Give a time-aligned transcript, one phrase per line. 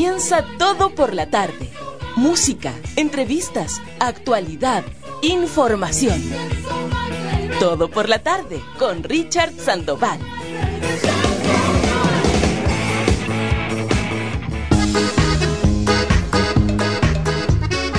[0.00, 1.70] comienza todo por la tarde.
[2.16, 4.82] Música, entrevistas, actualidad,
[5.20, 6.18] información.
[7.58, 10.18] Todo por la tarde con Richard Sandoval.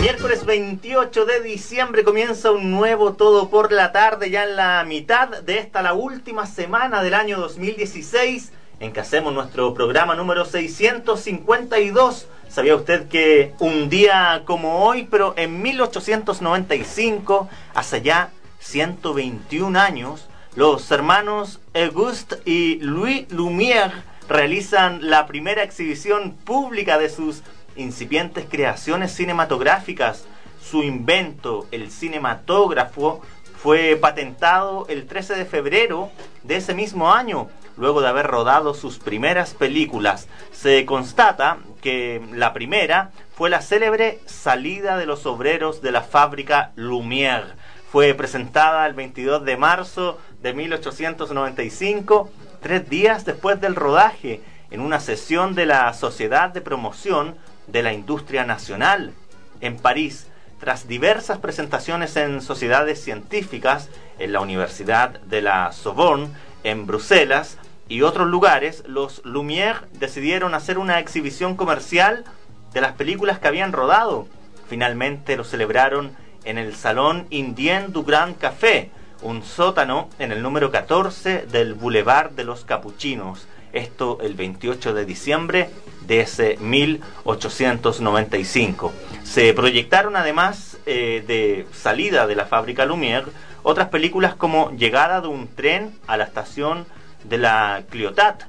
[0.02, 5.44] Miércoles 28 de diciembre comienza un nuevo Todo por la tarde, ya en la mitad
[5.44, 12.28] de esta, la última semana del año 2016 en que hacemos nuestro programa número 652.
[12.50, 20.90] ¿Sabía usted que un día como hoy, pero en 1895, hace ya 121 años, los
[20.92, 27.44] hermanos Auguste y Louis Lumière realizan la primera exhibición pública de sus
[27.76, 30.26] incipientes creaciones cinematográficas.
[30.62, 33.22] Su invento, el cinematógrafo,
[33.62, 36.10] fue patentado el 13 de febrero
[36.42, 40.28] de ese mismo año luego de haber rodado sus primeras películas.
[40.52, 46.72] Se constata que la primera fue la célebre Salida de los Obreros de la fábrica
[46.76, 47.56] Lumière.
[47.92, 52.30] Fue presentada el 22 de marzo de 1895,
[52.62, 57.36] tres días después del rodaje, en una sesión de la Sociedad de Promoción
[57.68, 59.14] de la Industria Nacional
[59.60, 60.28] en París.
[60.60, 66.30] Tras diversas presentaciones en sociedades científicas, en la Universidad de la Sorbonne,
[66.64, 67.58] en Bruselas
[67.92, 72.24] y otros lugares, los Lumière decidieron hacer una exhibición comercial
[72.72, 74.30] de las películas que habían rodado.
[74.70, 76.14] Finalmente lo celebraron
[76.46, 82.32] en el Salón Indien du Grand Café, un sótano en el número 14 del Boulevard
[82.32, 83.46] de los Capuchinos.
[83.74, 85.70] Esto el 28 de diciembre
[86.08, 88.94] de ese 1895.
[89.24, 93.26] Se proyectaron además eh, de salida de la fábrica Lumière
[93.64, 96.86] otras películas como Llegada de un tren a la estación
[97.24, 98.44] de la Cliotat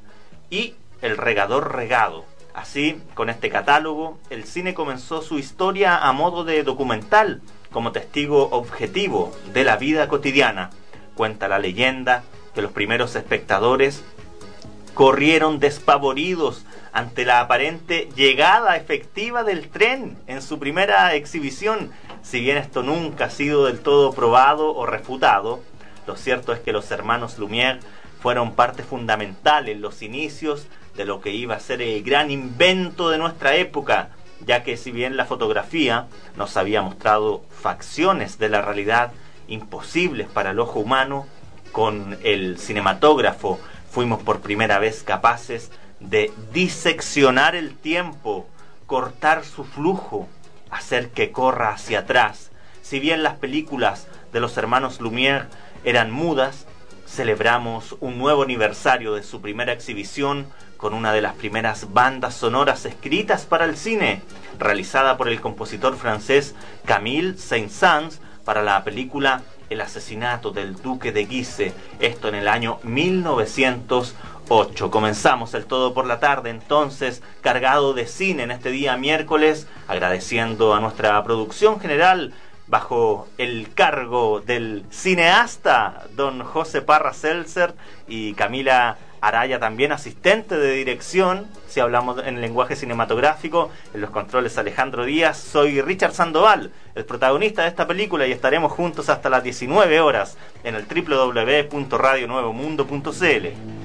[0.50, 2.24] y El regador regado.
[2.54, 7.40] Así, con este catálogo, el cine comenzó su historia a modo de documental,
[7.72, 10.70] como testigo objetivo de la vida cotidiana.
[11.14, 12.22] Cuenta la leyenda
[12.54, 14.04] que los primeros espectadores
[14.94, 21.90] corrieron despavoridos ante la aparente llegada efectiva del tren en su primera exhibición.
[22.22, 25.60] Si bien esto nunca ha sido del todo probado o refutado,
[26.06, 27.80] lo cierto es que los hermanos Lumière
[28.22, 33.10] fueron parte fundamental en los inicios de lo que iba a ser el gran invento
[33.10, 34.10] de nuestra época,
[34.46, 36.06] ya que si bien la fotografía
[36.36, 39.12] nos había mostrado facciones de la realidad
[39.48, 41.26] imposibles para el ojo humano,
[41.72, 43.58] con el cinematógrafo
[43.90, 48.46] fuimos por primera vez capaces de diseccionar el tiempo,
[48.86, 50.28] cortar su flujo,
[50.70, 52.50] hacer que corra hacia atrás.
[52.82, 55.46] Si bien las películas de los hermanos Lumière
[55.84, 56.66] eran mudas,
[57.12, 60.46] celebramos un nuevo aniversario de su primera exhibición
[60.78, 64.22] con una de las primeras bandas sonoras escritas para el cine,
[64.58, 66.54] realizada por el compositor francés
[66.86, 72.78] Camille Saint-Saëns para la película El asesinato del duque de Guise, esto en el año
[72.82, 74.90] 1908.
[74.90, 80.74] Comenzamos el todo por la tarde entonces, cargado de cine en este día miércoles, agradeciendo
[80.74, 82.32] a nuestra producción general
[82.72, 87.74] bajo el cargo del cineasta don José Parra Seltzer
[88.08, 94.56] y Camila Araya también asistente de dirección, si hablamos en lenguaje cinematográfico, en los controles
[94.56, 99.44] Alejandro Díaz, soy Richard Sandoval, el protagonista de esta película y estaremos juntos hasta las
[99.44, 103.81] 19 horas en el www.radionuevomundo.cl.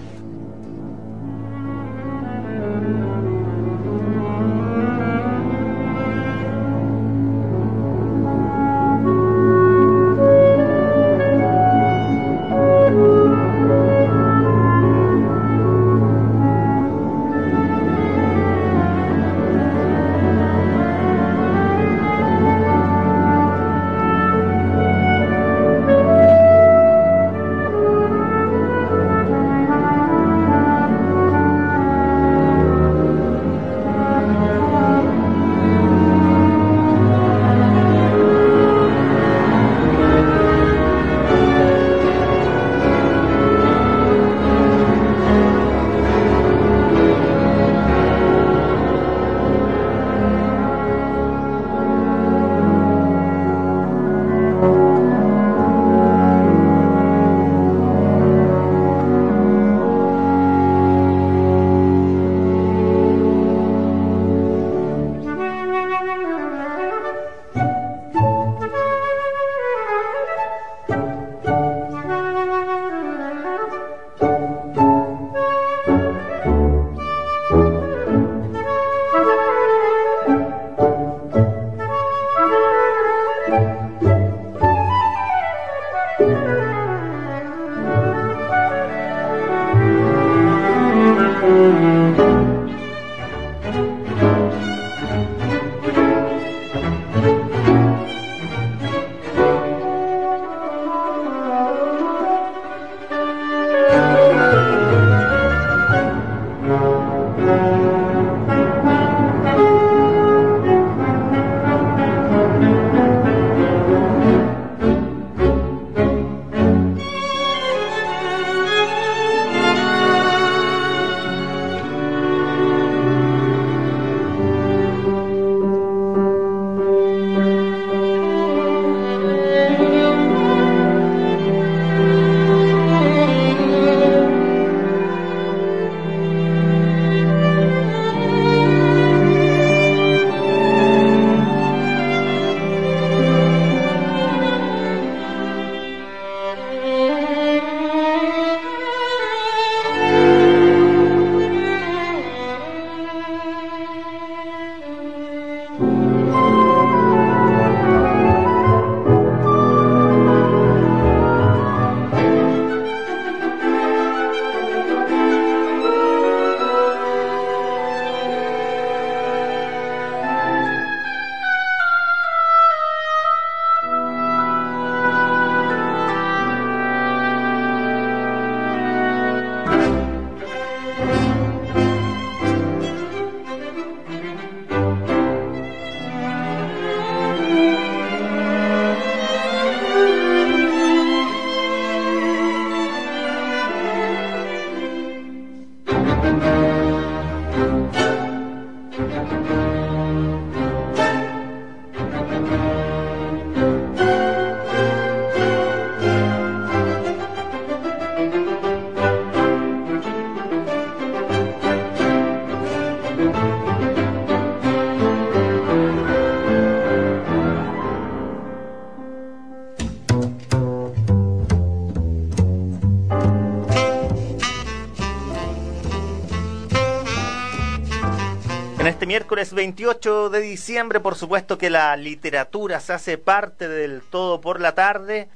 [229.37, 234.59] miércoles 28 de diciembre, por supuesto que la literatura se hace parte del todo por
[234.59, 235.29] la tarde,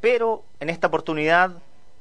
[0.00, 1.52] pero en esta oportunidad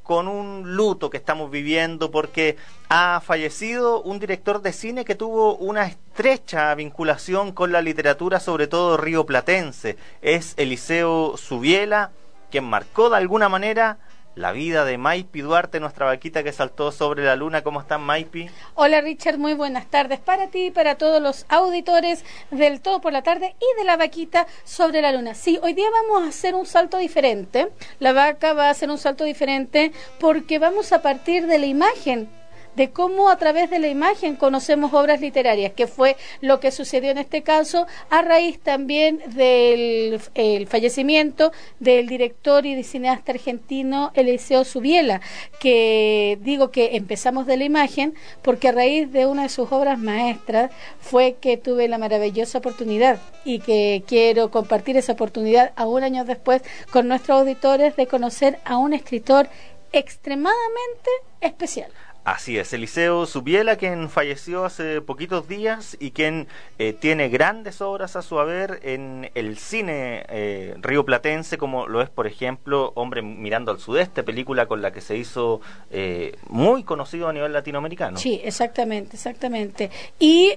[0.02, 2.58] con un luto que estamos viviendo porque
[2.90, 8.66] ha fallecido un director de cine que tuvo una estrecha vinculación con la literatura, sobre
[8.66, 9.96] todo río platense.
[10.24, 12.10] Es Eliseo Subiela,
[12.50, 14.00] quien marcó de alguna manera
[14.36, 17.62] la vida de Maipi Duarte, nuestra vaquita que saltó sobre la luna.
[17.62, 18.50] ¿Cómo están, Maipi?
[18.76, 19.38] Hola, Richard.
[19.38, 23.56] Muy buenas tardes para ti y para todos los auditores del Todo por la Tarde
[23.60, 25.36] y de la vaquita sobre la luna.
[25.36, 27.70] Sí, hoy día vamos a hacer un salto diferente.
[28.00, 32.30] La vaca va a hacer un salto diferente porque vamos a partir de la imagen
[32.76, 37.12] de cómo a través de la imagen conocemos obras literarias, que fue lo que sucedió
[37.12, 40.20] en este caso a raíz también del
[40.68, 45.22] fallecimiento del director y de cineasta argentino Eliseo Subiela,
[45.60, 50.00] que digo que empezamos de la imagen porque a raíz de una de sus obras
[50.00, 56.04] maestras fue que tuve la maravillosa oportunidad y que quiero compartir esa oportunidad a un
[56.04, 56.62] año después
[56.92, 59.48] con nuestros auditores de conocer a un escritor
[59.92, 61.10] extremadamente
[61.42, 61.92] especial.
[62.26, 66.48] Así es, Eliseo Subiela, quien falleció hace poquitos días y quien
[66.80, 72.02] eh, tiene grandes obras a su haber en el cine eh, río platense, como lo
[72.02, 75.60] es, por ejemplo, Hombre mirando al sudeste, película con la que se hizo
[75.92, 78.18] eh, muy conocido a nivel latinoamericano.
[78.18, 79.92] Sí, exactamente, exactamente.
[80.18, 80.54] Y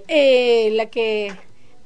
[0.70, 1.32] la que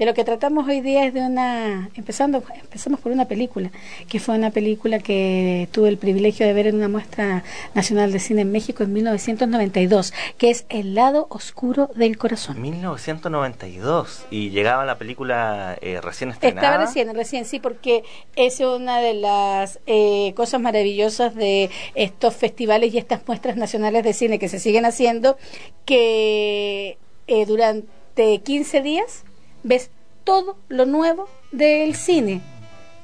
[0.00, 3.70] de lo que tratamos hoy día es de una, empezando, empezamos por una película,
[4.08, 8.18] que fue una película que tuve el privilegio de ver en una muestra nacional de
[8.18, 12.62] cine en México en 1992, que es El lado oscuro del corazón.
[12.62, 16.66] 1992, y llegaba la película eh, recién estrenada.
[16.66, 18.02] Estaba recién, recién, sí, porque
[18.36, 24.14] es una de las eh, cosas maravillosas de estos festivales y estas muestras nacionales de
[24.14, 25.36] cine que se siguen haciendo,
[25.84, 29.24] que eh, durante 15 días
[29.62, 29.90] ves
[30.24, 32.40] todo lo nuevo del cine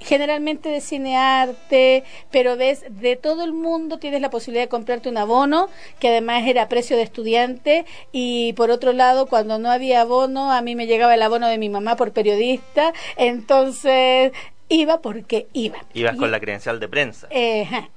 [0.07, 5.19] generalmente de cinearte, pero ves de todo el mundo, tienes la posibilidad de comprarte un
[5.19, 10.03] abono, que además era a precio de estudiante, y por otro lado, cuando no había
[10.03, 14.33] abono, a mí me llegaba el abono de mi mamá por periodista, entonces
[14.69, 15.79] iba porque iba.
[15.93, 17.29] Ibas con la credencial de prensa.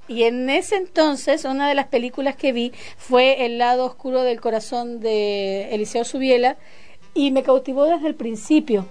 [0.07, 4.41] y en ese entonces, una de las películas que vi fue El lado oscuro del
[4.41, 6.57] corazón de Eliseo Subiela,
[7.13, 8.85] y me cautivó desde el principio.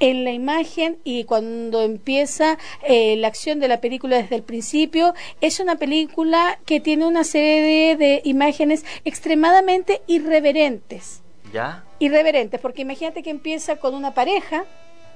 [0.00, 5.14] En la imagen y cuando empieza eh, la acción de la película desde el principio,
[5.40, 11.22] es una película que tiene una serie de, imágenes extremadamente irreverentes.
[11.52, 11.84] ¿Ya?
[11.98, 14.64] Irreverentes, porque imagínate que empieza con una pareja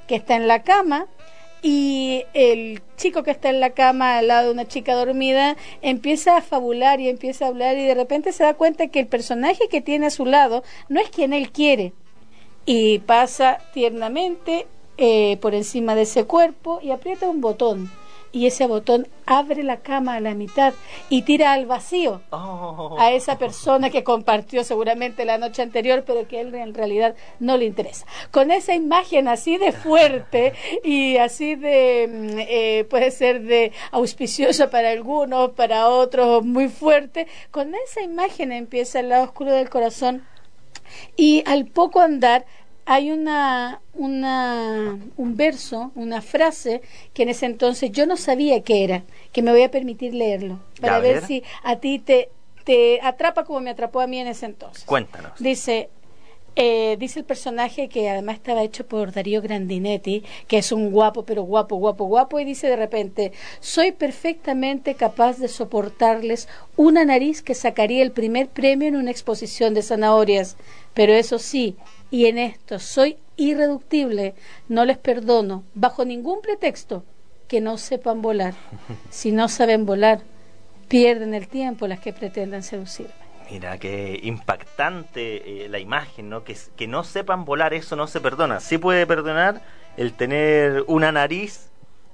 [0.06, 1.06] que está en la cama
[1.62, 6.36] y el chico que está en la cama al lado de una chica dormida empieza
[6.36, 9.68] a fabular y empieza a hablar y de repente se da cuenta que el personaje
[9.68, 11.92] que tiene a su lado no es quien él quiere
[12.66, 14.66] y pasa tiernamente
[14.98, 17.90] eh, por encima de ese cuerpo y aprieta un botón
[18.32, 20.74] y ese botón abre la cama a la mitad
[21.08, 22.96] y tira al vacío Oh.
[22.98, 27.56] a esa persona que compartió seguramente la noche anterior, pero que él en realidad no
[27.56, 28.04] le interesa.
[28.30, 30.52] Con esa imagen así de fuerte
[30.84, 37.26] y así de, mm, eh, puede ser de auspiciosa para algunos, para otros muy fuerte,
[37.50, 40.22] con esa imagen empieza el lado oscuro del corazón
[41.16, 42.46] y al poco andar
[42.86, 48.84] hay una, una, un verso, una frase que en ese entonces yo no sabía qué
[48.84, 51.26] era, que me voy a permitir leerlo, para ver.
[51.26, 52.30] si a ti te,
[52.64, 54.84] te atrapa como me atrapó a mí en ese entonces.
[54.84, 55.32] Cuéntanos.
[55.40, 55.90] Dice,
[56.58, 61.24] eh, dice el personaje que además estaba hecho por Darío Grandinetti, que es un guapo,
[61.24, 67.42] pero guapo, guapo, guapo, y dice de repente, soy perfectamente capaz de soportarles una nariz
[67.42, 70.56] que sacaría el primer premio en una exposición de zanahorias,
[70.96, 71.76] pero eso sí,
[72.10, 74.34] y en esto soy irreductible,
[74.68, 77.04] no les perdono, bajo ningún pretexto,
[77.48, 78.54] que no sepan volar.
[79.10, 80.20] Si no saben volar,
[80.88, 83.12] pierden el tiempo las que pretendan seducirme.
[83.50, 86.44] Mira, qué impactante eh, la imagen, ¿no?
[86.44, 88.60] Que, que no sepan volar, eso no se perdona.
[88.60, 89.60] Sí puede perdonar
[89.98, 91.68] el tener una nariz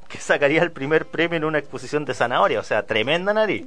[0.08, 3.66] que sacaría el primer premio en una exposición de zanahoria, o sea, tremenda nariz.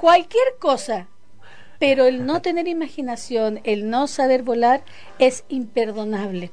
[0.00, 1.08] cualquier cosa.
[1.82, 4.84] Pero el no tener imaginación, el no saber volar,
[5.18, 6.52] es imperdonable.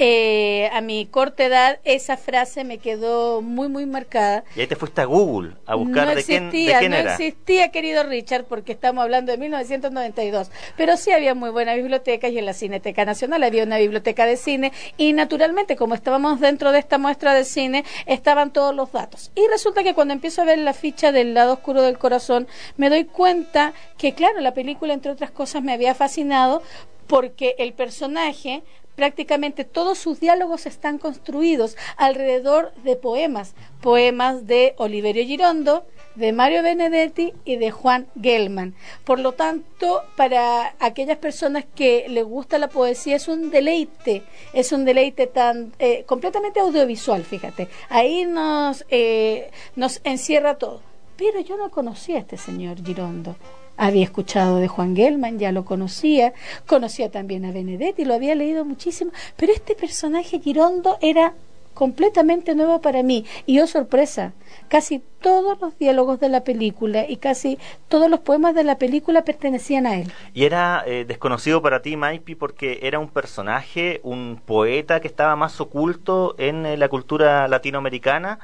[0.00, 4.44] Eh, a mi corta edad, esa frase me quedó muy, muy marcada.
[4.54, 6.96] Y ahí te fuiste a Google a buscar no de quién, existía, de quién no
[6.98, 7.12] era.
[7.14, 10.52] existía, querido Richard, porque estamos hablando de 1992.
[10.76, 14.36] Pero sí había muy buena biblioteca y en la Cineteca Nacional había una biblioteca de
[14.36, 19.32] cine y naturalmente, como estábamos dentro de esta muestra de cine, estaban todos los datos.
[19.34, 22.88] Y resulta que cuando empiezo a ver la ficha del lado oscuro del corazón, me
[22.88, 26.62] doy cuenta que, claro, la película, entre otras cosas, me había fascinado
[27.08, 28.62] porque el personaje
[28.98, 35.86] prácticamente todos sus diálogos están construidos alrededor de poemas, poemas de Oliverio Girondo,
[36.16, 38.74] de Mario Benedetti y de Juan Gelman.
[39.04, 44.72] Por lo tanto, para aquellas personas que les gusta la poesía es un deleite, es
[44.72, 47.68] un deleite tan eh, completamente audiovisual, fíjate.
[47.88, 50.80] Ahí nos eh, nos encierra todo.
[51.16, 53.36] Pero yo no conocía a este señor Girondo.
[53.78, 56.34] Había escuchado de Juan Gelman, ya lo conocía,
[56.66, 61.32] conocía también a Benedetti, lo había leído muchísimo, pero este personaje Girondo era
[61.78, 63.24] completamente nuevo para mí.
[63.46, 64.32] Y oh sorpresa,
[64.66, 67.56] casi todos los diálogos de la película y casi
[67.86, 70.12] todos los poemas de la película pertenecían a él.
[70.34, 75.36] Y era eh, desconocido para ti, Maipi, porque era un personaje, un poeta que estaba
[75.36, 78.40] más oculto en eh, la cultura latinoamericana.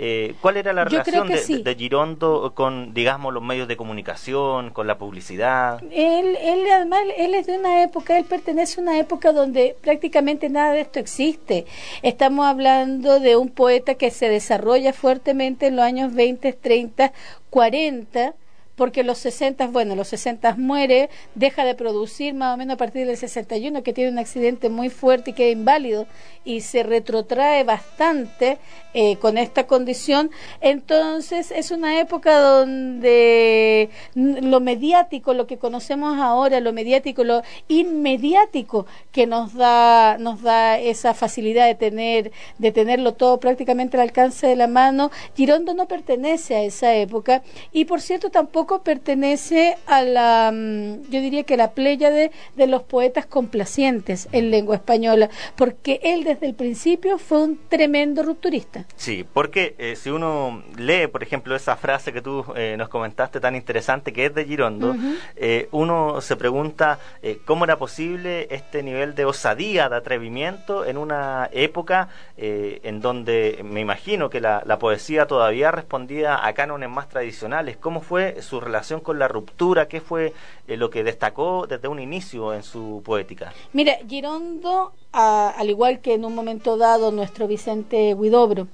[0.00, 1.62] Eh, ¿Cuál era la Yo relación de, sí.
[1.62, 5.82] de Girondo con, digamos, los medios de comunicación, con la publicidad?
[5.90, 10.48] Él, él además, él es de una época, él pertenece a una época donde prácticamente
[10.50, 11.66] nada de esto existe.
[12.02, 17.12] Estamos hablando de un poeta que se desarrolla fuertemente en los años 20, 30,
[17.50, 18.34] 40,
[18.78, 23.06] porque los 60, bueno, los 60 muere, deja de producir más o menos a partir
[23.06, 26.06] del 61, que tiene un accidente muy fuerte y queda inválido,
[26.44, 28.58] y se retrotrae bastante
[28.94, 30.30] eh, con esta condición.
[30.60, 38.86] Entonces, es una época donde lo mediático, lo que conocemos ahora, lo mediático, lo inmediático
[39.12, 44.46] que nos da, nos da esa facilidad de tener, de tenerlo todo prácticamente al alcance
[44.46, 47.42] de la mano, Girondo no pertenece a esa época,
[47.72, 52.82] y por cierto tampoco pertenece a la, mm, yo diría que la pléyade de los
[52.82, 58.84] poetas complacientes en lengua española, porque él desde el principio fue un tremendo rupturista.
[58.96, 63.40] Sí, porque eh, si uno lee, por ejemplo, esa frase que tú eh, nos comentaste
[63.40, 64.94] tan interesante que es de Girondo,
[65.36, 70.98] eh, uno se pregunta eh, cómo era posible este nivel de osadía, de atrevimiento en
[70.98, 77.08] una época en donde me imagino que la, la poesía todavía respondía a cánones más
[77.08, 77.76] tradicionales.
[77.76, 79.88] ¿Cómo fue su relación con la ruptura?
[79.88, 80.32] ¿Qué fue
[80.66, 83.52] eh, lo que destacó desde un inicio en su poética?
[83.72, 88.68] Mira, Girondo, a- al igual que en un momento dado nuestro Vicente Huidobro,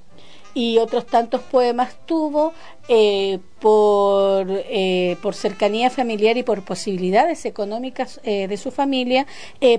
[0.57, 2.53] y otros tantos poemas tuvo
[2.87, 9.26] eh, por, eh, por cercanía familiar y por posibilidades económicas eh, de su familia,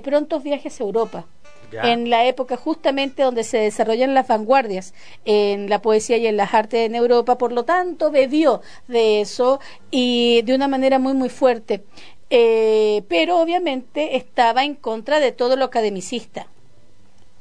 [0.04, 1.24] prontos viajes a Europa.
[1.72, 4.94] En la época justamente donde se desarrollan las vanguardias
[5.24, 9.60] en la poesía y en las artes en Europa, por lo tanto bebió de eso
[9.90, 11.84] y de una manera muy muy fuerte.
[12.28, 16.48] pero obviamente estaba en contra de todo lo academicista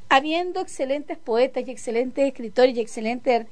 [0.09, 3.45] habiendo excelentes poetas y excelentes escritores y excelentes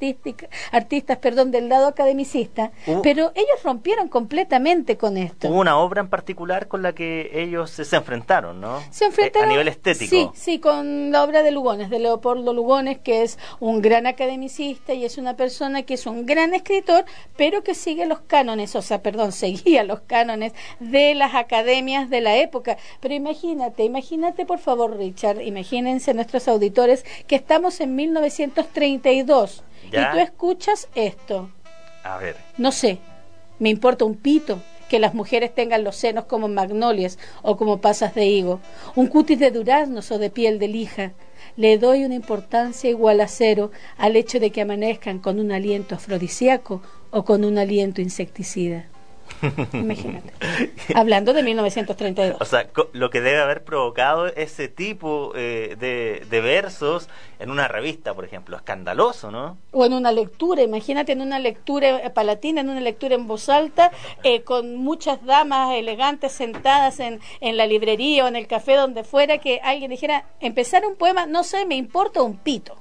[0.71, 5.49] artistas perdón, del lado academicista, pero ellos rompieron completamente con esto.
[5.49, 8.81] Hubo una obra en particular con la que ellos se, enfrentaron, ¿no?
[8.91, 9.49] Se enfrentaron.
[9.49, 10.09] Eh, a nivel estético.
[10.09, 14.93] Sí, sí, con la obra de Lugones, de Leopoldo Lugones, que es un gran academicista
[14.93, 17.05] y es una persona que es un gran escritor,
[17.35, 22.21] pero que sigue los cánones, o sea, perdón, seguía los cánones de las academias de
[22.21, 22.77] la época.
[22.99, 30.17] Pero imagínate, imagínate por favor, Richard, imagínense nuestros auditores que estamos en 1932 y tú
[30.17, 31.49] escuchas esto.
[32.03, 32.35] A ver.
[32.57, 32.99] No sé,
[33.59, 38.13] me importa un pito que las mujeres tengan los senos como magnolias o como pasas
[38.13, 38.59] de higo,
[38.95, 41.13] un cutis de duraznos o de piel de lija.
[41.55, 45.95] Le doy una importancia igual a cero al hecho de que amanezcan con un aliento
[45.95, 46.81] afrodisíaco
[47.11, 48.85] o con un aliento insecticida.
[49.73, 50.33] Imagínate.
[50.95, 52.37] Hablando de 1932.
[52.39, 58.13] O sea, lo que debe haber provocado ese tipo eh, de, versos en una revista,
[58.13, 59.57] por ejemplo, escandaloso, ¿no?
[59.71, 63.91] O en una lectura, imagínate en una lectura palatina, en una lectura en voz alta,
[64.23, 69.03] eh, con muchas damas elegantes sentadas en, en la librería o en el café, donde
[69.03, 72.77] fuera, que alguien dijera, empezar un poema, no sé, me importa un pito.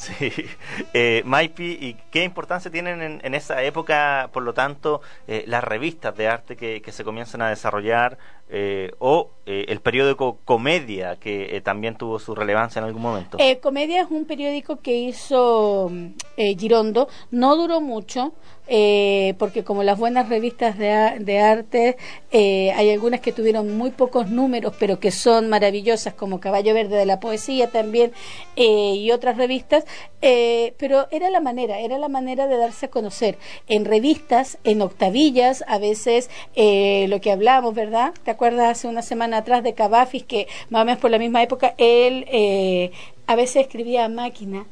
[0.00, 0.32] Sí,
[0.94, 6.16] eh, Maipi, ¿y qué importancia tienen en, esa época, por lo tanto, eh, las revistas
[6.16, 8.16] de arte que, se comienzan a desarrollar
[8.50, 13.38] eh, o eh, el periódico Comedia, que también tuvo su relevancia en algún momento?
[13.62, 15.90] Comedia es un periódico que hizo
[16.36, 18.32] Girondo, no duró mucho,
[18.72, 21.96] eh, porque como las buenas revistas de, de arte,
[22.30, 26.96] eh, hay algunas que tuvieron muy pocos números, pero que son maravillosas, como Caballo Verde
[26.96, 28.12] de la Poesía también,
[28.54, 29.84] eh, y otras revistas,
[30.20, 33.38] pero era la manera, era la manera de darse a conocer.
[33.66, 38.12] En revistas, en octavillas, a veces lo que hablamos, ¿verdad?
[38.22, 41.42] ¿Te acuerdas hace una semana atrás de Cavafis, que más o menos por la misma
[41.42, 42.90] época, él
[43.26, 44.64] a veces escribía a máquina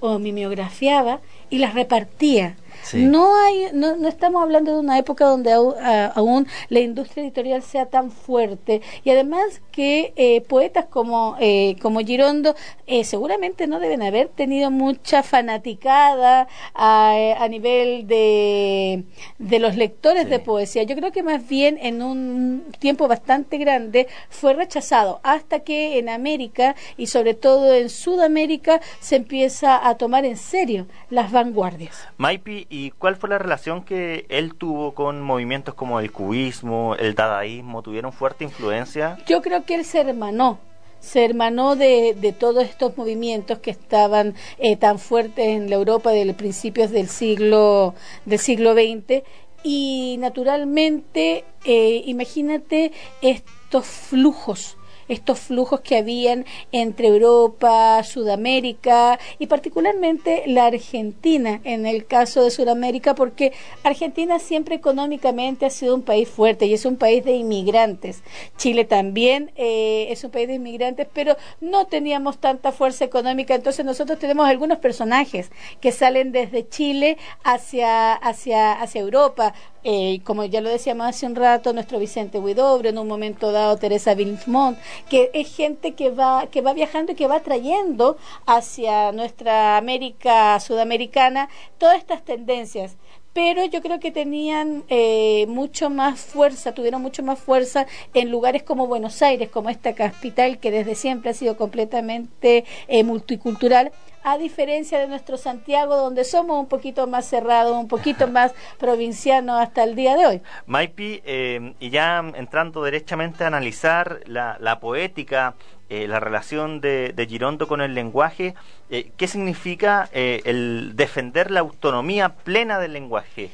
[0.00, 2.56] o mimeografiaba y las repartía
[2.94, 7.86] no hay, no, no, estamos hablando de una época donde aún la industria editorial sea
[7.86, 12.54] tan fuerte y además que eh, poetas como eh, como Girondo
[12.86, 19.04] eh, seguramente no deben haber tenido mucha fanaticada a, nivel de,
[19.38, 20.82] de los lectores de poesía.
[20.82, 26.08] Yo creo que más bien en un tiempo bastante grande fue rechazado hasta que en
[26.08, 32.08] América y sobre todo en Sudamérica se empieza a tomar en serio las vanguardias.
[32.16, 37.14] Maipi ¿Y cuál fue la relación que él tuvo con movimientos como el cubismo, el
[37.14, 37.80] dadaísmo?
[37.80, 39.16] ¿Tuvieron fuerte influencia?
[39.26, 40.58] Yo creo que él se hermanó
[41.00, 46.10] se hermanó de, de, todos estos movimientos que estaban eh, tan fuertes en la Europa
[46.10, 49.22] de principios del siglo del siglo XX
[49.62, 54.76] y naturalmente eh, imagínate estos flujos
[55.08, 62.50] estos flujos que habían entre Europa, Sudamérica y particularmente la Argentina en el caso de
[62.50, 67.32] Sudamérica porque Argentina siempre económicamente ha sido un país fuerte y es un país de
[67.32, 68.22] inmigrantes.
[68.56, 73.84] Chile también eh, es un país de inmigrantes, pero no teníamos tanta fuerza económica, entonces
[73.84, 79.54] nosotros tenemos algunos personajes que salen desde Chile hacia, hacia, hacia Europa,
[79.88, 83.76] eh, como ya lo decíamos hace un rato, nuestro Vicente Huidobre, en un momento dado
[83.76, 84.76] Teresa Vilmont,
[85.08, 90.58] que es gente que va, que va viajando y que va trayendo hacia nuestra América
[90.58, 92.96] sudamericana todas estas tendencias
[93.36, 98.62] pero yo creo que tenían eh, mucho más fuerza, tuvieron mucho más fuerza en lugares
[98.62, 103.92] como Buenos Aires, como esta capital que desde siempre ha sido completamente eh, multicultural,
[104.24, 109.60] a diferencia de nuestro Santiago, donde somos un poquito más cerrados, un poquito más provincianos
[109.60, 110.42] hasta el día de hoy.
[110.64, 115.56] Maipi, eh, y ya entrando derechamente a analizar la, la poética,
[115.88, 118.54] eh, la relación de, de, Girondo con el lenguaje,
[118.90, 123.50] eh, ¿qué significa el defender la autonomía plena del lenguaje?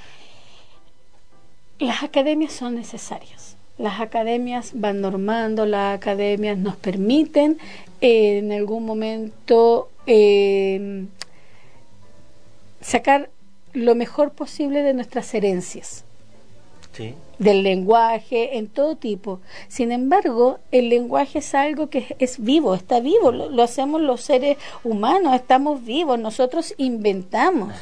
[1.79, 3.57] Las academias son necesarias.
[3.79, 7.59] Las academias van normando, las academias nos permiten
[8.01, 11.07] en algún momento eh,
[12.81, 13.31] sacar
[13.73, 16.05] lo mejor posible de nuestras herencias.
[17.43, 19.41] Del lenguaje, en todo tipo.
[19.69, 24.57] Sin embargo, el lenguaje es algo que es vivo, está vivo, lo, hacemos los seres
[24.85, 27.75] humanos, estamos vivos, nosotros inventamos.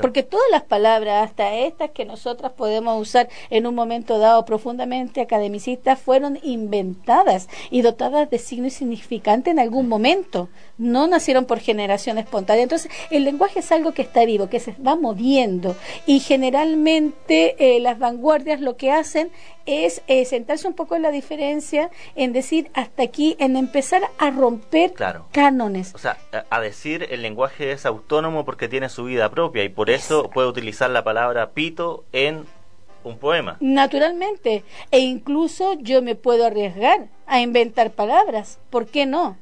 [0.00, 5.20] Porque todas las palabras, hasta estas que nosotras podemos usar en un momento dado profundamente
[5.20, 10.48] academicistas, fueron inventadas y dotadas de signo y significante en algún momento.
[10.78, 12.62] No nacieron por generación espontánea.
[12.62, 15.76] Entonces, el lenguaje es algo que está vivo, que se va moviendo.
[16.06, 19.30] Y generalmente eh, las vanguardias lo que hacen
[19.66, 24.30] es eh, sentarse un poco en la diferencia, en decir hasta aquí, en empezar a
[24.30, 24.94] romper
[25.32, 25.94] cánones.
[25.94, 29.90] O sea, a decir el lenguaje es autónomo porque tiene su vida propia y por
[29.90, 32.44] eso puede utilizar la palabra pito en
[33.04, 33.56] un poema.
[33.60, 39.36] Naturalmente, e incluso yo me puedo arriesgar a inventar palabras, ¿por qué no?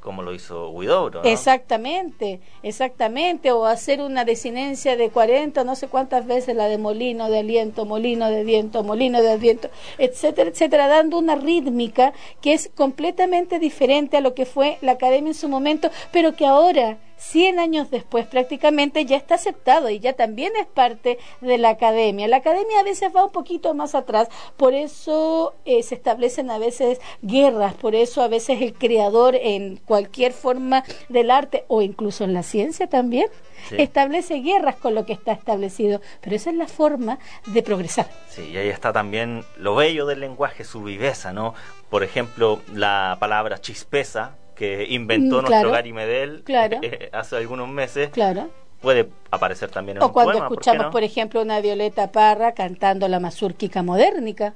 [0.00, 1.22] como lo hizo Huidobro.
[1.24, 7.28] Exactamente, exactamente, o hacer una desinencia de 40, no sé cuántas veces la de molino
[7.28, 12.70] de aliento, molino de viento, molino de viento, etcétera, etcétera, dando una rítmica que es
[12.74, 17.58] completamente diferente a lo que fue la academia en su momento, pero que ahora 100
[17.58, 22.26] años después prácticamente ya está aceptado y ya también es parte de la academia.
[22.28, 26.58] La academia a veces va un poquito más atrás, por eso eh, se establecen a
[26.58, 32.24] veces guerras, por eso a veces el creador en cualquier forma del arte o incluso
[32.24, 33.26] en la ciencia también
[33.72, 38.08] establece guerras con lo que está establecido, pero esa es la forma de progresar.
[38.28, 41.54] Sí, y ahí está también lo bello del lenguaje, su viveza, ¿no?
[41.90, 48.10] Por ejemplo, la palabra chispeza que inventó mm, nuestro Gary Medel eh, hace algunos meses.
[48.10, 48.50] Claro.
[48.82, 53.82] Puede aparecer también en o cuando escuchamos, ¿por, ejemplo, una Violeta Parra cantando la mazúrquica
[53.82, 54.52] modérnica.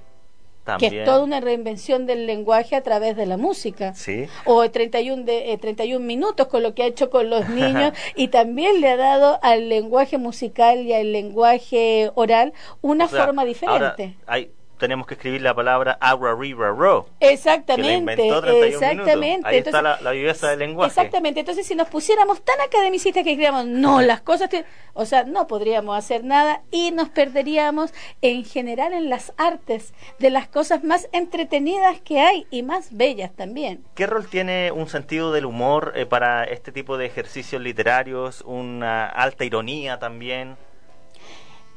[0.78, 3.94] Que es toda una reinvención del lenguaje a través de la música.
[3.94, 4.26] Sí.
[4.46, 8.28] O 31, de, 31 eh, minutos con lo que ha hecho con los niños y
[8.28, 14.16] también le ha dado al lenguaje musical y al lenguaje oral una forma diferente.
[14.26, 17.06] hay tenemos que escribir la palabra Agua River Row.
[17.20, 18.28] Exactamente.
[18.66, 19.48] exactamente.
[19.48, 20.88] Ahí está la, viveza del lenguaje.
[20.88, 21.40] Exactamente.
[21.40, 24.50] Entonces, si nos pusiéramos tan academicistas que escribamos, no, las cosas,
[24.92, 30.30] o sea, no podríamos hacer nada y nos perderíamos en general en las artes de
[30.30, 33.84] las cosas más entretenidas que hay y más bellas también.
[33.94, 38.42] ¿Qué rol tiene un sentido del humor eh, para este tipo de ejercicios literarios?
[38.46, 40.56] Una alta ironía también.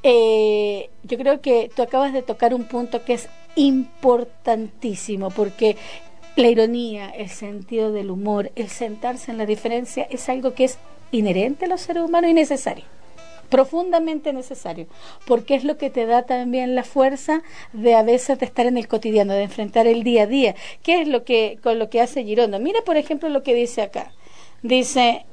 [0.03, 5.75] Eh, yo creo que tú acabas de tocar un punto que es importantísimo, porque
[6.35, 10.77] la ironía, el sentido del humor, el sentarse en la diferencia es algo que es
[11.11, 12.85] inherente a los seres humanos y necesario
[13.49, 14.87] profundamente necesario,
[15.25, 18.77] porque es lo que te da también la fuerza de a veces de estar en
[18.77, 20.55] el cotidiano, de enfrentar el día a día.
[20.83, 22.59] ¿Qué es lo que con lo que hace Girondo?
[22.59, 24.11] Mira, por ejemplo, lo que dice acá.
[24.63, 25.25] Dice,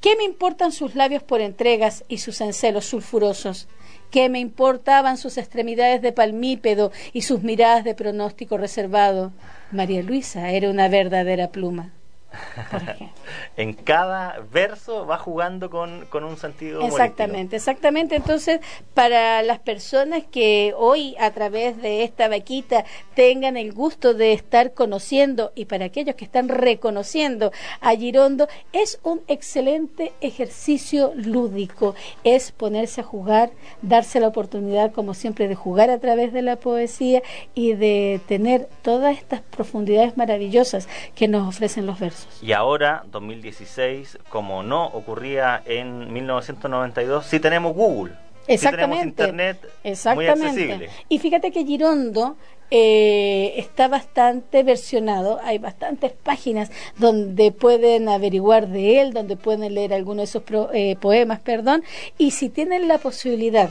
[0.00, 3.68] ¿qué me importan sus labios por entregas y sus encelos sulfurosos?
[4.14, 9.32] ¿Qué me importaban sus extremidades de palmípedo y sus miradas de pronóstico reservado?
[9.72, 11.92] María Luisa era una verdadera pluma.
[13.56, 16.82] en cada verso va jugando con, un sentido.
[16.82, 18.16] Exactamente, exactamente.
[18.16, 18.60] Entonces,
[18.94, 24.74] para las personas que hoy a través de esta vaquita tengan el gusto de estar
[24.74, 31.94] conociendo y para aquellos que están reconociendo a Girondo, es un excelente ejercicio lúdico.
[32.24, 33.50] Es ponerse a jugar,
[33.82, 37.22] darse la oportunidad, como siempre, de jugar a través de la poesía
[37.54, 42.23] y de tener todas estas profundidades maravillosas que nos ofrecen los versos.
[42.42, 48.14] Y ahora, 2016, como no ocurría en 1992, sí tenemos Google.
[48.46, 48.64] Exactamente.
[48.66, 50.90] Sí tenemos Internet Exactamente.
[51.08, 52.36] Y fíjate que Girondo
[52.70, 59.94] eh, está bastante versionado, hay bastantes páginas donde pueden averiguar de él, donde pueden leer
[59.94, 61.84] algunos de esos eh, poemas, perdón,
[62.18, 63.70] y si tienen la posibilidad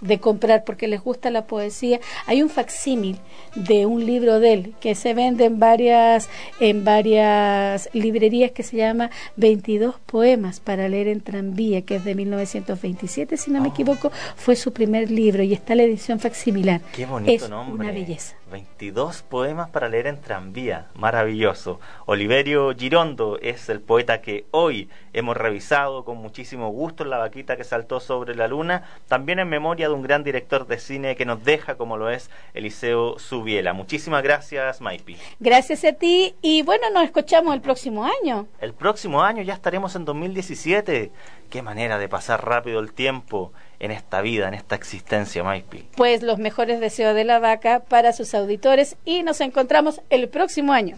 [0.00, 2.00] de comprar porque les gusta la poesía.
[2.26, 3.18] Hay un facsímil
[3.54, 6.28] de un libro de él que se vende en varias
[6.60, 12.14] en varias librerías que se llama 22 poemas para leer en tranvía, que es de
[12.14, 13.72] 1927, si no me oh.
[13.72, 16.80] equivoco, fue su primer libro y está la edición facsimilar.
[16.92, 17.86] Qué bonito es nombre.
[17.86, 18.37] Una belleza.
[18.50, 20.86] 22 poemas para leer en tranvía.
[20.94, 21.80] Maravilloso.
[22.06, 27.56] Oliverio Girondo es el poeta que hoy hemos revisado con muchísimo gusto en la vaquita
[27.56, 28.84] que saltó sobre la luna.
[29.08, 32.30] También en memoria de un gran director de cine que nos deja, como lo es
[32.54, 33.72] Eliseo Subiela.
[33.72, 35.16] Muchísimas gracias, Maipi.
[35.40, 38.46] Gracias a ti y bueno, nos escuchamos el próximo año.
[38.60, 41.10] El próximo año ya estaremos en 2017.
[41.50, 45.86] Qué manera de pasar rápido el tiempo en esta vida, en esta existencia, Maipi.
[45.96, 50.72] Pues los mejores deseos de la vaca para sus auditores y nos encontramos el próximo
[50.72, 50.96] año.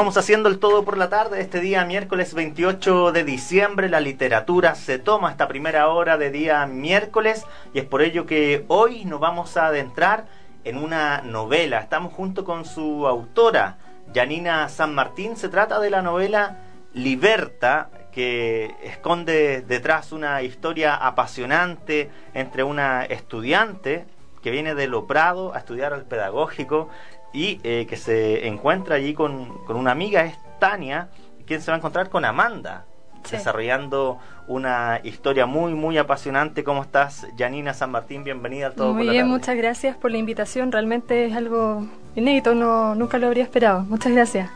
[0.00, 1.42] Continuamos haciendo el todo por la tarde.
[1.42, 6.64] Este día, miércoles 28 de diciembre, la literatura se toma esta primera hora de día
[6.64, 10.24] miércoles y es por ello que hoy nos vamos a adentrar
[10.64, 11.80] en una novela.
[11.80, 13.76] Estamos junto con su autora,
[14.14, 15.36] Janina San Martín.
[15.36, 16.62] Se trata de la novela
[16.94, 24.06] Liberta, que esconde detrás una historia apasionante entre una estudiante
[24.40, 26.88] que viene de Loprado a estudiar al pedagógico
[27.32, 31.08] y eh, que se encuentra allí con, con, una amiga, es Tania,
[31.46, 32.84] quien se va a encontrar con Amanda,
[33.30, 36.64] desarrollando una historia muy, muy apasionante.
[36.64, 38.24] ¿Cómo estás, Janina San Martín?
[38.24, 38.94] Bienvenida al todo.
[38.94, 40.72] Muy bien, muchas gracias por la invitación.
[40.72, 43.82] Realmente es algo inédito, no, nunca lo habría esperado.
[43.82, 44.50] Muchas gracias.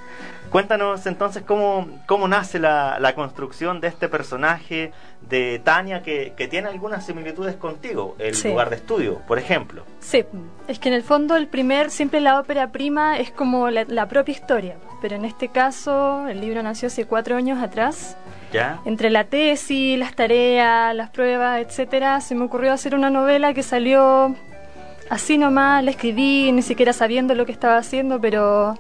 [0.54, 4.92] Cuéntanos entonces cómo, cómo nace la, la construcción de este personaje
[5.28, 9.82] de Tania que, que tiene algunas similitudes contigo, el lugar de estudio, por ejemplo.
[9.98, 10.24] Sí,
[10.68, 14.06] es que en el fondo el primer, siempre la ópera prima es como la, la
[14.06, 18.16] propia historia, pero en este caso el libro nació hace cuatro años atrás.
[18.52, 18.78] ¿Ya?
[18.84, 23.64] Entre la tesis, las tareas, las pruebas, etcétera, se me ocurrió hacer una novela que
[23.64, 24.36] salió
[25.10, 28.76] así nomás, la escribí, ni siquiera sabiendo lo que estaba haciendo, pero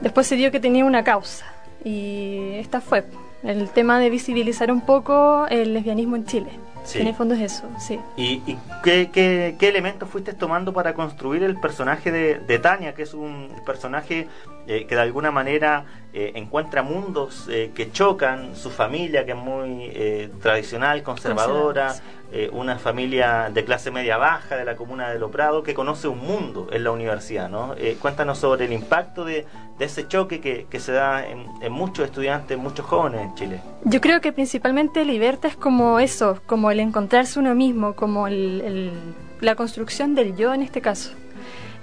[0.00, 1.46] después se dio que tenía una causa.
[1.84, 3.04] Y esta fue
[3.42, 6.50] el tema de visibilizar un poco el lesbianismo en Chile.
[6.84, 7.00] Sí.
[7.00, 7.98] En el fondo es eso, sí.
[8.16, 12.94] ¿Y, y qué, qué, qué, elementos fuiste tomando para construir el personaje de, de Tania,
[12.94, 14.28] que es un personaje
[14.66, 19.36] eh, que de alguna manera eh, encuentra mundos eh, que chocan, su familia que es
[19.36, 21.94] muy eh, tradicional, conservadora,
[22.36, 26.18] eh, una familia de clase media baja de la comuna de Loprado que conoce un
[26.18, 27.74] mundo en la universidad, ¿no?
[27.78, 29.46] Eh, cuéntanos sobre el impacto de,
[29.78, 33.60] de ese choque que, que se da en, en, muchos estudiantes, muchos jóvenes en Chile.
[33.84, 38.60] Yo creo que principalmente Liberta es como eso, como el encontrarse uno mismo, como el,
[38.62, 38.92] el,
[39.40, 41.12] la construcción del yo en este caso.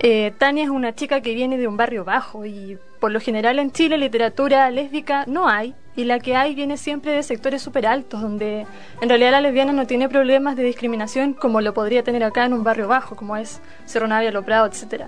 [0.03, 3.59] Eh, Tania es una chica que viene de un barrio bajo y por lo general
[3.59, 7.85] en Chile literatura lésbica no hay y la que hay viene siempre de sectores súper
[7.85, 8.65] altos donde
[8.99, 12.53] en realidad la lesbiana no tiene problemas de discriminación como lo podría tener acá en
[12.53, 15.07] un barrio bajo como es Cerro Navia, Lo Prado, etcétera.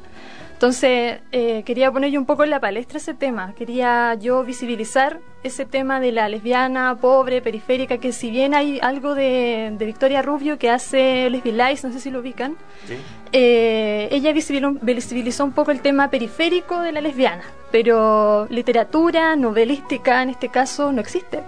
[0.53, 3.53] Entonces, eh, quería poner yo un poco en la palestra ese tema.
[3.55, 9.13] Quería yo visibilizar ese tema de la lesbiana pobre, periférica, que si bien hay algo
[9.13, 12.55] de, Victoria Rubio que hace Lesbialize, no sé si lo ubican,
[12.87, 12.95] ¿Sí?
[13.33, 20.21] Eh, ella visibilizó, visibilizó un poco el tema periférico de la lesbiana, pero literatura, novelística
[20.21, 21.41] en este caso no existe.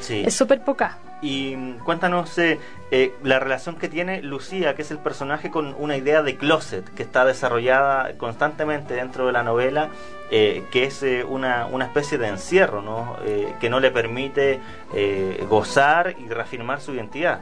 [0.00, 0.22] Sí.
[0.26, 0.98] Es súper poca.
[1.22, 2.58] Y cuéntanos eh,
[2.90, 6.88] eh, la relación que tiene Lucía, que es el personaje con una idea de closet
[6.94, 9.90] que está desarrollada constantemente dentro de la novela,
[10.30, 13.16] eh, que es eh, una, una, especie de encierro, ¿no?
[13.24, 14.60] Eh, que no le permite
[14.94, 17.40] eh, gozar y reafirmar su identidad.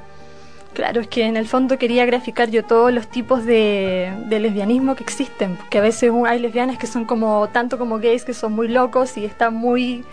[0.74, 5.04] Claro, es que en el fondo quería graficar yo todos los tipos de, lesbianismo que
[5.04, 8.66] existen, porque a veces hay lesbianas que son como tanto como gays que son muy
[8.66, 10.04] locos y están muy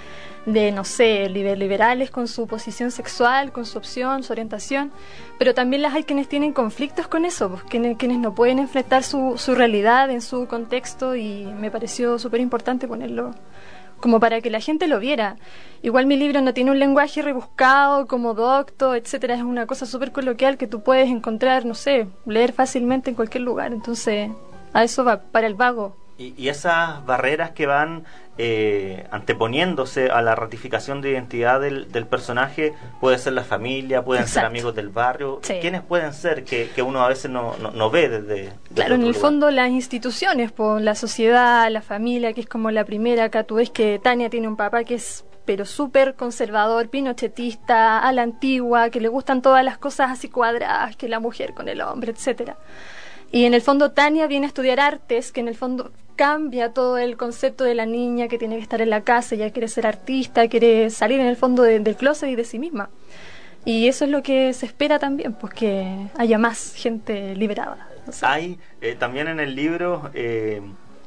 [0.46, 4.92] de, no sé, liberales con su posición sexual, con su opción, su orientación,
[5.40, 9.04] pero también las hay quienes tienen conflictos con eso, pues, quienes, quienes no pueden enfrentar
[9.04, 13.34] su, su realidad en su contexto y me pareció súper importante ponerlo
[14.02, 15.38] como para que la gente lo viera.
[15.82, 20.12] Igual mi libro no tiene un lenguaje rebuscado como docto, etcétera, es una cosa súper
[20.12, 24.30] coloquial que tú puedes encontrar, no sé, leer fácilmente en cualquier lugar, entonces
[24.74, 25.96] a eso va, para el vago.
[26.18, 28.04] Y, y esas barreras que van
[28.44, 34.24] eh, anteponiéndose a la ratificación de identidad del, del, personaje, puede ser la familia, pueden
[34.24, 34.40] Exacto.
[34.40, 35.40] ser amigos del barrio.
[35.44, 35.60] Sí.
[35.62, 38.96] ¿Quiénes pueden ser que, que uno a veces no, no, no ve desde, desde Claro,
[38.96, 39.22] en el lugar?
[39.22, 43.56] fondo las instituciones, por la sociedad, la familia, que es como la primera, acá tú
[43.56, 48.90] ves que Tania tiene un papá que es pero súper conservador, pinochetista, a la antigua,
[48.90, 52.58] que le gustan todas las cosas así cuadradas, que la mujer con el hombre, etcétera.
[53.32, 56.98] Y en el fondo Tania viene a estudiar artes, que en el fondo cambia todo
[56.98, 59.88] el concepto de la niña que tiene que estar en la casa, ya quiere ser
[59.88, 62.90] artista, quiere salir en el fondo de, del closet y de sí misma.
[63.64, 67.88] Y eso es lo que se espera también, pues que haya más gente liberada.
[68.08, 68.12] O.
[68.26, 70.62] Hay eh, también en el libro, eh,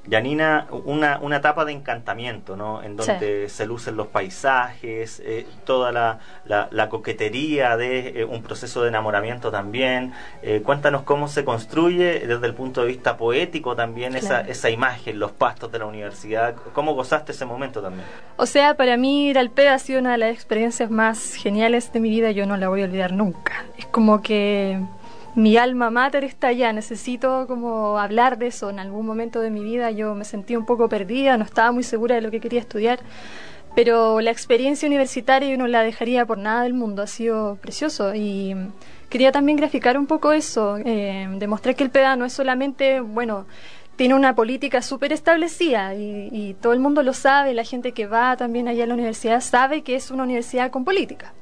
[0.06, 2.82] Yanina, una, una etapa de encantamiento, ¿no?
[2.82, 3.56] En donde sí.
[3.56, 8.88] se lucen los paisajes, eh, toda la, la, la, coquetería de eh, un proceso de
[8.88, 10.12] enamoramiento también.
[10.42, 14.26] Eh, cuéntanos cómo se construye desde el punto de vista poético también claro.
[14.26, 16.54] esa, esa imagen, los pastos de la universidad.
[16.74, 18.06] ¿Cómo gozaste ese momento también?
[18.36, 21.92] O sea, para mí ir al PED ha sido una de las experiencias más geniales
[21.92, 23.64] de mi vida, yo no la voy a olvidar nunca.
[23.78, 24.78] Es como que
[25.34, 28.70] mi alma mater está allá, necesito como hablar de eso.
[28.70, 31.82] En algún momento de mi vida yo me sentí un poco perdida, no estaba muy
[31.82, 33.00] segura de lo que quería estudiar,
[33.74, 38.14] pero la experiencia universitaria yo no la dejaría por nada del mundo, ha sido precioso
[38.14, 38.54] y
[39.08, 43.46] quería también graficar un poco eso, eh, demostrar que el PEDA no es solamente, bueno,
[43.96, 48.36] tiene una política súper establecida y, todo el mundo lo sabe, la gente que va
[48.36, 51.32] también allá a la universidad sabe que es una universidad con política.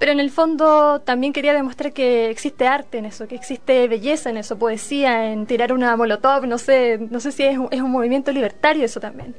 [0.00, 4.30] Pero en el fondo también quería demostrar que existe arte en eso, que existe belleza
[4.30, 7.90] en eso, poesía, en tirar una molotov, no sé, no sé si es, es un
[7.90, 9.34] movimiento libertario eso también.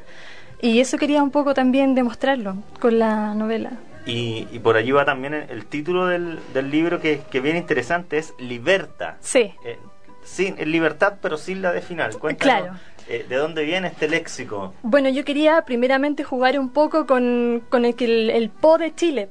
[0.62, 3.71] Y eso quería un poco también demostrarlo con la novela.
[4.06, 9.17] Y, por allí va también el, título del, libro que, que bien interesante, es Liberta.
[9.19, 9.54] Sí.
[9.65, 9.80] Eh,
[10.24, 12.17] sin libertad, pero sin la de final.
[12.19, 12.80] Cuéntanos, claro.
[13.08, 14.74] Eh, ¿De dónde viene este léxico?
[14.84, 19.30] Bueno, yo quería primeramente jugar un poco con, con el, el, po de Chile,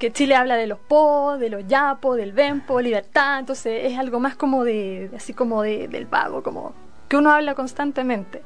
[0.00, 4.18] que Chile habla de los po, de los yapo, del vempo, libertad, entonces es algo
[4.18, 6.72] más como de, así como de, del pago, como
[7.06, 8.42] que uno habla constantemente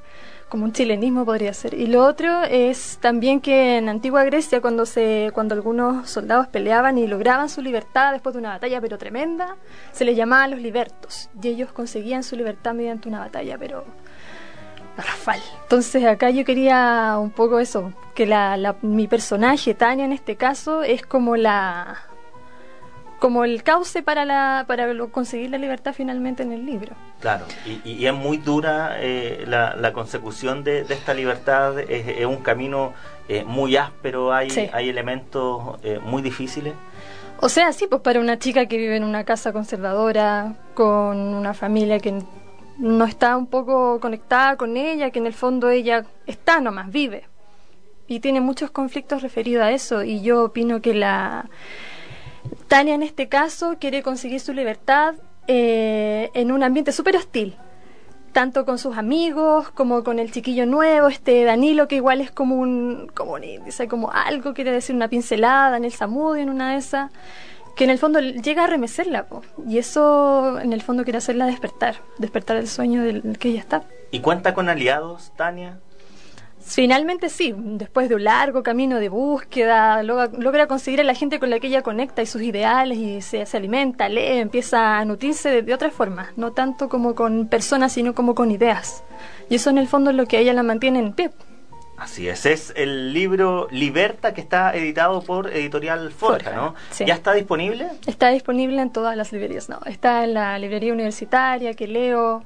[0.48, 1.74] como un chilenismo podría ser.
[1.74, 6.96] Y lo otro es también que en antigua Grecia, cuando, se, cuando algunos soldados peleaban
[6.96, 9.56] y lograban su libertad después de una batalla pero tremenda,
[9.90, 11.28] se les llamaba los libertos.
[11.42, 13.84] Y ellos conseguían su libertad mediante una batalla, pero
[14.96, 15.40] Rafal.
[15.62, 20.82] Entonces acá yo quería un poco eso, que la, mi personaje, Tania en este caso,
[20.82, 22.02] es como la
[23.18, 26.92] como el cauce para la para conseguir la libertad finalmente en el libro.
[27.20, 32.92] Claro, y, es muy dura eh, la, consecución de, esta libertad, es, un camino
[33.28, 36.74] eh, muy áspero, hay, hay elementos eh, muy difíciles.
[37.40, 41.54] O sea, sí, pues para una chica que vive en una casa conservadora, con una
[41.54, 42.22] familia que
[42.78, 47.28] no está un poco conectada con ella, que en el fondo ella está nomás, vive.
[48.06, 51.48] Y tiene muchos conflictos referidos a eso, y yo opino que la
[52.68, 55.14] Tania en este caso quiere conseguir su libertad
[55.46, 57.56] eh, en un ambiente súper hostil,
[58.32, 62.56] tanto con sus amigos como con el chiquillo nuevo, este Danilo, que igual es como
[62.56, 66.78] un, como dice, como algo, quiere decir una pincelada en el Samudio, en una de
[66.78, 67.10] esas,
[67.76, 69.26] que en el fondo llega a remecerla,
[69.68, 73.82] y eso en el fondo quiere hacerla despertar, despertar el sueño del que ella está.
[74.10, 75.80] ¿Y cuenta con aliados, Tania?
[76.66, 81.50] Finalmente sí, después de un largo camino de búsqueda, logra, conseguir a la gente con
[81.50, 85.74] la que ella conecta y sus ideales y se, alimenta, lee, empieza a nutrirse de,
[85.74, 89.04] otra forma, no tanto como con personas, sino como con ideas.
[89.50, 91.30] Y eso en el fondo es lo que ella la mantiene en pie.
[91.96, 96.74] Así es, es el libro Liberta que está editado por Editorial Forja, ¿no?
[96.98, 97.88] ¿Ya está disponible?
[98.06, 99.78] Está disponible en todas las librerías, no.
[99.86, 102.42] Está en la librería universitaria que leo,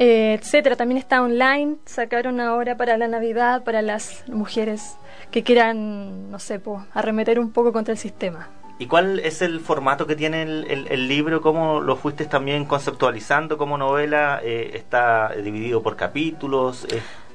[0.00, 0.74] eh, etcétera.
[0.74, 4.96] También está online, sacaron ahora para la Navidad para las mujeres
[5.30, 6.60] que quieran, no sé,
[6.94, 8.48] arremeter un poco contra el sistema.
[8.80, 11.40] ¿Y cuál es el formato que tiene el, libro?
[11.40, 14.40] ¿Cómo lo fuiste también conceptualizando como novela?
[14.42, 16.84] Eh, ¿Está dividido por capítulos?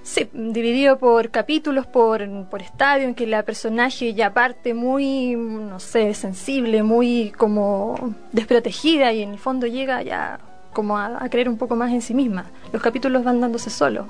[0.09, 5.79] Sí, dividido por capítulos, por, por estadio, en que la personaje ya parte muy, no
[5.79, 10.39] sé, sensible, muy como desprotegida y en el fondo llega ya
[10.73, 12.45] como a, creer un poco más en sí misma.
[12.73, 14.07] Los capítulos van dándose solo.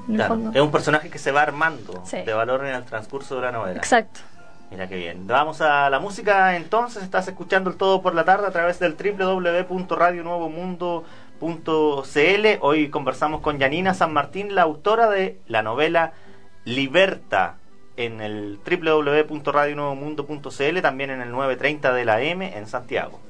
[0.53, 3.77] Es un personaje que se va armando de valor en el transcurso de la novela.
[3.77, 4.21] Exacto.
[4.71, 5.27] Mira qué bien.
[5.27, 7.03] Vamos a la música entonces.
[7.03, 8.95] Estás escuchando el todo por la tarde a través del
[11.41, 16.11] Hoy conversamos con Janina San Martín, la autora de la novela
[16.65, 17.55] Liberta
[17.95, 23.21] en el www.radionuevomundo.cl, también en el 930 de la M en Santiago.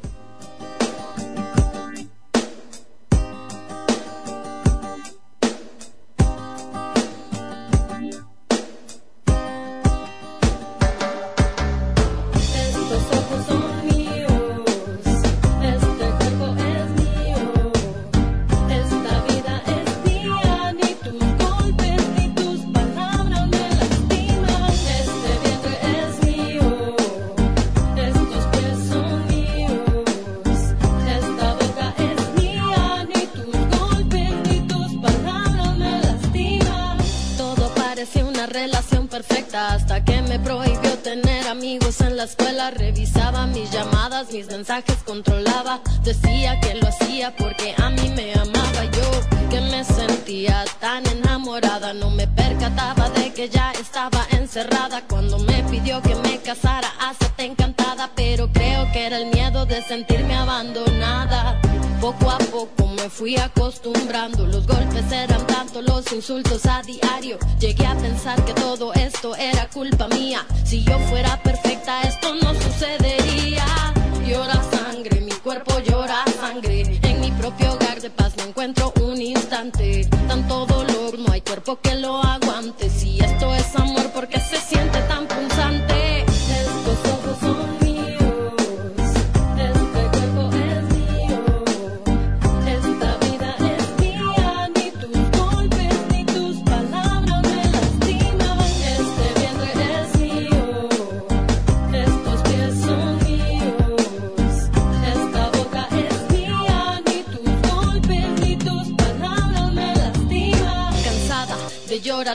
[45.06, 45.80] Controlaba.
[46.04, 51.93] Decía que lo hacía porque a mí me amaba yo, que me sentía tan enamorada.
[51.93, 56.89] No me percataba de que ya estaba encerrada cuando me pidió que me casara.
[57.00, 61.62] Hasta encantada, pero creo que era el miedo de sentirme abandonada.
[62.02, 67.38] Poco a poco me fui acostumbrando, los golpes eran tanto, los insultos a diario.
[67.60, 70.45] Llegué a pensar que todo esto era culpa mía.
[70.66, 73.99] Si yo fuera perfecta, esto no sucedería.
[74.30, 76.84] Llora sangre, mi cuerpo llora sangre.
[77.01, 80.07] En mi propio hogar de paz no encuentro un instante.
[80.27, 82.91] Tanto dolor, no hay cuerpo que lo aguante.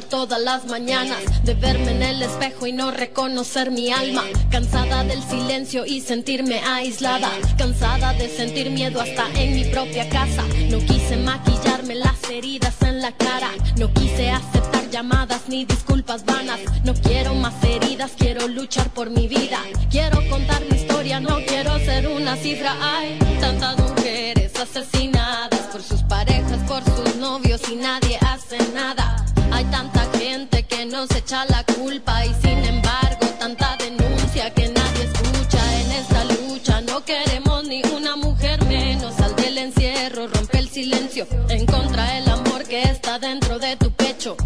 [0.00, 4.24] Todas las mañanas, de verme en el espejo y no reconocer mi alma.
[4.50, 10.44] Cansada del silencio y sentirme aislada, cansada de sentir miedo hasta en mi propia casa.
[10.70, 14.63] No quise maquillarme las heridas en la cara, no quise aceptar
[14.94, 16.60] llamadas ni disculpas vanas.
[16.84, 19.58] No quiero más heridas, quiero luchar por mi vida.
[19.90, 22.76] Quiero contar mi historia, no quiero ser una cifra.
[22.80, 29.26] Hay tantas mujeres asesinadas por sus parejas, por sus novios y nadie hace nada.
[29.50, 35.10] Hay tanta gente que nos echa la culpa y sin embargo tanta denuncia que nadie
[35.12, 36.80] escucha en esta lucha.
[36.82, 39.18] No queremos ni una mujer menos.
[39.18, 41.26] Al del encierro, rompe el silencio.
[41.48, 44.36] En contra del amor que está dentro de tu pecho.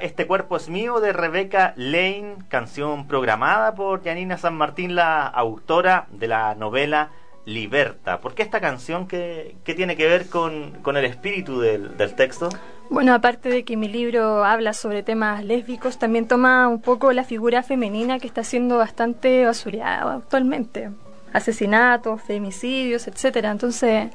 [0.00, 6.06] Este cuerpo es mío de Rebeca Lane, canción programada por Janina San Martín, la autora
[6.12, 7.10] de la novela
[7.46, 8.20] Liberta.
[8.20, 9.08] ¿Por qué esta canción?
[9.08, 12.48] ¿Qué, tiene que ver con, el espíritu del, del texto?
[12.90, 17.24] Bueno, aparte de que mi libro habla sobre temas lésbicos, también toma un poco la
[17.24, 20.90] figura femenina que está siendo bastante basureada actualmente.
[21.32, 23.50] Asesinatos, femicidios, etcétera.
[23.50, 24.10] Entonces,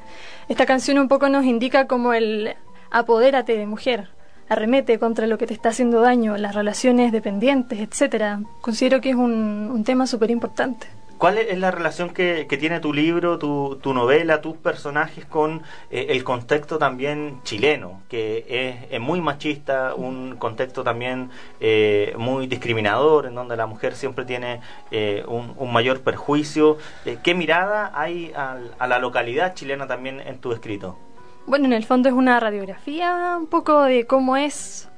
[0.48, 2.56] esta canción un poco nos indica como el
[2.90, 4.15] apodérate de mujer,
[4.48, 8.40] arremete contra lo que te está haciendo daño, las relaciones dependientes, etcétera.
[8.60, 10.88] Considero que es un, tema súper importante.
[11.18, 15.62] ¿Cuál es la relación que, que tiene tu libro, tu, tu, novela, tus personajes con
[15.90, 21.30] eh, el contexto también chileno, que es, muy machista, un contexto también
[21.60, 26.76] eh, muy discriminador, en donde la mujer siempre tiene eh, un, mayor perjuicio?
[27.22, 30.98] ¿Qué mirada hay a la localidad chilena también en tu escrito?
[31.46, 34.88] Bueno, en el fondo es una radiografía un poco de cómo es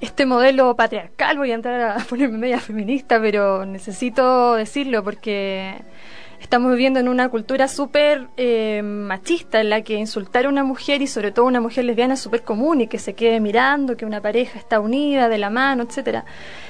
[0.00, 1.36] este modelo patriarcal.
[1.36, 5.74] Voy a entrar a ponerme media feminista, pero necesito decirlo porque
[6.44, 11.00] estamos viviendo en una cultura súper eh, machista en la que insultar a una mujer
[11.00, 14.04] y sobre todo una mujer lesbiana es súper común y que se quede mirando, que
[14.04, 16.26] una pareja está unida de la mano, etcétera.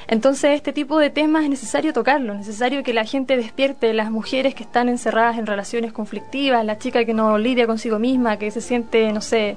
[0.06, 4.12] Entonces este tipo de temas es necesario tocarlo, es necesario que la gente despierte, las
[4.12, 8.52] mujeres que están encerradas en relaciones conflictivas, la chica que no lidia consigo misma, que
[8.52, 9.56] se siente, no sé,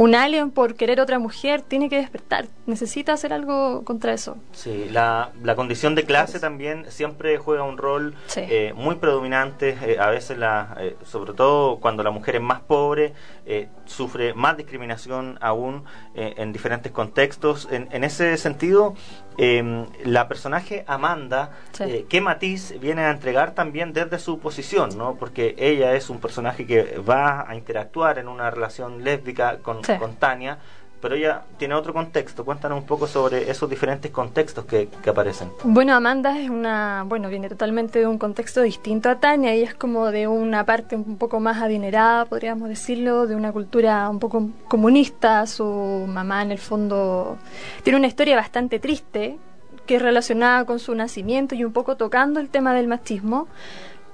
[0.00, 4.38] un alien por querer otra mujer, tiene que despertar, necesita hacer algo contra eso.
[4.52, 8.40] Sí, la, la condición de clase también siempre juega un rol Sí.
[8.48, 12.60] eh, muy predominante, eh, a veces, la, eh, sobre todo cuando la mujer es más
[12.62, 13.12] pobre,
[13.44, 15.84] eh, sufre más discriminación aún
[16.14, 17.68] en diferentes contextos.
[17.70, 18.94] En, en ese sentido,
[19.42, 21.84] eh, la personaje Amanda, Sí.
[21.84, 24.90] eh, ¿qué matiz viene a entregar también desde su posición?
[24.98, 25.14] ¿no?
[25.14, 29.94] Porque ella es un personaje que va a interactuar en una relación lésbica con, Sí.
[29.98, 30.58] con Tania,
[31.00, 32.44] pero ella tiene otro contexto.
[32.44, 35.50] Cuéntanos un poco sobre esos diferentes contextos que, que aparecen.
[35.64, 39.74] Bueno, Amanda es una, bueno, viene totalmente de un contexto distinto a Tania, ella es
[39.74, 44.50] como de una parte un poco más adinerada, podríamos decirlo, de una cultura un poco
[44.68, 45.64] comunista, su
[46.08, 47.38] mamá en el fondo
[47.82, 49.38] tiene una historia bastante triste
[49.86, 53.48] que es relacionada con su nacimiento y un poco tocando el tema del machismo,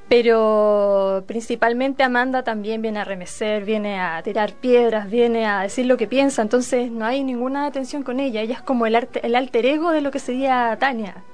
[0.09, 5.97] pero principalmente Amanda también viene a remecer, viene a tirar piedras, viene a decir lo
[5.97, 9.35] que piensa, entonces no hay ninguna detención con ella, ella es como el, arte, el
[9.35, 11.25] alter ego de lo que sería Tania.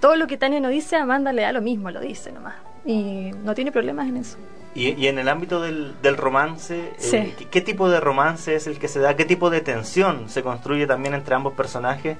[0.00, 2.54] Todo lo que Tania no dice, Amanda le da lo mismo, lo dice nomás.
[2.86, 4.38] Y no tiene problemas en eso.
[4.74, 7.34] Y, y en el ámbito del, del romance, eh, Sí.
[7.36, 9.16] ¿qué, qué tipo de romance es el que se da?
[9.16, 12.16] ¿Qué tipo de tensión se construye también entre ambos personajes?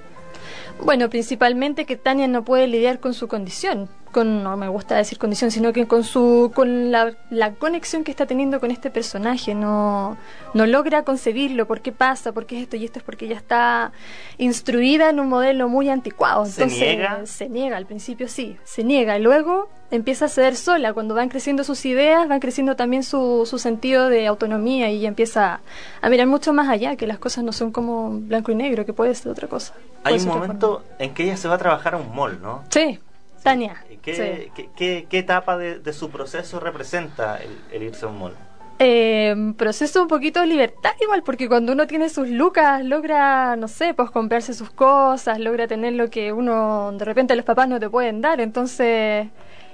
[0.82, 3.88] Bueno, principalmente que Tania no puede lidiar con su condición.
[4.12, 8.10] con no me gusta decir condición, sino que con su con la, la, conexión que
[8.10, 10.16] está teniendo con este personaje, no
[10.52, 13.36] no logra concebirlo, por qué pasa, por qué es esto y esto es porque ella
[13.36, 13.92] está
[14.36, 18.82] instruida en un modelo muy anticuado, entonces se niega, se niega al principio sí, se
[18.82, 19.16] niega.
[19.16, 23.46] Y luego empieza a ceder sola, cuando van creciendo sus ideas, van creciendo también su,
[23.46, 25.60] su sentido de autonomía y empieza
[26.00, 28.92] a mirar mucho más allá, que las cosas no son como blanco y negro, que
[28.92, 29.74] puede ser otra cosa.
[30.04, 32.62] Hay un momento en que ella se va a trabajar a un mall, ¿no?
[32.70, 32.98] Sí,
[33.42, 33.84] Tania.
[34.02, 37.38] ¿Qué, qué, qué, etapa de, su proceso representa
[37.72, 38.34] el, irse a un mall?
[38.82, 43.68] Eh, proceso un poquito de libertad igual, porque cuando uno tiene sus lucas, logra, no
[43.68, 47.78] sé, pues comprarse sus cosas, logra tener lo que uno, de repente los papás no
[47.78, 49.28] te pueden dar, entonces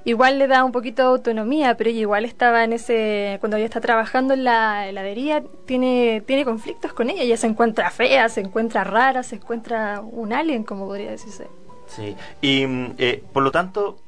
[0.07, 3.66] igual le da un poquito de autonomía, pero ella igual estaba en ese, cuando ella
[3.66, 8.40] está trabajando en la heladería, tiene, tiene conflictos con ella, ella se encuentra fea, se
[8.40, 11.48] encuentra rara, se encuentra un alien, como podría decirse.
[11.88, 12.64] Sí, y
[12.98, 13.98] eh, por lo tanto,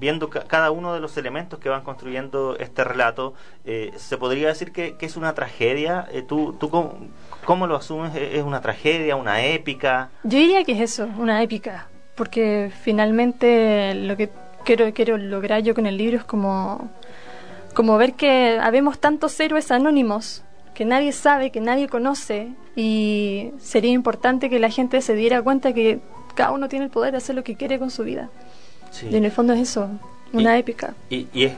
[0.00, 3.34] viendo cada uno de los elementos que van construyendo este relato,
[3.66, 6.08] eh, ¿se podría decir que, es una tragedia?
[6.12, 8.16] Eh, ¿Tú, tú cómo, lo asumes?
[8.16, 10.08] ¿Es una tragedia, una épica?
[10.22, 14.30] Yo diría que es eso, una épica, porque finalmente lo que
[14.64, 16.90] quiero, quiero lograr yo con el libro es como,
[17.74, 20.42] como ver que habemos tantos héroes anónimos
[20.74, 25.72] que nadie sabe, que nadie conoce, y sería importante que la gente se diera cuenta
[25.72, 26.00] que
[26.34, 28.28] cada uno tiene el poder de hacer lo que quiere con su vida.
[29.08, 29.88] Y en el fondo es eso,
[30.32, 30.94] una épica.
[31.08, 31.52] Y, es,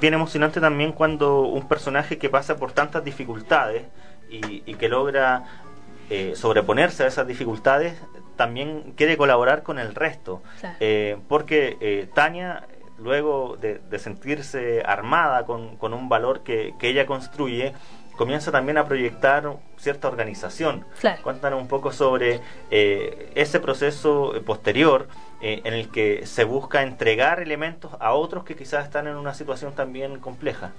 [0.00, 3.82] bien emocionante también cuando un personaje que pasa por tantas dificultades
[4.30, 5.44] y, que logra
[6.08, 7.94] eh, sobreponerse a esas dificultades,
[8.40, 10.40] también quiere colaborar con el resto.
[10.80, 12.66] Eh, porque eh, Tania,
[12.96, 17.74] luego de, sentirse armada con, con un valor que, que ella construye,
[18.16, 20.86] comienza también a proyectar cierta organización.
[21.22, 25.06] Cuéntanos un poco sobre eh, ese proceso posterior
[25.42, 29.74] en el que se busca entregar elementos a otros que quizás están en una situación
[29.74, 30.72] también compleja.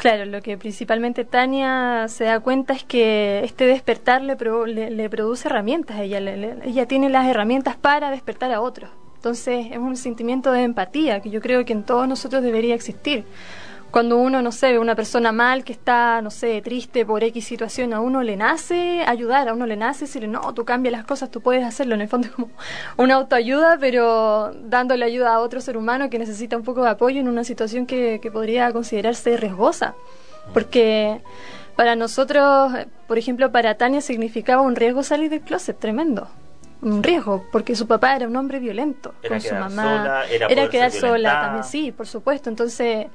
[0.00, 4.34] Claro, lo que principalmente Tania se da cuenta es que este despertar le,
[4.90, 8.88] le, produce herramientas ella, ella tiene las herramientas para despertar a otros.
[9.16, 13.26] Entonces es un sentimiento de empatía que yo creo que en todos nosotros debería existir
[13.90, 17.44] cuando uno, no sé, ve una persona mal que está, no sé, triste por X
[17.44, 21.04] situación, a uno le nace ayudar, a uno le nace decirle, no, tú cambias las
[21.04, 21.94] cosas, tú puedes hacerlo.
[21.94, 22.50] En el fondo es como
[22.96, 27.20] una autoayuda, pero dándole ayuda a otro ser humano que necesita un poco de apoyo
[27.20, 29.94] en una situación que, que podría considerarse riesgosa.
[30.54, 31.20] Porque
[31.76, 32.72] para nosotros,
[33.06, 36.28] por ejemplo, para Tania significaba un riesgo salir del closet tremendo
[36.82, 40.24] un riesgo, porque su papá era un hombre violento con su mamá.
[40.30, 42.48] era, quedar sola también, sí, por supuesto.
[42.48, 43.06] Entonces,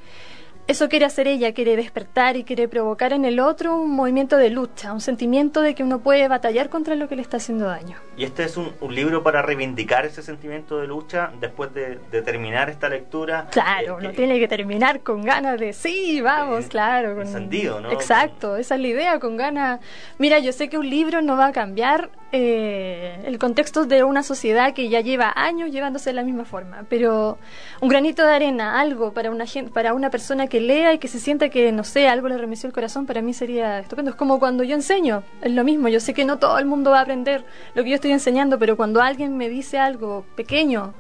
[0.68, 4.50] eso quiere hacer ella, quiere despertar y quiere provocar en el otro un movimiento de
[4.50, 7.98] lucha, un sentimiento de que uno puede batallar contra lo que le está haciendo daño.
[8.18, 12.88] Y este es un, libro para reivindicar ese sentimiento de lucha después de, terminar esta
[12.90, 13.48] lectura.
[13.52, 17.16] Claro, uno tiene que terminar con ganas de sí, vamos, claro.
[17.16, 17.92] Con, sentido, ¿no?
[17.92, 19.82] Exacto, esa es la idea, con ganas.
[20.18, 24.22] Mira, yo sé que un libro no va a cambiar eh, el contexto de una
[24.24, 27.38] sociedad que ya lleva años llevándose de la misma forma, pero
[27.80, 31.08] un granito de arena, algo para una gente, para una persona que lea y que
[31.08, 34.12] se sienta que no sé, algo le remeció el corazón, para mí sería estupendo.
[34.12, 35.88] Es como cuando yo enseño, es lo mismo.
[35.88, 37.44] Yo sé que no todo el mundo va a aprender
[37.74, 40.94] lo que yo estoy enseñando, pero cuando alguien me dice algo pequeño,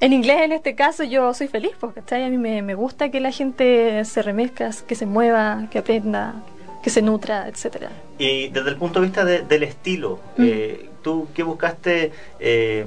[0.00, 3.20] en inglés en este caso yo soy feliz, porque a mí me, me gusta que
[3.20, 6.42] la gente se remezca, que se mueva, que aprenda,
[6.82, 7.90] que se nutra, etcétera.
[8.18, 10.42] Y desde el punto de vista del estilo, mm.
[10.44, 12.84] eh, ¿tú qué buscaste eh,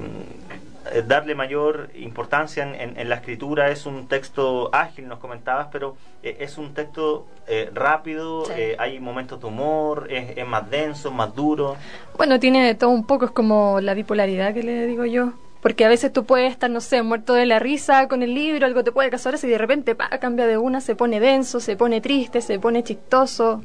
[1.06, 3.70] darle mayor importancia en, la escritura?
[3.70, 7.26] Es un texto ágil, nos comentabas, pero eh, es un texto
[7.72, 8.44] rápido,
[8.78, 11.76] hay momentos de humor, es, es, más denso, más duro.
[12.16, 15.32] Bueno, tiene todo un poco, es como la bipolaridad que le digo yo.
[15.64, 18.66] Porque a veces tú puedes estar, no sé, muerto de la risa con el libro,
[18.66, 21.74] algo te puede causar y de repente pa, cambia de una, se pone denso, se
[21.74, 23.62] pone triste, se pone chistoso.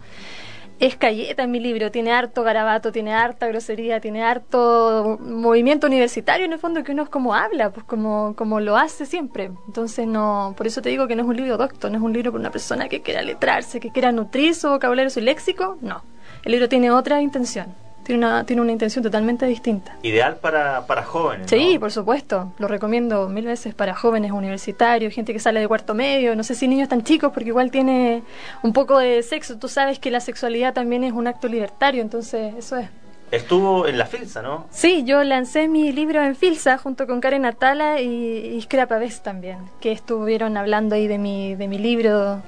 [0.79, 6.45] Es calleta en mi libro, tiene harto garabato, tiene harta grosería, tiene harto movimiento universitario
[6.45, 9.51] en el fondo que uno es como habla, pues como, como lo hace siempre.
[9.67, 12.13] Entonces no, por eso te digo que no es un libro docto, no es un
[12.13, 16.01] libro para una persona que quiera letrarse, que quiera nutrir su vocabulario, su léxico, no.
[16.45, 17.75] El libro tiene otra intención
[18.09, 19.95] tiene una, tiene una intención totalmente distinta.
[20.01, 21.47] Ideal para, para jóvenes.
[21.47, 22.53] Sí, por supuesto.
[22.57, 26.55] Lo recomiendo mil veces para jóvenes universitarios, gente que sale de cuarto medio, no sé
[26.55, 28.23] si niños tan chicos, porque igual tiene
[28.63, 29.59] un poco de sexo.
[29.59, 32.89] Tú sabes que la sexualidad también es un acto libertario, entonces eso es.
[33.29, 34.65] Estuvo en la Filsa, ¿no?
[34.71, 39.59] Sí, yo lancé mi libro en Filsa junto con Karen Atala y Iskra Pavés también,
[39.81, 42.41] que estuvieron hablando ahí de mi, de mi libro.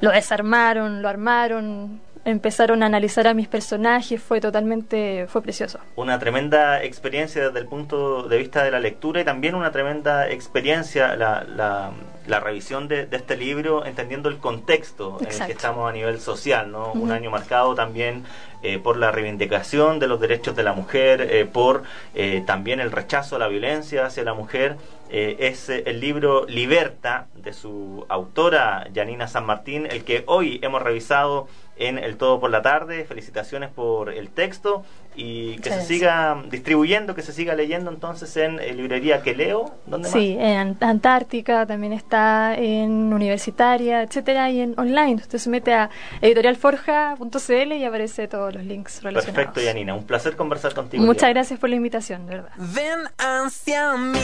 [0.00, 5.78] Lo desarmaron, lo armaron, empezaron a analizar a mis personajes, fue totalmente, fue precioso.
[5.94, 10.28] Una tremenda experiencia desde el punto de vista de la lectura y también una tremenda
[10.28, 11.92] experiencia la, la,
[12.26, 15.34] la revisión de, de, este libro, entendiendo el contexto Exacto.
[15.34, 16.88] en el que estamos a nivel social, ¿no?
[16.88, 17.02] Uh -huh.
[17.02, 18.24] Un año marcado también
[18.62, 21.84] eh, por la reivindicación de los derechos de la mujer, eh, por
[22.16, 24.76] eh, también el rechazo a la violencia hacia la mujer.
[25.08, 31.46] es el libro Liberta de su autora Janina San Martín, el que hoy hemos revisado
[31.76, 33.04] en El Todo por la Tarde.
[33.04, 34.84] Felicitaciones por el texto
[35.16, 39.74] y que se siga distribuyendo, que se siga leyendo entonces en eh, librería que leo.
[39.86, 40.44] ¿Dónde sí, más?
[40.44, 45.14] en Antártica, también está en Universitaria, etcétera, y en online.
[45.14, 49.34] Usted se mete a editorialforja.cl y aparece todos los links relacionados.
[49.34, 49.94] Perfecto, Yanina.
[49.94, 51.02] Un placer conversar contigo.
[51.04, 52.52] Muchas gracias por la invitación, de verdad.
[52.56, 54.18] Ven hacia mí,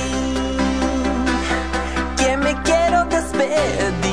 [2.18, 4.11] que me quiero despedir.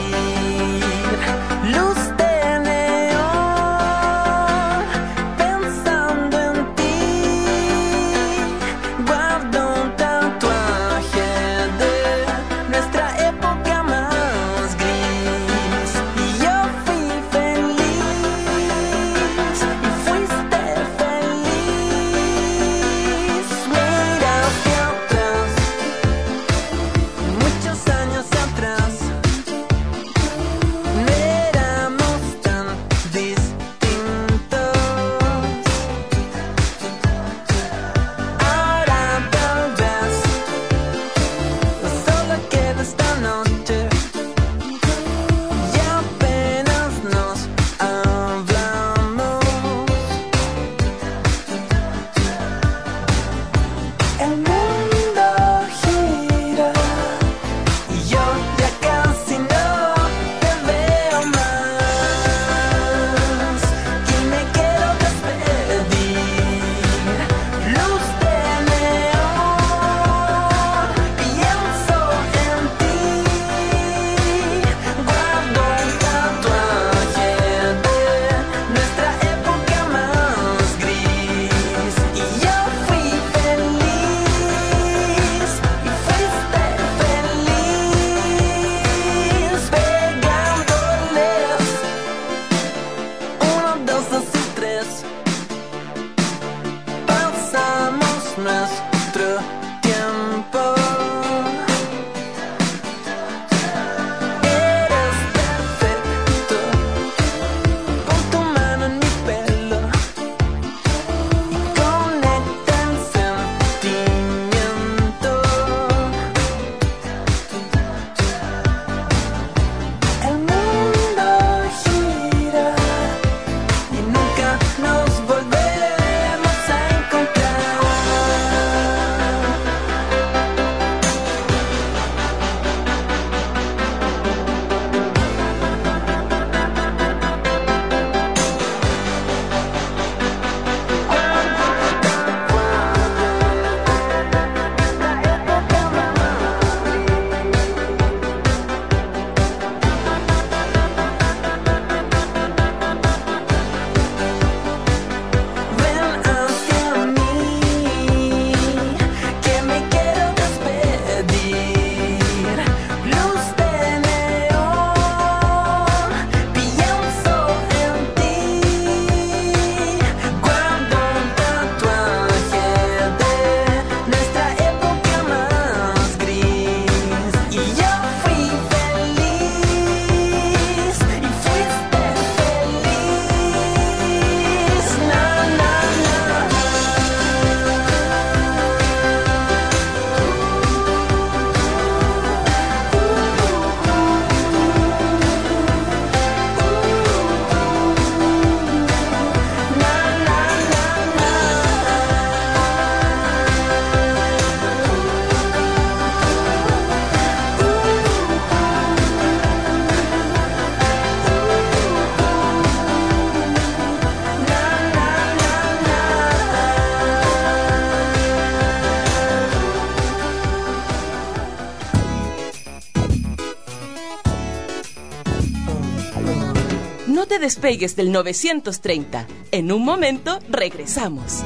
[227.39, 229.27] Despegues del 930.
[229.51, 231.43] En un momento regresamos.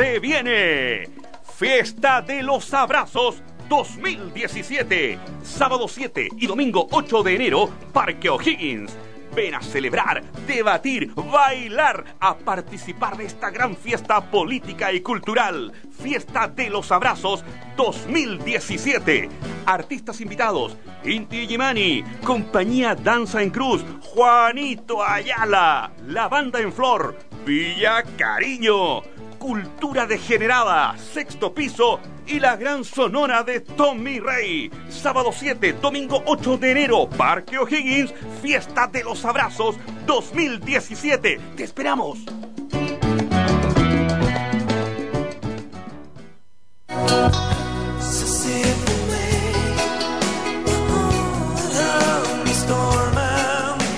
[0.00, 1.10] Se viene
[1.58, 5.18] Fiesta de los Abrazos 2017.
[5.42, 8.96] Sábado 7 y domingo 8 de enero, Parque O'Higgins.
[9.40, 15.72] Ven a celebrar, debatir, bailar, a participar de esta gran fiesta política y cultural.
[15.98, 17.42] Fiesta de los Abrazos
[17.74, 19.30] 2017.
[19.64, 27.16] Artistas invitados: Inti Gimani, Compañía Danza en Cruz, Juanito Ayala, La Banda en Flor,
[27.46, 29.00] Villa Cariño.
[29.38, 31.98] Cultura Degenerada, sexto piso
[32.30, 34.70] y la gran sonora de Tommy Rey.
[34.88, 39.76] Sábado 7, domingo 8 de enero, Parque O'Higgins, Fiesta de los Abrazos
[40.06, 41.40] 2017.
[41.56, 42.18] ¡Te esperamos!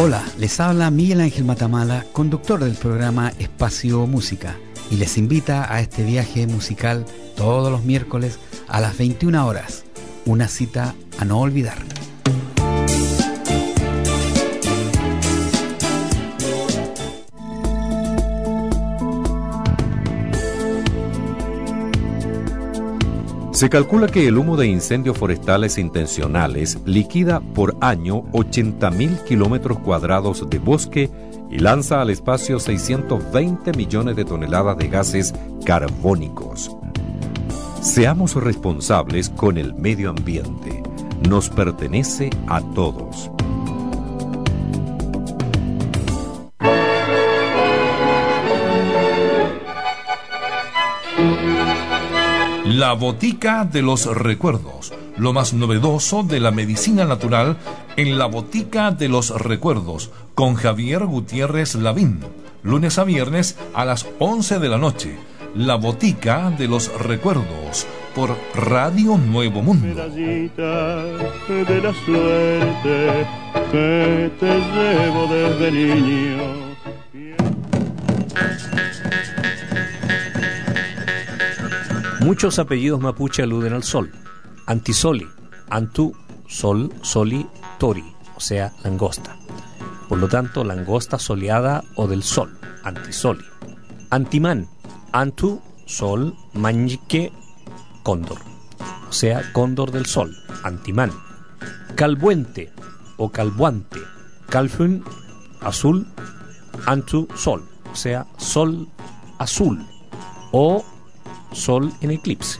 [0.02, 4.56] Hola, les habla Miguel Ángel Matamala, conductor del programa Espacio Música,
[4.90, 8.40] y les invita a este viaje musical todos los miércoles
[8.70, 9.84] a las 21 horas,
[10.26, 11.80] una cita a no olvidar.
[23.60, 30.50] Se calcula que el humo de incendios forestales intencionales liquida por año 80.000 kilómetros cuadrados
[30.50, 31.10] de bosque
[31.52, 35.34] y lanza al espacio 620 millones de toneladas de gases
[35.66, 36.72] carbónicos.
[37.82, 40.82] Seamos responsables con el medio ambiente.
[41.28, 43.30] Nos pertenece a todos.
[52.70, 57.58] La Botica de los Recuerdos, lo más novedoso de la medicina natural
[57.98, 62.20] en la Botica de los Recuerdos, con Javier Gutiérrez Lavín,
[62.62, 65.18] lunes a viernes a las 11 de la noche.
[65.56, 69.88] La Botica de los Recuerdos, por Radio Nuevo Mundo.
[69.88, 70.52] de
[71.82, 73.26] la suerte
[73.72, 76.69] que te llevo desde niño.
[82.20, 84.12] Muchos apellidos mapuche aluden al sol.
[84.66, 85.28] Antisoli,
[85.70, 86.14] Antu,
[86.48, 87.48] Sol, Soli,
[87.78, 88.04] Tori,
[88.36, 89.38] o sea, langosta.
[90.10, 93.46] Por lo tanto, langosta soleada o del sol, antisoli.
[94.10, 94.68] Antimán,
[95.12, 97.32] Antu, Sol, Mañique,
[98.04, 98.40] Cóndor,
[99.08, 101.12] o sea, cóndor del sol, antimán.
[101.96, 102.72] Calbuente
[103.18, 104.00] o calbuante,
[104.50, 105.04] Calfun,
[105.62, 106.08] azul,
[106.86, 108.88] Antu, Sol, o sea, sol
[109.38, 109.86] azul.
[110.52, 110.84] O
[111.52, 112.60] sol en eclipse,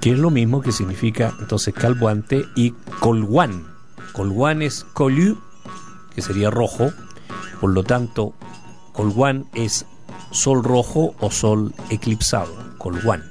[0.00, 3.66] que es lo mismo que significa entonces calbuante y colguán.
[4.12, 5.38] Colguán es colú,
[6.14, 6.92] que sería rojo,
[7.60, 8.34] por lo tanto,
[8.92, 9.86] colguán es
[10.30, 13.24] sol rojo o sol eclipsado, colguán.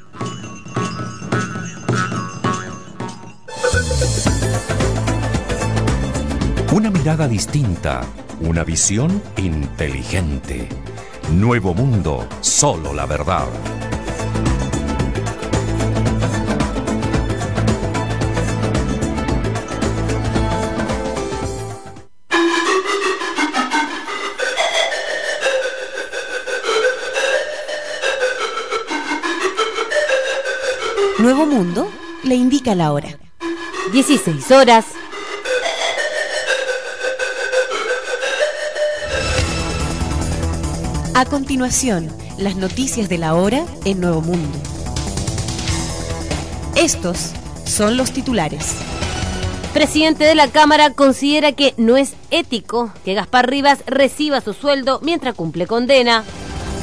[6.73, 8.01] Una mirada distinta,
[8.39, 10.67] una visión inteligente.
[11.31, 13.47] Nuevo mundo, solo la verdad.
[31.35, 33.17] Nuevo Mundo le indica la hora.
[33.91, 34.85] 16 horas.
[41.15, 44.59] A continuación, las noticias de la hora en Nuevo Mundo.
[46.75, 47.31] Estos
[47.65, 48.75] son los titulares.
[49.73, 54.99] Presidente de la Cámara considera que no es ético que Gaspar Rivas reciba su sueldo
[55.01, 56.23] mientras cumple condena.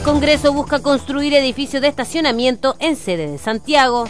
[0.04, 4.08] Congreso busca construir edificio de estacionamiento en sede de Santiago.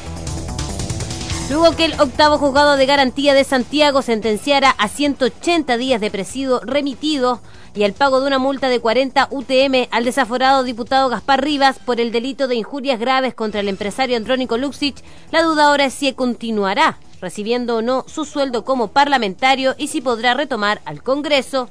[1.51, 6.61] Luego que el octavo juzgado de garantía de Santiago sentenciara a 180 días de presidio
[6.61, 7.41] remitido
[7.75, 11.99] y al pago de una multa de 40 UTM al desaforado diputado Gaspar Rivas por
[11.99, 16.13] el delito de injurias graves contra el empresario Andrónico Luxich, la duda ahora es si
[16.13, 21.69] continuará recibiendo o no su sueldo como parlamentario y si podrá retomar al Congreso.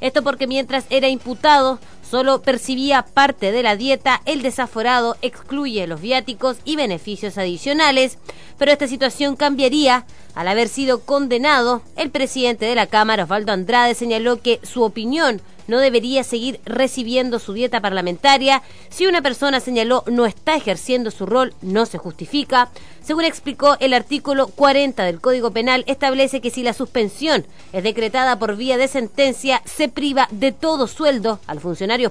[0.00, 6.00] Esto porque mientras era imputado, solo percibía parte de la dieta, el desaforado excluye los
[6.00, 8.18] viáticos y beneficios adicionales,
[8.58, 11.82] pero esta situación cambiaría al haber sido condenado.
[11.96, 17.38] El presidente de la Cámara, Osvaldo Andrade, señaló que su opinión no debería seguir recibiendo
[17.38, 18.62] su dieta parlamentaria.
[18.88, 22.70] Si una persona señaló no está ejerciendo su rol, no se justifica.
[23.02, 28.38] Según explicó, el artículo 40 del Código Penal establece que si la suspensión es decretada
[28.38, 31.62] por vía de sentencia, se priva de todo sueldo a los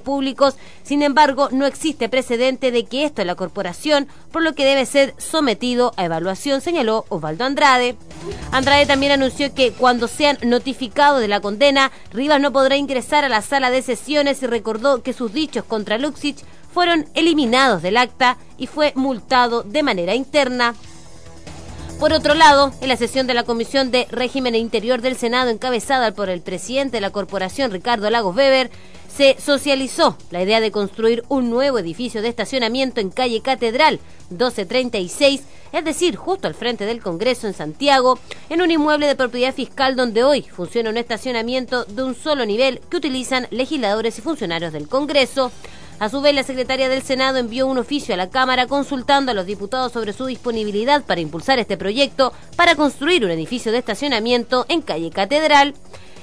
[0.02, 0.56] públicos.
[0.84, 4.86] Sin embargo, no existe precedente de que esto es la corporación, por lo que debe
[4.86, 7.96] ser sometido a evaluación, señaló Osvaldo Andrade.
[8.52, 13.30] Andrade también anunció que cuando sean notificados de la condena, Rivas no podrá ingresar a
[13.30, 18.38] la sala de sesiones y recordó que sus dichos contra Luxich fueron eliminados del acta
[18.58, 20.76] y fue multado de manera interna.
[22.00, 26.12] Por otro lado, en la sesión de la Comisión de Régimen Interior del Senado, encabezada
[26.12, 28.70] por el presidente de la corporación, Ricardo Lagos Weber,
[29.08, 35.42] se socializó la idea de construir un nuevo edificio de estacionamiento en calle Catedral 1236,
[35.72, 38.20] es decir, justo al frente del Congreso en Santiago,
[38.50, 42.82] en un inmueble de propiedad fiscal donde hoy funciona un estacionamiento de un solo nivel
[42.90, 45.52] que utilizan legisladores y funcionarios del Congreso.
[45.98, 49.34] A su vez, la secretaria del Senado envió un oficio a la Cámara consultando a
[49.34, 54.66] los diputados sobre su disponibilidad para impulsar este proyecto para construir un edificio de estacionamiento
[54.68, 55.74] en calle Catedral.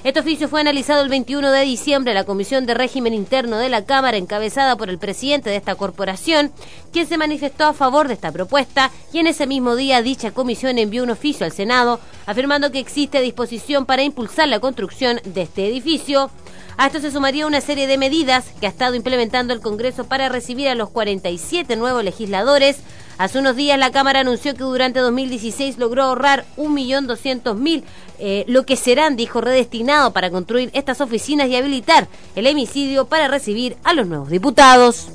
[0.03, 3.69] Este oficio fue analizado el 21 de diciembre en la Comisión de Régimen Interno de
[3.69, 6.51] la Cámara, encabezada por el presidente de esta corporación,
[6.91, 10.77] quien se manifestó a favor de esta propuesta y en ese mismo día dicha comisión
[10.77, 15.67] envió un oficio al Senado afirmando que existe disposición para impulsar la construcción de este
[15.67, 16.29] edificio.
[16.77, 20.29] A esto se sumaría una serie de medidas que ha estado implementando el Congreso para
[20.29, 22.77] recibir a los 47 nuevos legisladores.
[23.19, 27.83] Hace unos días la Cámara anunció que durante 2016 logró ahorrar 1.200.000,
[28.17, 33.27] eh, lo que serán, dijo, redestinado para construir estas oficinas y habilitar el hemicidio para
[33.27, 35.09] recibir a los nuevos diputados.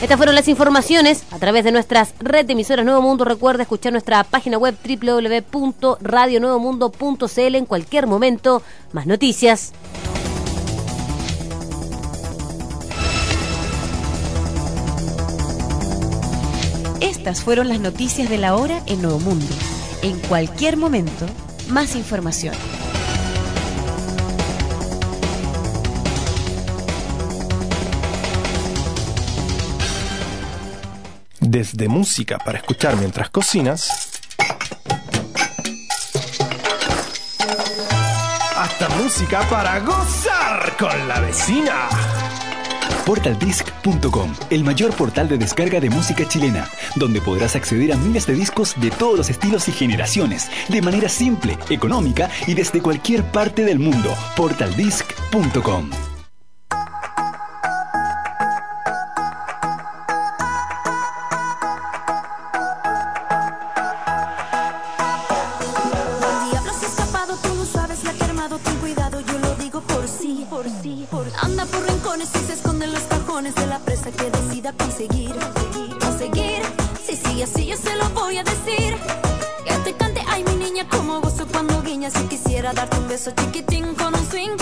[0.00, 3.24] Estas fueron las informaciones a través de nuestras red de emisoras Nuevo Mundo.
[3.24, 8.62] Recuerda escuchar nuestra página web www.radionuevomundo.cl en cualquier momento.
[8.92, 9.72] Más noticias.
[17.12, 19.46] Estas fueron las noticias de la hora en Nuevo Mundo.
[20.00, 21.26] En cualquier momento,
[21.68, 22.54] más información.
[31.38, 33.90] Desde música para escuchar mientras cocinas,
[38.56, 42.31] hasta música para gozar con la vecina.
[43.06, 48.34] Portaldisc.com, el mayor portal de descarga de música chilena, donde podrás acceder a miles de
[48.34, 53.64] discos de todos los estilos y generaciones, de manera simple, económica y desde cualquier parte
[53.64, 54.14] del mundo.
[54.36, 56.11] Portaldisc.com.
[74.02, 75.34] presa que decida conseguir,
[76.00, 76.62] conseguir.
[77.04, 78.96] Si sigue así, yo se lo voy a decir.
[79.64, 82.12] Que te cante, ay mi niña, como gozo cuando guiñas.
[82.14, 84.56] Si quisiera darte un beso chiquitín con un swing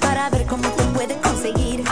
[0.00, 1.84] para ver cómo te puede conseguir.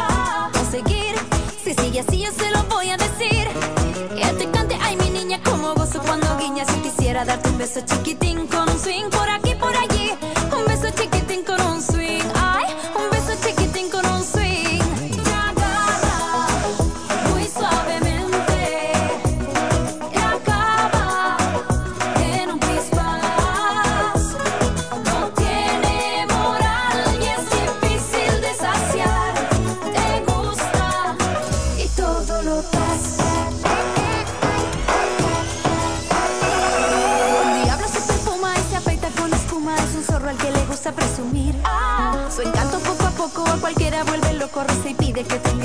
[0.52, 1.14] Conseguir.
[1.62, 3.48] Si sigue así yo se lo voy a decir.
[4.16, 6.68] Que te cante, ay mi niña, como gozo cuando guiñas.
[6.68, 8.71] Si quisiera darte un beso chiquitín con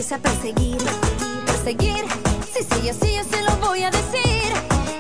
[0.08, 0.78] empiece a perseguir.
[1.45, 2.05] Perseguir.
[2.53, 4.53] Si sigue así, yo se lo voy a decir.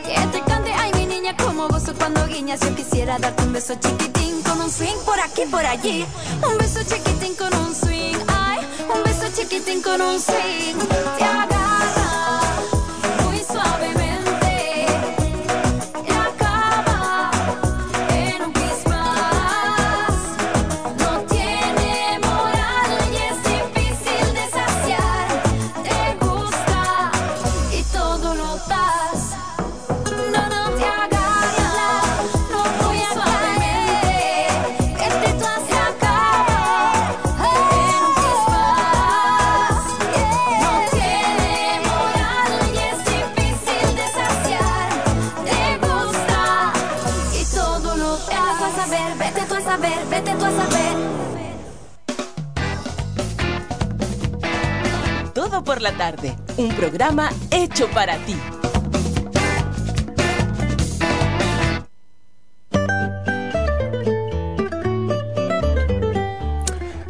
[0.05, 2.59] Que te cante, ay mi niña, como gozo cuando guiñas.
[2.61, 6.05] Yo quisiera darte un beso chiquitín con un swing por aquí, por allí.
[6.45, 8.59] Un beso chiquitín con un swing, ay,
[8.93, 10.75] un beso chiquitín con un swing.
[11.17, 12.06] Te agarra
[56.55, 58.35] un programa hecho para ti.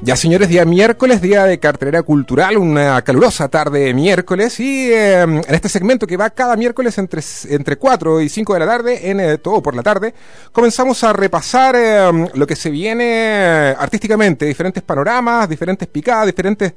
[0.02, 5.22] Ya señores, día miércoles, día de cartelera cultural, una calurosa tarde de miércoles y eh,
[5.22, 9.12] en este segmento que va cada miércoles entre, entre 4 y 5 de la tarde,
[9.12, 10.16] en eh, todo por la tarde,
[10.52, 16.74] comenzamos a repasar eh, lo que se viene artísticamente, diferentes panoramas, diferentes picadas, diferentes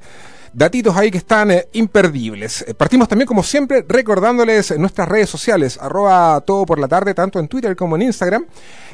[0.53, 2.63] datitos ahí que están eh, imperdibles.
[2.67, 7.39] Eh, Partimos también, como siempre, recordándoles nuestras redes sociales, arroba todo por la tarde, tanto
[7.39, 8.45] en Twitter como en Instagram,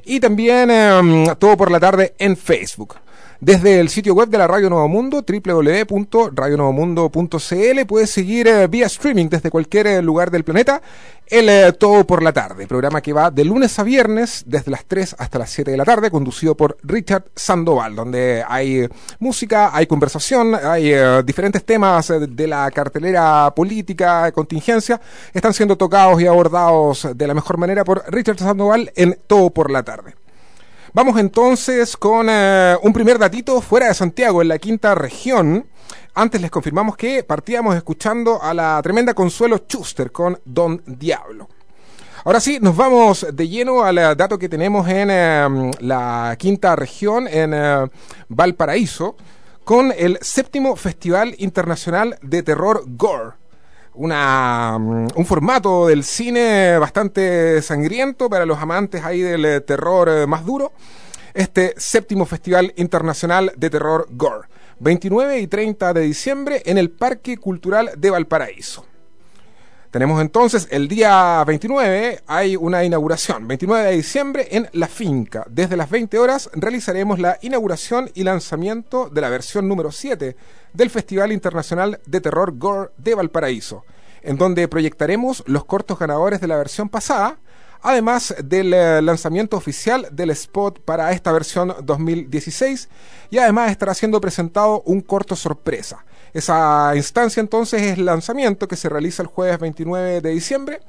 [0.06, 2.96] y también eh, todo por la tarde en Facebook.
[3.40, 9.30] Desde el sitio web de la Radio Nuevo Mundo, www.radionuevomundo.cl, puedes seguir eh, vía streaming
[9.30, 10.82] desde cualquier eh, lugar del planeta
[11.28, 14.86] el eh, Todo por la Tarde, programa que va de lunes a viernes desde las
[14.86, 19.86] 3 hasta las 7 de la tarde, conducido por Richard Sandoval, donde hay música, hay
[19.86, 25.00] conversación, hay diferentes temas de la cartelera política, contingencia,
[25.32, 29.70] están siendo tocados y abordados de la mejor manera por Richard Sandoval en Todo por
[29.70, 30.16] la Tarde.
[30.94, 35.68] Vamos entonces con eh, un primer datito fuera de Santiago, en la quinta región.
[36.14, 41.48] Antes les confirmamos que partíamos escuchando a la tremenda Consuelo Schuster con Don Diablo.
[42.24, 46.76] Ahora sí, nos vamos de lleno al eh, dato que tenemos en eh, la quinta
[46.76, 47.88] región, en eh,
[48.28, 49.16] Valparaíso,
[49.64, 53.47] con el séptimo Festival Internacional de Terror Gore
[53.98, 60.10] una, mm, un formato del cine bastante sangriento para los amantes ahí del eh, terror
[60.10, 60.72] eh, más duro.
[61.34, 64.48] Este séptimo Festival Internacional de Terror Gore.
[64.80, 68.86] 29 y 30 de diciembre en el Parque Cultural de Valparaíso.
[69.98, 75.44] Tenemos entonces el día 29, hay una inauguración, 29 de diciembre en La Finca.
[75.50, 80.36] Desde las 20 horas realizaremos la inauguración y lanzamiento de la versión número 7
[80.72, 83.86] del Festival Internacional de Terror Gore de Valparaíso,
[84.22, 87.40] en donde proyectaremos los cortos ganadores de la versión pasada,
[87.82, 92.88] además del eh, lanzamiento oficial del spot para esta versión 2016
[93.32, 96.06] y además estará siendo presentado un corto sorpresa.
[96.38, 100.82] Esa instancia entonces es el lanzamiento que se realiza el jueves 29 de diciembre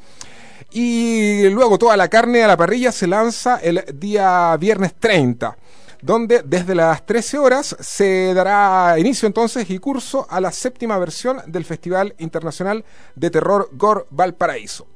[0.72, 5.57] y luego toda la carne a la parrilla se lanza el día viernes 30
[6.03, 11.40] donde desde las 13 horas se dará inicio entonces y curso a la séptima versión
[11.46, 12.84] del Festival Internacional
[13.14, 14.86] de Terror Gore Valparaíso.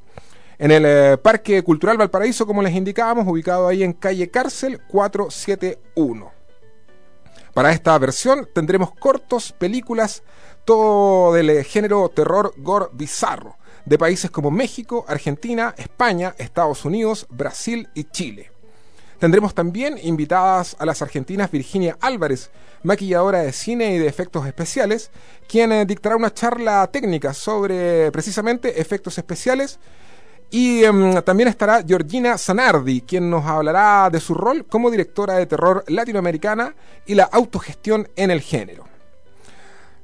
[0.59, 6.32] En el eh, Parque Cultural Valparaíso, como les indicábamos, ubicado ahí en calle Cárcel 471.
[7.55, 10.22] Para esta versión tendremos cortos, películas,
[10.64, 17.26] todo del eh, género terror gore bizarro, de países como México, Argentina, España, Estados Unidos,
[17.28, 18.50] Brasil y Chile.
[19.18, 22.50] Tendremos también invitadas a las argentinas Virginia Álvarez,
[22.82, 25.11] maquilladora de cine y de efectos especiales,
[25.46, 29.78] quien eh, dictará una charla técnica sobre precisamente efectos especiales.
[30.53, 35.46] Y em, también estará Georgina Zanardi, quien nos hablará de su rol como directora de
[35.46, 36.74] terror latinoamericana
[37.07, 38.84] y la autogestión en el género.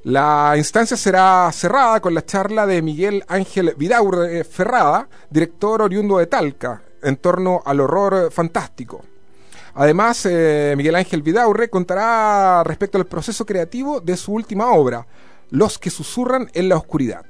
[0.04, 6.26] La instancia será cerrada con la charla de Miguel Ángel Vidaurre Ferrada, director oriundo de
[6.28, 9.04] Talca, en torno al horror fantástico.
[9.74, 15.06] Además, eh, Miguel Ángel Vidaurre contará respecto al proceso creativo de su última obra,
[15.50, 17.26] Los que susurran en la oscuridad.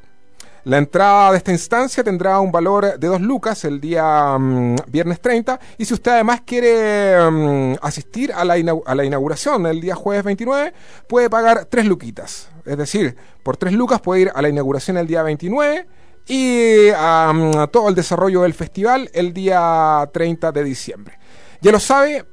[0.68, 5.18] La entrada de esta instancia tendrá un valor de 2 lucas el día mm, viernes
[5.18, 9.94] 30 y si usted además quiere mm, asistir a la, a la inauguración el día
[9.94, 10.74] jueves 29
[11.06, 12.50] puede pagar 3 luquitas.
[12.66, 15.86] Es decir, por 3 lucas puede ir a la inauguración el día 29
[16.26, 21.18] y mm, a todo el desarrollo del festival el día 30 de diciembre.
[21.62, 22.26] Ya lo sabe,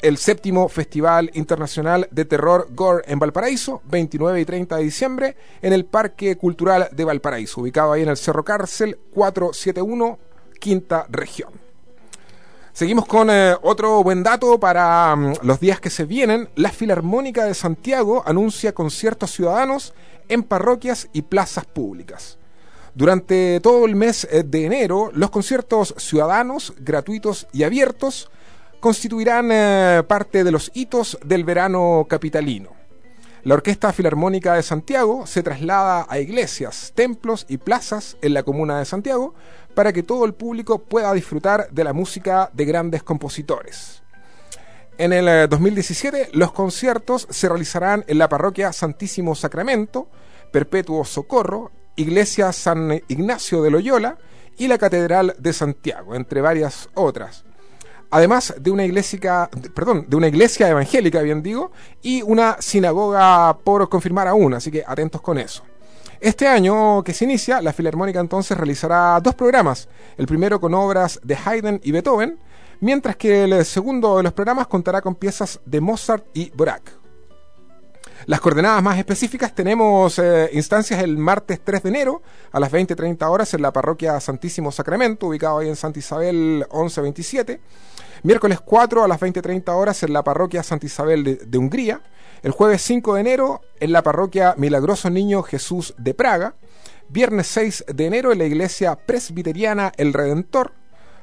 [0.00, 5.72] el séptimo Festival Internacional de Terror Gore en Valparaíso, 29 y 30 de diciembre, en
[5.72, 10.18] el Parque Cultural de Valparaíso, ubicado ahí en el Cerro Cárcel 471,
[10.60, 11.50] quinta región.
[12.72, 16.50] Seguimos con eh, otro buen dato para mm, los días que se vienen.
[16.56, 19.94] La Filarmónica de Santiago anuncia conciertos ciudadanos
[20.28, 22.36] en parroquias y plazas públicas.
[22.94, 28.30] Durante todo el mes eh, de enero, los conciertos ciudadanos, gratuitos y abiertos
[28.86, 32.70] constituirán eh, parte de los hitos del verano capitalino.
[33.42, 38.78] La Orquesta Filarmónica de Santiago se traslada a iglesias, templos y plazas en la comuna
[38.78, 39.34] de Santiago
[39.74, 44.04] para que todo el público pueda disfrutar de la música de grandes compositores.
[44.98, 50.08] En el eh, 2017 los conciertos se realizarán en la parroquia Santísimo Sacramento,
[50.52, 54.16] Perpetuo Socorro, Iglesia San Ignacio de Loyola
[54.56, 57.45] y la Catedral de Santiago, entre varias otras.
[58.10, 61.72] Además de una iglesia, perdón, de una iglesia evangélica, bien digo,
[62.02, 65.62] y una sinagoga por confirmar aún, así que atentos con eso.
[66.20, 71.20] Este año que se inicia, la Filarmónica entonces realizará dos programas, el primero con obras
[71.22, 72.38] de Haydn y Beethoven,
[72.80, 77.06] mientras que el segundo de los programas contará con piezas de Mozart y Borac.
[78.24, 83.30] Las coordenadas más específicas tenemos eh, instancias el martes 3 de enero a las 20.30
[83.30, 87.60] horas en la parroquia Santísimo Sacramento, ubicado ahí en Santa Isabel 1127.
[88.26, 92.00] Miércoles 4 a las 20.30 horas en la parroquia Santa Isabel de, Hungría.
[92.42, 96.56] El jueves 5 de enero en la parroquia Milagroso Niño Jesús de Praga.
[97.08, 100.72] Viernes 6 de enero en la iglesia presbiteriana El Redentor.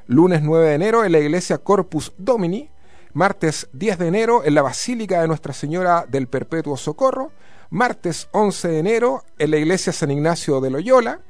[0.06, 2.70] Lunes 9 de enero en la iglesia Corpus Domini.
[3.12, 7.32] Martes 10 de enero en la Basílica de Nuestra Señora del Perpetuo Socorro.
[7.68, 11.20] Martes 11 de enero en la iglesia San Ignacio de Loyola.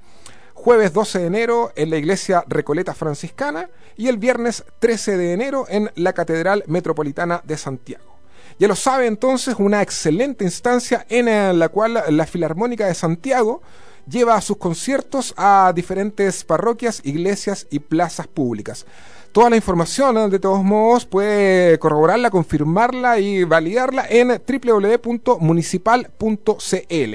[0.55, 3.69] Jueves 12 de enero en la iglesia Recoleta Franciscana.
[3.97, 8.15] Y el viernes 13 de enero en la Catedral Metropolitana de Santiago.
[8.59, 13.61] Ya lo sabe entonces, una excelente instancia en eh, la cual la Filarmónica de Santiago
[14.09, 18.87] lleva sus conciertos a diferentes parroquias, iglesias y plazas públicas.
[19.33, 27.15] Toda la información, eh, de todos modos, puede corroborarla, confirmarla y validarla en www.municipal.cl.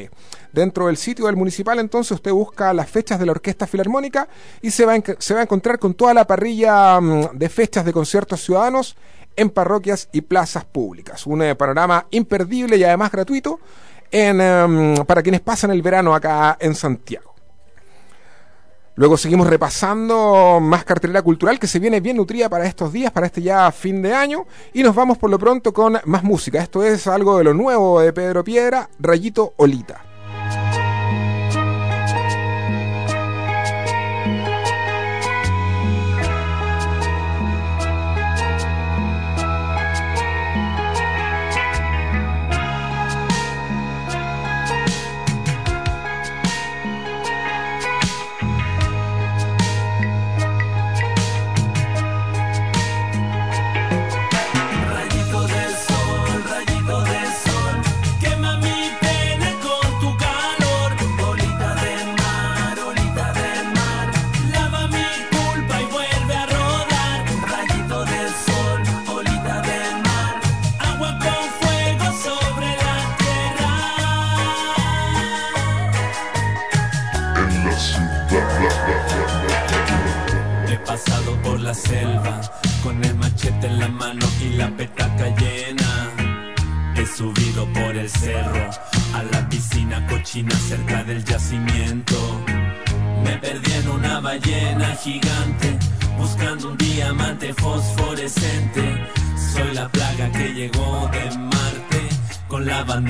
[0.51, 4.27] Dentro del sitio del municipal, entonces, usted busca las fechas de la Orquesta Filarmónica
[4.61, 8.95] y se va a, encontrar con toda la parrilla mm, de fechas de conciertos ciudadanos
[9.35, 11.27] en parroquias y plazas públicas.
[11.27, 13.59] Un eh, panorama imperdible y además gratuito
[14.11, 17.30] en, um, para quienes pasan el verano acá en Santiago.
[18.95, 23.27] Luego seguimos repasando más cartelera cultural que se viene bien nutrida para estos días, para
[23.27, 24.45] este ya fin de año.
[24.73, 26.61] Y nos vamos por lo pronto con más música.
[26.61, 30.09] Esto es algo de lo nuevo de Pedro Piedra, Rayito Olita.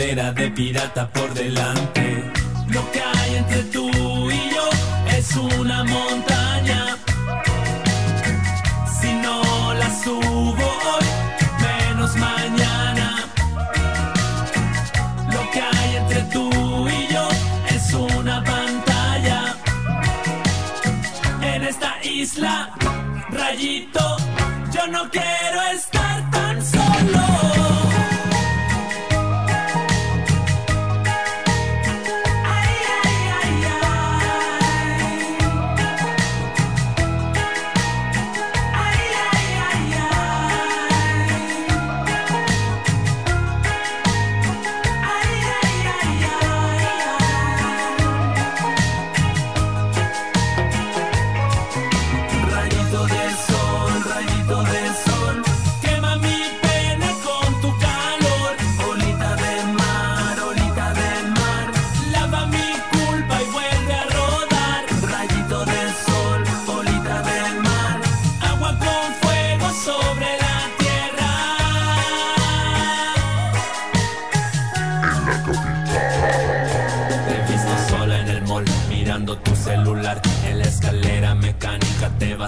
[0.09, 2.23] Bandera de pirata por delante.
[2.67, 3.89] Lo que hay entre tú
[4.31, 4.69] y yo
[5.17, 6.97] es una montaña.
[8.99, 11.05] Si no la subo hoy,
[11.61, 13.25] menos mañana.
[15.31, 16.49] Lo que hay entre tú
[16.87, 17.27] y yo
[17.69, 19.55] es una pantalla.
[21.41, 22.71] En esta isla,
[23.29, 24.17] rayito,
[24.71, 25.98] yo no quiero estar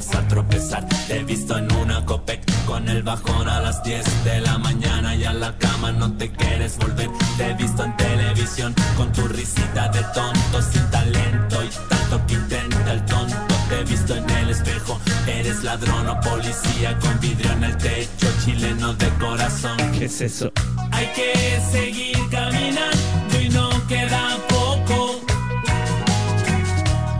[0.01, 0.87] vas a tropezar.
[1.07, 5.15] Te he visto en una copec con el bajón a las 10 de la mañana
[5.15, 7.09] y a la cama no te quieres volver.
[7.37, 12.33] Te he visto en televisión con tu risita de tonto sin talento y tanto que
[12.33, 13.55] intenta el tonto.
[13.69, 18.27] Te he visto en el espejo, eres ladrón o policía con vidrio en el techo,
[18.43, 19.77] chileno de corazón.
[19.97, 20.51] ¿Qué es eso?
[20.91, 25.21] Hay que seguir caminando y no queda poco.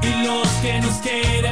[0.02, 1.51] Y los que nos quieren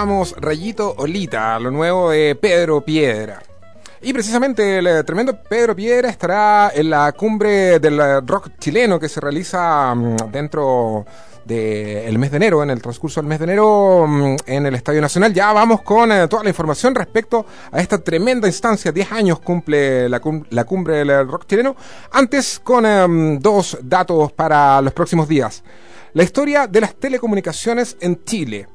[0.00, 3.42] Escuchábamos Rayito Olita, lo nuevo de Pedro Piedra.
[4.00, 8.98] Y precisamente el eh, tremendo Pedro Piedra estará en la cumbre del eh, rock chileno
[8.98, 11.04] que se realiza mm, dentro
[11.44, 15.02] del mes de enero, en el transcurso del mes de enero mm, en el Estadio
[15.02, 15.34] Nacional.
[15.34, 18.92] Ya vamos con eh, toda la información respecto a esta tremenda instancia.
[18.92, 21.76] 10 años cumple la, cum- la cumbre del rock chileno.
[22.12, 25.62] Antes con em, dos datos para los próximos días.
[26.14, 28.66] La historia de las telecomunicaciones en Chile.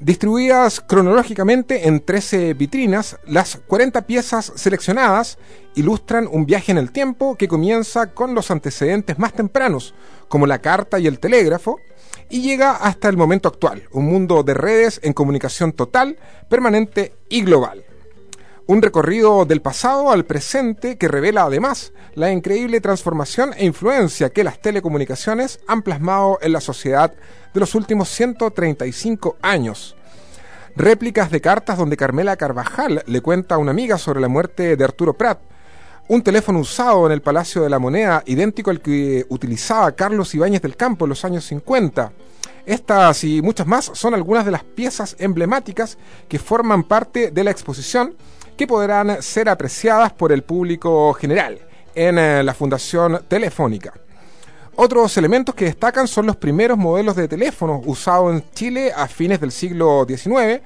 [0.00, 5.38] Distribuidas cronológicamente en 13 vitrinas, las 40 piezas seleccionadas
[5.76, 9.94] ilustran un viaje en el tiempo que comienza con los antecedentes más tempranos,
[10.28, 11.78] como la carta y el telégrafo,
[12.28, 16.18] y llega hasta el momento actual, un mundo de redes en comunicación total,
[16.48, 17.84] permanente y global.
[18.66, 24.42] Un recorrido del pasado al presente que revela además la increíble transformación e influencia que
[24.42, 27.12] las telecomunicaciones han plasmado en la sociedad
[27.52, 29.96] de los últimos 135 años.
[30.76, 34.84] Réplicas de cartas donde Carmela Carvajal le cuenta a una amiga sobre la muerte de
[34.84, 35.40] Arturo Prat.
[36.08, 40.62] Un teléfono usado en el Palacio de la Moneda, idéntico al que utilizaba Carlos Ibáñez
[40.62, 42.12] del Campo en los años 50.
[42.64, 47.50] Estas y muchas más son algunas de las piezas emblemáticas que forman parte de la
[47.50, 48.14] exposición
[48.56, 51.58] que podrán ser apreciadas por el público general
[51.94, 53.92] en eh, la Fundación Telefónica.
[54.76, 59.40] Otros elementos que destacan son los primeros modelos de teléfonos usados en Chile a fines
[59.40, 60.60] del siglo XIX,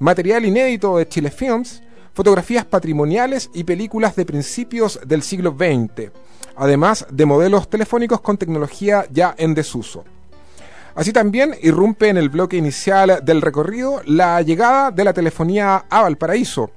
[0.00, 1.80] material inédito de Chile Films,
[2.12, 6.10] fotografías patrimoniales y películas de principios del siglo XX,
[6.56, 10.04] además de modelos telefónicos con tecnología ya en desuso.
[10.94, 16.02] Así también irrumpe en el bloque inicial del recorrido la llegada de la telefonía a
[16.02, 16.72] Valparaíso,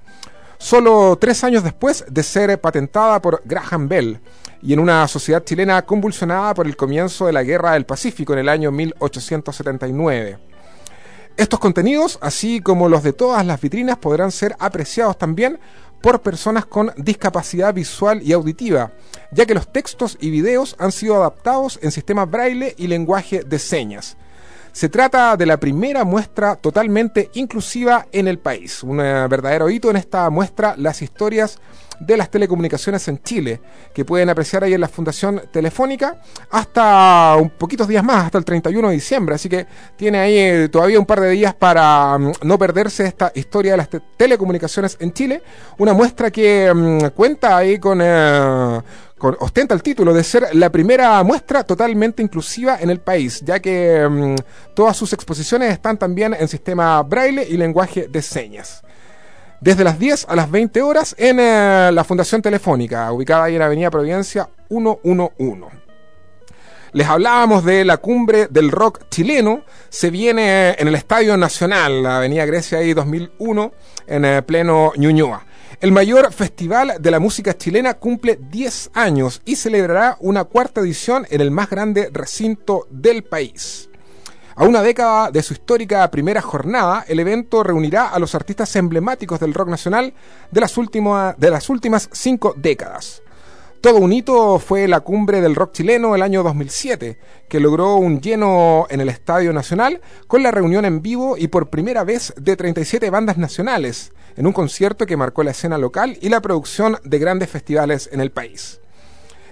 [0.58, 4.20] solo tres años después de ser patentada por Graham Bell,
[4.62, 8.40] y en una sociedad chilena convulsionada por el comienzo de la Guerra del Pacífico en
[8.40, 10.40] el año 1879.
[11.38, 15.60] Estos contenidos, así como los de todas las vitrinas, podrán ser apreciados también
[16.02, 18.92] por personas con discapacidad visual y auditiva,
[19.32, 23.60] ya que los textos y videos han sido adaptados en sistema braille y lenguaje de
[23.60, 24.18] señas.
[24.76, 28.84] Se trata de la primera muestra totalmente inclusiva en el país.
[28.84, 31.60] Un eh, verdadero hito en esta muestra las historias
[32.02, 33.62] de las telecomunicaciones en Chile,
[33.94, 36.20] que pueden apreciar ahí en la Fundación Telefónica
[36.52, 39.36] hasta un poquitos días más, hasta el 31 de diciembre.
[39.36, 39.66] Así que
[39.96, 43.78] tiene ahí eh, todavía un par de días para mm, no perderse esta historia de
[43.78, 45.42] las te- telecomunicaciones en Chile.
[45.78, 48.82] Una muestra que mm, cuenta ahí con, eh,
[49.18, 53.60] con- ostenta el título de ser la primera muestra totalmente inclusiva en el país, ya
[53.60, 54.36] que mm,
[54.74, 58.82] todas sus exposiciones están también en sistema braille y lenguaje de señas.
[59.62, 63.62] Desde las 10 a las 20 horas en eh, la Fundación Telefónica, ubicada ahí en
[63.62, 65.66] Avenida Providencia 111.
[66.92, 69.64] Les hablábamos de la cumbre del rock chileno.
[69.90, 73.72] Se viene en el Estadio Nacional, la Avenida Grecia ahí 2001,
[74.08, 75.46] en eh, pleno Ñuñoa.
[75.82, 81.28] El mayor festival de la música chilena cumple 10 años y celebrará una cuarta edición
[81.30, 83.90] en el más grande recinto del país.
[84.56, 89.40] A una década de su histórica primera jornada, el evento reunirá a los artistas emblemáticos
[89.42, 90.14] del rock nacional
[90.50, 93.22] de las, última- de las últimas cinco décadas.
[93.86, 98.20] Todo un hito fue la cumbre del rock chileno el año 2007, que logró un
[98.20, 102.56] lleno en el Estadio Nacional con la reunión en vivo y por primera vez de
[102.56, 107.20] 37 bandas nacionales, en un concierto que marcó la escena local y la producción de
[107.20, 108.80] grandes festivales en el país.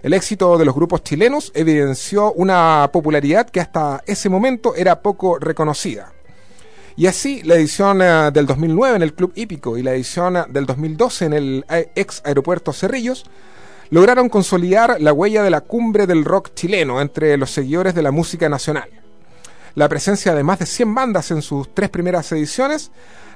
[0.01, 5.37] El éxito de los grupos chilenos evidenció una popularidad que hasta ese momento era poco
[5.37, 6.11] reconocida.
[6.95, 10.45] Y así, la edición eh, del 2009 en el Club Hípico y la edición eh,
[10.49, 13.25] del 2012 en el eh, ex aeropuerto Cerrillos
[13.93, 18.09] lograron consolidar la huella de la cumbre del rock chileno entre los seguidores de la
[18.09, 18.89] música nacional.
[19.75, 22.89] La presencia de más de 100 bandas en sus tres primeras ediciones,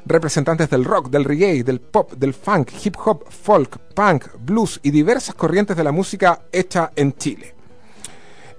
[0.07, 4.89] representantes del rock, del reggae, del pop, del funk, hip hop, folk, punk, blues y
[4.89, 7.53] diversas corrientes de la música hecha en Chile.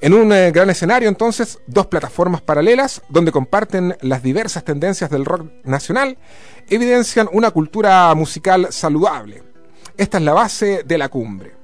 [0.00, 5.24] En un eh, gran escenario, entonces, dos plataformas paralelas donde comparten las diversas tendencias del
[5.24, 6.16] rock nacional,
[6.70, 9.42] evidencian una cultura musical saludable.
[9.96, 11.57] Esta es la base de la cumbre.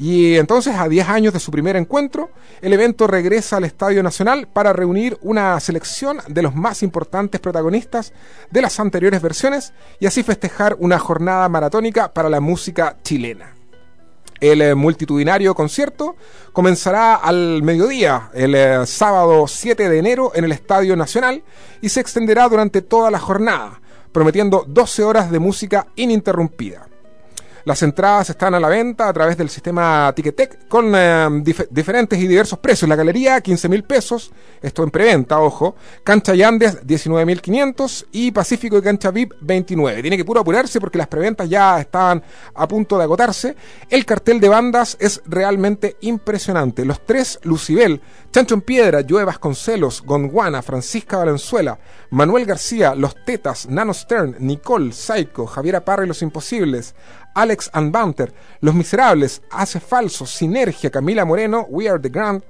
[0.00, 2.30] Y entonces, a 10 años de su primer encuentro,
[2.62, 8.14] el evento regresa al Estadio Nacional para reunir una selección de los más importantes protagonistas
[8.50, 13.54] de las anteriores versiones y así festejar una jornada maratónica para la música chilena.
[14.40, 16.16] El eh, multitudinario concierto
[16.54, 21.42] comenzará al mediodía, el eh, sábado 7 de enero, en el Estadio Nacional
[21.82, 23.82] y se extenderá durante toda la jornada,
[24.12, 26.86] prometiendo 12 horas de música ininterrumpida.
[27.64, 32.18] Las entradas están a la venta a través del sistema Ticketek con eh, dif- diferentes
[32.18, 32.88] y diversos precios.
[32.88, 34.32] La galería, 15 mil pesos,
[34.62, 35.76] esto en preventa, ojo.
[36.04, 40.00] Cancha Yandes, 19.500 y Pacífico y Cancha VIP, 29.
[40.02, 42.22] Tiene que puro apurarse porque las preventas ya están
[42.54, 43.56] a punto de agotarse.
[43.88, 46.84] El cartel de bandas es realmente impresionante.
[46.84, 48.00] Los tres, Lucibel,
[48.32, 51.78] Chancho en Piedra, Joe Vasconcelos, Gondwana, Francisca Valenzuela,
[52.10, 56.94] Manuel García, Los Tetas, Nano Stern, Nicole, Psycho, Javiera Parra y Los Imposibles,
[57.34, 62.42] Alex and Banter, Los Miserables, Hace Falso, Sinergia, Camila Moreno, We Are the Grand,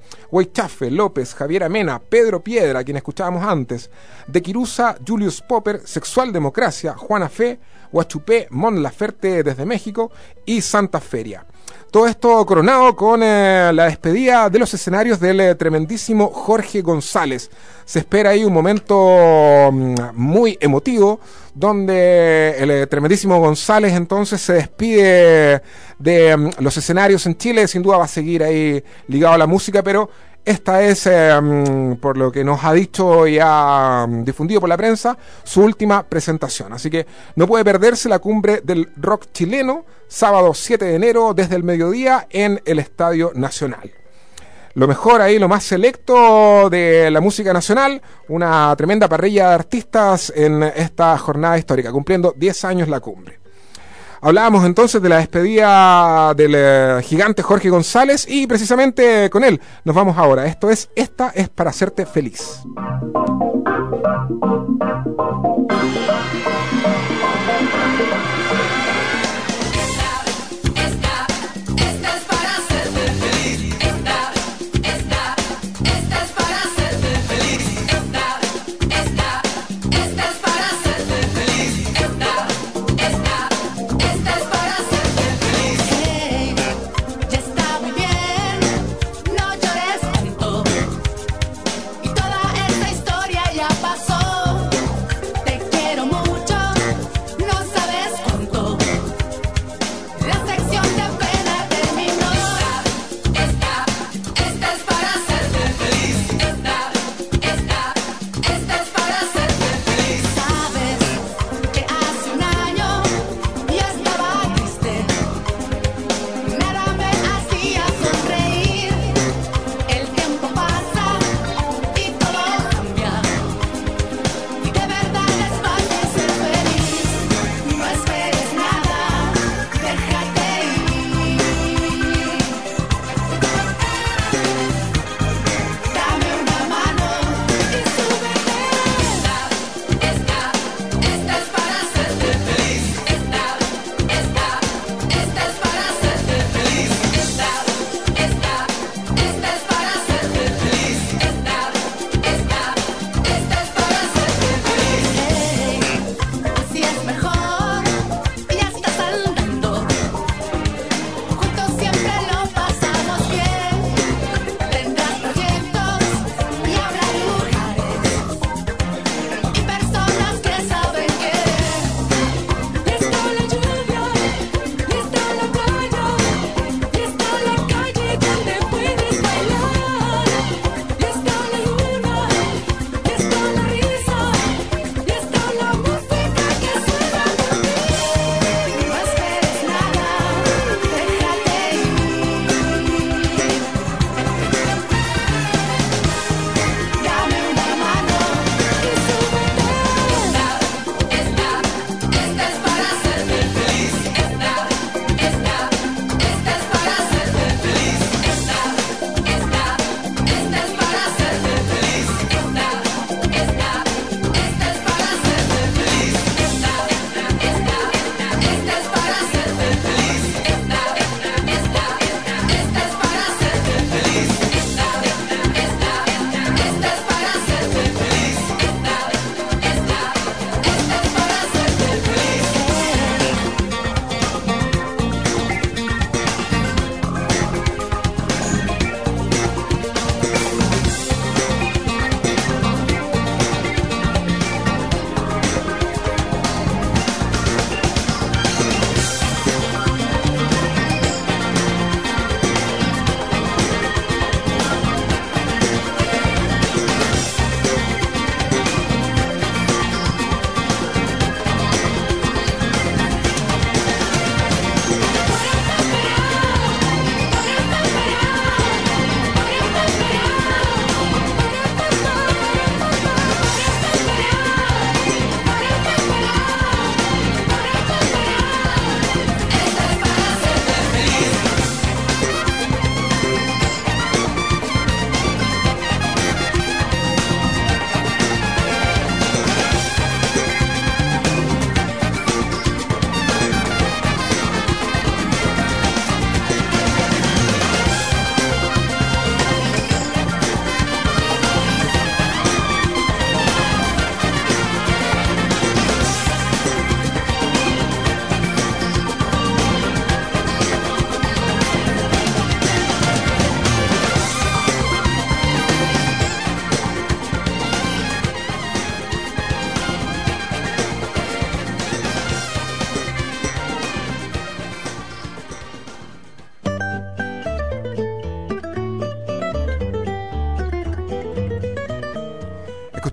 [0.52, 3.90] Chafe, López, Javiera Mena, Pedro Piedra, quien escuchábamos antes,
[4.26, 7.58] De Quirusa, Julius Popper, Sexual Democracia, Juana Fe,
[7.92, 10.10] Huachupé, Mon Laferte desde México
[10.46, 11.44] y Santa Feria.
[11.90, 17.50] Todo esto coronado con eh, la despedida de los escenarios del eh, tremendísimo Jorge González.
[17.84, 21.18] Se espera ahí un momento mm, muy emotivo
[21.52, 25.62] donde el eh, tremendísimo González entonces se despide
[25.98, 27.66] de mm, los escenarios en Chile.
[27.66, 30.08] Sin duda va a seguir ahí ligado a la música, pero
[30.50, 34.76] esta es, mm, por lo que nos ha dicho y ha mm, difundido por la
[34.76, 36.72] prensa, su última presentación.
[36.72, 37.06] Así que
[37.36, 42.26] no puede perderse la cumbre del rock chileno, sábado 7 de enero desde el mediodía
[42.30, 43.92] en el Estadio Nacional.
[44.74, 50.32] Lo mejor ahí, lo más selecto de la música nacional, una tremenda parrilla de artistas
[50.34, 53.39] en esta jornada histórica, cumpliendo 10 años la cumbre.
[54.22, 59.96] Hablábamos entonces de la despedida del eh, gigante Jorge González y precisamente con él nos
[59.96, 60.46] vamos ahora.
[60.46, 62.62] Esto es Esta es para hacerte feliz.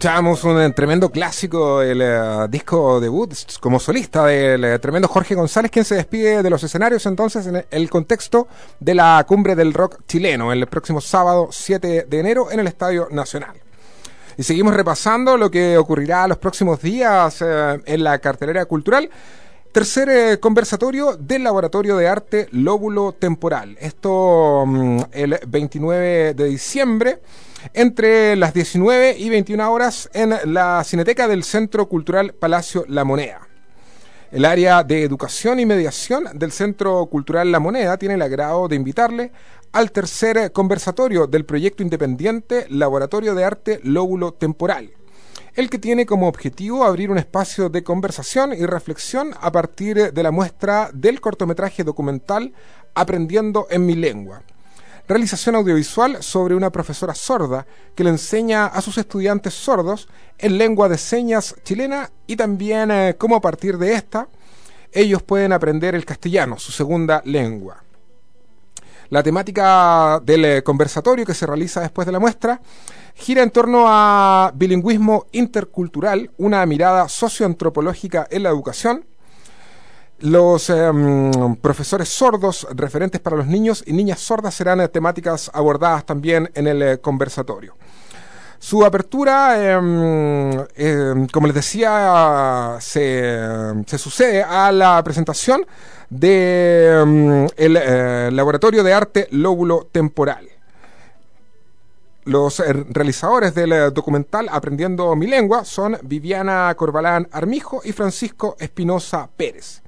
[0.08, 5.36] Escuchábamos un eh, tremendo clásico, el eh, disco debut como solista del eh, tremendo Jorge
[5.36, 8.48] González, quien se despide de los escenarios entonces en el contexto
[8.80, 13.10] de la cumbre del rock chileno, el próximo sábado 7 de enero en el Estadio
[13.12, 13.58] Nacional.
[14.38, 19.10] Y seguimos repasando lo que ocurrirá los próximos días en la cartelera cultural.
[19.72, 23.78] Tercer conversatorio del Laboratorio de Arte Lóbulo Temporal.
[23.80, 27.20] Esto mm, el 29 de diciembre
[27.74, 33.48] entre las 19 y 21 horas en la Cineteca del Centro Cultural Palacio La Moneda.
[34.32, 38.76] El área de educación y mediación del Centro Cultural La Moneda tiene el agrado de
[38.76, 39.32] invitarle
[39.72, 44.92] al tercer conversatorio del proyecto independiente Laboratorio de Arte Lóbulo Temporal,
[45.58, 50.24] el que tiene como objetivo abrir un espacio de conversación y reflexión a partir de
[50.24, 52.54] la muestra del cortometraje documental
[52.94, 54.42] Aprendiendo en mi lengua,
[55.08, 60.08] realización audiovisual sobre una profesora sorda que le enseña a sus estudiantes sordos
[60.40, 64.28] en lengua de señas chilena y también eh, cómo a partir de esta
[64.92, 67.84] ellos pueden aprender el castellano, su segunda lengua.
[69.10, 72.60] La temática del eh, conversatorio que se realiza después de la muestra
[73.18, 79.06] gira en torno a bilingüismo intercultural, una mirada socioantropológica en la educación,
[80.20, 86.06] los em, profesores sordos referentes para los niños y niñas sordas serán eh, temáticas abordadas
[86.06, 87.76] también en el eh, conversatorio.
[88.60, 95.66] Su apertura, em, em, como les decía, se, sucede a la presentación
[96.10, 100.57] del de, eh, Laboratorio de Arte Lóbulo Temporal.
[102.28, 109.82] Los realizadores del documental Aprendiendo mi lengua son Viviana Corbalán Armijo y Francisco Espinosa Pérez.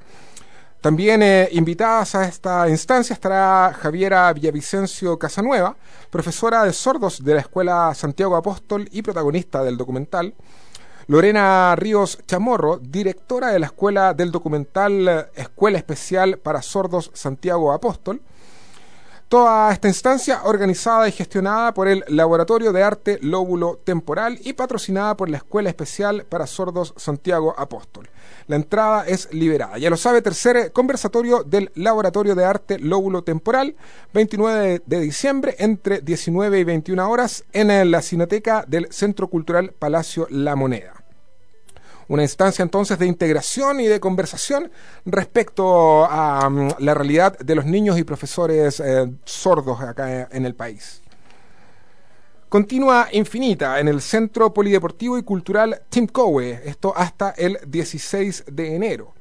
[0.80, 5.76] También eh, invitadas a esta instancia estará Javiera Villavicencio Casanueva,
[6.10, 10.34] profesora de sordos de la Escuela Santiago Apóstol y protagonista del documental.
[11.07, 17.74] Lorena Ríos Chamorro, directora de la Escuela del Documental eh, Escuela Especial para Sordos Santiago
[17.74, 18.22] Apóstol.
[19.30, 25.15] Toda esta instancia organizada y gestionada por el Laboratorio de Arte Lóbulo Temporal y patrocinada
[25.15, 28.10] por la Escuela Especial para Sordos Santiago Apóstol.
[28.47, 29.77] La entrada es liberada.
[29.77, 33.76] Ya lo sabe, tercer conversatorio del Laboratorio de Arte Lóbulo Temporal,
[34.15, 40.26] 29 de diciembre, entre 19 y 21 horas, en la Cineteca del Centro Cultural Palacio
[40.31, 40.98] La Moneda
[42.10, 44.69] una instancia entonces de integración y de conversación
[45.06, 50.56] respecto a mm, la realidad de los niños y profesores eh, sordos acá en el
[50.56, 51.02] país.
[52.49, 59.14] Continúa Infinita en el Centro Polideportivo y Cultural Timcowe, esto hasta el 16 de enero.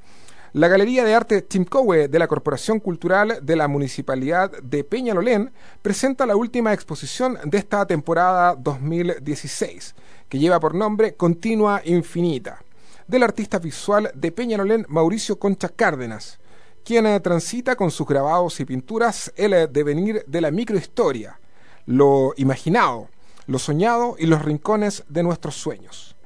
[0.55, 5.53] La Galería de Arte Timcowe de la Corporación Cultural de la Municipalidad de Peñalolén
[5.83, 9.95] presenta la última exposición de esta temporada 2016,
[10.31, 12.63] que lleva por nombre Continua Infinita
[13.09, 16.39] del artista visual de Peñalolén Mauricio Concha Cárdenas,
[16.85, 21.41] quien eh, transita con sus grabados y pinturas el eh, devenir de la microhistoria,
[21.87, 23.09] lo imaginado,
[23.47, 26.17] lo soñado y los rincones de nuestros sueños.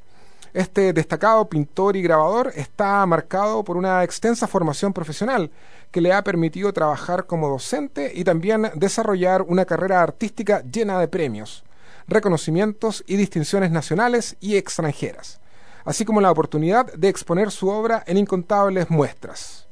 [0.55, 5.53] Este destacado pintor y grabador está marcado por una extensa formación profesional
[5.93, 11.07] que le ha permitido trabajar como docente y también desarrollar una carrera artística llena de
[11.07, 11.63] premios,
[12.09, 15.42] reconocimientos y distinciones nacionales y extranjeras
[15.85, 19.69] así como la oportunidad de exponer su obra en incontables muestras.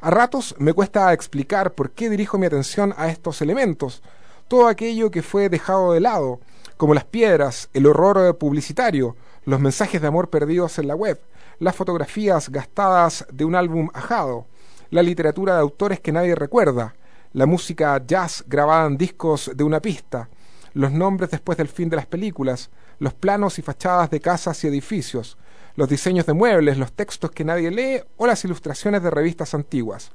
[0.00, 4.02] A ratos me cuesta explicar por qué dirijo mi atención a estos elementos,
[4.48, 6.40] todo aquello que fue dejado de lado,
[6.76, 11.20] como las piedras, el horror publicitario, los mensajes de amor perdidos en la web,
[11.58, 14.46] las fotografías gastadas de un álbum ajado,
[14.90, 16.94] la literatura de autores que nadie recuerda,
[17.32, 20.28] la música jazz grabada en discos de una pista,
[20.72, 24.68] los nombres después del fin de las películas, los planos y fachadas de casas y
[24.68, 25.36] edificios,
[25.76, 30.10] los diseños de muebles, los textos que nadie lee o las ilustraciones de revistas antiguas.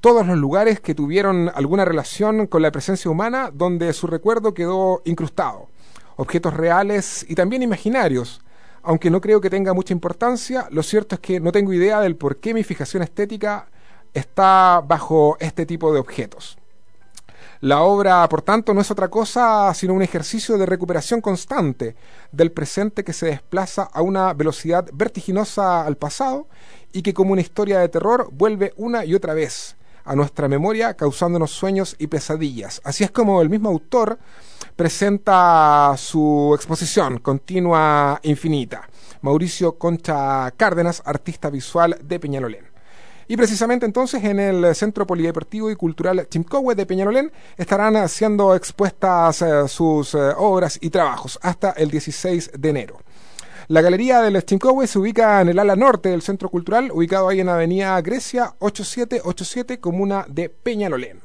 [0.00, 5.02] Todos los lugares que tuvieron alguna relación con la presencia humana donde su recuerdo quedó
[5.04, 5.68] incrustado.
[6.16, 8.40] Objetos reales y también imaginarios.
[8.82, 12.16] Aunque no creo que tenga mucha importancia, lo cierto es que no tengo idea del
[12.16, 13.68] por qué mi fijación estética
[14.12, 16.58] está bajo este tipo de objetos.
[17.64, 21.96] La obra, por tanto, no es otra cosa sino un ejercicio de recuperación constante
[22.30, 26.46] del presente que se desplaza a una velocidad vertiginosa al pasado
[26.92, 30.92] y que como una historia de terror vuelve una y otra vez a nuestra memoria
[30.92, 32.82] causándonos sueños y pesadillas.
[32.84, 34.18] Así es como el mismo autor
[34.76, 38.90] presenta su exposición continua infinita.
[39.22, 42.73] Mauricio Concha Cárdenas, artista visual de Peñalolén.
[43.26, 49.42] Y precisamente entonces en el Centro Polideportivo y Cultural Chimcowe de Peñalolén estarán siendo expuestas
[49.42, 52.98] eh, sus eh, obras y trabajos hasta el 16 de enero.
[53.68, 57.40] La galería del Stinkowe se ubica en el ala norte del centro cultural, ubicado ahí
[57.40, 61.20] en Avenida Grecia 8787, comuna de Peñalolén.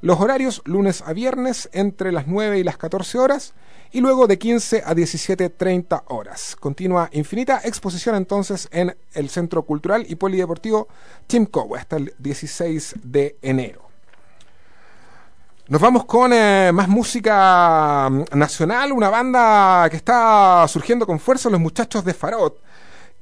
[0.00, 3.54] Los horarios lunes a viernes entre las 9 y las 14 horas
[3.92, 6.56] y luego de 15 a 17.30 horas.
[6.58, 10.88] Continua infinita exposición entonces en el Centro Cultural y Polideportivo
[11.26, 13.82] Timcowe hasta el 16 de enero.
[15.68, 21.48] Nos vamos con eh, más música mm, nacional, una banda que está surgiendo con fuerza,
[21.48, 22.60] los muchachos de Farot,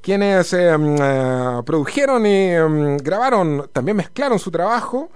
[0.00, 5.10] quienes eh, mm, eh, produjeron y mm, grabaron, también mezclaron su trabajo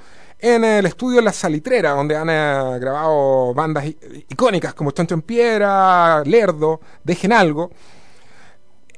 [0.46, 6.22] en el estudio La Salitrera, donde han eh, grabado bandas icónicas como Chancho en Piedra,
[6.24, 7.70] Lerdo, Dejen Algo.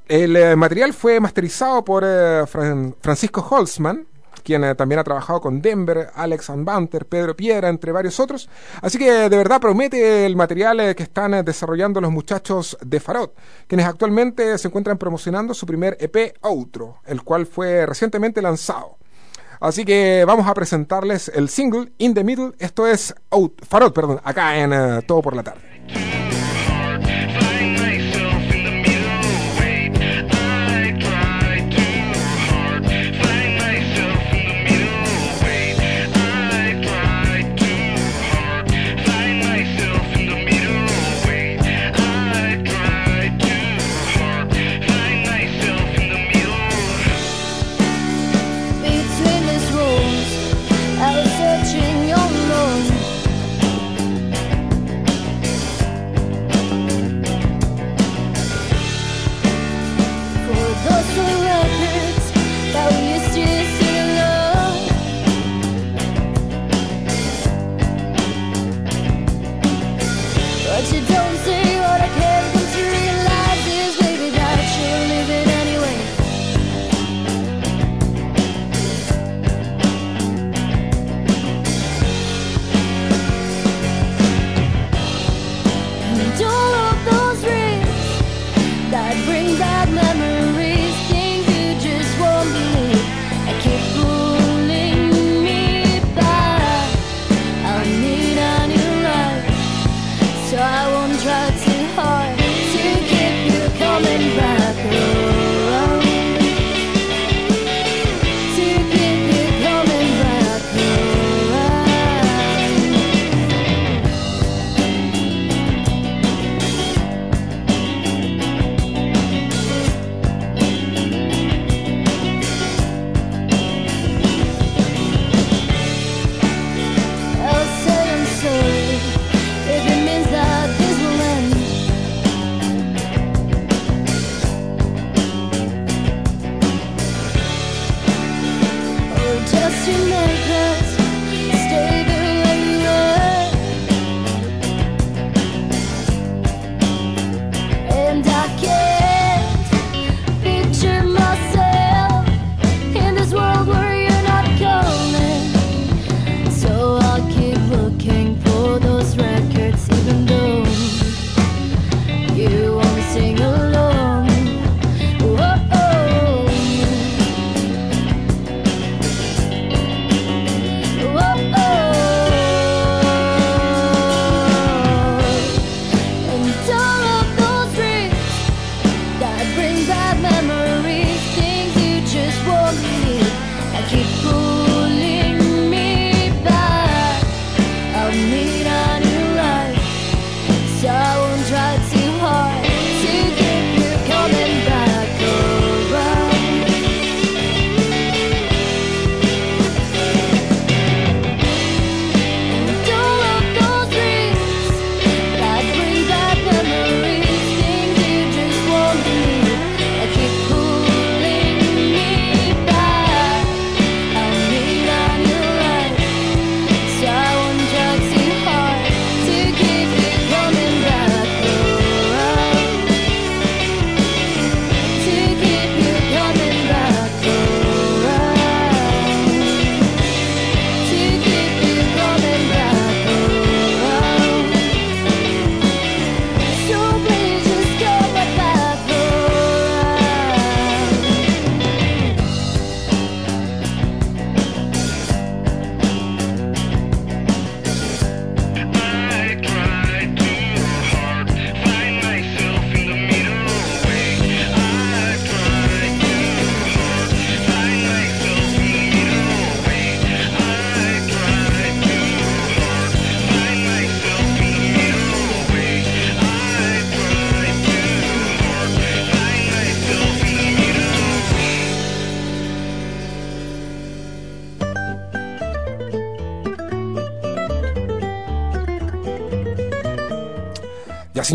[0.08, 4.06] El eh, material fue masterizado por eh, Fran- Francisco Holzman,
[4.42, 8.48] quien eh, también ha trabajado con Denver, Alex Banter, Pedro Piedra, entre varios otros.
[8.82, 13.34] Así que de verdad promete el material eh, que están desarrollando los muchachos de Farot,
[13.66, 18.98] quienes actualmente se encuentran promocionando su primer EP Outro, el cual fue recientemente lanzado.
[19.60, 24.20] Así que vamos a presentarles el single In the Middle, esto es Out- Farot, perdón,
[24.24, 26.15] acá en eh, Todo por la tarde.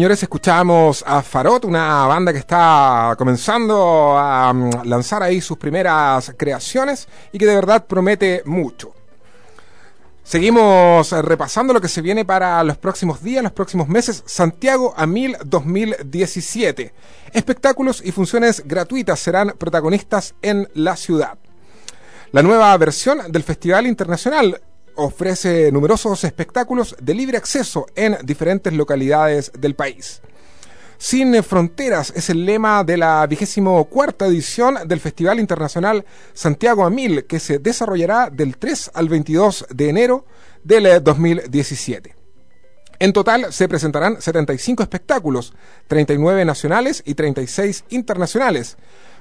[0.01, 6.33] Señores, escuchamos a Farot, una banda que está comenzando a mm, lanzar ahí sus primeras
[6.35, 8.95] creaciones y que de verdad promete mucho.
[10.23, 14.23] Seguimos eh, repasando lo que se viene para los próximos días, los próximos meses.
[14.25, 16.93] Santiago a 1000 2017.
[17.31, 21.37] Espectáculos y funciones gratuitas serán protagonistas en la ciudad.
[22.31, 24.59] La nueva versión del Festival Internacional
[24.95, 30.21] ofrece numerosos espectáculos de libre acceso en diferentes localidades del país.
[30.97, 36.91] Sin fronteras es el lema de la vigésimo cuarta edición del Festival Internacional Santiago a
[36.91, 40.25] Mil, que se desarrollará del 3 al 22 de enero
[40.63, 42.15] del 2017.
[42.99, 45.53] En total se presentarán 75 espectáculos,
[45.87, 48.77] 39 nacionales y 36 internacionales,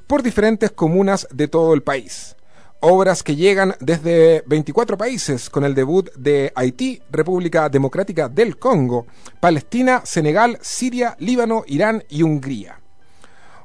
[0.06, 2.36] por diferentes comunas de todo el país
[2.80, 9.06] obras que llegan desde 24 países con el debut de Haití, República Democrática del Congo,
[9.38, 12.80] Palestina, Senegal, Siria, Líbano, Irán y Hungría.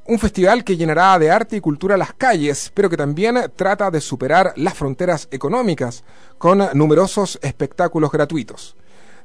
[0.08, 4.02] Un festival que llenará de arte y cultura las calles, pero que también trata de
[4.02, 6.04] superar las fronteras económicas
[6.38, 8.76] con numerosos espectáculos gratuitos.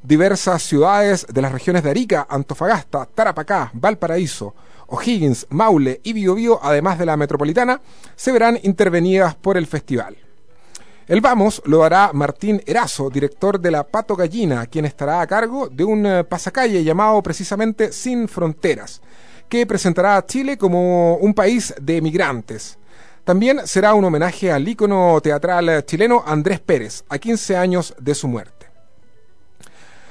[0.02, 4.54] Diversas ciudades de las regiones de Arica, Antofagasta, Tarapacá, Valparaíso,
[4.90, 7.80] O'Higgins, Maule y Biobío, además de la metropolitana,
[8.16, 10.16] se verán intervenidas por el festival.
[11.10, 15.68] El Vamos lo hará Martín Erazo, director de la Pato Gallina, quien estará a cargo
[15.68, 19.02] de un eh, pasacalle llamado precisamente Sin Fronteras,
[19.48, 22.78] que presentará a Chile como un país de migrantes.
[23.24, 28.28] También será un homenaje al ícono teatral chileno Andrés Pérez, a 15 años de su
[28.28, 28.59] muerte.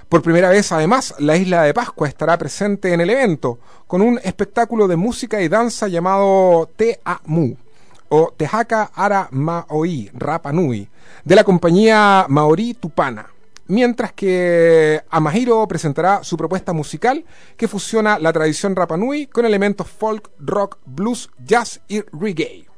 [0.09, 4.19] Por primera vez, además, la isla de Pascua estará presente en el evento, con un
[4.23, 7.55] espectáculo de música y danza llamado Te Amu,
[8.09, 10.89] o Tejaka Ara Maoi Rapa Nui,
[11.23, 13.27] de la compañía Maori Tupana.
[13.67, 17.23] Mientras que Amahiro presentará su propuesta musical
[17.55, 22.68] que fusiona la tradición Rapa Nui con elementos folk, rock, blues, jazz y reggae.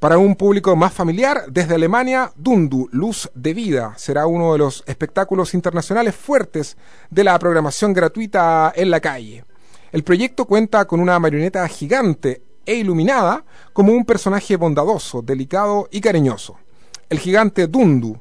[0.00, 4.82] Para un público más familiar, desde Alemania, Dundu, Luz de Vida, será uno de los
[4.86, 6.78] espectáculos internacionales fuertes
[7.10, 9.44] de la programación gratuita en la calle.
[9.92, 13.44] El proyecto cuenta con una marioneta gigante e iluminada
[13.74, 16.56] como un personaje bondadoso, delicado y cariñoso.
[17.10, 18.16] El gigante Dundu,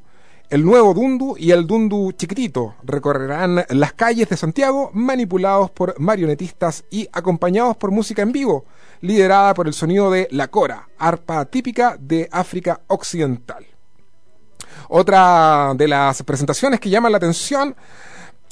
[0.50, 6.86] el nuevo Dundu y el Dundu chiquitito recorrerán las calles de Santiago manipulados por marionetistas
[6.90, 8.66] y acompañados por música en vivo,
[9.02, 13.66] liderada por el sonido de la cora, arpa típica de África Occidental.
[14.88, 17.76] Otra de las presentaciones que llama la atención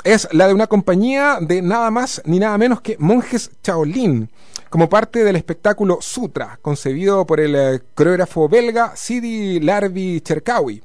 [0.04, 4.30] es la de una compañía de nada más ni nada menos que monjes Shaolin,
[4.70, 10.84] como parte del espectáculo Sutra, concebido por el coreógrafo belga Sidi Larvi Cherkawi.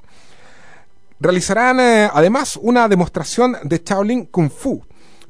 [1.23, 4.83] Realizarán eh, además una demostración de Shaolin Kung Fu,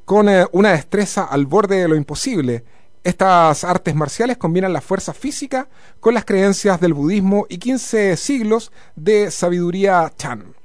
[0.06, 2.64] con eh, una destreza al borde de lo imposible,
[3.04, 8.72] estas artes marciales combinan la fuerza física con las creencias del budismo y 15 siglos
[8.96, 10.56] de sabiduría Chan.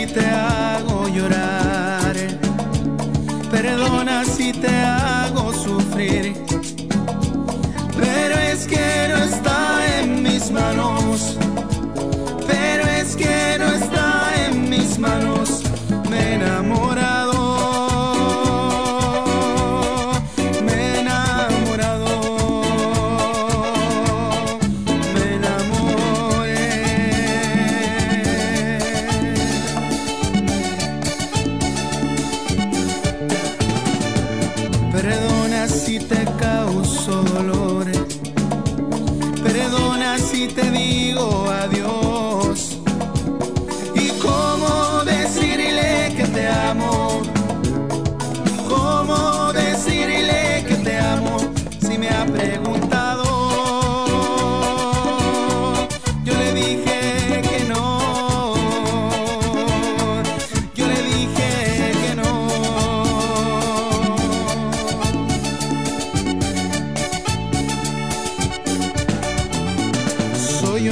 [0.06, 2.15] Te hago llorar,
[3.49, 6.36] perdona si te hago sufrir,
[7.98, 11.06] pero es que no está en mis manos,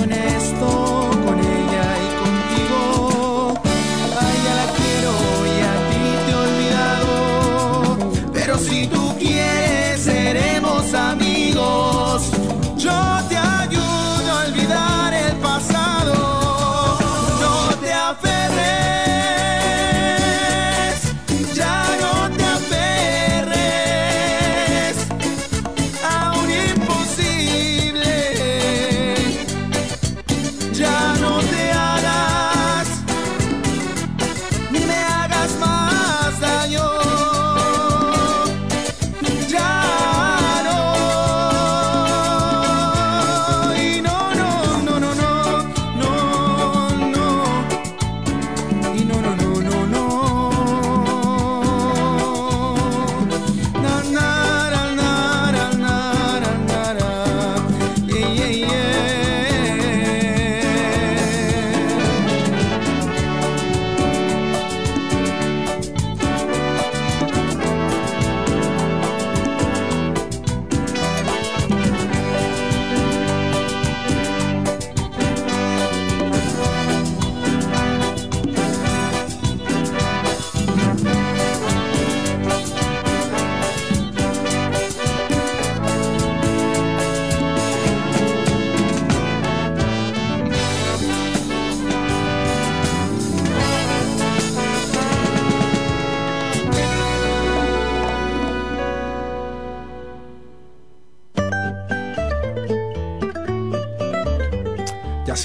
[0.05, 0.34] Soy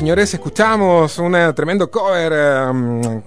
[0.00, 3.22] señores, escuchamos un eh, tremendo cover eh,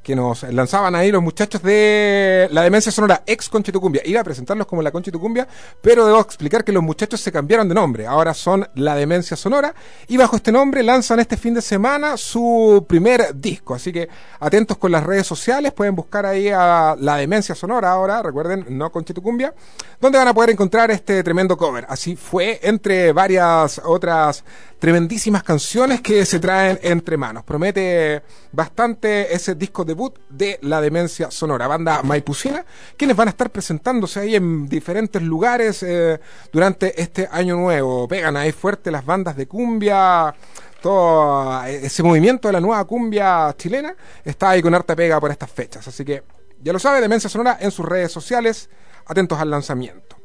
[0.00, 4.02] que nos lanzaban ahí los muchachos de la Demencia Sonora, ex Conchitucumbia.
[4.04, 5.48] Iba a presentarlos como la Conchitucumbia,
[5.80, 8.06] pero debo explicar que los muchachos se cambiaron de nombre.
[8.06, 9.74] Ahora son la Demencia Sonora
[10.06, 13.74] y bajo este nombre lanzan este fin de semana su primer disco.
[13.74, 14.08] Así que
[14.38, 18.92] atentos con las redes sociales, pueden buscar ahí a la Demencia Sonora ahora, recuerden, no
[18.92, 19.52] Conchitucumbia,
[20.00, 21.86] donde van a poder encontrar este tremendo cover.
[21.88, 24.44] Así fue entre varias otras
[24.84, 27.42] tremendísimas canciones que se traen entre manos.
[27.42, 33.48] Promete bastante ese disco debut de La Demencia Sonora, banda maipucina, quienes van a estar
[33.48, 36.20] presentándose ahí en diferentes lugares eh,
[36.52, 38.06] durante este año nuevo.
[38.06, 40.34] Pegan ahí fuerte las bandas de cumbia,
[40.82, 45.50] todo ese movimiento de la nueva cumbia chilena está ahí con harta pega por estas
[45.50, 45.88] fechas.
[45.88, 46.24] Así que
[46.60, 48.68] ya lo sabe, Demencia Sonora en sus redes sociales,
[49.06, 50.23] atentos al lanzamiento.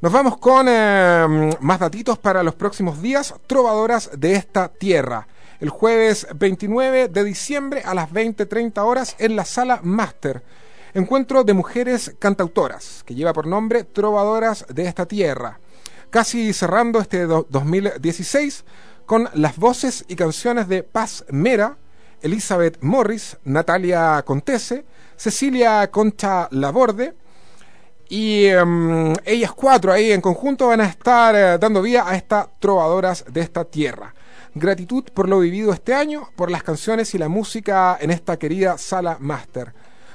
[0.00, 3.34] Nos vamos con eh, más datitos para los próximos días.
[3.46, 5.26] Trovadoras de esta tierra.
[5.60, 10.42] El jueves 29 de diciembre a las 20.30 horas en la sala Máster.
[10.94, 15.60] Encuentro de mujeres cantautoras, que lleva por nombre Trovadoras de esta tierra.
[16.08, 18.64] Casi cerrando este do- 2016
[19.04, 21.76] con las voces y canciones de Paz Mera,
[22.22, 24.84] Elizabeth Morris, Natalia Contese,
[25.16, 27.14] Cecilia Concha Laborde,
[28.10, 32.48] y em, ellas cuatro ahí en conjunto van a estar eh, dando vida a estas
[32.58, 34.12] trovadoras de esta tierra.
[34.52, 38.78] Gratitud por lo vivido este año, por las canciones y la música en esta querida
[38.78, 39.72] sala máster,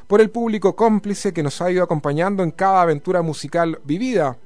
[0.08, 4.38] por el público cómplice que nos ha ido acompañando en cada aventura musical vivida.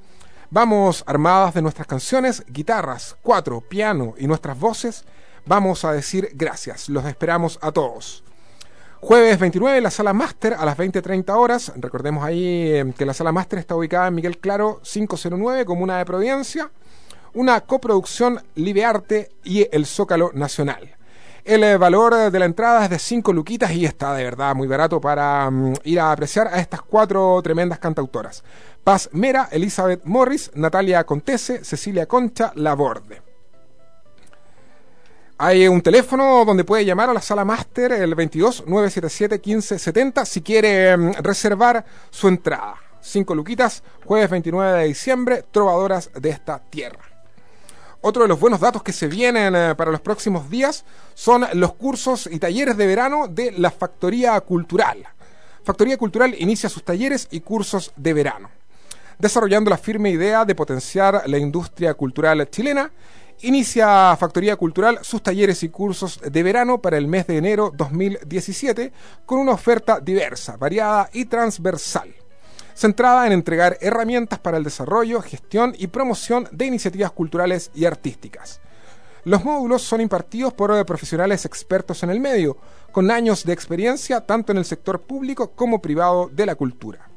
[0.50, 5.04] Vamos armadas de nuestras canciones, guitarras, cuatro, piano y nuestras voces.
[5.44, 6.88] Vamos a decir gracias.
[6.88, 8.22] Los esperamos a todos.
[9.02, 11.72] Jueves 29, la sala máster a las 20.30 horas.
[11.76, 16.04] Recordemos ahí eh, que la sala máster está ubicada en Miguel Claro 509, Comuna de
[16.04, 16.70] Providencia.
[17.32, 20.96] Una coproducción Libearte y el Zócalo Nacional.
[21.44, 24.68] El eh, valor de la entrada es de 5 luquitas y está de verdad muy
[24.68, 28.44] barato para mm, ir a apreciar a estas cuatro tremendas cantautoras.
[28.84, 33.29] Paz Mera, Elizabeth Morris, Natalia Contese, Cecilia Concha Laborde.
[35.42, 40.42] Hay un teléfono donde puede llamar a la sala máster el 22 977 1570 si
[40.42, 42.74] quiere mm, reservar su entrada.
[43.00, 47.00] Cinco luquitas, jueves 29 de diciembre, trovadoras de esta tierra.
[48.02, 50.84] Otro de los buenos datos que se vienen eh, para los próximos días
[51.14, 55.08] son los cursos y talleres de verano de la Factoría Cultural.
[55.64, 58.50] Factoría Cultural inicia sus talleres y cursos de verano,
[59.18, 62.90] desarrollando la firme idea de potenciar la industria cultural chilena
[63.42, 68.92] Inicia Factoría Cultural sus talleres y cursos de verano para el mes de enero 2017
[69.24, 72.14] con una oferta diversa, variada y transversal,
[72.74, 78.60] centrada en entregar herramientas para el desarrollo, gestión y promoción de iniciativas culturales y artísticas.
[79.24, 82.58] Los módulos son impartidos por profesionales expertos en el medio,
[82.92, 87.09] con años de experiencia tanto en el sector público como privado de la cultura.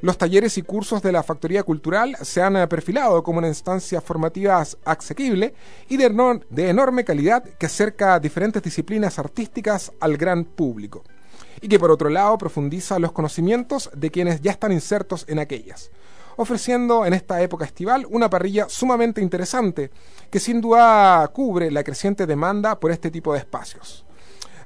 [0.00, 4.00] Los talleres y cursos de la Factoría Cultural se han eh, perfilado como una instancia
[4.00, 5.54] formativa asequible
[5.88, 11.02] y de, de enorme calidad que acerca diferentes disciplinas artísticas al gran público
[11.60, 15.90] y que por otro lado profundiza los conocimientos de quienes ya están insertos en aquellas,
[16.36, 19.90] ofreciendo en esta época estival una parrilla sumamente interesante
[20.30, 24.04] que sin duda cubre la creciente demanda por este tipo de espacios.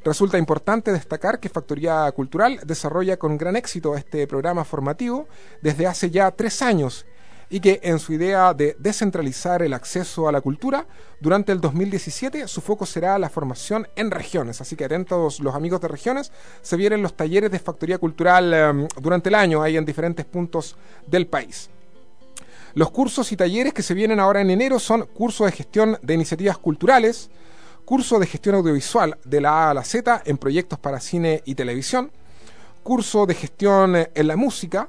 [0.04, 5.28] Resulta importante destacar que Factoría Cultural desarrolla con gran éxito este programa formativo
[5.60, 7.06] desde hace ya tres años
[7.48, 10.86] y que en su idea de descentralizar el acceso a la cultura,
[11.20, 14.60] durante el 2017 su foco será la formación en regiones.
[14.60, 18.88] Así que atentos los amigos de regiones, se vienen los talleres de Factoría Cultural eh,
[19.00, 20.76] durante el año ahí en diferentes puntos
[21.06, 21.68] del país.
[22.74, 26.14] Los cursos y talleres que se vienen ahora en enero son curso de gestión de
[26.14, 27.30] iniciativas culturales,
[27.92, 31.54] curso de gestión audiovisual de la A a la Z en proyectos para cine y
[31.54, 32.10] televisión,
[32.82, 34.88] curso de gestión eh, en la música,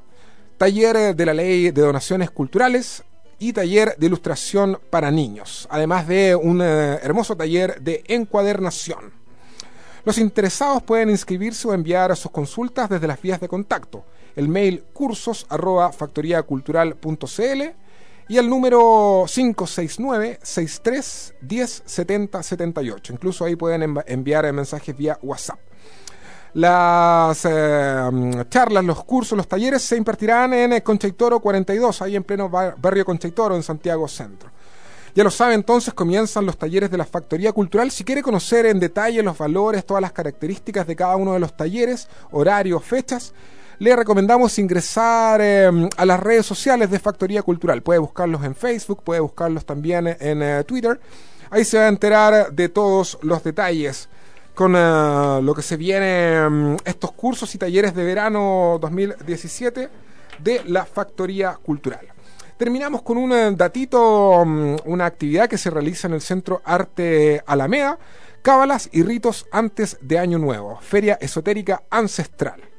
[0.57, 3.03] taller eh, de la ley de donaciones culturales
[3.39, 9.11] y taller de ilustración para niños, además de un eh, hermoso taller de encuadernación.
[10.05, 14.05] Los interesados pueden inscribirse o enviar sus consultas desde las vías de contacto,
[14.37, 17.82] el mail cursos arroba factoriacultural.cl
[18.29, 23.13] y el número 569 63 10 70 78.
[23.13, 25.59] Incluso ahí pueden env- enviar eh, mensajes vía WhatsApp.
[26.53, 32.15] Las eh, mm, charlas, los cursos, los talleres se impartirán en eh, Conchaitoro 42, ahí
[32.15, 34.51] en pleno bar- barrio Conchaitoro, en Santiago Centro.
[35.15, 37.91] Ya lo sabe, entonces comienzan los talleres de la Factoría Cultural.
[37.91, 41.55] Si quiere conocer en detalle los valores, todas las características de cada uno de los
[41.55, 43.33] talleres, horarios, fechas,
[43.79, 47.81] le recomendamos ingresar eh, a las redes sociales de Factoría Cultural.
[47.81, 50.99] Puede buscarlos en Facebook, puede buscarlos también en eh, Twitter.
[51.49, 54.09] Ahí se va a enterar de todos los detalles
[54.53, 59.89] con eh, lo que se viene, mm, estos cursos y talleres de verano 2017
[60.39, 62.07] de la Factoría Cultural.
[62.57, 67.41] Terminamos con un eh, datito, mm, una actividad que se realiza en el Centro Arte
[67.45, 67.97] Alameda,
[68.41, 72.72] Cábalas y ritos antes de Año Nuevo, Feria Esotérica Ancestral.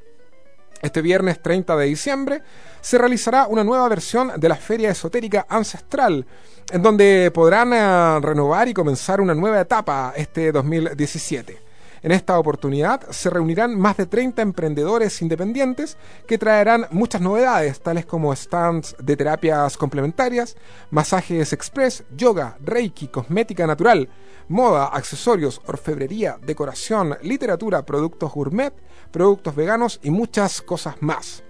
[0.84, 2.42] Este viernes 30 de diciembre
[2.82, 6.26] se realizará una nueva versión de la Feria Esotérica Ancestral,
[6.70, 11.58] en donde podrán eh, renovar y comenzar una nueva etapa este 2017.
[12.02, 15.96] En esta oportunidad se reunirán más de 30 emprendedores independientes
[16.26, 20.54] que traerán muchas novedades, tales como stands de terapias complementarias,
[20.90, 24.10] masajes express, yoga, reiki, cosmética natural,
[24.48, 28.74] moda, accesorios, orfebrería, decoración, literatura, productos gourmet,
[29.10, 31.42] productos veganos y muchas cosas más.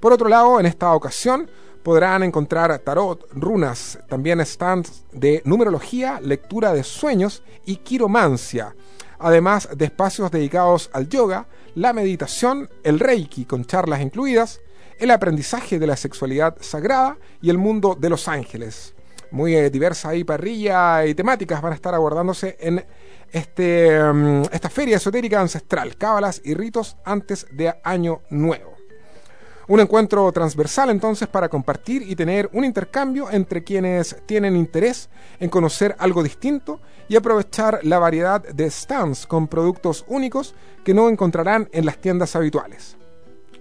[0.00, 1.48] Por otro lado, en esta ocasión
[1.82, 8.74] podrán encontrar tarot, runas, también stands de numerología, lectura de sueños y quiromancia,
[9.18, 14.60] además de espacios dedicados al yoga, la meditación, el reiki con charlas incluidas,
[14.98, 18.93] el aprendizaje de la sexualidad sagrada y el mundo de los ángeles.
[19.34, 22.84] Muy eh, diversa ahí parrilla y temáticas van a estar abordándose en
[23.32, 28.76] este, mm, esta feria esotérica ancestral, cábalas y ritos antes de Año Nuevo.
[29.66, 35.08] Un encuentro transversal entonces para compartir y tener un intercambio entre quienes tienen interés
[35.40, 40.54] en conocer algo distinto y aprovechar la variedad de stands con productos únicos
[40.84, 42.96] que no encontrarán en las tiendas habituales.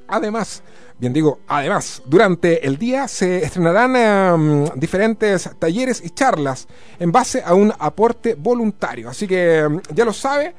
[0.08, 0.62] Además,
[1.00, 6.68] bien digo, además, durante el día se estrenarán eh, diferentes talleres y charlas
[7.00, 9.10] en base a un aporte voluntario.
[9.10, 10.54] Así que eh, ya lo sabe,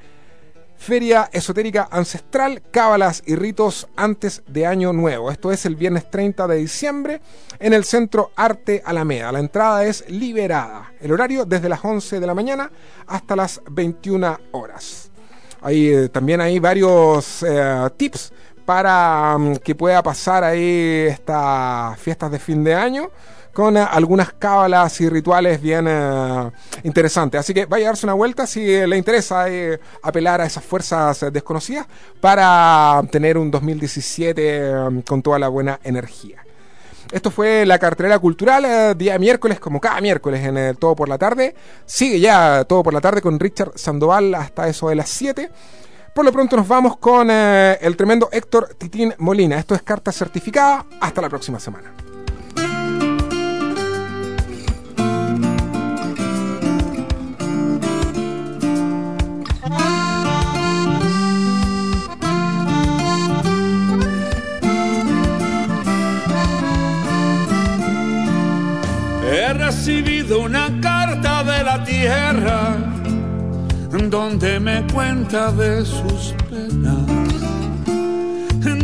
[0.77, 5.31] Feria Esotérica Ancestral, Cábalas y Ritos antes de Año Nuevo.
[5.31, 7.21] Esto es el viernes 30 de diciembre
[7.59, 9.33] en el Centro Arte Alameda.
[9.33, 10.93] La entrada es liberada.
[11.01, 12.71] El horario desde las 11 de la mañana
[13.07, 15.11] hasta las 21 horas.
[15.63, 18.33] Hay eh, también hay varios eh, tips
[18.65, 23.11] para mm, que pueda pasar ahí estas fiestas de fin de año
[23.55, 26.51] con eh, algunas cábalas y rituales bien eh,
[26.83, 27.41] interesantes.
[27.41, 29.47] Así que vaya a darse una vuelta si eh, le interesa
[30.03, 31.87] apelar a esas fuerzas desconocidas
[32.21, 36.45] para tener un 2017 eh, con toda la buena energía.
[37.13, 41.55] Esto fue la cartelera cultural, día miércoles, como cada miércoles en Todo por la Tarde.
[41.87, 45.49] Sigue ya Todo por la Tarde con Richard Sandoval hasta eso de las 7.
[46.15, 49.59] Por lo pronto nos vamos con eh, el tremendo Héctor Titín Molina.
[49.59, 50.87] Esto es carta certificada.
[51.01, 51.93] Hasta la próxima semana.
[69.33, 72.94] He recibido una carta de la tierra
[74.03, 77.07] donde me cuenta de sus penas,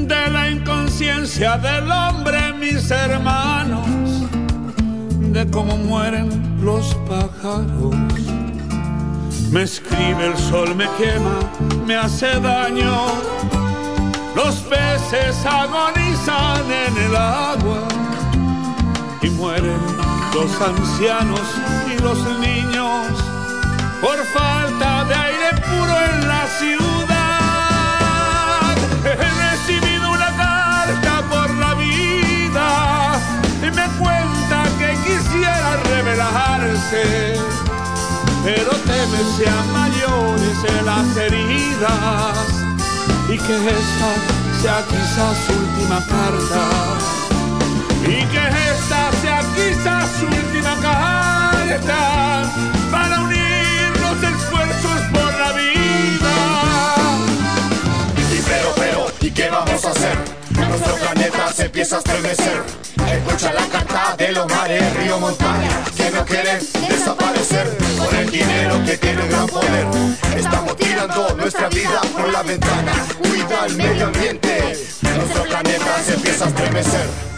[0.07, 3.89] de la inconsciencia del hombre, mis hermanos,
[5.33, 6.29] de cómo mueren
[6.63, 7.97] los pájaros.
[9.51, 11.41] Me escribe el sol, me quema,
[11.87, 13.07] me hace daño.
[14.37, 17.89] Los peces agonizan en el agua
[19.23, 19.81] y mueren
[20.35, 21.41] los ancianos
[21.93, 23.30] y los niños
[24.01, 27.17] por falta de aire puro en la ciudad.
[29.05, 33.21] He recibido una carta por la vida
[33.63, 37.37] y me cuenta que quisiera revelarse,
[38.45, 42.49] pero teme sean mayores las heridas
[43.29, 44.11] y que esta
[44.61, 46.63] sea quizás su última carta
[48.03, 52.01] y que esta sea quizás su última carta
[59.31, 60.19] ¿y qué vamos a hacer?
[60.51, 62.63] Nuestro planeta se empieza a estremecer.
[63.13, 66.59] Escucha la carta de los mares, río, montaña, que no quieren
[66.89, 67.77] desaparecer.
[67.99, 69.87] Con el dinero que tiene gran poder,
[70.37, 72.93] estamos tirando nuestra vida por la ventana.
[73.19, 74.77] Cuida el medio ambiente,
[75.17, 77.30] nuestro planeta se empieza a estremecer.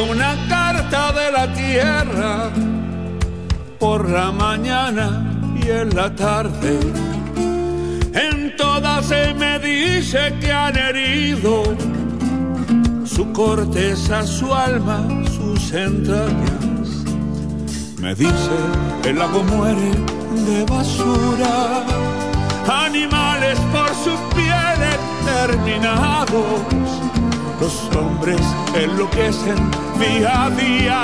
[0.00, 2.50] Una carta de la tierra
[3.78, 6.78] por la mañana y en la tarde.
[8.14, 11.62] En todas se me dice que han herido
[13.04, 15.06] su corteza, su alma,
[15.36, 16.88] sus entrañas.
[18.00, 18.56] Me dice
[19.04, 19.90] el lago muere
[20.46, 21.84] de basura,
[22.66, 24.52] animales por su piel
[25.24, 27.02] terminados
[27.62, 28.40] los hombres
[28.74, 29.70] enloquecen
[30.00, 31.00] día a día,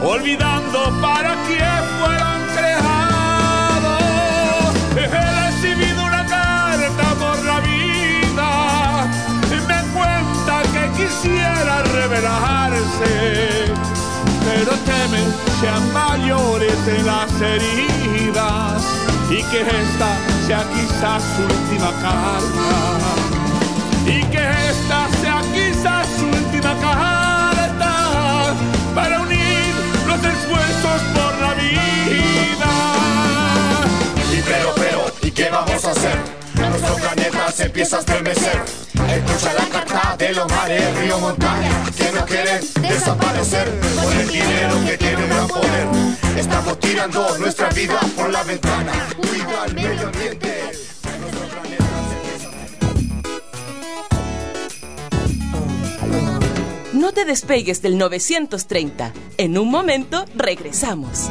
[0.00, 3.96] olvidando para quién fueron creados.
[4.94, 5.06] He
[5.46, 8.50] recibido una carta por la vida,
[9.50, 13.14] y me cuenta que quisiera revelarse,
[14.46, 15.28] pero temen
[15.60, 18.80] sean mayores de las heridas
[19.28, 20.10] y que esta
[20.46, 23.26] sea quizás su última carta
[24.06, 24.65] y que
[35.36, 36.18] qué vamos a hacer?
[36.54, 38.62] Nuestro planeta se empieza a estremecer.
[39.08, 43.78] Escucha la carta de los mares, río, montaña, que no quieren desaparecer.
[44.02, 45.86] Con el dinero que tiene un gran poder,
[46.36, 48.92] estamos tirando nuestra vida por la ventana.
[49.16, 50.72] Cuida el medio ambiente.
[56.94, 59.12] No te despegues del 930.
[59.36, 61.28] En un momento regresamos.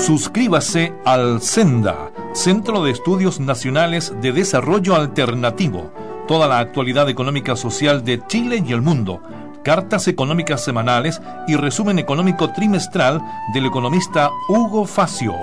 [0.00, 5.92] Suscríbase al Senda, Centro de Estudios Nacionales de Desarrollo Alternativo.
[6.26, 9.20] Toda la actualidad económica social de Chile y el mundo.
[9.62, 13.20] Cartas económicas semanales y resumen económico trimestral
[13.52, 15.34] del economista Hugo Facio.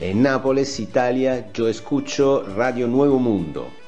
[0.00, 3.81] En Nápoles, Italia, yo escucho Radio Nuevo Mundo.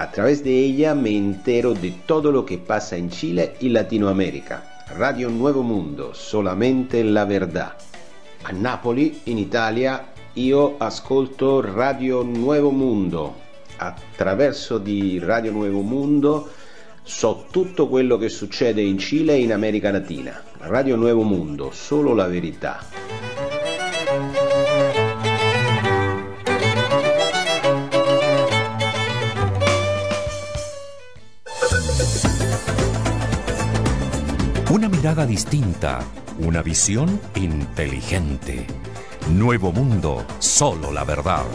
[0.00, 4.86] A través de ella me entero de todo lo que pasa en Chile y Latinoamérica.
[4.96, 7.74] Radio Nuevo Mundo, solamente la verdad.
[8.44, 13.34] A Napoli, in Italia, io ascolto Radio Nuevo Mundo.
[13.76, 16.48] Attraverso di Radio Nuevo Mundo
[17.02, 20.42] so tutto quello che succede in Cile e in America Latina.
[20.60, 23.09] Radio Nuevo Mundo, solo la verità.
[35.00, 36.00] Mirada distinta,
[36.40, 38.66] una visión inteligente.
[39.30, 41.46] Nuevo Mundo, solo la verdad.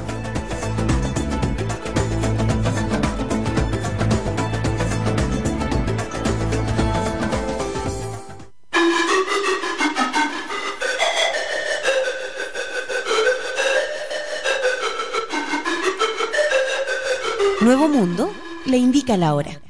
[17.62, 18.34] Nuevo Mundo
[18.66, 19.62] le indica la hora.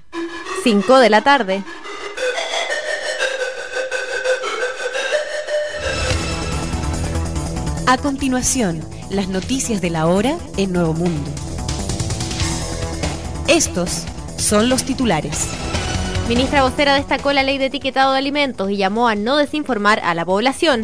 [0.64, 1.64] 5 de la tarde.
[7.88, 8.82] A continuación,
[9.12, 11.30] las noticias de la hora en Nuevo Mundo.
[13.48, 14.06] Estos
[14.38, 15.48] son los titulares.
[16.28, 20.16] Ministra vocera destacó la ley de etiquetado de alimentos y llamó a no desinformar a
[20.16, 20.84] la población.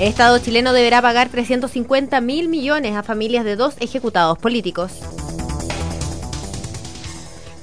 [0.00, 5.13] El Estado chileno deberá pagar 350 mil millones a familias de dos ejecutados políticos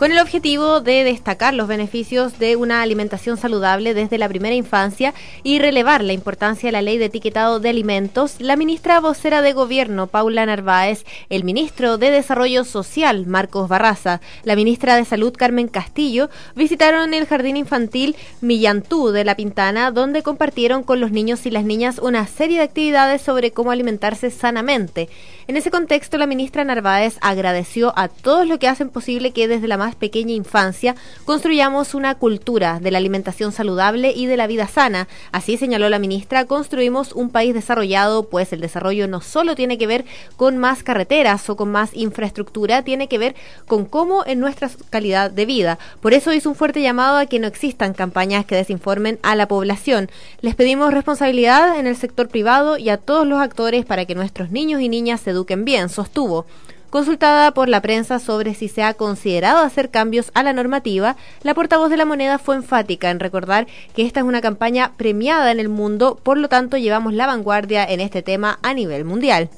[0.02, 5.14] con el objetivo de destacar los beneficios de una alimentación saludable desde la primera infancia
[5.44, 9.53] y relevar la importancia de la ley de etiquetado de alimentos, la ministra vocera de
[9.53, 15.68] Gobierno, Paula Narváez, el ministro de Desarrollo Social, Marcos Barraza, la ministra de Salud, Carmen
[15.68, 21.52] Castillo, visitaron el jardín infantil Millantú de La Pintana, donde compartieron con los niños y
[21.52, 25.10] las niñas una serie de actividades sobre cómo alimentarse sanamente.
[25.48, 29.68] En ese contexto, la ministra Narváez agradeció a todos los que hacen posible que desde
[29.68, 30.95] la más pequeña infancia
[31.26, 35.07] construyamos una cultura de la alimentación saludable y de la vida sana.
[35.31, 39.88] Así señaló la ministra, construimos un país desarrollado, pues el desarrollo no solo tiene que
[39.88, 40.05] ver
[40.38, 43.35] con más carreteras o con más infraestructura, tiene que ver
[43.68, 45.80] con cómo en nuestra calidad de vida.
[46.01, 49.47] Por eso hizo un fuerte llamado a que no existan campañas que desinformen a la
[49.47, 50.09] población.
[50.41, 54.51] Les pedimos responsabilidad en el sector privado y a todos los actores para que nuestros
[54.51, 56.45] niños y niñas se eduquen bien, sostuvo.
[56.91, 61.53] Consultada por la prensa sobre si se ha considerado hacer cambios a la normativa, la
[61.53, 63.65] portavoz de la moneda fue enfática en recordar
[63.95, 67.85] que esta es una campaña premiada en el mundo, por lo tanto llevamos la vanguardia
[67.85, 69.49] en este tema a nivel mundial.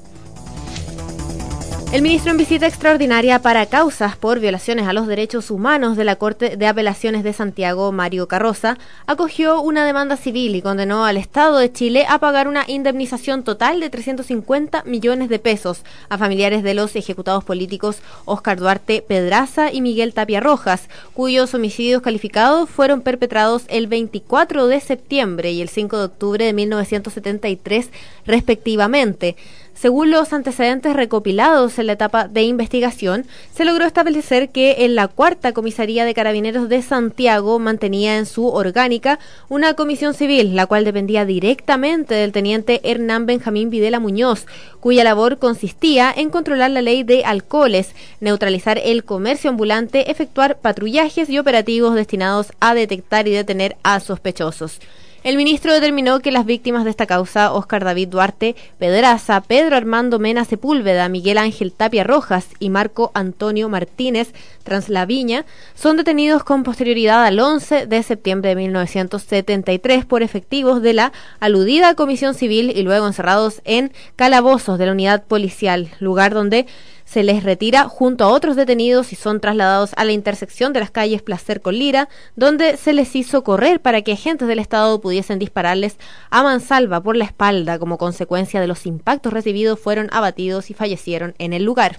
[1.94, 6.16] El ministro en visita extraordinaria para causas por violaciones a los derechos humanos de la
[6.16, 11.56] Corte de Apelaciones de Santiago, Mario Carroza, acogió una demanda civil y condenó al Estado
[11.56, 16.74] de Chile a pagar una indemnización total de 350 millones de pesos a familiares de
[16.74, 23.66] los ejecutados políticos Oscar Duarte Pedraza y Miguel Tapia Rojas, cuyos homicidios calificados fueron perpetrados
[23.68, 27.90] el 24 de septiembre y el 5 de octubre de 1973,
[28.26, 29.36] respectivamente.
[29.74, 35.08] Según los antecedentes recopilados en la etapa de investigación, se logró establecer que en la
[35.08, 39.18] cuarta comisaría de carabineros de Santiago mantenía en su orgánica
[39.48, 44.46] una comisión civil, la cual dependía directamente del teniente Hernán Benjamín Videla Muñoz,
[44.78, 51.28] cuya labor consistía en controlar la ley de alcoholes, neutralizar el comercio ambulante, efectuar patrullajes
[51.28, 54.80] y operativos destinados a detectar y detener a sospechosos.
[55.24, 60.18] El ministro determinó que las víctimas de esta causa, Óscar David Duarte Pedraza, Pedro Armando
[60.18, 64.34] Mena Sepúlveda, Miguel Ángel Tapia Rojas y Marco Antonio Martínez
[64.64, 71.12] Translaviña, son detenidos con posterioridad al 11 de septiembre de 1973 por efectivos de la
[71.40, 76.66] aludida Comisión Civil y luego encerrados en calabozos de la unidad policial, lugar donde
[77.04, 80.90] se les retira junto a otros detenidos y son trasladados a la intersección de las
[80.90, 85.38] calles Placer con Lira, donde se les hizo correr para que agentes del Estado pudiesen
[85.38, 85.96] dispararles
[86.30, 87.78] a mansalva por la espalda.
[87.78, 91.98] Como consecuencia de los impactos recibidos, fueron abatidos y fallecieron en el lugar.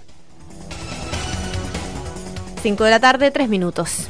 [2.62, 4.08] 5 de la tarde, 3 minutos.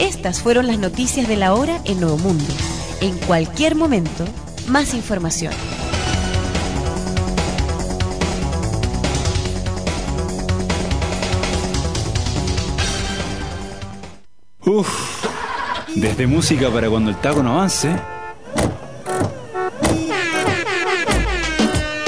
[0.00, 2.44] Estas fueron las noticias de la hora en Nuevo Mundo.
[3.00, 4.24] En cualquier momento,
[4.68, 5.54] más información.
[14.66, 15.24] Uf,
[15.96, 17.90] desde música para cuando el taco no avance.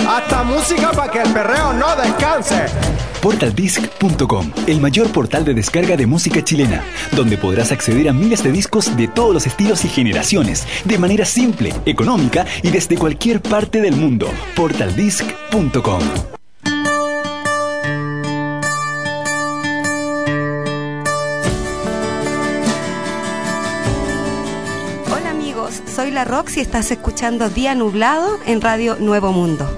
[0.07, 2.67] Hasta música para que el perreo no descanse.
[3.23, 6.83] Portaldisc.com, el mayor portal de descarga de música chilena,
[7.13, 11.25] donde podrás acceder a miles de discos de todos los estilos y generaciones, de manera
[11.25, 14.27] simple, económica y desde cualquier parte del mundo.
[14.57, 16.03] Portaldisc.com.
[25.15, 29.71] Hola amigos, soy la Rox y estás escuchando Día Nublado en Radio Nuevo Mundo.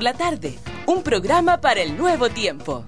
[0.00, 2.86] Por la tarde, un programa para el nuevo tiempo.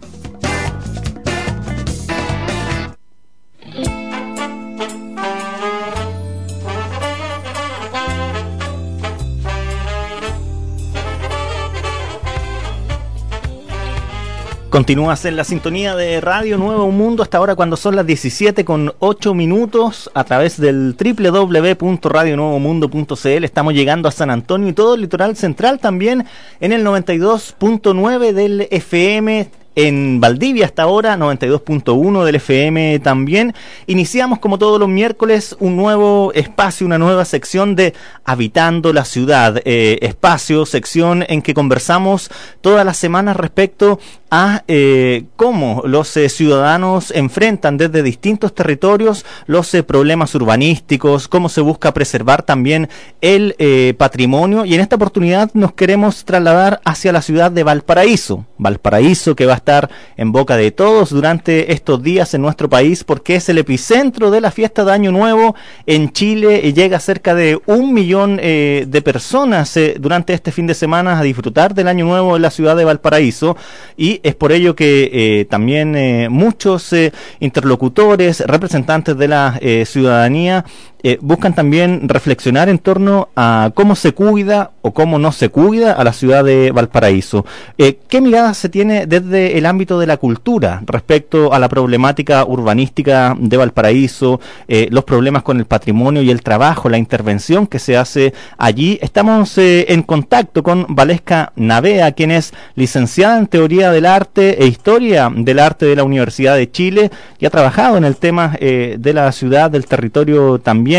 [14.73, 18.95] Continúas en la sintonía de Radio Nuevo Mundo hasta ahora cuando son las 17 con
[19.01, 23.45] 8 minutos a través del www.radionuevomundo.cl.
[23.45, 26.25] Estamos llegando a San Antonio y todo el litoral central también
[26.61, 29.51] en el 92.9 del FM.
[29.75, 33.55] En Valdivia hasta ahora, 92.1 del FM también.
[33.87, 37.95] Iniciamos como todos los miércoles un nuevo espacio, una nueva sección de
[38.27, 39.63] Habitando la Ciudad.
[39.65, 42.31] Eh, espacio, sección en que conversamos
[42.61, 43.99] todas las semanas respecto
[44.31, 51.61] a eh, cómo los eh, ciudadanos enfrentan desde distintos territorios los problemas urbanísticos, cómo se
[51.61, 52.89] busca preservar también
[53.21, 53.55] el
[53.97, 58.47] patrimonio y en esta oportunidad nos queremos trasladar hacia la ciudad de Valparaíso.
[58.59, 63.05] Valparaíso que va a estar en boca de todos durante estos días en nuestro país
[63.05, 65.55] porque es el epicentro de la fiesta de Año Nuevo
[65.87, 70.67] en Chile y llega cerca de un millón eh, de personas eh, durante este fin
[70.67, 73.57] de semana a disfrutar del Año Nuevo en la ciudad de Valparaíso.
[73.97, 80.65] Y es por ello que eh, también eh, muchos eh, interlocutores, representantes de la ciudadanía,
[81.05, 85.93] eh, buscan también reflexionar en torno a cómo se cuida o cómo no se cuida
[85.93, 87.45] a la ciudad de Valparaíso.
[87.77, 92.45] Eh, ¿Qué mirada se tiene desde el ámbito de la cultura respecto a la problemática
[92.45, 97.81] urbanística de Valparaíso, eh, los problemas con el patrimonio y el trabajo, la intervención que
[97.81, 98.99] se hace allí?
[99.03, 105.31] Estamos en contacto con Valesca Navea, quien es licenciada en Teoría del Arte e Historia
[105.35, 107.11] del Arte de la Universidad de Chile
[107.41, 110.92] y ha trabajado en el tema de la ciudad, del territorio también.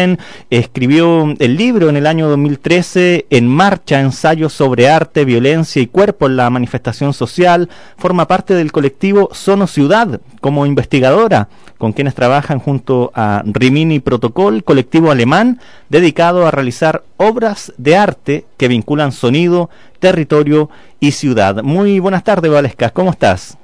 [0.49, 6.26] Escribió el libro en el año 2013, En Marcha, ensayos sobre arte, violencia y cuerpo
[6.26, 7.70] en la manifestación social.
[7.98, 11.48] Forma parte del colectivo Sono Ciudad como investigadora,
[11.78, 15.60] con quienes trabajan junto a Rimini Protocol, colectivo alemán
[15.90, 21.61] dedicado a realizar obras de arte que vinculan sonido, territorio y ciudad.
[21.61, 23.57] Muy buenas tardes, Valesca, ¿cómo estás?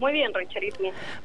[0.00, 0.62] Muy bien, Richard.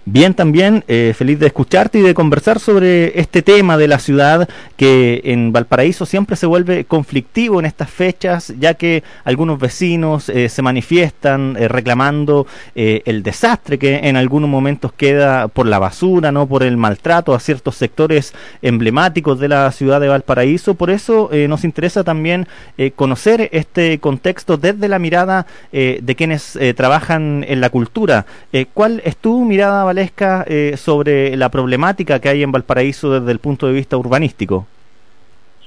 [0.03, 4.49] Bien también, eh, feliz de escucharte y de conversar sobre este tema de la ciudad
[4.75, 10.49] que en Valparaíso siempre se vuelve conflictivo en estas fechas, ya que algunos vecinos eh,
[10.49, 16.33] se manifiestan eh, reclamando eh, el desastre que en algunos momentos queda por la basura,
[16.33, 20.75] no por el maltrato a ciertos sectores emblemáticos de la ciudad de Valparaíso.
[20.75, 22.45] Por eso eh, nos interesa también
[22.77, 28.25] eh, conocer este contexto desde la mirada de quienes trabajan en la cultura.
[28.65, 33.31] Eh, ¿Cuál es tu mirada, Valesca, eh, sobre la problemática que hay en Valparaíso desde
[33.31, 34.65] el punto de vista urbanístico?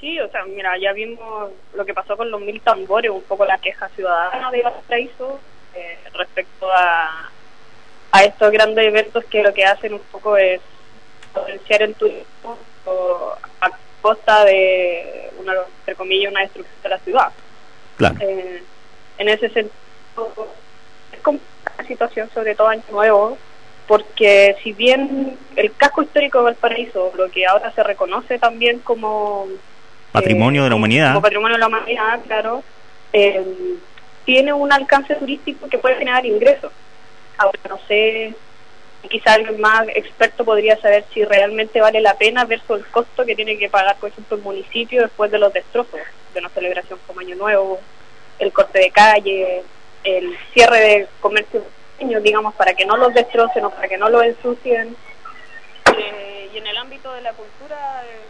[0.00, 3.44] Sí, o sea, mira, ya vimos lo que pasó con los mil tambores, un poco
[3.44, 5.38] la queja ciudadana de Valparaíso
[5.74, 7.30] eh, respecto a,
[8.12, 10.60] a estos grandes eventos que lo que hacen un poco es
[11.32, 12.58] potenciar el turismo
[13.60, 13.70] a
[14.00, 17.28] costa de, una, entre comillas, una destrucción de la ciudad.
[17.96, 18.16] Claro.
[18.20, 18.62] Eh,
[19.18, 20.48] en ese sentido,
[21.12, 21.57] es complicada la
[21.88, 23.38] situación, sobre todo Año Nuevo,
[23.88, 29.48] porque si bien el casco histórico de Valparaíso, lo que ahora se reconoce también como
[30.12, 31.08] Patrimonio de la humanidad.
[31.08, 32.62] como patrimonio de la humanidad, claro,
[33.12, 33.44] eh,
[34.24, 36.70] tiene un alcance turístico que puede generar ingresos.
[37.38, 38.34] Ahora no sé,
[39.08, 43.36] quizá alguien más experto podría saber si realmente vale la pena versus el costo que
[43.36, 46.00] tiene que pagar, por ejemplo, el municipio después de los destrozos
[46.34, 47.80] de una celebración como Año Nuevo,
[48.38, 49.62] el corte de calle,
[50.04, 51.62] el cierre de comercio
[51.98, 54.96] digamos, para que no los destrocen o para que no los ensucien.
[55.96, 58.20] Eh, y en el ámbito de la cultura eh,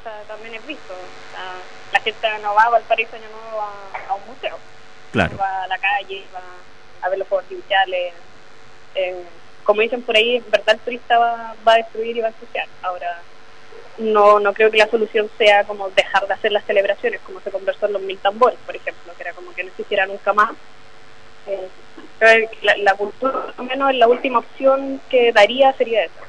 [0.00, 0.92] o sea, también es visto.
[0.92, 1.54] O sea,
[1.92, 4.58] la gente no va a Valparaíso Año Nuevo a, a un museo.
[5.12, 5.36] Claro.
[5.36, 6.42] Va a la calle, va
[7.02, 8.14] a ver los fuegos artificiales.
[8.94, 9.22] Eh,
[9.64, 12.30] como dicen por ahí, en verdad el turista va, va a destruir y va a
[12.30, 12.66] ensuciar.
[12.82, 13.20] Ahora,
[13.98, 17.50] no no creo que la solución sea como dejar de hacer las celebraciones, como se
[17.50, 20.52] conversó en los mil tambores, por ejemplo, que era como que no existiera nunca más.
[21.46, 21.68] Eh,
[22.82, 26.20] la, cultura, menos la última opción que daría sería esa.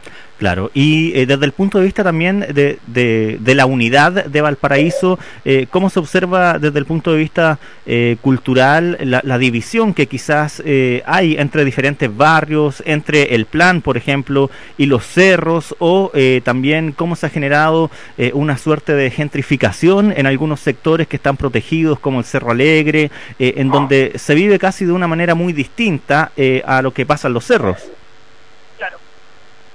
[0.41, 4.41] Claro, y eh, desde el punto de vista también de, de, de la unidad de
[4.41, 9.93] Valparaíso, eh, ¿cómo se observa desde el punto de vista eh, cultural la, la división
[9.93, 14.49] que quizás eh, hay entre diferentes barrios, entre el plan, por ejemplo,
[14.79, 17.91] y los cerros, o eh, también cómo se ha generado
[18.33, 23.69] una suerte de gentrificación en algunos sectores que están protegidos, como el Cerro Alegre, en
[23.69, 26.31] donde se vive casi de una manera muy distinta
[26.65, 27.91] a lo que pasa en los cerros?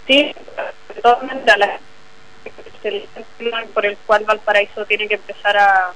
[0.06, 0.32] Sí,
[1.22, 1.80] maneras, la-
[3.74, 5.92] por el cual Valparaíso tiene que empezar a,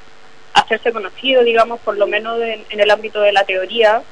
[0.53, 4.03] hacerse conocido, digamos, por lo menos en, el ámbito de la teoría.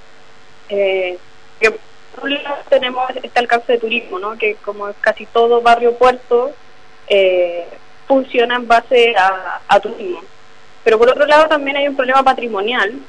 [0.69, 1.19] Eh,
[1.61, 1.75] que
[2.69, 4.39] tenemos este alcance de turismo, ¿no?
[4.39, 6.53] que como es casi todo barrio puerto,
[7.09, 7.66] eh,
[8.07, 10.23] funciona en base a, a turismo.
[10.85, 13.01] Pero por otro lado también hay un problema patrimonial,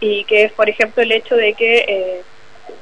[0.00, 2.22] y que es, por ejemplo, el hecho de que eh,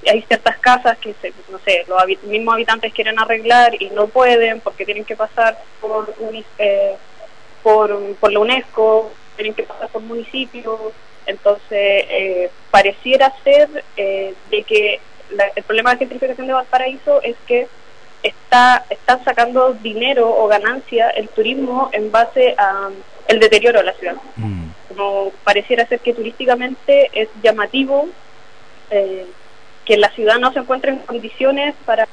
[0.07, 4.61] hay ciertas casas que, se, no sé, los mismos habitantes quieren arreglar y no pueden
[4.61, 6.15] porque tienen que pasar por,
[6.59, 6.97] eh,
[7.63, 10.79] por, por la UNESCO, tienen que pasar por municipios.
[11.27, 15.01] Entonces, eh, pareciera ser eh, de que
[15.31, 17.69] la- el problema de gentrificación de Valparaíso es que
[18.23, 22.89] está están sacando dinero o ganancia el turismo en base a
[23.29, 24.17] el deterioro de la ciudad
[24.89, 28.09] como pareciera ser que turísticamente es llamativo
[28.91, 29.27] eh,
[29.89, 32.07] que la ciudad no se encuentre en condiciones para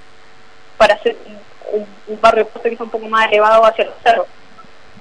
[0.77, 1.15] para hacer
[1.73, 4.27] un, un barrio puesto quizá un poco más elevado hacia los cerros.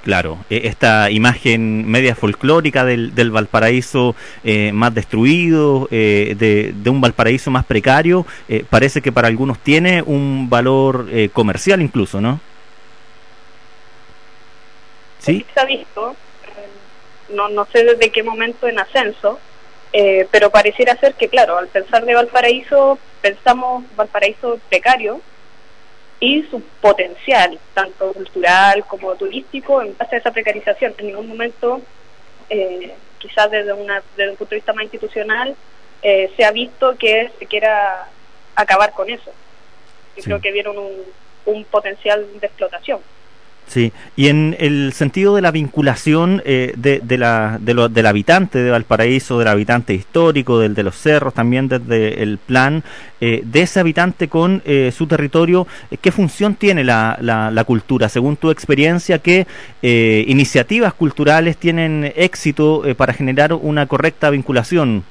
[0.03, 6.91] Claro, eh, esta imagen media folclórica del, del Valparaíso eh, más destruido, eh, de, de
[6.91, 12.21] un Valparaíso más precario, eh, parece que para algunos tiene un valor eh, comercial incluso,
[12.21, 12.39] ¿no?
[15.21, 19.41] Sí, Se ha visto, eh, no, no sé desde qué momento en ascenso,
[19.97, 25.21] eh, pero pareciera ser que, claro, al pensar de Valparaíso, pensamos Valparaíso precario
[26.19, 30.95] y su potencial, tanto cultural como turístico, en base a esa precarización.
[30.99, 31.81] En ningún momento,
[32.51, 35.55] eh, quizás desde, una, desde un punto de vista más institucional,
[36.03, 38.09] eh, se ha visto que se quiera
[38.57, 39.31] acabar con eso.
[40.17, 40.25] Yo Sí.
[40.25, 40.93] creo que vieron un,
[41.47, 43.01] un potencial de explotación.
[43.67, 43.93] Sí.
[44.17, 48.71] Y en el sentido de la vinculación eh, de, la, de lo- del habitante de
[48.71, 52.83] Valparaíso, del habitante histórico, del de los cerros, también desde el plan,
[53.21, 57.65] eh, de ese habitante con eh, su territorio, eh, ¿qué función tiene la, la, la
[57.65, 58.09] cultura?
[58.09, 59.47] Según tu experiencia, ¿qué
[59.83, 65.05] eh, iniciativas culturales tienen éxito eh, para generar una correcta vinculación?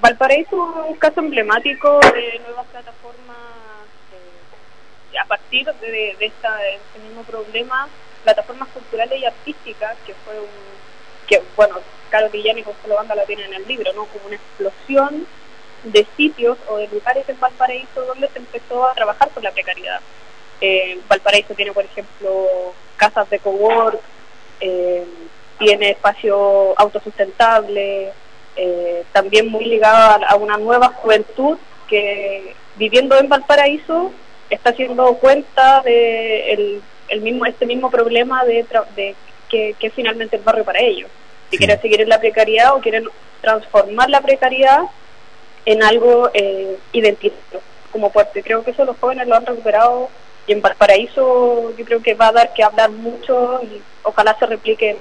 [0.00, 3.36] Valparaíso es un caso emblemático de nuevas plataformas
[5.20, 7.88] a partir de, esta, este mismo problema,
[8.22, 10.48] plataformas culturales y artísticas, que fue un,
[11.26, 11.76] que bueno,
[12.10, 14.06] Carlos Villani y Gonzalo Banda la tienen en el libro, ¿no?
[14.06, 15.26] Como una explosión
[15.84, 20.00] de sitios o de lugares en Valparaíso donde se empezó a trabajar por la precariedad.
[20.60, 24.00] Eh, Valparaíso tiene, por ejemplo, casas de cowork,
[24.60, 25.04] eh,
[25.58, 28.12] tiene espacio autosustentable,
[28.56, 31.58] eh, también muy ligado a una nueva juventud
[31.88, 34.12] que viviendo en Valparaíso
[34.50, 39.14] está haciendo cuenta de el, el mismo este mismo problema de, tra- de
[39.48, 41.10] que, que es finalmente el barrio para ellos.
[41.50, 43.04] Si quieren seguir en la precariedad o quieren
[43.40, 44.82] transformar la precariedad
[45.66, 47.60] en algo eh, identitario
[47.92, 48.38] como puerto.
[48.38, 50.08] Y creo que eso los jóvenes lo han recuperado
[50.46, 54.46] y en Valparaíso yo creo que va a dar que hablar mucho y ojalá se
[54.46, 54.96] replique en,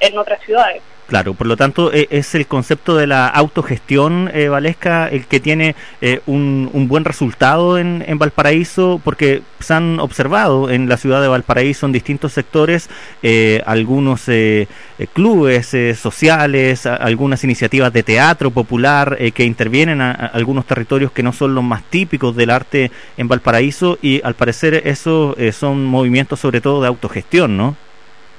[0.00, 0.82] en otras ciudades.
[1.06, 5.38] Claro, por lo tanto e- es el concepto de la autogestión eh, valesca el que
[5.38, 11.20] tiene eh, un, un buen resultado en, Valparaíso, porque se han observado en la ciudad
[11.20, 12.88] de Valparaíso en distintos sectores
[13.22, 14.66] eh, algunos eh,
[14.98, 20.64] eh, clubes eh, sociales, algunas iniciativas de teatro popular eh, que intervienen a, a algunos
[20.66, 25.36] territorios que no son los más típicos del arte en Valparaíso y al parecer esos
[25.38, 27.76] eh, son movimientos sobre todo de autogestión, ¿no?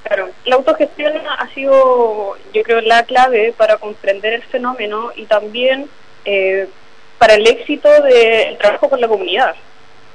[0.06, 5.90] Claro, la autogestión ha sido, yo creo, la clave para comprender el fenómeno y también
[6.26, 6.70] eh,
[7.18, 9.56] para el éxito del trabajo con la comunidad.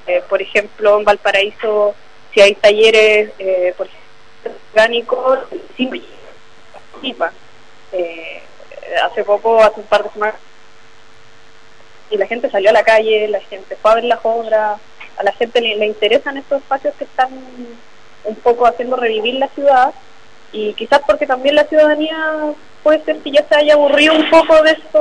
[0.07, 1.97] Eh, por ejemplo, en Valparaíso,
[2.33, 3.89] si hay talleres, eh, por
[4.73, 5.41] orgánicos,
[5.77, 5.91] sí.
[7.93, 8.43] Eh,
[9.03, 10.37] hace poco, hace un par de semanas,
[12.11, 14.81] y la gente salió a la calle, la gente fue a ver las obras,
[15.17, 17.31] a la gente le, le interesan estos espacios que están
[18.31, 19.93] un poco haciendo revivir la ciudad
[20.52, 22.52] y quizás porque también la ciudadanía
[22.82, 24.98] puede ser que ya se haya aburrido un poco de esto,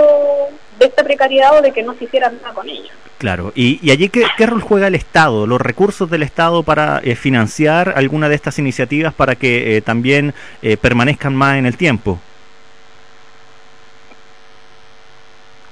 [0.77, 2.91] de esta precariedad o de que no se hiciera nada con ella.
[3.17, 6.99] Claro, y, y allí ¿qué, qué rol juega el Estado, los recursos del Estado para
[7.03, 11.75] eh, financiar alguna de estas iniciativas para que eh, también eh, permanezcan más en el
[11.75, 12.19] tiempo.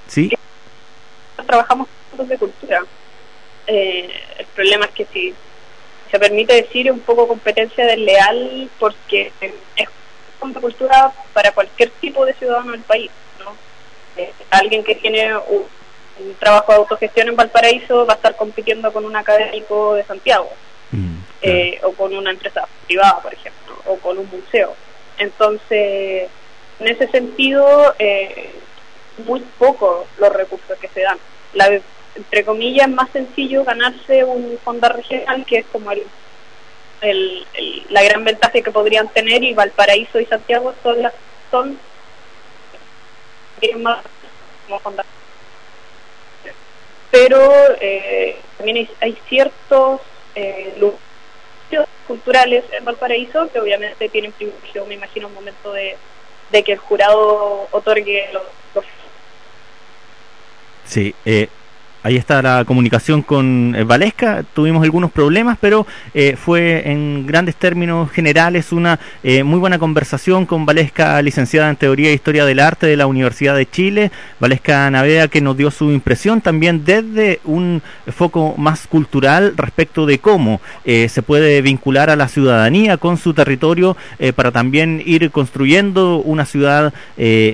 [0.08, 0.32] ¿Sí?
[1.46, 2.82] Trabajamos de cultura.
[3.68, 4.10] Eh,
[4.40, 5.34] el problema es que si
[6.10, 9.88] se permite decir un poco competencia desleal porque es
[10.40, 13.12] fondo de cultura para cualquier tipo de ciudadano del país.
[13.40, 13.56] ¿no?
[14.22, 15.66] Eh, alguien que tiene un,
[16.20, 20.50] un trabajo de autogestión en Valparaíso va a estar compitiendo con un académico de Santiago.
[21.42, 24.74] eh, o con una empresa privada, por ejemplo, o con un museo.
[25.20, 26.30] Entonces,
[26.80, 28.52] en ese sentido, eh,
[29.26, 31.18] muy poco los recursos que se dan.
[31.54, 31.70] La,
[32.18, 36.04] entre comillas, más sencillo ganarse un fondo regional, que es como el,
[37.90, 41.14] la gran ventaja que podrían tener, y Valparaíso y Santiago son las
[41.52, 41.80] son
[43.78, 44.04] más
[44.68, 45.06] como fondos
[47.12, 47.40] pero
[47.80, 50.02] eh, también hay, hay ciertos
[50.36, 51.00] eh, lugares
[52.08, 55.98] culturales en Valparaíso que obviamente tienen privilegio, me imagino, un momento de,
[56.52, 58.44] de que el jurado otorgue los,
[58.76, 58.86] los
[60.86, 61.50] Sí, eh,
[62.08, 64.44] ahí está la comunicación con eh, Valesca.
[64.54, 70.46] Tuvimos algunos problemas, pero eh, fue en grandes términos generales una eh, muy buena conversación
[70.46, 74.12] con Valesca, licenciada en Teoría e Historia del Arte de la Universidad de Chile.
[74.40, 80.20] Valesca Navea, que nos dio su impresión también desde un foco más cultural respecto de
[80.20, 85.30] cómo eh, se puede vincular a la ciudadanía con su territorio eh, para también ir
[85.32, 86.94] construyendo una ciudad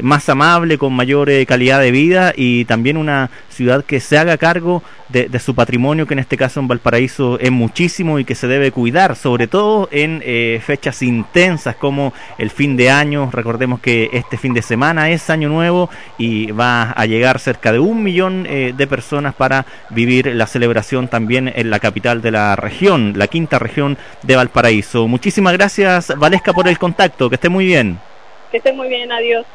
[0.03, 4.83] más amable, con mayor calidad de vida y también una ciudad que se haga cargo
[5.07, 8.73] de, su patrimonio, que en este caso en Valparaíso es muchísimo y que se debe
[8.73, 13.29] cuidar, sobre todo en eh, fechas intensas como el fin de año.
[13.31, 17.79] Recordemos que este fin de semana es Año Nuevo y va a llegar cerca de
[17.79, 22.57] un millón eh, de personas para vivir la celebración también en la capital de la
[22.57, 25.07] región, la quinta región de Valparaíso.
[25.07, 27.29] Muchísimas gracias, Valesca, por el contacto.
[27.29, 27.97] Que esté muy bien.
[28.51, 29.45] Que estén muy bien, adiós.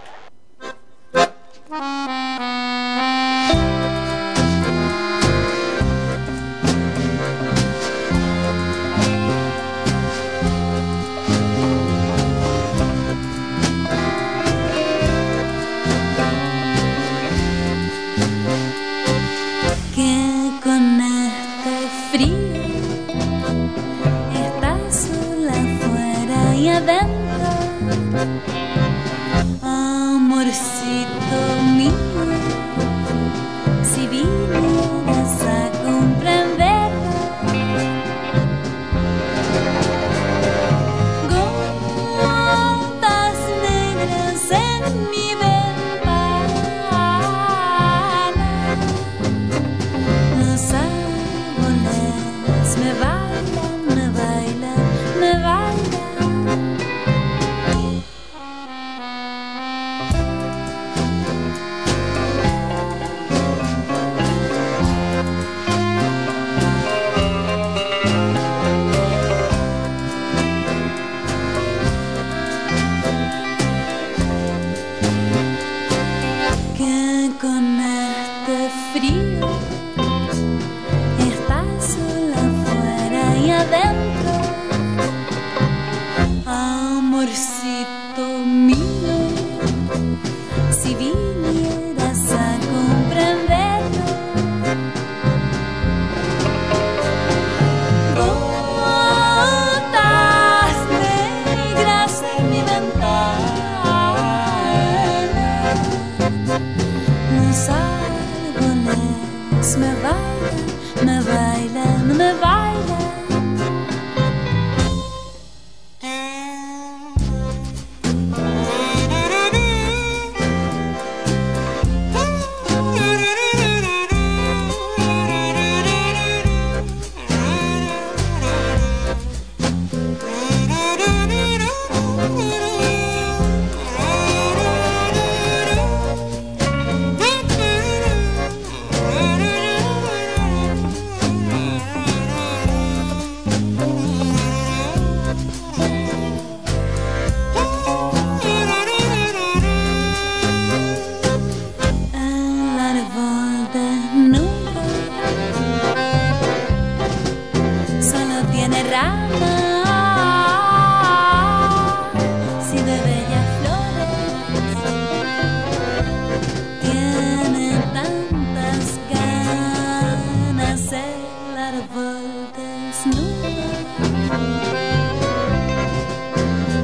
[172.29, 173.49] Árbol desnudo.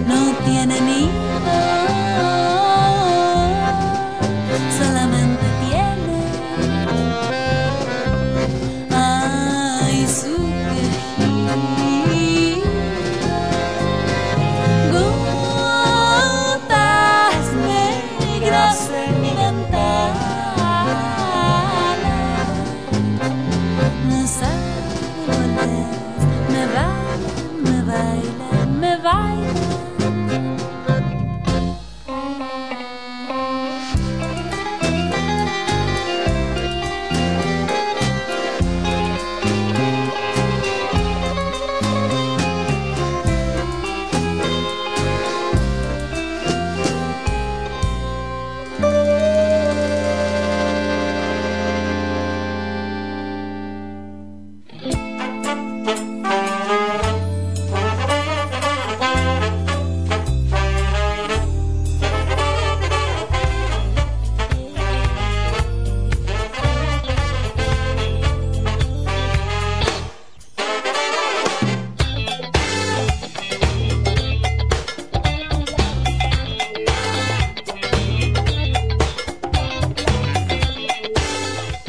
[0.06, 0.80] No tiene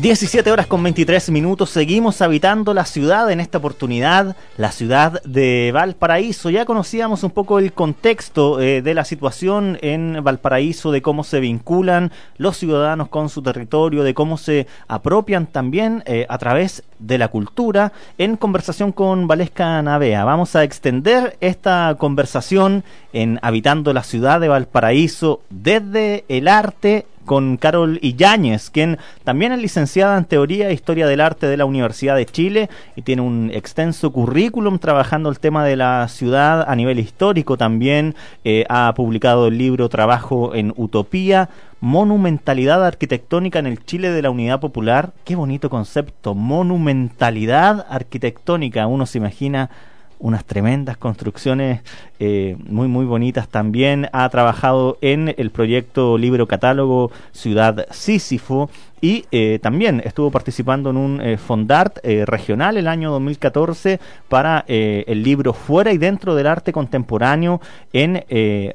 [0.05, 5.71] 17 horas con 23 minutos, seguimos habitando la ciudad en esta oportunidad, la ciudad de
[5.73, 6.51] Valparaíso.
[6.51, 11.39] Ya conocíamos un poco el contexto eh, de la situación en Valparaíso, de cómo se
[11.39, 17.17] vinculan los ciudadanos con su territorio, de cómo se apropian también eh, a través de
[17.17, 20.23] la cultura, en conversación con Valesca Navea.
[20.23, 27.57] Vamos a extender esta conversación en Habitando la ciudad de Valparaíso desde el arte con
[27.57, 32.15] Carol Illañez, quien también es licenciada en Teoría e Historia del Arte de la Universidad
[32.15, 36.99] de Chile y tiene un extenso currículum trabajando el tema de la ciudad a nivel
[36.99, 38.15] histórico también.
[38.43, 41.49] eh, ha publicado el libro Trabajo en Utopía,
[41.81, 45.11] Monumentalidad arquitectónica en el Chile de la Unidad Popular.
[45.23, 48.87] Qué bonito concepto, monumentalidad arquitectónica.
[48.87, 49.69] Uno se imagina
[50.19, 51.81] unas tremendas construcciones
[52.19, 58.69] eh, muy muy bonitas también ha trabajado en el proyecto libro catálogo Ciudad Sísifo
[59.01, 65.23] y eh, también estuvo participando en un eh, Fondart regional el año 2014 para el
[65.23, 67.61] libro Fuera y Dentro del Arte Contemporáneo
[67.93, 68.23] en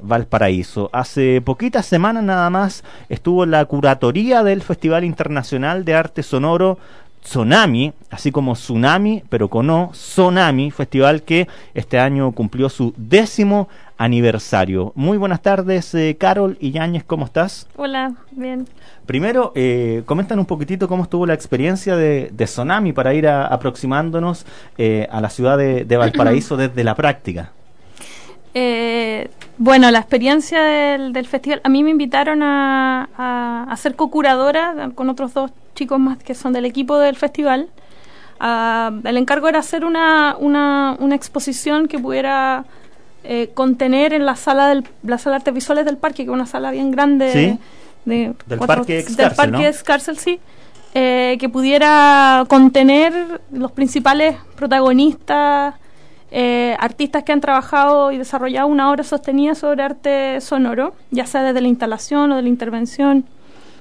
[0.01, 0.89] Valparaíso.
[0.93, 6.77] Hace poquitas semanas nada más estuvo en la curatoría del Festival Internacional de Arte Sonoro
[7.23, 13.69] Tsunami, así como Tsunami, pero con O, Sonami, festival que este año cumplió su décimo
[13.97, 14.91] aniversario.
[14.95, 17.67] Muy buenas tardes, eh, Carol y Yáñez, ¿cómo estás?
[17.77, 18.67] Hola, bien.
[19.05, 23.45] Primero, eh, comentan un poquitito cómo estuvo la experiencia de, de Tsunami para ir a-
[23.47, 24.45] aproximándonos
[24.77, 27.51] eh, a la ciudad de, de Valparaíso desde la práctica.
[28.53, 33.95] Eh, bueno, la experiencia del, del festival, a mí me invitaron a, a, a ser
[33.95, 37.69] co-curadora con otros dos chicos más que son del equipo del festival.
[38.39, 42.65] Ah, el encargo era hacer una, una, una exposición que pudiera
[43.23, 46.33] eh, contener en la sala del, la sala de artes visuales del parque, que es
[46.33, 47.59] una sala bien grande Sí.
[48.05, 49.71] de Del cuatro- parque ex del parque
[50.93, 53.13] eh, que pudiera contener
[53.53, 55.75] los principales protagonistas,
[56.31, 61.43] eh, artistas que han trabajado y desarrollado una obra sostenida sobre arte sonoro, ya sea
[61.43, 63.25] desde la instalación o de la intervención,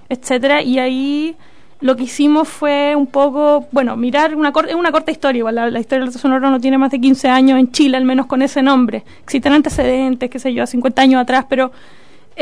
[0.09, 1.37] etcétera, y ahí
[1.81, 5.71] lo que hicimos fue un poco, bueno, mirar una corta, una corta historia, igual la,
[5.71, 8.27] la historia del arte sonoro no tiene más de 15 años en Chile, al menos
[8.27, 9.05] con ese nombre.
[9.23, 11.73] Existen antecedentes, qué sé yo, a 50 años atrás, pero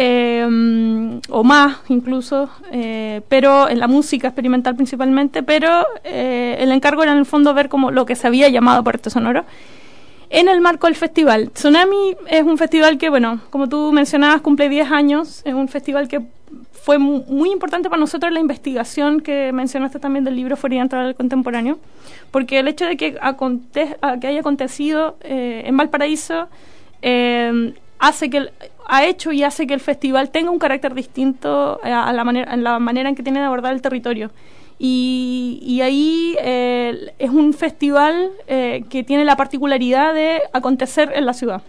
[0.00, 0.46] eh,
[1.28, 7.12] o más incluso, eh, pero en la música experimental principalmente, pero eh, el encargo era
[7.12, 9.44] en el fondo ver como lo que se había llamado por arte sonoro
[10.30, 11.50] en el marco del festival.
[11.50, 16.08] Tsunami es un festival que, bueno, como tú mencionabas, cumple 10 años, es un festival
[16.08, 16.20] que
[16.72, 21.14] fue mu- muy importante para nosotros la investigación que mencionaste también del libro Fuera Entrar
[21.14, 21.78] Contemporáneo,
[22.30, 26.48] porque el hecho de que, haya acontecido eh, en Valparaíso
[27.02, 28.50] eh, hace que el-
[28.90, 32.54] ha hecho y hace que el festival tenga un carácter distinto a, a la manera
[32.54, 34.30] en la manera en que tiene de abordar el territorio
[34.78, 41.26] y, y ahí eh, es un festival eh, que tiene la particularidad de acontecer en
[41.26, 41.62] la ciudad.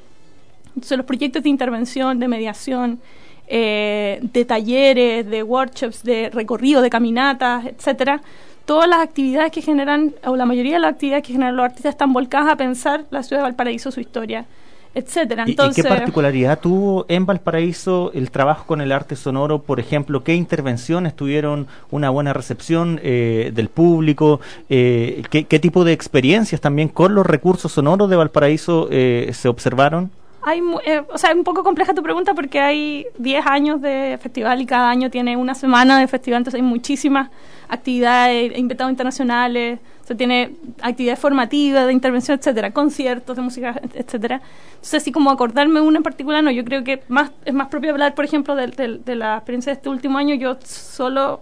[0.67, 2.99] Entonces los proyectos de intervención de mediación
[3.47, 8.21] eh, de talleres de workshops de recorrido de caminatas etcétera
[8.65, 11.93] todas las actividades que generan o la mayoría de las actividades que generan los artistas
[11.93, 14.45] están volcadas a pensar la ciudad de Valparaíso su historia
[14.93, 19.61] etcétera ¿Y- entonces ¿Y, qué particularidad tuvo en Valparaíso el trabajo con el arte sonoro?
[19.61, 24.39] Por ejemplo, ¿qué intervenciones tuvieron una buena recepción eh, del público?
[24.69, 29.47] Eh, ¿qué, qué tipo de experiencias también con los recursos sonoros de Valparaíso eh, se
[29.47, 30.11] observaron?
[30.41, 34.17] Hay, eh, o sea, es un poco compleja tu pregunta porque hay 10 años de
[34.21, 37.29] festival y cada año tiene una semana de festival, entonces hay muchísimas
[37.67, 40.51] actividades, invitados internacionales, se tiene
[40.81, 44.41] actividades formativas, de intervención, etcétera, conciertos de música, etcétera.
[44.71, 47.91] Entonces, así como acordarme una en particular, no, yo creo que más es más propio
[47.91, 50.35] hablar, por ejemplo, de, de- de la experiencia de este último año.
[50.35, 51.41] Yo solo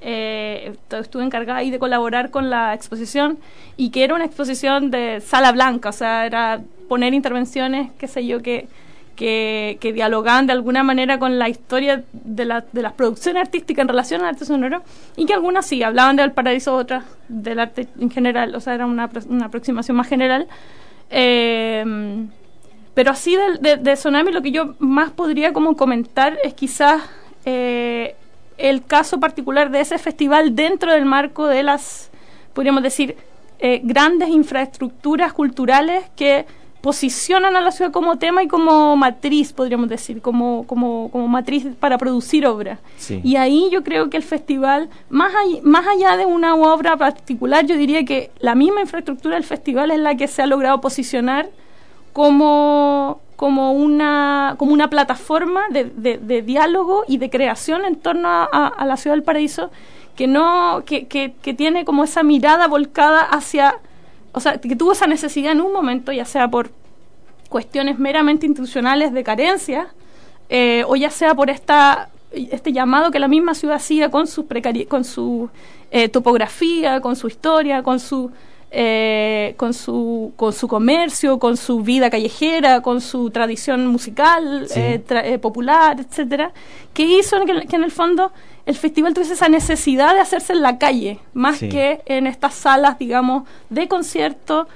[0.00, 3.38] eh, estu- estuve encargada ahí de colaborar con la exposición
[3.76, 8.26] y que era una exposición de sala blanca, o sea, era poner intervenciones, qué sé
[8.26, 8.68] yo, que,
[9.14, 13.88] que, dialogaban de alguna manera con la historia de, la, de las producciones artísticas en
[13.88, 14.82] relación al arte sonoro
[15.16, 18.86] y que algunas sí, hablaban del paraíso, otras del arte en general, o sea, era
[18.86, 20.46] una, una aproximación más general.
[21.10, 22.26] Eh,
[22.94, 27.02] pero así del- de, de, Tsunami lo que yo más podría como comentar es quizás
[27.44, 28.16] eh,
[28.56, 32.10] el caso particular de ese festival dentro del marco de las,
[32.54, 33.16] podríamos decir,
[33.58, 36.46] eh, grandes infraestructuras culturales que
[36.80, 41.66] posicionan a la ciudad como tema y como matriz, podríamos decir, como, como, como matriz
[41.80, 42.78] para producir obras.
[42.96, 43.20] Sí.
[43.24, 47.66] Y ahí yo creo que el festival, más, all- más allá de una obra particular,
[47.66, 51.48] yo diría que la misma infraestructura del festival es la que se ha logrado posicionar
[52.12, 58.28] como, como, una, como una plataforma de, de- de diálogo y de creación en torno
[58.28, 59.70] a, a- a la ciudad del paraíso
[60.16, 63.74] que no que, que, que tiene como esa mirada volcada hacia
[64.36, 66.70] o sea que tuvo esa necesidad en un momento ya sea por
[67.48, 69.88] cuestiones meramente institucionales de carencia
[70.50, 74.46] eh, o ya sea por esta este llamado que la misma ciudad hacía con su
[74.88, 75.48] con su
[75.90, 78.30] eh, topografía con su historia con su
[78.70, 84.80] eh, con su con su comercio con su vida callejera con su tradición musical Sí.
[84.80, 86.52] eh, tra- eh, popular etcétera
[86.92, 88.32] que hizo que, que en el fondo
[88.66, 91.68] el festival tuviese esa necesidad de hacerse en la calle más Sí.
[91.68, 94.66] que en estas salas digamos de concierto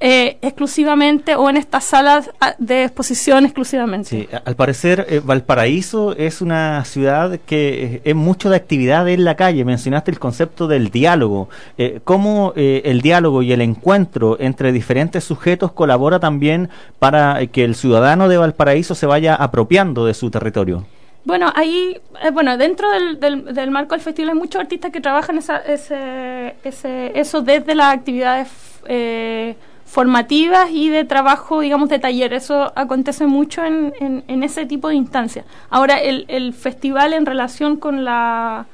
[0.00, 6.16] eh, exclusivamente o en estas salas ah, de exposición exclusivamente Sí, al parecer eh, Valparaíso
[6.16, 9.64] es una ciudad que eh, es mucho de actividad en la calle.
[9.64, 11.48] Mencionaste el concepto del diálogo.
[11.76, 16.68] Eh, ¿Cómo eh, el diálogo y el encuentro entre diferentes sujetos colabora también
[16.98, 20.84] para que el ciudadano de Valparaíso se vaya apropiando de su territorio?
[21.24, 25.00] Bueno, ahí, eh, bueno, dentro del, del, del marco del festival hay muchos artistas que
[25.00, 28.48] trabajan esa, ese, ese, eso desde las actividades
[28.86, 29.54] eh,
[29.88, 32.34] formativas y de trabajo, digamos, de taller.
[32.34, 35.46] Eso acontece mucho en, en, en ese tipo de instancias.
[35.70, 38.66] Ahora, el, el festival en relación con la,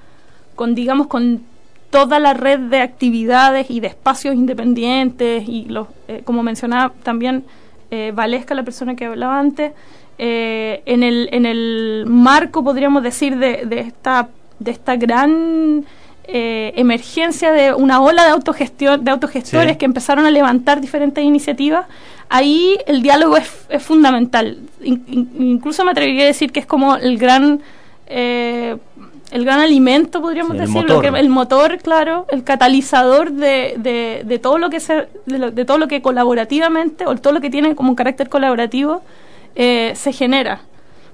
[0.57, 1.43] con, digamos, con
[1.91, 7.45] toda la red de actividades y de espacios independientes y los, eh, como mencionaba también
[7.93, 9.73] eh, Valesca, la persona que hablaba antes,
[10.19, 14.29] eh, en, el, en el marco, podríamos decir, de, de esta,
[14.59, 15.85] de esta gran
[16.27, 19.79] eh, emergencia de una ola de autogestión, de autogestores Sí.
[19.79, 21.87] que empezaron a levantar diferentes iniciativas,
[22.29, 24.59] ahí el diálogo es, es fundamental.
[24.83, 27.61] In- in- incluso me atrevería a decir que es como el gran
[28.07, 28.77] eh,
[29.31, 31.13] el gran alimento, podríamos Sí, el decirlo, motor.
[31.15, 35.51] que el motor, claro, el catalizador de, de, de todo lo que se, de, lo-
[35.51, 39.03] de todo lo que colaborativamente o todo lo que tiene como un carácter colaborativo
[39.57, 40.61] eh, se genera.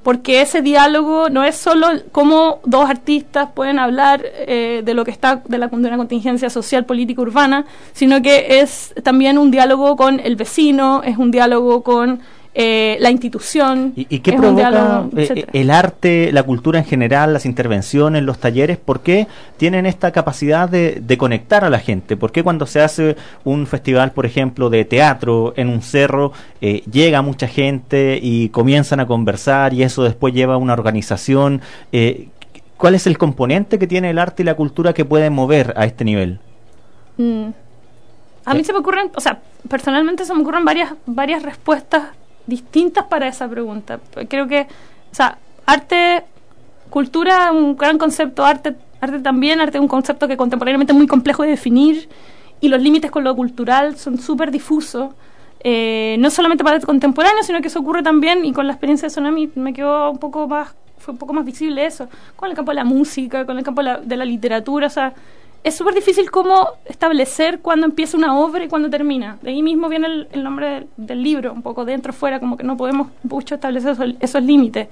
[0.02, 5.10] Porque ese diálogo no es solo cómo dos artistas pueden hablar eh, de lo que
[5.10, 9.96] está de la de una contingencia social, política, urbana, sino que es también un diálogo
[9.96, 12.20] con el vecino, es un diálogo con
[12.52, 13.92] eh, la institución.
[13.94, 18.38] ¿Y, y qué provoca diálogo, eh, el arte, la cultura en general, las intervenciones, los
[18.38, 18.76] talleres?
[18.76, 22.16] ¿Por qué tienen esta capacidad de, de conectar a la gente?
[22.16, 26.82] ¿Por qué cuando se hace un festival, por ejemplo, de teatro en un cerro, eh,
[26.90, 31.60] llega mucha gente y comienzan a conversar y eso después lleva a una organización?
[31.92, 32.28] Eh,
[32.76, 35.84] ¿Cuál es el componente que tiene el arte y la cultura que puede mover a
[35.84, 36.40] este nivel?
[37.16, 37.50] Mm.
[38.46, 39.38] A mí se me ocurren, o sea,
[39.68, 42.08] personalmente se me ocurren varias, varias respuestas
[42.50, 43.98] distintas para esa pregunta.
[44.28, 44.66] Creo que,
[45.10, 46.24] o sea, arte,
[46.90, 51.06] cultura, un gran concepto, arte, arte también, arte es un concepto que contemporáneamente es muy
[51.06, 52.10] complejo de definir
[52.60, 55.14] y los límites con lo cultural son súper difusos.
[55.62, 59.08] Eh, no solamente para el contemporáneo, sino que eso ocurre también, y con la experiencia
[59.08, 62.56] de Tsunami me quedó un poco más, fue un poco más visible eso, con el
[62.56, 65.12] campo de la música, con el campo de la, de la literatura, o sea,
[65.62, 69.36] es súper difícil cómo establecer cuándo empieza una obra y cuándo termina.
[69.42, 72.56] De ahí mismo viene el, el nombre del, del libro, un poco dentro, fuera, como
[72.56, 74.88] que no podemos mucho establecer esos, esos límites.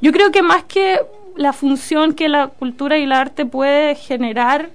[0.00, 1.00] Yo creo que más que
[1.36, 4.70] la función que la cultura y el arte puede generar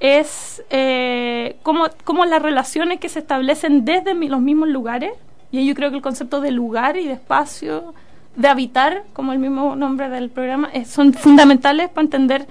[0.00, 5.12] es eh, cómo las relaciones que se establecen desde mi- los mismos lugares,
[5.52, 7.94] y ahí yo creo que el concepto de lugar y de espacio,
[8.34, 12.46] de habitar, como el mismo nombre del programa, eh, son fundamentales para entender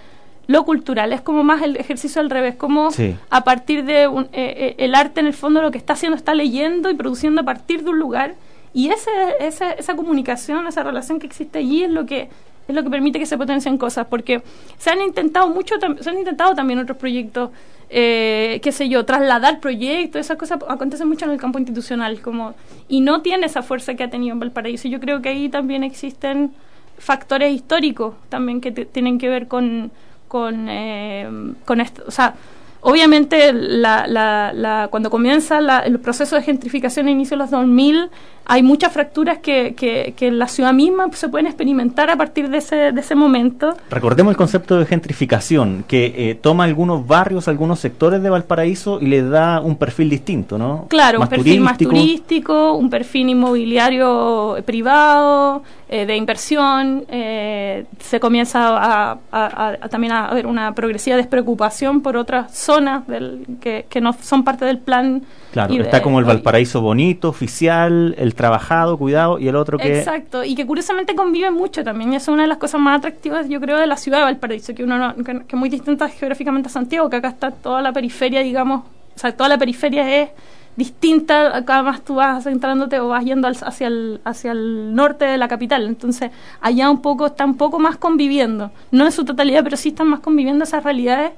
[0.48, 1.14] lo cultural.
[1.14, 3.16] Es como más el ejercicio al revés, como Sí.
[3.30, 6.16] a partir de un- eh, eh, el arte en el fondo lo que está haciendo
[6.18, 8.36] está leyendo y produciendo a partir de un lugar
[8.74, 12.30] y ese, esa, esa comunicación, esa relación que existe allí es lo que
[12.68, 14.44] es lo que permite que se potencien cosas porque
[14.78, 17.50] se han intentado mucho se han intentado también otros proyectos
[17.90, 22.54] eh, qué sé yo trasladar proyectos esas cosas acontecen mucho en el campo institucional como
[22.88, 25.84] y no tiene esa fuerza que ha tenido en Valparaíso yo creo que ahí también
[25.84, 26.52] existen
[26.98, 29.92] factores históricos también que tienen que ver con
[30.32, 31.28] con, eh,
[31.66, 32.04] con esto.
[32.08, 32.36] O sea,
[32.80, 38.10] obviamente la, la, la, cuando comienza el proceso de gentrificación a inicios de los 2000,
[38.54, 42.50] hay muchas fracturas que, que, que en la ciudad misma se pueden experimentar a partir
[42.50, 43.76] de ese, de ese momento.
[43.90, 49.06] Recordemos el concepto de gentrificación, que eh, toma algunos barrios, algunos sectores de Valparaíso y
[49.08, 50.88] le da un perfil distinto, ¿no?
[50.90, 51.90] Claro, un perfil más turístico.
[51.92, 57.06] turístico, un perfil inmobiliario eh, privado, eh, de inversión.
[57.10, 62.54] eh, se comienza a, a- a- a también a haber una progresiva despreocupación por otras
[62.58, 65.24] zonas del, que, que no son parte del plan.
[65.52, 69.78] Claro, y de- está como el Valparaíso bonito, oficial, el trabajado, cuidado, y el otro
[69.78, 70.00] que...
[70.00, 73.48] Exacto, y que curiosamente convive mucho también, y es una de las cosas más atractivas,
[73.50, 76.10] yo creo, de la ciudad de Valparaíso, que uno no- que, que es muy distinta
[76.10, 78.82] geográficamente a Santiago, que acá está toda la periferia, digamos,
[79.16, 80.30] o sea, toda la periferia es
[80.76, 85.26] distinta, acá más tú vas centrándote o vas yendo al- hacia, el, hacia el norte
[85.26, 89.26] de la capital, entonces allá un poco, está un poco más conviviendo, no en su
[89.26, 91.32] totalidad, pero sí están más conviviendo esas realidades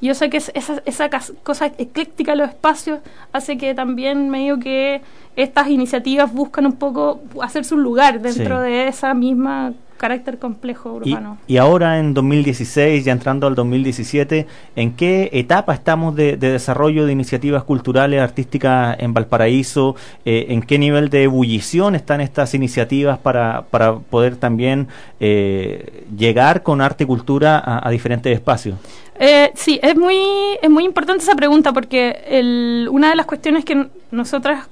[0.00, 1.10] y yo sé que es- esa, esa
[1.42, 3.00] cosa ecléctica de los espacios
[3.32, 5.02] hace que también medio que
[5.36, 8.70] estas iniciativas buscan un poco hacerse un lugar dentro Sí.
[8.70, 11.36] de esa misma carácter complejo urbano.
[11.46, 14.46] y ahora en 2016, ya entrando al 2017,
[14.76, 19.96] ¿en qué etapa estamos de, de desarrollo de iniciativas culturales, artísticas en Valparaíso?
[20.24, 24.88] Eh, ¿En qué nivel de ebullición están estas iniciativas para, para poder también
[25.20, 28.76] eh, llegar con arte y cultura a, a diferentes espacios?
[29.18, 30.16] Eh, sí, es muy,
[30.62, 34.68] es muy importante esa pregunta porque el, una de las cuestiones que nosotras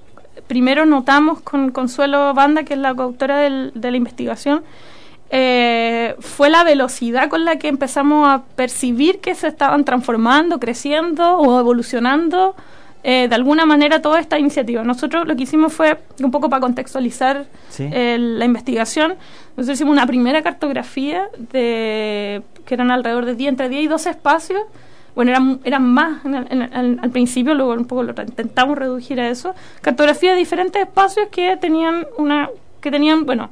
[0.46, 4.62] primero notamos con Consuelo Banda, que es la coautora del- de la investigación,
[5.30, 11.36] eh, fue la velocidad con la que empezamos a percibir que se estaban transformando, creciendo
[11.38, 12.54] o evolucionando
[13.04, 14.82] eh, de alguna manera toda esta iniciativa.
[14.82, 17.88] Nosotros lo que hicimos fue, un poco para contextualizar Sí.
[17.92, 19.14] el- la investigación,
[19.56, 24.10] nosotros hicimos una primera cartografía de que eran alrededor de 10, entre 10 y 12
[24.10, 24.60] espacios.
[25.14, 28.76] Bueno, eran, eran más en el- en el- al, principio, luego un poco lo intentamos
[28.76, 29.54] reducir a eso.
[29.80, 32.50] Cartografía de diferentes espacios que tenían una,
[32.80, 33.50] que tenían, bueno,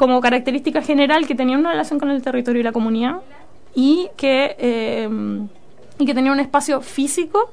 [0.00, 3.16] como característica general que tenían una relación con el territorio y la comunidad
[3.74, 5.06] y que, eh,
[5.98, 7.50] y que tenían un espacio físico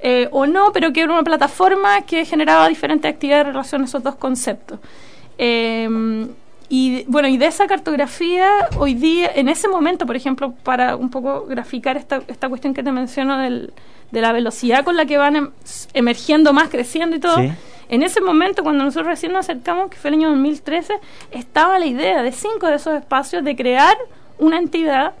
[0.00, 3.84] eh, o no, pero que era una plataforma que generaba diferentes actividades en relación a
[3.84, 4.80] esos dos conceptos.
[5.38, 6.26] Eh,
[6.68, 11.10] y bueno, y de esa cartografía, hoy día, en ese momento, por ejemplo, para un
[11.10, 13.72] poco graficar esta, esta cuestión que te menciono del,
[14.10, 15.50] de la velocidad con la que van em-
[15.92, 17.52] emergiendo más, creciendo y todo, Sí.
[17.88, 20.94] En ese momento, cuando nosotros recién nos acercamos, que fue el año 2013,
[21.30, 23.96] estaba la idea de cinco de esos espacios de crear
[24.38, 25.12] una entidad,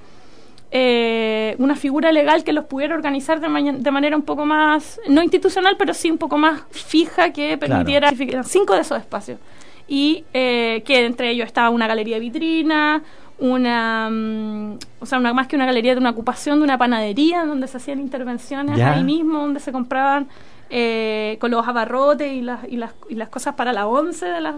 [0.70, 5.00] eh, una figura legal que los pudiera organizar de, maña- de manera un poco más,
[5.08, 8.10] no institucional, pero sí un poco más fija que permitiera
[8.44, 9.38] cinco de esos espacios.
[9.86, 13.02] Y eh, que entre ellos estaba una galería de vitrina,
[13.38, 17.44] una, mm, o sea, una, más que una galería de una ocupación de una panadería
[17.44, 18.94] donde se hacían intervenciones Ya.
[18.94, 20.26] ahí mismo, donde se compraban
[20.70, 24.40] eh, con los abarrotes y las, y, las, y las cosas para la once de
[24.40, 24.52] la,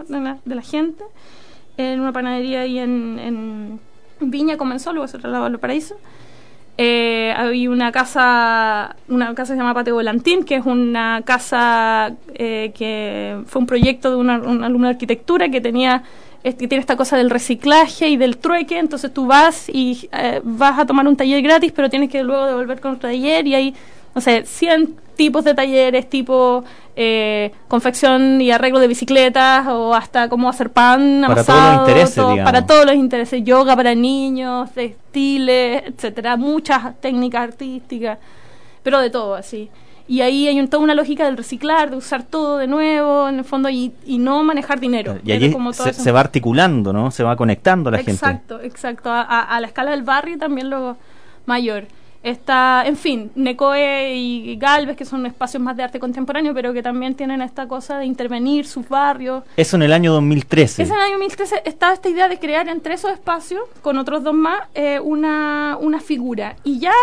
[0.44, 1.05] de la, gente,
[1.76, 3.81] en una panadería ahí en, en
[4.20, 5.97] Viña comenzó, luego se trasladó a Valparaíso.
[6.78, 12.12] Eh, había una casa, una casa que se llama Patio Volantín, que es una casa
[12.35, 16.02] eh, que fue un proyecto de una, un alumno de arquitectura que tenía
[16.44, 20.41] es- que tiene esta cosa del reciclaje y del trueque, entonces tú vas y eh,
[20.44, 23.55] vas a tomar un taller gratis, pero tienes que luego devolver con otro taller y
[23.55, 23.75] hay,
[24.17, 26.65] no sé, 100 tipos de talleres, tipo
[26.97, 32.15] eh, confección y arreglo de bicicletas o hasta cómo hacer pan Para todos los intereses,
[32.17, 32.51] todo- digamos.
[32.53, 38.19] para todos los intereses, yoga para niños, textiles, etcétera, muchas técnicas artísticas,
[38.83, 39.70] pero de todo así.
[40.09, 43.39] Y ahí hay un- toda una lógica del reciclar, de usar todo de nuevo, en
[43.39, 45.19] el fondo, y, y no manejar dinero.
[45.25, 47.11] Y allí como se, va articulando, ¿no?
[47.11, 48.12] Se va conectando la gente.
[48.12, 49.11] Exacto, exacto.
[49.11, 50.97] A, a- a la escala del barrio también luego
[51.47, 51.86] mayor.
[52.26, 56.82] Está, en fin, Necoe y Galvez, que son espacios más de arte contemporáneo, pero que
[56.82, 59.44] también tienen esta cosa de intervenir sus barrios.
[59.56, 60.82] Eso en el año 2013.
[60.82, 64.24] Ese en el año 2013 estaba esta idea de crear entre esos espacios, con otros
[64.24, 66.56] dos más, eh, una, una figura.
[66.64, 66.94] Y ya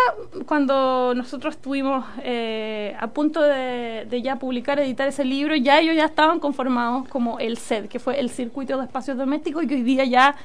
[0.45, 5.95] cuando nosotros estuvimos eh, a punto de, de ya publicar, editar ese libro, ya ellos
[5.95, 9.75] ya estaban conformados como el SED, que fue el Circuito de Espacios Domésticos, y que
[9.75, 10.35] hoy día ya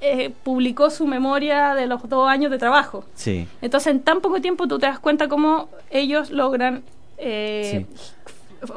[0.00, 3.04] eh, publicó su memoria de los dos años de trabajo.
[3.14, 3.48] Sí.
[3.62, 6.82] Entonces, en tan poco tiempo tú te das cuenta cómo ellos logran
[7.18, 7.86] eh,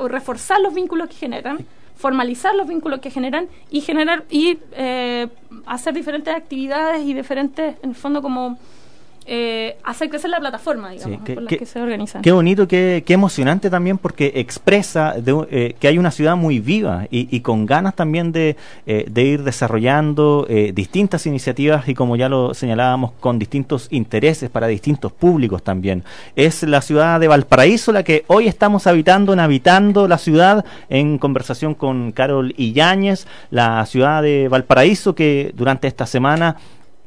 [0.08, 1.66] reforzar los vínculos que generan,
[1.96, 5.28] formalizar los vínculos que generan y generar y eh,
[5.66, 8.58] hacer diferentes actividades y diferentes, en el fondo, como
[9.26, 12.22] eh, hacer crecer la plataforma, digamos, Sí, que- por las que- que se organizan.
[12.22, 16.60] Qué bonito, qué, qué emocionante también porque expresa de eh, que hay una ciudad muy
[16.60, 18.56] viva y, y con ganas también de,
[18.88, 24.50] eh, de ir desarrollando eh, distintas iniciativas y como ya lo señalábamos, con distintos intereses
[24.50, 26.04] para distintos públicos también.
[26.36, 31.18] Es la ciudad de Valparaíso la que hoy estamos habitando en Habitando la Ciudad en
[31.20, 36.56] conversación con Carol Illañez, la ciudad de Valparaíso que durante esta semana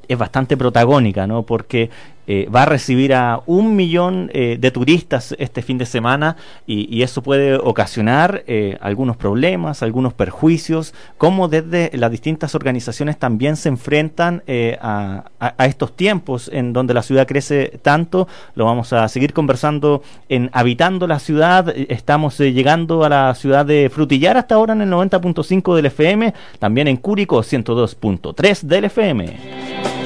[0.09, 1.43] es bastante protagónica, ¿no?
[1.43, 1.91] Porque
[2.27, 6.37] eh, va a recibir a un millón eh, de turistas este fin de semana
[6.67, 13.57] y, eso puede ocasionar eh, algunos problemas, algunos perjuicios, cómo desde las distintas organizaciones también
[13.57, 14.43] se enfrentan
[14.81, 18.29] a, a- estos tiempos en donde la ciudad crece tanto.
[18.55, 21.75] Lo vamos a seguir conversando en Habitando la Ciudad.
[21.77, 26.87] Estamos llegando a la ciudad de Frutillar hasta ahora en el 90.5 del FM, también
[26.87, 30.02] en Cúrico 102.3 del FM.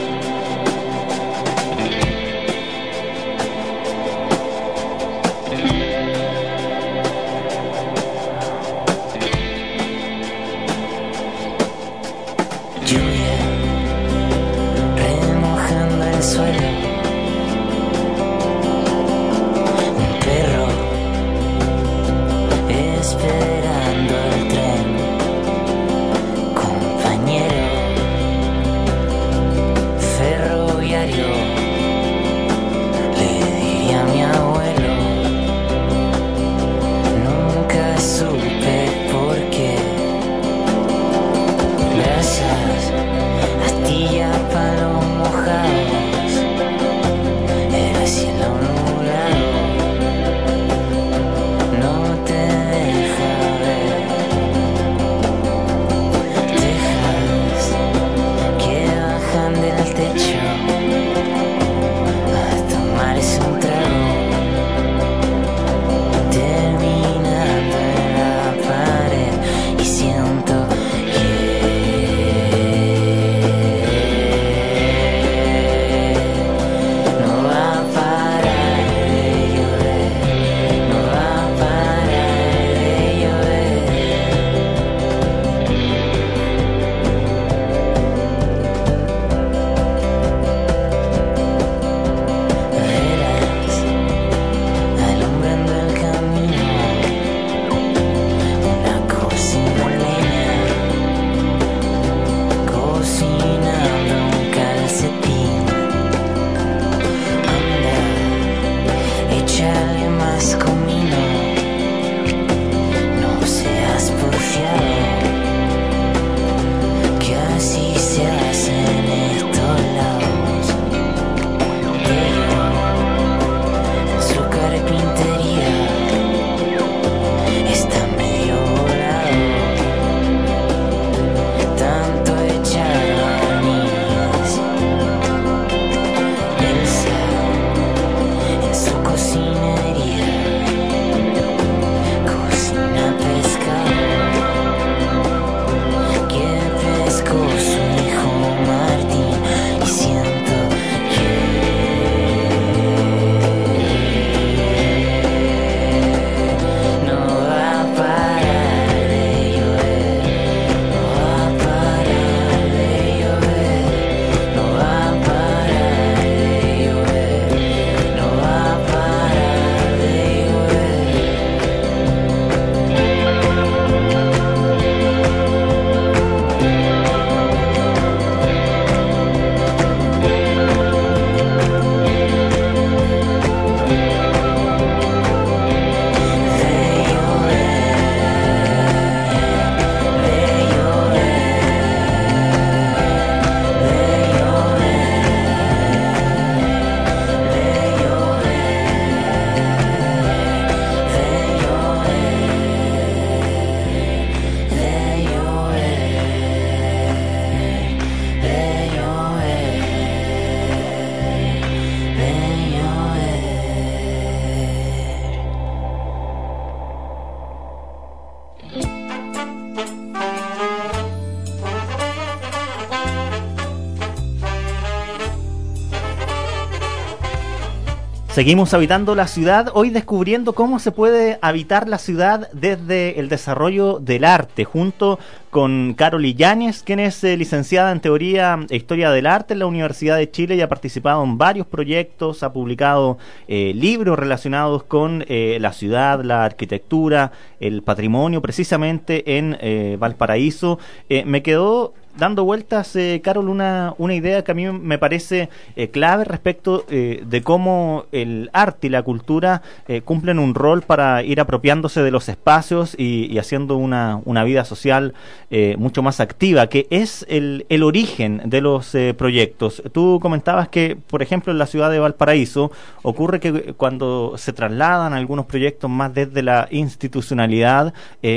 [228.36, 233.98] Seguimos habitando la ciudad, hoy descubriendo cómo se puede habitar la ciudad desde el desarrollo
[233.98, 239.26] del arte, junto con Carol Yáñez, quien es eh, licenciada en Teoría e Historia del
[239.26, 243.16] Arte en la Universidad de Chile y ha participado en varios proyectos, ha publicado
[243.48, 250.78] eh, libros relacionados con eh, la ciudad, la arquitectura, el patrimonio, precisamente en eh, Valparaíso.
[251.08, 255.48] Eh, me quedó dando vueltas, eh, Carol, una, una idea que a mí me parece
[255.76, 260.82] eh, clave respecto eh, de cómo el arte y la cultura eh, cumplen un rol
[260.82, 265.14] para ir apropiándose de los espacios y, y haciendo una, una vida social
[265.50, 269.82] eh, mucho más activa, que es el, el origen de los eh, proyectos.
[269.92, 272.70] Tú comentabas que, por ejemplo, en la ciudad de Valparaíso
[273.02, 277.92] ocurre que cuando se trasladan algunos proyectos más desde la institucionalidad,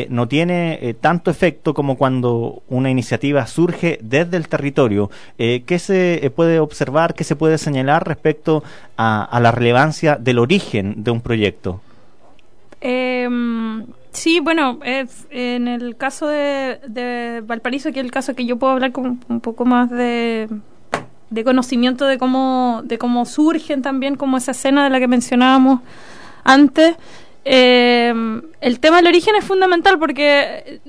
[0.09, 3.68] no tiene tanto efecto como cuando una iniciativa surge
[4.01, 5.09] desde el territorio.
[5.38, 8.64] Eh, ¿Qué se eh, puede observar, qué se puede señalar respecto
[8.98, 11.81] a, a la relevancia del origen de un proyecto?
[12.81, 18.57] Em, sí, bueno, en el caso de, de Valparaíso, que es el caso que yo
[18.57, 20.48] puedo hablar con un poco más de,
[21.30, 25.81] de conocimiento de cómo, de cómo surgen también, como esa escena de la que mencionábamos
[26.43, 26.95] antes.
[27.51, 30.81] Em, el tema del origen es fundamental porque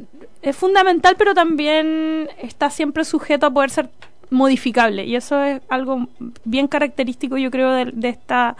[0.42, 3.88] es fundamental, pero también está siempre sujeto a poder ser
[4.28, 5.06] modificable.
[5.06, 6.06] Y eso es algo
[6.44, 8.58] bien característico, yo creo, de, de esta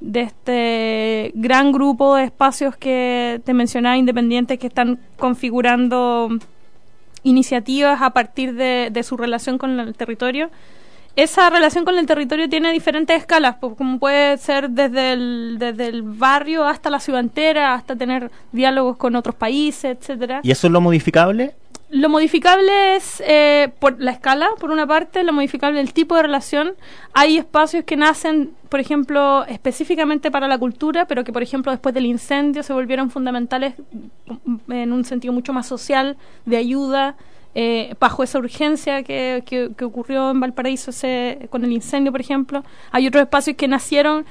[0.00, 6.30] de este gran grupo de espacios que te mencionaba, independientes, que están configurando
[7.24, 10.48] iniciativas a partir de su relación con el territorio.
[11.18, 15.88] Esa relación con el territorio tiene diferentes escalas, pues, como puede ser desde el, desde
[15.88, 20.38] el barrio hasta la ciudad entera, hasta tener diálogos con otros países, etcétera.
[20.44, 21.56] ¿Y eso es lo modificable?
[21.90, 26.22] Lo modificable es eh, por la escala, por una parte, lo modificable el tipo de
[26.22, 26.74] relación.
[27.14, 31.96] Hay espacios que nacen, por ejemplo, específicamente para la cultura, pero que, por ejemplo, después
[31.96, 33.74] del incendio se volvieron fundamentales
[34.68, 36.16] en un sentido mucho más social,
[36.46, 37.16] de ayuda,
[37.60, 42.62] eh, bajo esa urgencia que, que, ocurrió en Valparaíso ese, con el incendio, por ejemplo.
[42.92, 44.24] Hay otros espacios que nacieron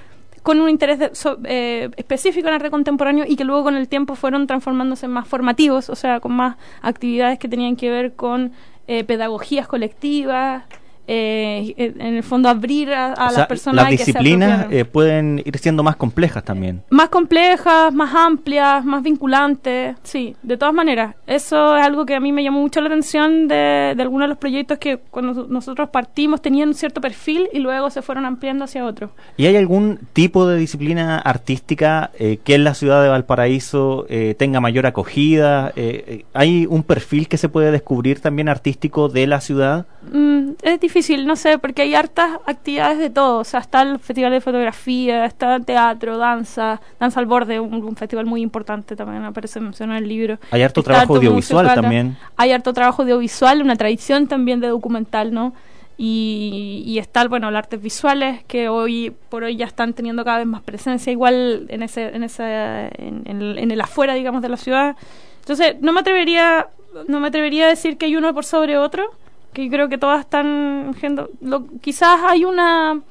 [0.43, 3.87] con un interés de- so- eh, específico en arte contemporáneo y que luego con el
[3.89, 8.13] tiempo fueron transformándose en más formativos, o sea, con más actividades que tenían que ver
[8.15, 8.53] con
[8.87, 10.63] eh, pedagogías colectivas,
[11.07, 15.57] eh, en el fondo abrir a, las sea, personas las que disciplinas eh, pueden ir
[15.57, 16.83] siendo más complejas también.
[16.89, 21.15] más complejas, más amplias, más vinculantes, sí, de todas maneras.
[21.25, 24.29] Eso es algo que a mí me llamó mucho la atención de, de algunos de
[24.29, 28.65] los proyectos que cuando nosotros partimos tenían un cierto perfil y luego se fueron ampliando
[28.65, 29.11] hacia otros.
[29.37, 34.35] ¿Y hay algún tipo de disciplina artística eh, que en la ciudad de Valparaíso eh,
[34.37, 35.71] tenga mayor acogida?
[35.75, 39.85] Eh, eh, ¿Hay un perfil que se puede descubrir también artístico de la ciudad?
[40.11, 43.39] Mm, es difícil, no sé, porque hay hartas actividades de todo.
[43.39, 47.95] O sea, está el festival de fotografía, está teatro, danza, danza al borde, un, un
[47.95, 50.39] festival muy importante también, aparece mencionado en el libro.
[50.51, 52.17] Hay harto Está trabajo harto audiovisual musical, también.
[52.35, 55.53] Hay harto trabajo audiovisual, una tradición también de documental, ¿no?
[55.99, 60.37] Y, y está, bueno, las artes visuales que hoy por hoy ya están teniendo cada
[60.37, 64.43] vez más presencia, igual en ese, en ese, en, en el, en el afuera, digamos,
[64.43, 64.95] de la ciudad.
[65.39, 66.67] Entonces, no me atrevería,
[67.07, 69.11] no me atrevería a decir que hay uno por sobre otro,
[69.57, 70.95] que creo que todas están,
[71.41, 73.01] lo- quizás hay una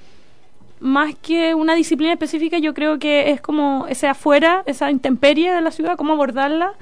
[0.78, 5.60] más que una disciplina específica, yo creo que es como ese afuera, esa intemperie de
[5.60, 6.72] la ciudad, cómo abordarla,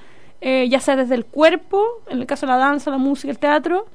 [0.42, 3.38] eh, ya sea desde el cuerpo, en el caso de la danza, la música, el
[3.38, 3.86] teatro,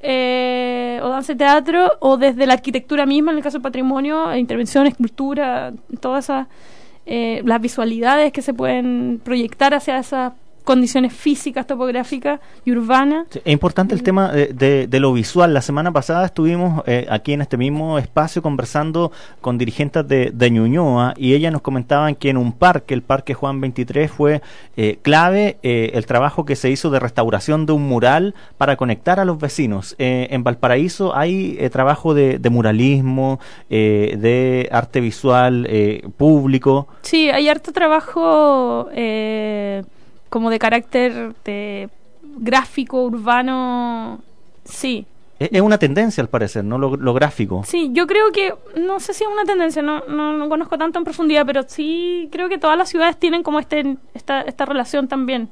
[0.00, 4.30] eh, o danza y teatro, o desde la arquitectura misma, en el caso del patrimonio,
[4.30, 6.46] e intervención, escultura, todas esas,
[7.06, 10.32] eh, las visualidades que se pueden proyectar hacia esas
[10.68, 13.26] condiciones físicas, topográficas y urbanas.
[13.30, 15.54] Sí, Es importante el tema de, de- de lo visual.
[15.54, 20.50] La semana pasada estuvimos eh, aquí en este mismo espacio conversando con dirigentes de, de
[20.50, 24.42] Ñuñoa y ellas nos comentaban que en un parque, el Parque Juan 23, fue
[24.76, 29.20] eh, clave eh, el trabajo que se hizo de restauración de un mural para conectar
[29.20, 29.94] a los vecinos.
[29.98, 33.40] En Valparaíso hay trabajo de, muralismo,
[33.70, 35.66] de arte visual
[36.18, 36.88] público.
[37.00, 39.82] Sí, hay harto trabajo eh,
[40.28, 41.88] como de carácter de
[42.38, 44.20] gráfico, urbano.
[44.64, 45.06] Sí,
[45.38, 46.78] Es, es una tendencia al parecer, ¿no?
[46.78, 47.62] Lo, lo gráfico.
[47.66, 50.98] sí, yo creo que, no sé si es una tendencia, no, no, no conozco tanto
[50.98, 55.08] en profundidad, pero sí creo que todas las ciudades tienen como este, esta, esta relación
[55.08, 55.48] también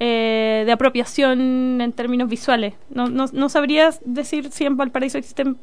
[0.00, 2.74] eh, de apropiación en términos visuales.
[2.90, 5.56] No, no, no sabría decir si en Valparaíso existen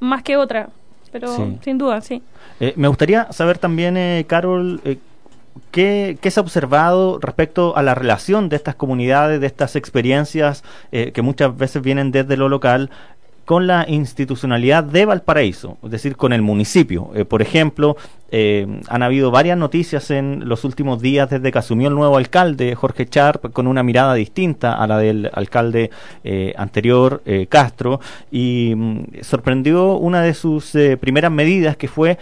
[0.00, 0.70] más que otra,
[1.12, 1.58] pero Sí.
[1.62, 2.22] sin duda, sí.
[2.58, 4.96] Eh, me gustaría saber también, eh, Carol, eh,
[5.70, 11.12] ¿qué, se ha observado respecto a la relación de estas comunidades, de estas experiencias eh,
[11.12, 12.90] que muchas veces vienen desde lo local
[13.44, 17.10] con la institucionalidad de Valparaíso, es decir, con el municipio.
[17.14, 17.96] Eh, por ejemplo,
[18.30, 22.74] eh, han habido varias noticias en los últimos días desde que asumió el nuevo alcalde,
[22.74, 25.90] Jorge Charp, con una mirada distinta a la del alcalde
[26.22, 28.00] eh, anterior, Castro,
[28.30, 32.18] y mm, sorprendió una de sus primeras medidas que fue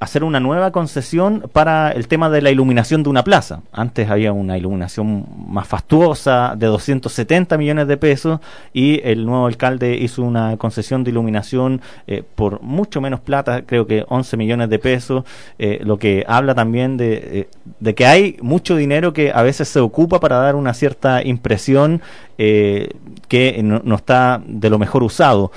[0.00, 3.60] hacer una nueva concesión para el tema de la iluminación de una plaza.
[3.70, 8.40] Antes había una iluminación más fastuosa de 270 millones de pesos
[8.72, 13.86] y el nuevo alcalde hizo una concesión de iluminación eh, por mucho menos plata, creo
[13.86, 15.24] que 11 millones de pesos,
[15.58, 17.48] eh, lo que habla también de, eh,
[17.78, 22.00] de, que hay mucho dinero que a veces se ocupa para dar una cierta impresión
[22.38, 25.52] que no, está de lo mejor usado.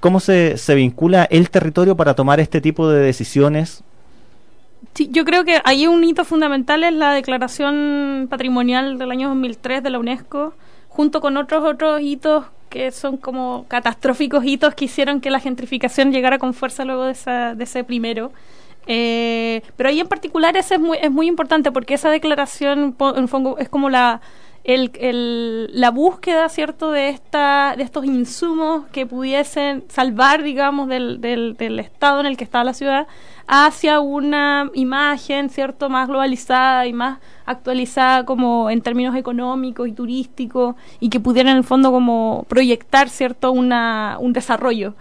[0.00, 3.85] ¿Cómo se, se vincula el territorio para tomar este tipo de decisiones?
[4.96, 9.82] Sí, yo creo que hay un hito fundamental es la declaración patrimonial del año 2003
[9.82, 10.54] de la UNESCO,
[10.88, 16.12] junto con otros otros hitos que son como catastróficos hitos que hicieron que la gentrificación
[16.12, 18.32] llegara con fuerza luego de, esa, de ese primero.
[18.86, 23.28] Eh, pero ahí en particular ese es muy, es muy importante porque esa declaración en
[23.28, 24.22] fondo es como la,
[24.66, 31.20] el, el, la búsqueda, ¿cierto?, de, esta, de estos insumos que pudiesen salvar, digamos, del,
[31.20, 33.06] del, del estado en el que estaba la ciudad
[33.46, 40.74] hacia una imagen, ¿cierto?, más globalizada y más actualizada como en términos económicos y turísticos
[40.98, 44.94] y que pudiera en el fondo como proyectar, ¿cierto?, una, un desarrollo.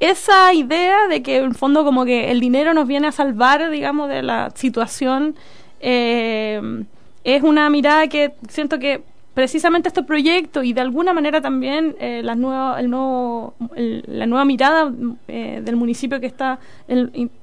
[0.00, 3.70] Esa idea de que en el fondo como que el dinero nos viene a salvar,
[3.70, 5.36] digamos, de la situación,
[5.78, 6.84] eh,
[7.24, 9.02] es una mirada que siento que
[9.34, 14.44] precisamente este proyecto y de alguna manera también eh, la, nueva, el nuevo, la nueva
[14.44, 14.92] mirada
[15.26, 16.60] eh, del municipio que está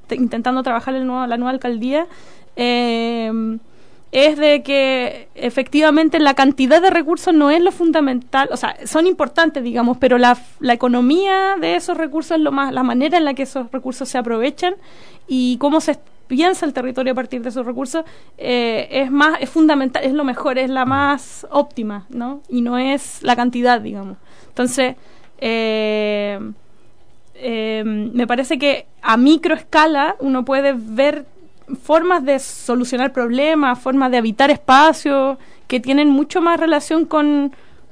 [0.09, 2.07] intentando trabajar el nuevo, la nueva alcaldía
[2.55, 3.59] eh,
[4.11, 9.07] es de que efectivamente la cantidad de recursos no es lo fundamental, o sea, son
[9.07, 13.25] importantes, digamos, pero la, la economía de esos recursos es lo más, la manera en
[13.25, 14.75] la que esos recursos se aprovechan
[15.27, 15.97] y cómo se
[16.31, 18.05] piensa el territorio a partir de esos recursos
[18.37, 22.77] eh, es más es fundamental es lo mejor es la más óptima no y no
[22.77, 24.15] es la cantidad digamos.
[24.47, 24.95] Entonces
[25.39, 26.39] eh,
[27.35, 31.25] eh, me parece que a microescala uno puede ver
[31.83, 35.37] formas de solucionar problemas formas de habitar espacios
[35.67, 37.51] que tienen mucho más relación con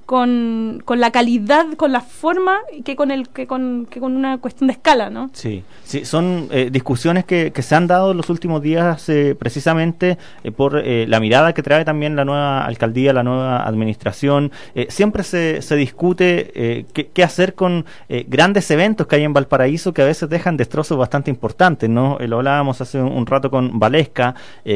[0.09, 4.39] con, con la calidad, con la forma que con el que con, que con una
[4.39, 5.29] cuestión de escala, ¿no?
[5.33, 10.17] Sí, sí son eh, discusiones que, se han dado en los últimos días eh, precisamente
[10.43, 14.51] eh, por la mirada que trae también la nueva alcaldía, la nueva administración.
[14.88, 17.85] siempre se, se discute qué, qué, hacer con
[18.27, 22.17] grandes eventos que hay en Valparaíso que a veces dejan destrozos bastante importantes, ¿no?
[22.19, 24.33] lo hablábamos hace un, rato con Valesca,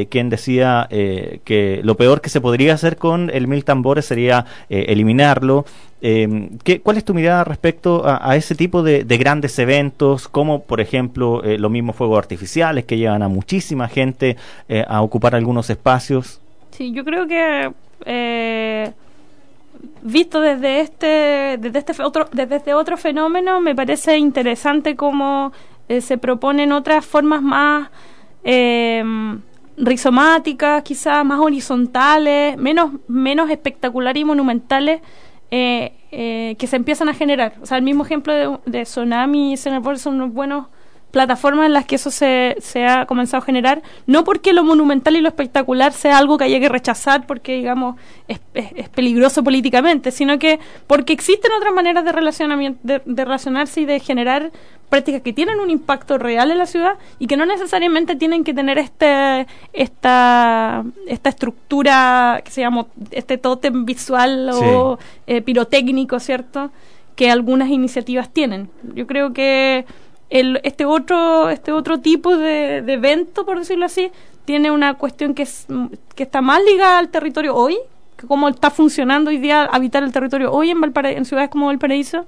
[0.10, 5.23] quien decía que lo peor que se podría hacer con el Mil Tambores sería eliminar
[6.02, 11.42] ¿qué, ¿Cuál es tu mirada respecto a, ese tipo de, grandes eventos, como por ejemplo
[11.44, 14.36] eh, los mismos fuegos artificiales que llevan a muchísima gente
[14.68, 16.42] eh, a ocupar algunos espacios?
[16.72, 17.72] Sí, yo creo que
[18.06, 18.92] eh,
[20.02, 25.54] visto desde este, desde este otro, desde este otro fenómeno, me parece interesante cómo
[25.88, 27.90] se proponen otras formas más
[29.78, 35.02] rizomáticas, quizás más horizontales, menos, menos espectaculares y monumentales
[35.52, 37.54] eh, eh, que se empiezan a generar.
[37.62, 40.68] O sea, el mismo ejemplo de, Tsunami y Cenerpol son unos buenos
[41.14, 45.16] plataformas en las que eso se, se, ha comenzado a generar, no porque lo monumental
[45.16, 50.10] y lo espectacular sea algo que haya que rechazar porque, digamos, es, es, peligroso políticamente,
[50.10, 54.52] sino que porque existen otras maneras de, relacionamiento, de, de, relacionarse y de generar
[54.90, 58.56] prácticas que tienen un impacto real en la ciudad y que no necesariamente tienen que
[58.56, 66.72] tener este esta esta estructura que se llama este tótem visual o eh, pirotécnico, ¿cierto?
[67.16, 68.72] Que algunas iniciativas tienen.
[68.96, 69.86] Yo creo que
[70.34, 74.12] el, este otro este otro tipo de, evento, por decirlo así,
[74.46, 75.68] tiene una cuestión que, es,
[76.16, 77.78] que está más ligada al territorio hoy,
[78.18, 82.26] que cómo está funcionando hoy día habitar el territorio hoy en, en ciudades como Valparaíso,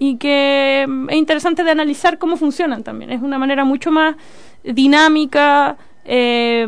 [0.00, 3.12] y que mm, es interesante de analizar cómo funcionan también.
[3.12, 4.16] Es una manera mucho más
[4.64, 6.66] dinámica, eh,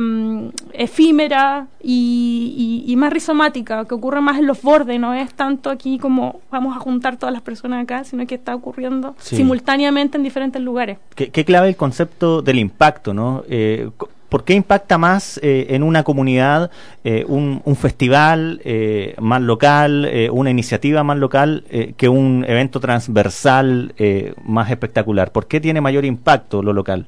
[0.79, 5.99] efímera y, y, más rizomática, que ocurre más en los bordes, no es tanto aquí
[5.99, 10.61] como vamos a juntar todas las personas acá, sino que está ocurriendo simultáneamente en diferentes
[10.63, 10.99] lugares.
[11.15, 13.43] ¿Qué, ¿Qué, clave el concepto del impacto, ¿no?
[13.49, 13.91] Eh,
[14.29, 16.71] ¿Por qué impacta más eh, en una comunidad
[17.05, 21.65] eh, un, un, festival eh, más local, una iniciativa más local,
[21.97, 25.31] que un evento transversal eh, más espectacular?
[25.31, 27.07] ¿Por qué tiene mayor impacto lo local?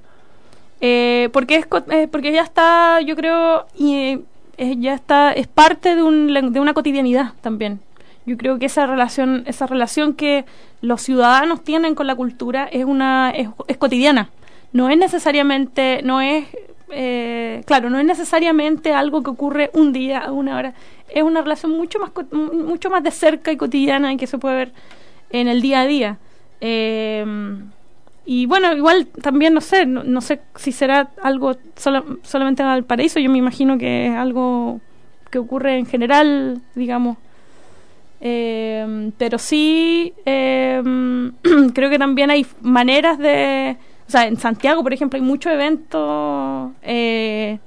[1.32, 4.20] Porque es porque ya está, yo creo, y,
[4.58, 7.80] ya está, es parte de, un, de una cotidianidad también.
[8.28, 10.44] Yo creo que esa relación, esa relación que
[10.82, 13.48] los ciudadanos tienen con la cultura es una es,
[13.78, 14.28] cotidiana.
[14.72, 16.44] No es necesariamente, no es
[16.90, 20.74] eh, claro, no es necesariamente algo que ocurre un día, una hora.
[21.08, 24.56] Es una relación mucho más mucho más de cerca y cotidiana y que se puede
[24.56, 24.72] ver
[25.30, 26.18] en el día a día.
[26.60, 27.24] Eh,
[28.30, 33.30] y bueno, igual también no sé, no, sé si será algo solamente en Valparaíso, yo
[33.30, 34.82] me imagino que es algo
[35.30, 37.16] que ocurre en general, digamos.
[38.20, 40.82] Eh, pero sí, eh,
[41.74, 43.78] creo que también hay maneras de...
[44.06, 47.58] O sea, en Santiago, por ejemplo, hay muchos eventos, eh,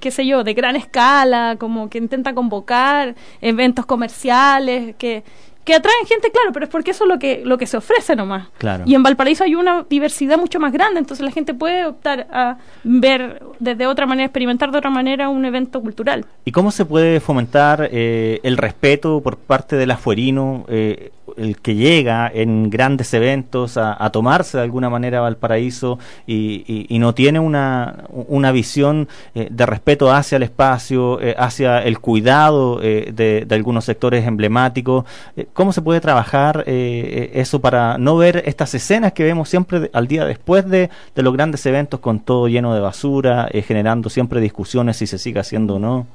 [0.00, 5.22] qué sé yo, de gran escala, como que intenta convocar eventos comerciales, que
[5.64, 8.14] que atraen gente, claro, pero es porque eso es lo que, lo que se ofrece
[8.14, 8.48] nomás.
[8.58, 8.84] Claro.
[8.86, 12.58] Y en Valparaíso hay una diversidad mucho más grande, entonces la gente puede optar a
[12.82, 16.26] ver desde otra manera, experimentar de otra manera un evento cultural.
[16.44, 21.74] ¿Y cómo se puede fomentar eh, el respeto por parte del afuerino, eh, el que
[21.74, 28.04] llega en grandes eventos a, tomarse de alguna manera Valparaíso y, y, no tiene una,
[28.10, 34.26] una visión eh, de respeto hacia el espacio, hacia el cuidado de, de, algunos sectores
[34.26, 35.04] emblemáticos?
[35.52, 39.90] ¿Cómo se puede trabajar eh, eh, eso para no ver estas escenas que vemos siempre
[39.92, 44.40] al día después de, los grandes eventos con todo lleno de basura, eh, generando siempre
[44.40, 46.06] discusiones si se sigue haciendo o no?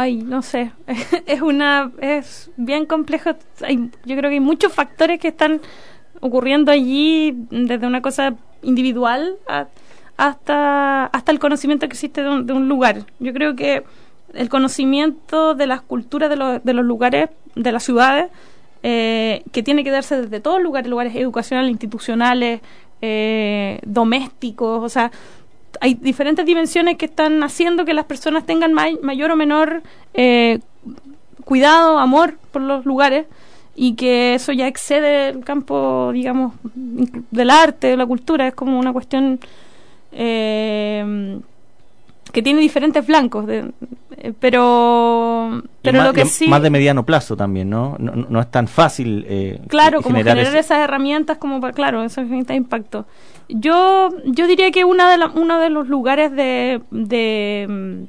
[0.00, 0.70] Ay, no sé,
[1.26, 3.30] es una es bien complejo.
[3.62, 5.60] Hay, yo creo que hay muchos factores que están
[6.20, 9.34] ocurriendo allí, desde una cosa individual
[10.16, 13.06] hasta hasta el conocimiento que existe de un, de un lugar.
[13.18, 13.82] Yo creo que
[14.34, 18.30] el conocimiento de las culturas de los, de los lugares, de las ciudades,
[18.84, 22.60] eh, que tiene que darse desde todos lugares, lugares educacionales, institucionales,
[23.02, 25.10] eh, domésticos, o sea,
[25.80, 29.82] hay diferentes dimensiones que están haciendo que las personas tengan mayor o menor
[30.14, 30.60] eh,
[31.44, 33.26] cuidado, amor por los lugares
[33.74, 38.78] y que eso ya excede el campo, digamos, del arte, de la cultura, es como
[38.78, 39.38] una cuestión
[42.38, 43.72] que tiene diferentes flancos, de,
[44.16, 47.96] eh, pero pero lo que sí más de mediano plazo también, ¿no?
[47.98, 49.26] No, no es tan fácil.
[49.28, 53.06] Eh, claro, como generar esas herramientas como para, claro, esas herramientas de impacto.
[53.48, 58.06] Yo yo diría que una de uno de los lugares de de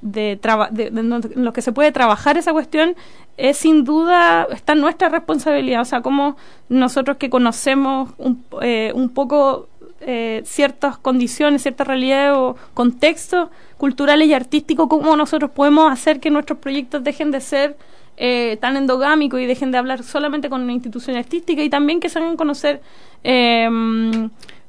[0.00, 0.40] de,
[0.70, 2.96] de, en los que se puede trabajar esa cuestión
[3.36, 6.38] es sin duda está nuestra responsabilidad, o sea, como
[6.70, 9.68] nosotros que conocemos un, eh, un poco
[10.08, 16.30] eh, ciertas condiciones, ciertas realidades o contextos culturales y artísticos, cómo nosotros podemos hacer que
[16.30, 17.76] nuestros proyectos dejen de ser
[18.16, 22.08] eh, tan endogámicos y dejen de hablar solamente con una institución artística y también que
[22.08, 22.80] se hagan conocer
[23.24, 23.68] eh,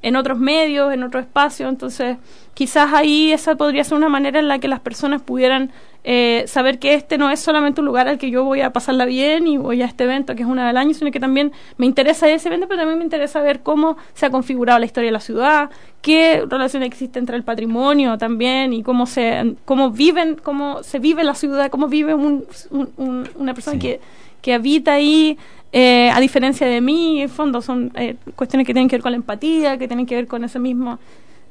[0.02, 1.70] en otros medios, en otros espacios.
[1.70, 2.18] Entonces,
[2.54, 5.72] quizás ahí esa podría ser una manera en la que las personas pudieran
[6.10, 9.04] eh, saber que este no es solamente un lugar al que yo voy a pasarla
[9.04, 11.86] bien y voy a este evento que es una del año, sino que también me
[11.86, 15.12] interesa ese evento, pero también me interesa ver cómo se ha configurado la historia de
[15.12, 15.70] la ciudad,
[16.02, 21.26] qué relación existe entre el patrimonio también y cómo se cómo viven, cómo se vive
[21.26, 24.00] la ciudad, cómo vive una persona que,
[24.48, 25.38] que habita ahí.
[25.74, 29.12] Eh, a diferencia de mí, en fondo son eh, cuestiones que tienen que ver con
[29.12, 30.98] la empatía, que tienen que ver con ese mismo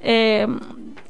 [0.01, 0.47] eh,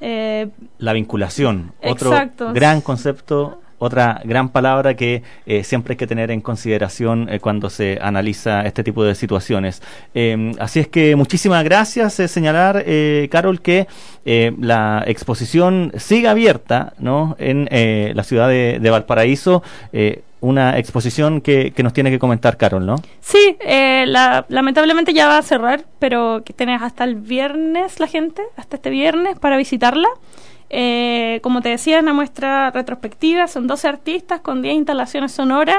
[0.00, 0.48] eh,
[0.78, 2.10] la vinculación, otro
[2.52, 7.70] gran concepto, otra gran palabra que eh, siempre hay que tener en consideración eh, cuando
[7.70, 9.82] se analiza este tipo de situaciones.
[10.14, 12.14] Em, así es que muchísimas gracias.
[12.14, 12.84] señalar,
[13.30, 13.86] Carol, que
[14.24, 17.36] la exposición sigue abierta ¿no?
[17.38, 17.68] en
[18.16, 19.62] la ciudad de, Valparaíso
[20.40, 22.96] una exposición que, que, nos tiene que comentar Carol, ¿no?
[23.20, 28.42] Sí, eh, lamentablemente ya va a cerrar, pero que tenés hasta el viernes la gente,
[28.56, 30.08] hasta este viernes para visitarla.
[30.70, 35.78] Eh, como te decía, es una muestra retrospectiva, son 12 artistas con 10 instalaciones sonoras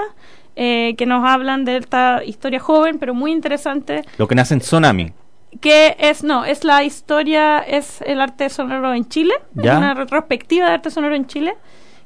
[0.56, 4.04] eh, que nos hablan de esta historia joven, pero muy interesante.
[4.18, 5.14] Lo que nace en Tsunami.
[5.62, 10.68] Que es, no, es la historia, es el arte sonoro en Chile, es una retrospectiva
[10.68, 11.56] de arte sonoro en Chile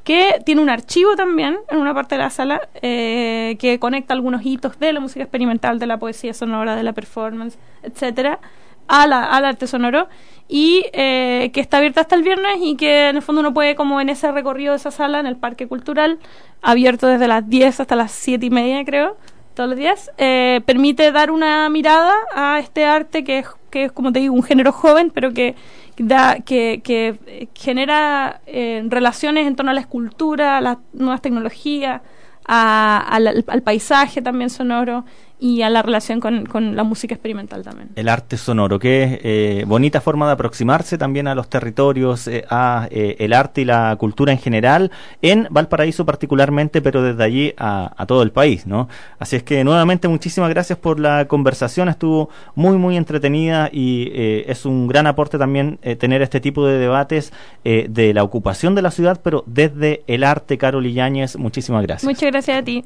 [0.03, 4.43] que tiene un archivo también en una parte de la sala eh, que conecta algunos
[4.43, 8.39] hitos de la música experimental, de la poesía sonora, de la performance, etcétera,
[8.87, 10.07] a la, al arte sonoro
[10.53, 13.73] y eh, que está abierta hasta el viernes y que en el fondo uno puede
[13.73, 16.19] como en ese recorrido de esa sala en el parque cultural
[16.61, 19.15] abierto desde las 10 hasta las 7 y media creo
[19.53, 23.93] todos los días eh, permite dar una mirada a este arte que es, que es
[23.93, 25.55] como te digo un género joven pero que
[25.97, 32.01] da, que, que genera eh, relaciones en torno a la escultura, a las nuevas tecnologías,
[32.43, 35.05] al, paisaje también sonoro
[35.41, 37.89] y a la relación con, con la música experimental también.
[37.95, 42.45] El arte sonoro, que es eh, bonita forma de aproximarse también a los territorios, eh,
[42.49, 47.53] a eh, el arte y la cultura en general, en Valparaíso particularmente, pero desde allí
[47.57, 48.87] a, a todo el país, ¿no?
[49.19, 54.45] Así es que nuevamente muchísimas gracias por la conversación, estuvo muy muy entretenida y eh,
[54.47, 58.75] es un gran aporte también eh, tener este tipo de debates eh, de la ocupación
[58.75, 62.03] de la ciudad, pero desde el arte, Carol Yáñez, muchísimas gracias.
[62.03, 62.83] Muchas gracias a ti.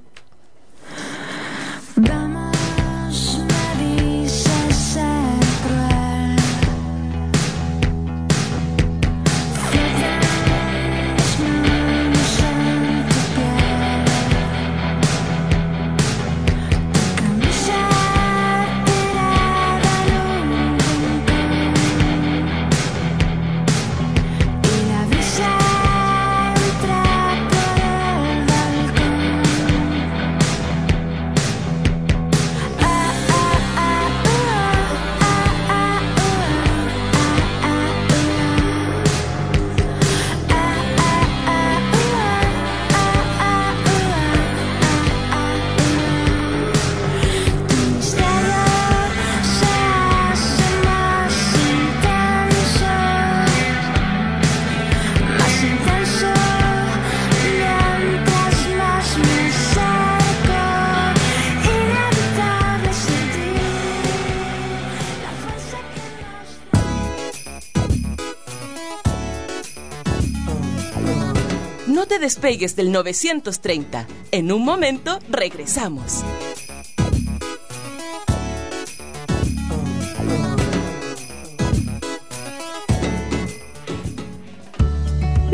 [72.26, 74.08] Despegues del 930.
[74.32, 76.24] En un momento regresamos.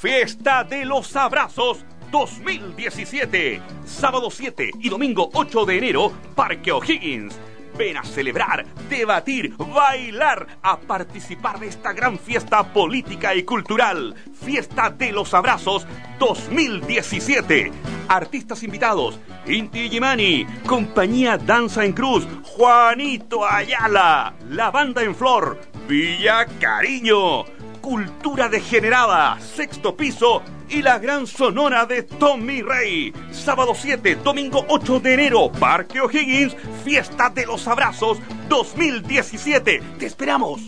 [0.00, 3.60] Fiesta de los Abrazos 2017.
[3.84, 7.36] Sábado 7 y domingo 8 de enero, Parque O'Higgins.
[7.76, 14.14] Ven a celebrar, debatir, bailar, a participar de esta gran fiesta política y cultural.
[14.40, 15.84] Fiesta de los Abrazos
[16.20, 17.72] 2017.
[18.06, 19.18] Artistas invitados:
[19.48, 27.58] Inti Gimani, Compañía Danza en Cruz, Juanito Ayala, La Banda en Flor, Villa Cariño.
[27.80, 33.12] Cultura Degenerada, sexto piso y la gran sonora de Tommy Rey.
[33.30, 39.82] Sábado 7, domingo 8 de enero, Parque O'Higgins, Fiesta de los Abrazos 2017.
[39.98, 40.66] ¡Te esperamos!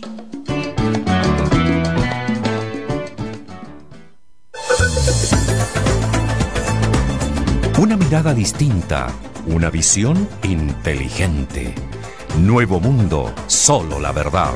[7.77, 9.07] Una mirada distinta,
[9.47, 11.73] una visión inteligente.
[12.37, 14.53] Nuevo mundo, solo la verdad.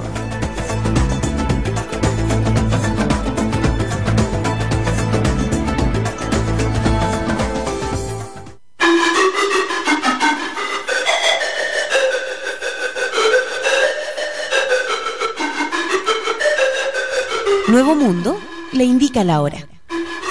[17.68, 18.40] Nuevo Mundo
[18.74, 19.68] le indica la hora.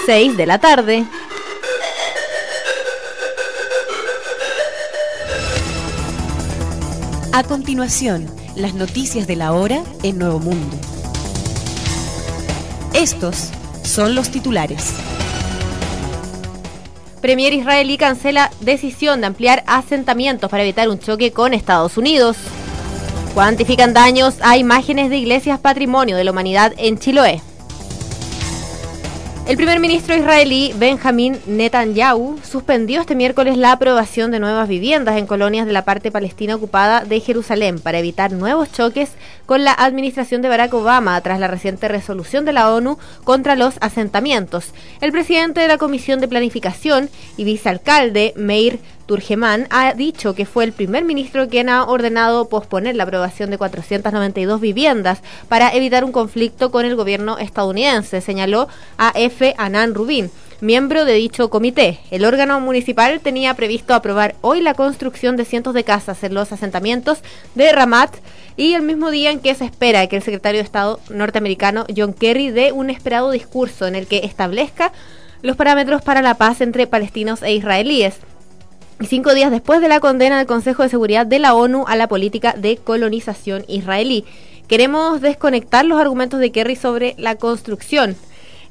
[0.07, 1.05] 6 de la tarde.
[7.33, 10.77] A continuación, las noticias de la hora en Nuevo Mundo.
[12.93, 13.51] Estos
[13.83, 14.95] son los titulares.
[17.21, 22.37] Premier israelí cancela decisión de ampliar asentamientos para evitar un choque con Estados Unidos.
[23.35, 27.43] Cuantifican daños a imágenes de iglesias patrimonio de la humanidad en Chiloé.
[29.49, 35.27] El primer ministro israelí Benjamin Netanyahu suspendió este miércoles la aprobación de nuevas viviendas en
[35.27, 39.11] colonias de la parte palestina ocupada de Jerusalén para evitar nuevos choques
[39.47, 43.75] con la administración de Barack Obama tras la reciente resolución de la ONU contra los
[43.81, 44.73] asentamientos.
[45.01, 50.65] El presidente de la Comisión de Planificación y vicealcalde Meir Turgeman ha dicho que fue
[50.65, 56.13] el primer ministro quien ha ordenado posponer la aprobación de 492 viviendas para evitar un
[56.13, 58.69] conflicto con el gobierno estadounidense, señaló
[58.99, 59.55] a F.
[59.59, 62.01] Anán Rubin miembro de dicho comité.
[62.11, 66.53] El órgano municipal tenía previsto aprobar hoy la construcción de cientos de casas en los
[66.53, 67.19] asentamientos
[67.55, 68.17] de Ramat
[68.57, 72.15] y el mismo día en que se espera que el secretario de Estado norteamericano John
[72.15, 74.93] Kerry dé un esperado discurso en el que establezca
[75.43, 78.17] los parámetros para la paz entre palestinos e israelíes.
[79.01, 81.97] Y cinco días después de la condena del Consejo de Seguridad de la ONU a
[81.97, 84.25] la política de colonización israelí.
[84.69, 88.17] Queremos desconectar los argumentos de Kerry sobre la construcción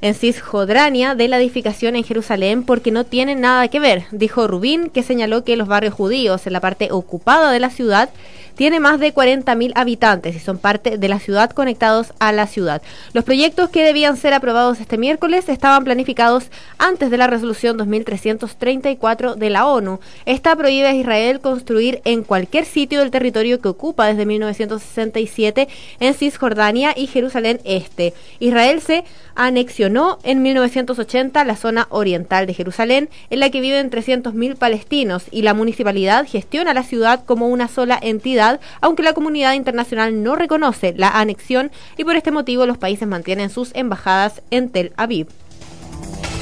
[0.00, 4.90] en Cisjordania de la edificación en Jerusalén porque no tienen nada que ver, dijo Rubín,
[4.90, 8.10] que señaló que los barrios judíos en la parte ocupada de la ciudad
[8.54, 12.82] tiene más de 40.000 habitantes y son parte de la ciudad conectados a la ciudad.
[13.12, 19.34] Los proyectos que debían ser aprobados este miércoles estaban planificados antes de la resolución 2334
[19.36, 20.00] de la ONU.
[20.26, 25.68] Esta prohíbe a Israel construir en cualquier sitio del territorio que ocupa desde 1967
[26.00, 28.14] en Cisjordania y Jerusalén Este.
[28.38, 34.56] Israel se anexionó en 1980 la zona oriental de Jerusalén, en la que viven 300.000
[34.56, 38.43] palestinos, y la municipalidad gestiona la ciudad como una sola entidad,
[38.80, 43.50] aunque la comunidad internacional no reconoce la anexión y por este motivo los países mantienen
[43.50, 45.28] sus embajadas en Tel Aviv.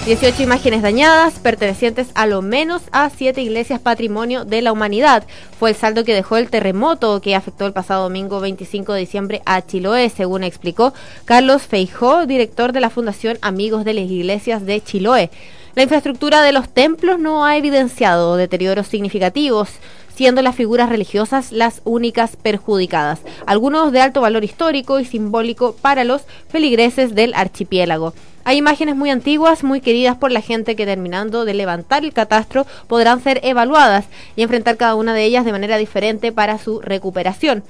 [0.04, 5.24] 18 imágenes dañadas, pertenecientes a lo menos a 7 iglesias patrimonio de la humanidad.
[5.60, 9.42] Fue el saldo que dejó el terremoto que afectó el pasado domingo 25 de diciembre
[9.46, 10.92] a Chiloé, según explicó
[11.24, 15.30] Carlos Feijó, director de la Fundación Amigos de las Iglesias de Chiloé.
[15.76, 19.68] La infraestructura de los templos no ha evidenciado deterioros significativos
[20.14, 26.04] siendo las figuras religiosas las únicas perjudicadas, algunos de alto valor histórico y simbólico para
[26.04, 28.14] los feligreses del archipiélago.
[28.44, 32.66] Hay imágenes muy antiguas, muy queridas por la gente que terminando de levantar el catastro
[32.88, 37.62] podrán ser evaluadas y enfrentar cada una de ellas de manera diferente para su recuperación.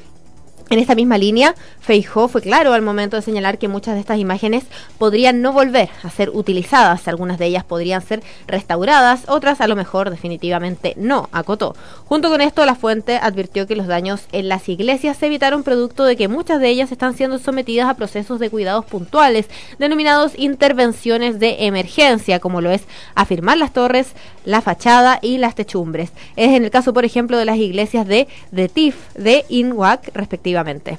[0.73, 4.19] En esta misma línea, Feijó fue claro al momento de señalar que muchas de estas
[4.19, 4.65] imágenes
[4.97, 9.77] podrían no volver a ser utilizadas, algunas de ellas podrían ser restauradas, otras a lo
[9.77, 11.77] mejor definitivamente no, acotó.
[12.13, 16.05] Junto con esto, la fuente advirtió que los daños en las iglesias se evitaron producto
[16.05, 19.47] de que muchas de ellas están siendo sometidas a procesos de cuidados puntuales,
[19.79, 22.83] denominados intervenciones de emergencia, como lo es
[23.15, 24.09] afirmar las torres,
[24.45, 26.11] la fachada y las techumbres.
[26.37, 28.29] Es en el caso, por ejemplo, de las iglesias de
[28.69, 30.99] Tif de Inwak, respectivamente.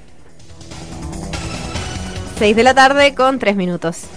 [2.39, 4.07] 6 de la tarde con 3 minutos.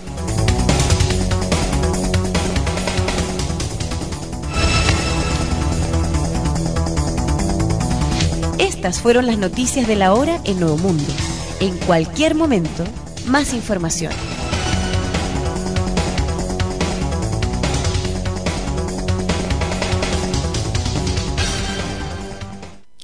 [8.87, 11.13] Estas fueron las noticias de la hora en Nuevo Mundo.
[11.59, 12.85] En cualquier momento,
[13.27, 14.13] más información.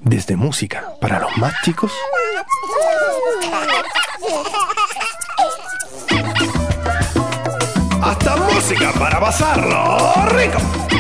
[0.05, 1.91] Desde música para los más chicos
[8.01, 9.97] hasta música para pasarlo
[10.27, 10.92] rico.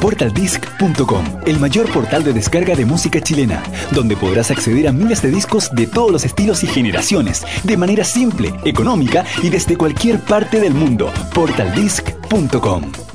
[0.00, 3.62] Portaldisc.com, el mayor portal de descarga de música chilena,
[3.92, 8.04] donde podrás acceder a miles de discos de todos los estilos y generaciones, de manera
[8.04, 11.12] simple, económica y desde cualquier parte del mundo.
[11.34, 13.07] Portaldisc.com.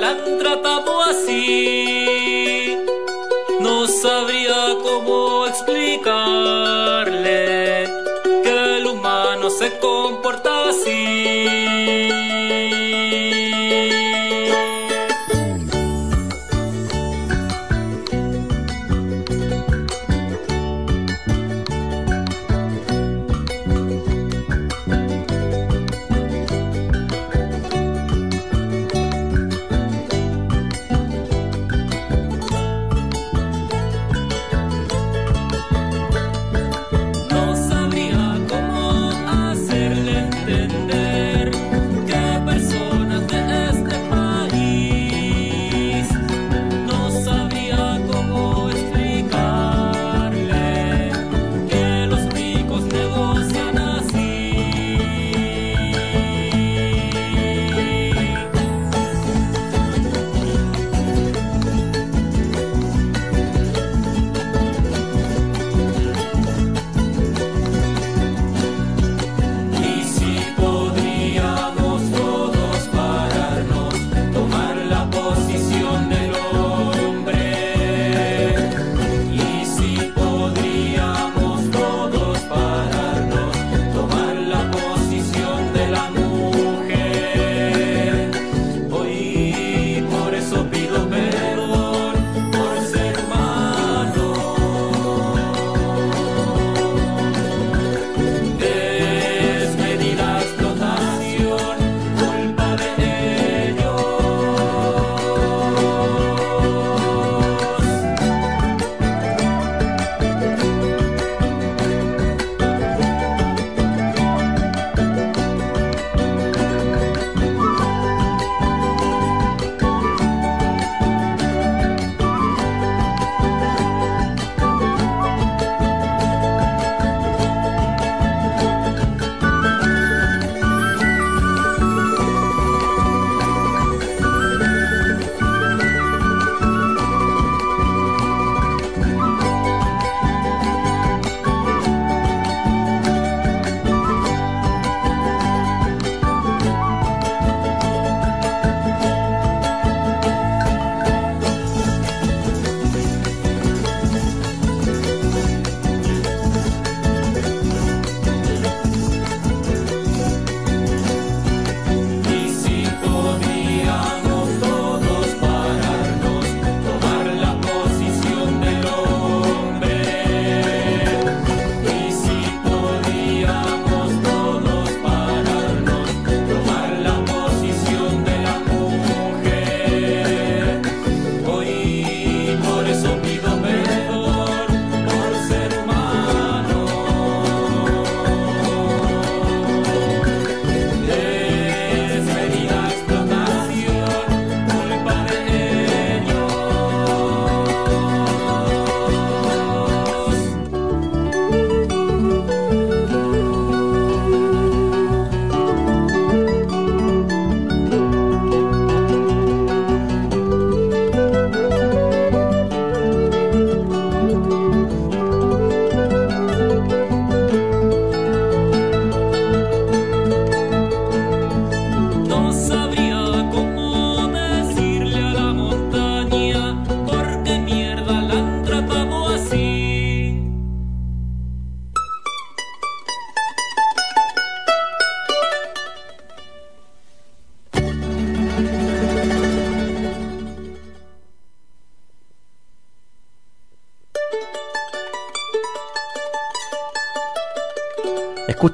[0.00, 2.76] la han tratado así.
[3.60, 7.26] No sabría cómo explicarle
[8.42, 11.25] que el humano se comporta así.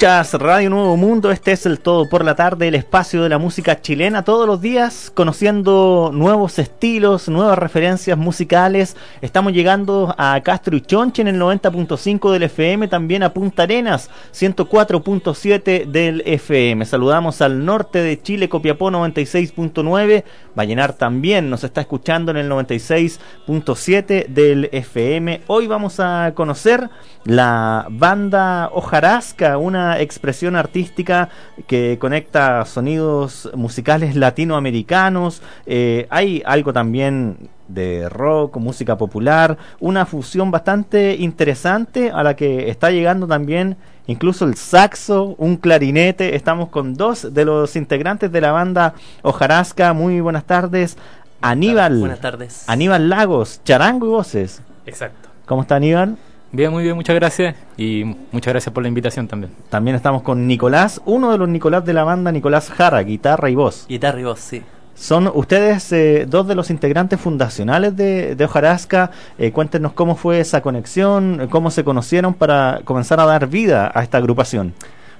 [0.03, 3.39] Escuchas Radio Nuevo Mundo, este es el Todo por la Tarde, el espacio de la
[3.39, 8.97] música chilena, todos los días conociendo nuevos estilos, nuevas referencias musicales.
[9.21, 14.11] Estamos llegando a Castro y Chonche en el 90.5 del FM, también a Punta Arenas,
[14.35, 16.85] 104.7 del FM.
[16.85, 20.25] Saludamos al norte de Chile, Copiapó 96.9,
[20.57, 25.43] Vallenar también nos está escuchando en el 96.7 del FM.
[25.47, 26.91] Hoy vamos a conocer
[27.25, 31.29] la banda Hojarasca, una expresión artística
[31.67, 35.43] que conecta sonidos musicales latinoamericanos.
[35.67, 42.69] Eh, hay algo también de rock, música popular, una fusión bastante interesante a la que
[42.69, 46.37] está llegando también incluso el saxo, un clarinete.
[46.37, 49.93] Estamos con dos de los integrantes de la banda Hojarasca.
[49.93, 50.97] Muy buenas tardes.
[51.41, 51.99] Aníbal.
[51.99, 52.69] Buenas tardes.
[52.69, 54.62] Aníbal Lagos, charango y voces.
[54.87, 55.29] Exacto.
[55.47, 56.17] ¿Cómo está Aníbal?
[56.55, 59.55] Bien, muy bien, muchas gracias y muchas gracias por la invitación también.
[59.71, 63.55] También estamos con Nicolás, uno de los Nicolás de la banda, Nicolás Jara, guitarra y
[63.55, 63.87] voz.
[63.89, 64.63] Guitarra y voz, sí.
[64.95, 69.11] Son ustedes eh, dos de los integrantes fundacionales de, de Hojarasca.
[69.39, 74.03] Eh, cuéntenos cómo fue esa conexión, cómo se conocieron para comenzar a dar vida a
[74.03, 74.75] esta agrupación.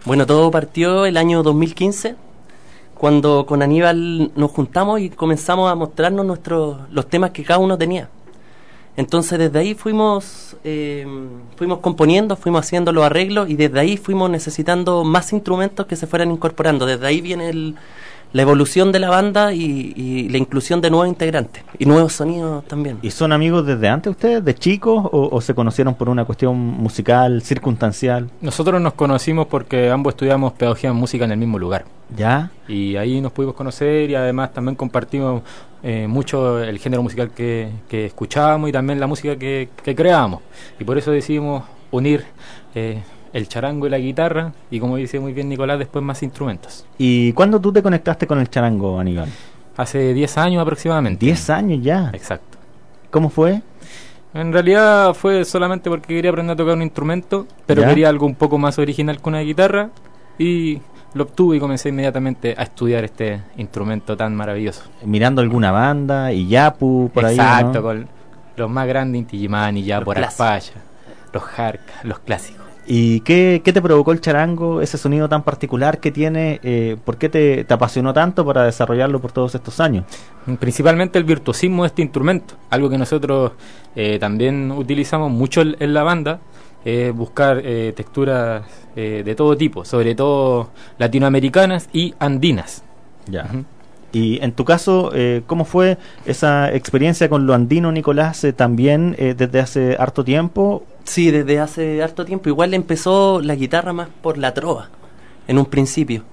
[0.05, 2.15] Bueno, todo partió el año 2015,
[2.93, 7.79] cuando con Aníbal nos juntamos y comenzamos a mostrarnos nuestros los temas que cada uno
[7.79, 8.11] tenía.
[8.97, 11.07] Entonces desde ahí fuimos, eh,
[11.57, 16.07] fuimos componiendo, fuimos haciendo los arreglos y desde ahí fuimos necesitando más instrumentos que se
[16.07, 16.85] fueran incorporando.
[16.85, 17.77] Desde ahí viene el,
[18.33, 22.65] la evolución de la banda y, y, la inclusión de nuevos integrantes y nuevos sonidos
[22.67, 22.99] también.
[23.03, 26.57] ¿Y son amigos desde antes ustedes, de chicos, o, o, se conocieron por una cuestión
[26.57, 28.31] musical, circunstancial?
[28.41, 31.85] Nosotros nos conocimos porque ambos estudiamos pedagogía en música en el mismo lugar.
[32.17, 32.51] ¿Ya?
[32.69, 35.43] Y ahí nos pudimos conocer y además también compartimos
[35.83, 40.41] eh, mucho el género musical que, que escuchábamos y también la música que, que creábamos.
[40.79, 42.25] Y por eso decidimos unir
[42.75, 43.03] eh,
[43.33, 46.85] el charango y la guitarra y como dice muy bien Nicolás, después más instrumentos.
[46.99, 49.29] ¿Y cuándo tú te conectaste con el charango, Aníbal?
[49.77, 51.25] Hace 10 años aproximadamente.
[51.25, 52.11] 10 años ya.
[52.13, 52.59] Exacto.
[53.11, 53.63] ¿Cómo fue?
[54.35, 57.89] En realidad fue solamente porque quería aprender a tocar un instrumento, pero ¿Ya?
[57.89, 59.91] quería algo un poco más original con una guitarra
[60.39, 60.81] y
[61.15, 64.85] lo obtuve y comencé inmediatamente a estudiar este instrumento tan maravilloso.
[65.05, 67.75] Mirando alguna banda y Yapu por Exacto, ahí.
[67.75, 67.83] ¿no?
[67.83, 68.09] con
[68.57, 72.62] los más grandes Inti Illimani, ya Los Jarcas, los clásicos.
[72.87, 76.61] ¿Y qué, qué te provocó el charango, ese sonido tan particular que tiene?
[76.63, 80.05] Eh, ¿Por qué te, te apasionó tanto para desarrollarlo por todos estos años?
[80.59, 83.53] Principalmente el virtuosismo de este instrumento, algo que nosotros
[83.95, 86.41] eh, también utilizamos mucho en, la banda,
[86.85, 87.63] eh, buscar
[87.95, 88.65] texturas
[88.97, 92.83] eh, de todo tipo, sobre todo latinoamericanas y andinas.
[93.27, 93.49] Ya.
[94.13, 95.97] Y en tu caso, eh, ¿cómo fue
[96.27, 100.85] esa experiencia con lo andino, Nicolás, eh, también eh, desde hace harto tiempo?
[101.05, 102.49] Sí, desde hace harto tiempo.
[102.49, 104.89] Igual empezó la guitarra más por la trova,
[105.49, 106.25] en un principio.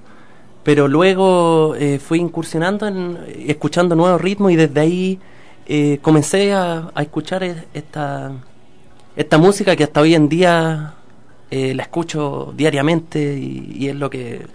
[0.64, 3.17] Pero luego eh, fui incursionando, en,
[3.48, 5.19] escuchando nuevos ritmos y desde ahí
[5.67, 8.31] eh, comencé a, a escuchar esta,
[9.15, 10.93] esta música que hasta hoy en día
[11.49, 14.45] eh, la escucho diariamente y, y es lo que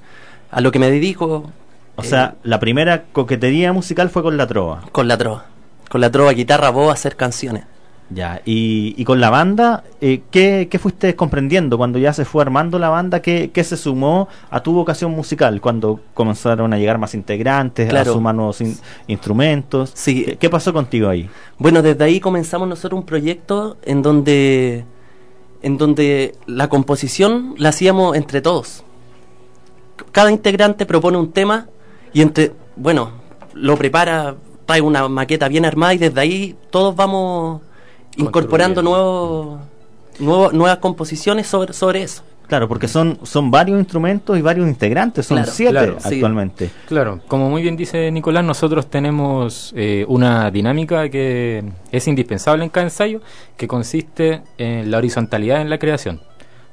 [0.50, 1.50] a lo que me dedico.
[1.96, 4.82] O sea, la primera coquetería musical fue con la trova.
[4.92, 5.46] Con la trova.
[5.88, 7.64] Con la trova, guitarra, voz, hacer canciones.
[8.10, 12.42] Ya, y, y con la banda, eh, ¿qué, ¿qué fuiste comprendiendo cuando ya se fue
[12.42, 13.22] armando la banda?
[13.22, 18.10] ¿Qué, qué se sumó a tu vocación musical cuando comenzaron a llegar más integrantes, Claro.
[18.10, 18.76] a sumar nuevos in-
[19.06, 19.90] instrumentos?
[19.94, 20.22] Sí.
[20.24, 21.28] ¿Qué, qué pasó contigo ahí?
[21.58, 24.84] Bueno, desde ahí comenzamos nosotros un proyecto en donde
[25.62, 28.84] en donde la composición la hacíamos entre todos.
[30.12, 31.68] Cada integrante propone un tema
[32.12, 33.12] y entre, bueno,
[33.54, 34.34] lo prepara,
[34.66, 37.62] trae una maqueta bien armada y desde ahí todos vamos
[38.16, 39.60] incorporando nuevos,
[40.18, 42.22] nuevos nuevas composiciones sobre, sobre eso.
[42.46, 46.14] Claro, porque son, son varios instrumentos y varios integrantes, son Claro, siete claro, sí.
[46.16, 46.70] actualmente.
[46.86, 52.68] Claro, como muy bien dice Nicolás, nosotros tenemos eh, una dinámica que es indispensable en
[52.70, 53.22] cada ensayo,
[53.56, 56.20] que consiste en la horizontalidad en la creación.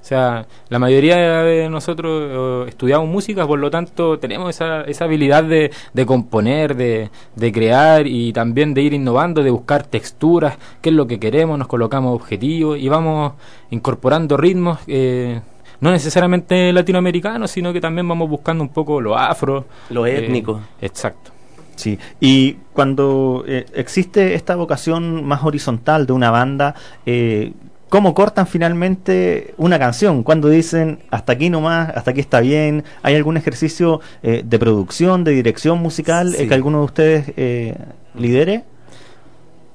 [0.02, 5.06] O sea, la mayoría de nosotros eh, estudiamos música, por lo tanto tenemos esa, esa
[5.06, 10.58] habilidad de, de componer, de, de crear y también de ir innovando, de buscar texturas,
[10.82, 13.34] qué es lo que queremos, nos colocamos objetivos y vamos
[13.70, 14.80] incorporando ritmos.
[14.88, 15.42] eh,
[15.82, 19.66] no necesariamente latinoamericanos, sino que también vamos buscando un poco lo afro.
[19.90, 20.62] Lo eh, étnico.
[20.80, 21.32] exacto.
[21.76, 26.76] Sí, y cuando eh, existe esta vocación más horizontal de una banda,
[27.08, 27.54] eh,
[27.92, 30.24] ¿cómo cortan finalmente una canción?
[30.24, 35.26] Cuando dicen hasta aquí nomás, hasta aquí está bien, ¿hay algún ejercicio eh, de producción,
[35.26, 36.48] de dirección musical eh, Sí.
[36.48, 37.76] que alguno de ustedes eh,
[38.16, 38.64] lidere?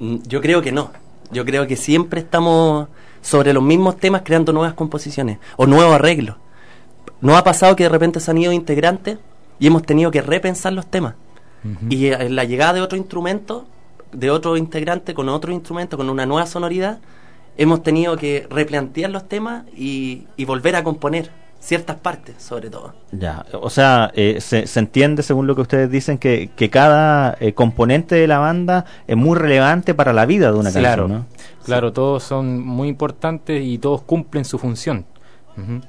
[0.00, 0.90] Mm, Yo creo que no.
[1.30, 2.88] Yo creo que siempre estamos
[3.20, 6.36] sobre los mismos temas creando nuevas composiciones o nuevos arreglos.
[7.20, 9.18] nos ha pasado que de repente se han ido integrantes
[9.58, 11.14] y hemos tenido que repensar los temas.
[11.90, 13.66] Y eh, la llegada de otro instrumento,
[14.12, 16.98] de otro integrante con otro instrumento, con una nueva sonoridad,
[17.56, 22.94] hemos tenido que replantear los temas y, y volver a componer ciertas partes, sobre todo.
[23.12, 27.36] Ya, o sea, eh, se, se entiende, según lo que ustedes dicen, que, que cada
[27.40, 31.12] eh, componente de la banda es muy relevante para la vida de una Claro, canción,
[31.22, 31.26] ¿no?
[31.64, 35.06] claro, todos son muy importantes y todos cumplen su función.
[35.56, 35.80] Ujú.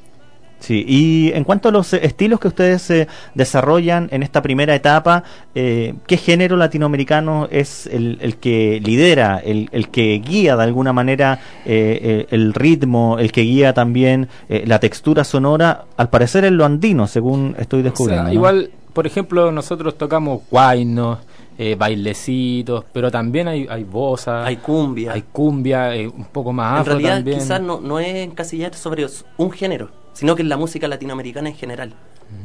[0.59, 4.73] Sí, y en cuanto a los eh, estilos que ustedes eh, desarrollan en esta primera
[4.73, 10.63] etapa, eh, ¿qué género latinoamericano es el, el que lidera, el, el que guía de
[10.63, 15.85] alguna manera eh, eh, el ritmo, el que guía también eh, la textura sonora?
[15.95, 18.23] Al parecer en lo andino, según estoy O sea, descubriendo.
[18.29, 18.33] ¿no?
[18.33, 21.19] igual, por ejemplo, nosotros tocamos guainos,
[21.59, 25.13] eh, bailecitos, pero también hay, hay bossa, Hay cumbia.
[25.13, 27.39] hay cumbia, eh, un poco más en afro realidad, también.
[27.39, 29.05] quizás no, no es encasillar sobre
[29.37, 31.93] un género, sino que es la música latinoamericana en general.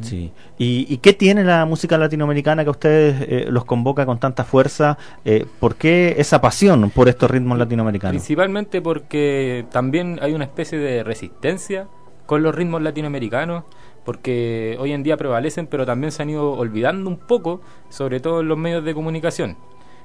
[0.02, 0.30] Sí.
[0.58, 4.44] ¿Y, y qué tiene la música latinoamericana que a ustedes eh, los convoca con tanta
[4.44, 4.98] fuerza?
[5.24, 8.12] Eh, ¿Por qué esa pasión por estos ritmos latinoamericanos?
[8.12, 11.88] Principalmente porque también hay una especie de resistencia
[12.26, 13.64] con los ritmos latinoamericanos,
[14.04, 18.42] porque hoy en día prevalecen, pero también se han ido olvidando un poco, sobre todo
[18.42, 19.56] en los medios de comunicación.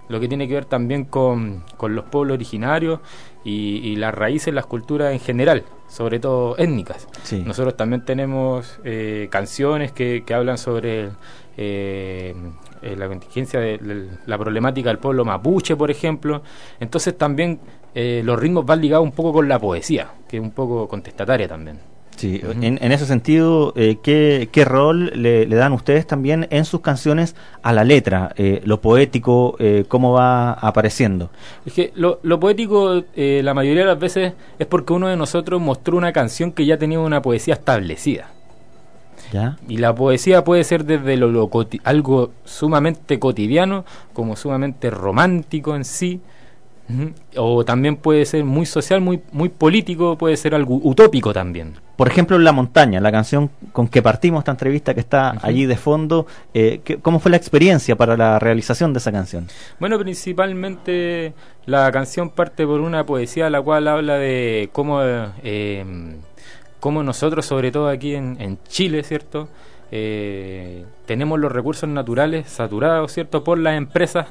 [0.10, 3.00] Lo que tiene que ver también con, con los pueblos originarios
[3.44, 7.08] y, y las raíces, las culturas en general, sobre todo étnicas.
[7.24, 7.44] Sí.
[7.46, 11.10] Nosotros también tenemos eh, canciones que, que hablan sobre
[11.58, 12.36] eh,
[12.82, 16.42] eh, la contingencia de, de la problemática del pueblo mapuche, por ejemplo.
[16.80, 17.60] Entonces también
[17.96, 21.48] eh, los ritmos van ligados un poco con la poesía, que es un poco contestataria
[21.48, 21.80] también.
[22.18, 26.66] Sí, en, en ese sentido, eh, ¿qué, qué rol le, le dan ustedes también en
[26.66, 28.34] sus canciones a la letra?
[28.38, 31.30] Eh, lo poético, eh, ¿cómo va apareciendo?
[31.64, 35.16] Es que lo, lo poético, eh, la mayoría de las veces, es porque uno de
[35.16, 38.32] nosotros mostró una canción que ya tenía una poesía establecida.
[39.32, 39.58] ¿Ya?
[39.68, 41.52] Y la poesía puede ser desde lo, lo
[41.84, 46.22] algo sumamente cotidiano, como sumamente romántico en sí,
[47.36, 51.74] o también puede ser muy social, muy, muy político, puede ser algo utópico también.
[51.98, 55.76] Por ejemplo, La Montaña, la canción con que partimos esta entrevista que está allí de
[55.76, 59.48] fondo, eh, ¿qué- ¿cómo fue la experiencia para la realización de esa canción?
[59.80, 61.34] Bueno, principalmente
[61.66, 65.84] la canción parte por una poesía la cual habla de cómo, eh,
[66.80, 69.50] cómo nosotros, sobre todo aquí en, en Chile, ¿cierto?
[69.92, 73.44] Eh, tenemos los recursos naturales saturados, ¿cierto?
[73.44, 74.28] Por las empresas,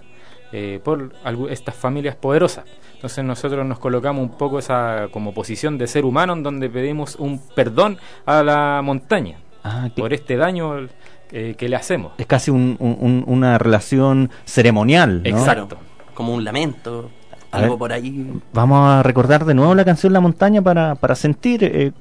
[0.53, 1.13] eh, por
[1.51, 2.65] estas familias poderosas.
[2.95, 7.17] Entonces nosotros nos colocamos un poco esa como posición de ser humano en donde pedimos
[7.17, 10.87] un perdón a la montaña Ah, que- por este daño
[11.33, 12.13] eh, que le hacemos.
[12.19, 15.29] Es casi un- un- un- una relación ceremonial, ¿no?
[15.29, 15.77] Exacto.
[16.15, 17.11] Como un lamento,
[17.51, 17.79] A algo ver.
[17.79, 18.33] por ahí.
[18.53, 21.93] Vamos a recordar de nuevo la canción La Montaña para, para sentir eh,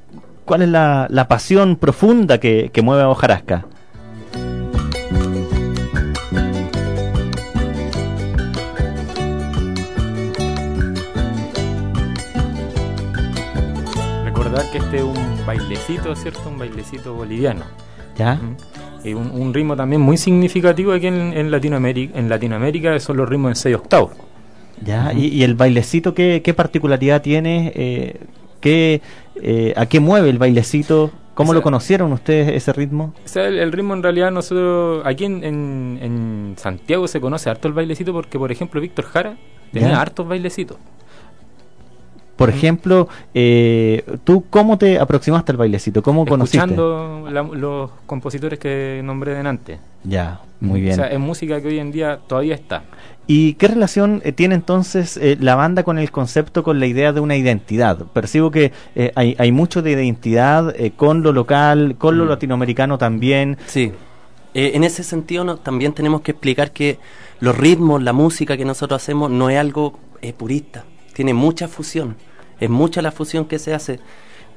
[0.46, 3.66] cuál es la, la pasión profunda que, que mueve a Hojarasca.
[14.56, 16.48] Recordar que este es un bailecito, ¿cierto?
[16.48, 17.66] Un bailecito boliviano.
[18.18, 18.40] ¿Ya?
[19.04, 22.18] Y un, un ritmo también muy significativo aquí en, en Latinoamérica.
[22.18, 24.12] En Latinoamérica son los ritmos en 6 octavos.
[24.82, 25.12] ¿Ya?
[25.14, 27.74] y, y el bailecito qué, qué particularidad tiene?
[27.76, 28.22] Eh,
[28.62, 29.02] ¿qué,
[29.42, 31.12] eh, ¿A qué mueve el bailecito?
[31.34, 33.14] ¿Cómo O sea- lo conocieron ustedes ese ritmo?
[33.26, 37.50] O sea, el, el ritmo en realidad nosotros, aquí en, en- en Santiago se conoce
[37.50, 39.36] harto el bailecito porque, por ejemplo, Víctor Jara
[39.74, 40.02] tenía Ya.
[40.02, 40.78] hartos bailecitos.
[42.36, 46.04] Por ejemplo, eh, ¿tú cómo te aproximaste al bailecito?
[46.04, 46.58] ¿Cómo conociste?
[46.58, 49.80] Escuchando los compositores que nombré delante.
[50.04, 50.94] Ya, muy bien.
[50.94, 52.84] O sea, es música que hoy en día todavía está.
[53.28, 57.14] ¿Y qué relación eh, tiene entonces eh, la banda con el concepto, con la idea
[57.14, 57.98] de una identidad?
[58.14, 62.98] Percibo que eh, hay, hay mucho de identidad eh, con lo local, con lo latinoamericano
[62.98, 63.58] también.
[63.66, 63.94] Sí.
[64.54, 67.00] Eh, en ese sentido no- también tenemos que explicar que
[67.40, 70.84] los ritmos, la música que nosotros hacemos no es algo eh, purista,
[71.16, 72.16] tiene mucha fusión,
[72.60, 74.00] es mucha la fusión que se hace.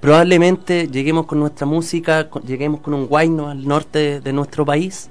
[0.00, 4.64] Probablemente lleguemos con nuestra música, con- lleguemos con un guayno al norte de, de nuestro
[4.66, 5.08] país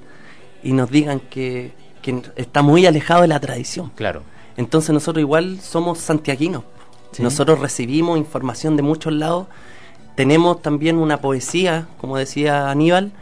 [0.62, 3.90] y nos digan que, que está muy alejado de la tradición.
[3.96, 4.22] Claro.
[4.56, 6.64] Entonces nosotros igual somos santiaguinos.
[7.12, 7.22] Sí.
[7.22, 9.46] Nosotros recibimos información de muchos lados.
[10.14, 13.12] Tenemos también una poesía, como decía Aníbal,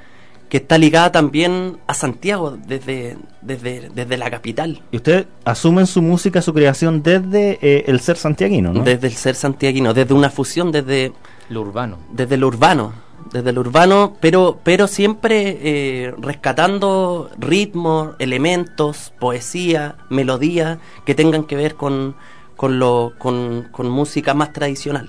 [0.49, 4.83] que está ligada también a Santiago desde, desde, desde la capital.
[4.93, 8.83] Y ustedes asumen su música, su creación desde eh, el ser santiaguino, ¿no?
[8.83, 11.13] Desde el ser santiaguino, desde una fusión, desde
[11.49, 11.99] Lo urbano.
[12.13, 12.93] desde lo urbano,
[13.33, 21.57] desde lo urbano, pero, pero siempre eh, rescatando ritmos, elementos, poesía, melodía que tengan que
[21.57, 22.15] ver con,
[22.57, 25.09] con, lo, con, con música más tradicional.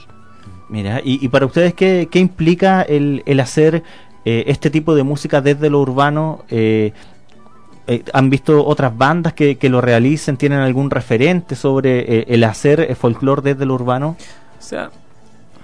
[0.70, 3.84] Mira, y, y para ustedes, ¿qué, qué implica el, el hacer
[4.30, 6.44] eh, este tipo de música desde lo urbano?
[6.50, 6.92] Eh,
[7.88, 10.36] eh, ¿Han visto otras bandas que, que lo realicen?
[10.36, 14.18] ¿Tienen algún referente sobre eh, el hacer folclore desde lo urbano?
[14.60, 14.90] O sea,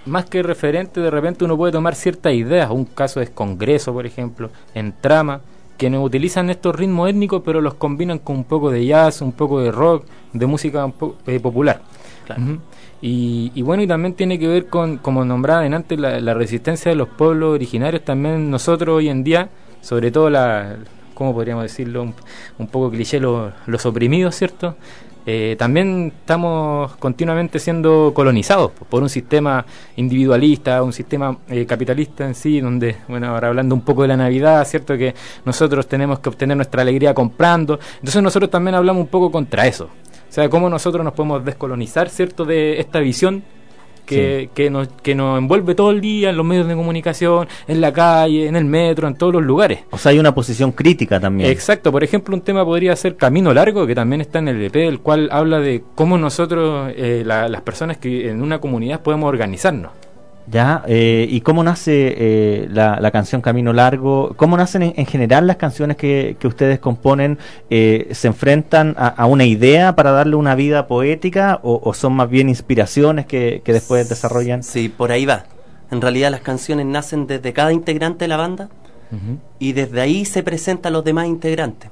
[0.06, 2.70] más que referente, de repente uno puede tomar ciertas ideas.
[2.72, 5.42] Un caso es Congreso, por ejemplo, en Trama,
[5.78, 9.34] que no utilizan estos ritmos étnicos, pero los combinan con un poco de jazz, un
[9.34, 11.82] poco de rock, de música un po- eh, popular.
[12.30, 12.60] Ujú.
[13.06, 16.96] Y, y bueno, y también tiene que ver con, como nombraba antes, la, resistencia de
[16.96, 18.06] los pueblos originarios.
[18.06, 19.50] También nosotros hoy en día,
[19.82, 20.78] sobre todo la,
[21.14, 22.04] ¿cómo podríamos decirlo?
[22.58, 24.78] Un, poco cliché, lo- los oprimidos, ¿cierto?
[25.26, 29.66] Eh, también estamos continuamente siendo colonizados por un sistema
[29.98, 34.18] individualista, un sistema eh, capitalista en sí, donde, bueno, ahora hablando un poco de la
[34.18, 34.98] Navidad, ¿cierto?
[34.98, 37.80] Que nosotros tenemos que obtener nuestra alegría comprando.
[37.96, 39.90] Entonces nosotros también hablamos un poco contra eso.
[40.34, 42.44] O sea, cómo nosotros nos podemos descolonizar, ¿cierto?
[42.44, 43.44] De esta visión
[44.04, 47.82] que, que, nos, que nos envuelve todo el día en los medios de comunicación, en
[47.82, 49.82] la calle, en el metro, en todos los lugares.
[49.92, 51.52] O sea, hay una posición crítica también.
[51.52, 54.76] Exacto, por ejemplo, un tema podría ser Camino Largo, que también está en el EP,
[54.88, 59.30] el cual habla de cómo nosotros, eh, la- las personas que en una comunidad podemos
[59.30, 59.92] organizarnos.
[60.52, 64.34] Ya, eh, ¿y cómo nace eh, la, la canción Camino Largo?
[64.36, 67.38] ¿Cómo nacen en, en general las canciones que, que ustedes componen?
[67.70, 72.14] Eh, ¿Se enfrentan a, a una idea para darle una vida poética o, o son
[72.14, 74.64] más bien inspiraciones que, que después desarrollan?
[74.64, 75.46] Sí, por ahí va.
[75.92, 78.70] En realidad las canciones nacen desde cada integrante de la banda
[79.60, 81.92] y desde ahí se presentan los demás integrantes.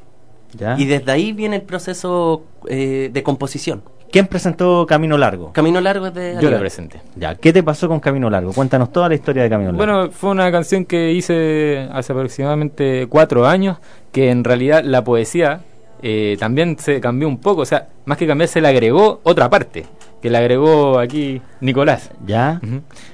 [0.58, 0.76] ¿Ya?
[0.78, 3.84] Y desde ahí viene el proceso eh, de composición.
[4.12, 5.54] ¿Quién presentó Camino Largo?
[5.54, 7.02] Camino Largo es de Yo la presenté.
[7.16, 8.52] Ya, ¿qué te pasó con Camino Largo?
[8.52, 9.78] Cuéntanos toda la historia de Camino Largo.
[9.78, 13.78] Bueno, fue una canción que hice hace aproximadamente cuatro años,
[14.12, 15.62] que en realidad la poesía
[16.02, 19.50] eh, también se cambió un poco, o sea, más que cambiar se le agregó otra
[19.50, 19.86] parte,
[20.22, 22.12] que le agregó aquí Nicolás.
[22.26, 22.60] ¿Ya?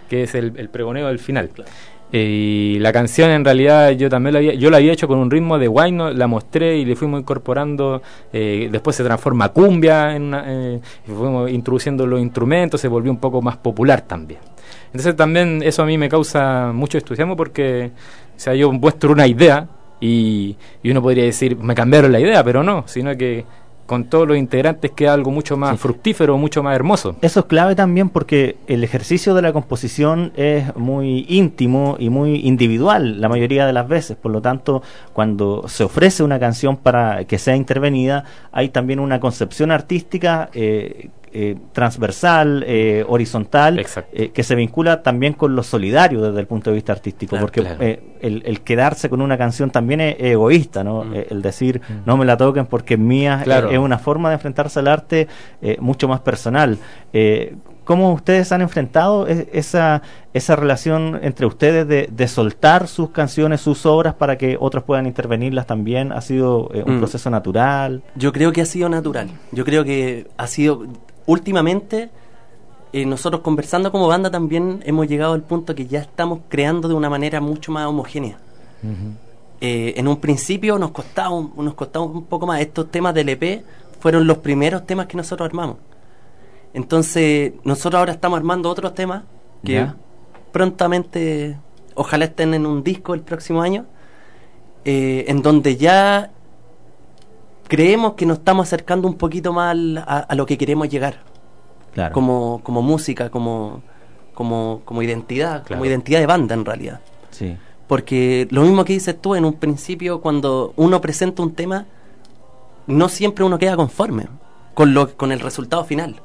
[0.09, 1.51] Que es el, el pregoneo del final.
[1.55, 1.63] Eh,
[2.11, 5.29] y la canción en realidad yo también la había, yo la había hecho con un
[5.29, 10.23] ritmo de guayno, la mostré y le fuimos incorporando, eh, después se transforma cumbia, en
[10.23, 14.39] una, eh, y fuimos introduciendo los instrumentos, se volvió un poco más popular también.
[14.85, 17.91] Entonces también eso a mí me causa mucho entusiasmo porque,
[18.35, 19.67] o sea, yo muestro una idea
[19.99, 23.43] y, y uno podría decir, me cambiaron la idea, pero no, sino que
[23.87, 27.15] con todos los integrantes queda algo mucho más fructífero, mucho más hermoso.
[27.21, 32.41] Eso es clave también porque el ejercicio de la composición es muy íntimo y muy
[32.45, 34.17] individual la mayoría de las veces.
[34.17, 34.83] Por lo tanto,
[35.13, 41.09] cuando se ofrece una canción para que sea intervenida, hay también una concepción artística eh,
[41.39, 46.69] eh, transversal, eh, horizontal, eh, que se vincula también con lo solidario desde el punto
[46.71, 47.31] de vista artístico.
[47.31, 47.77] Claro, porque claro.
[47.81, 51.03] eh, el, el quedarse con una canción también es egoísta, ¿no?
[51.13, 53.69] Eh, El decir, no me la toquen porque es mía, Claro.
[53.69, 55.27] eh, es una forma de enfrentarse al arte
[55.61, 56.77] eh, mucho más personal.
[57.13, 60.01] Eh, ¿Cómo ustedes han enfrentado e- esa,
[60.33, 65.05] esa relación entre ustedes de, de soltar sus canciones, sus obras para que otros puedan
[65.05, 66.11] intervenirlas también?
[66.11, 66.99] ¿Ha sido eh, un Mm.
[66.99, 68.03] proceso natural?
[68.15, 69.29] Yo creo que ha sido natural.
[69.53, 70.85] Yo creo que ha sido.
[71.27, 72.09] Últimamente,
[72.93, 76.95] eh, nosotros conversando como banda también hemos llegado al punto que ya estamos creando de
[76.95, 78.39] una manera mucho más homogénea.
[79.59, 82.61] Eh, en un principio nos costaba, un, nos costaba un poco más.
[82.61, 83.63] Estos temas del EP
[83.99, 85.77] fueron los primeros temas que nosotros armamos.
[86.73, 89.23] Entonces, nosotros ahora estamos armando otros temas
[89.63, 89.95] que Ya.
[90.51, 91.57] prontamente,
[91.95, 93.85] ojalá estén en un disco el próximo año,
[94.85, 96.31] eh, en donde ya
[97.67, 101.19] creemos que nos estamos acercando un poquito más a, a lo que queremos llegar.
[101.93, 102.13] Claro.
[102.13, 103.81] Como, como música, como,
[104.33, 105.79] como, como identidad, Claro.
[105.79, 106.99] como identidad de banda en realidad.
[107.31, 107.57] Sí.
[107.87, 111.85] Porque lo mismo que dices tú, en un principio cuando uno presenta un tema,
[112.85, 114.27] no siempre uno queda conforme
[114.73, 116.21] con, lo, con el resultado final.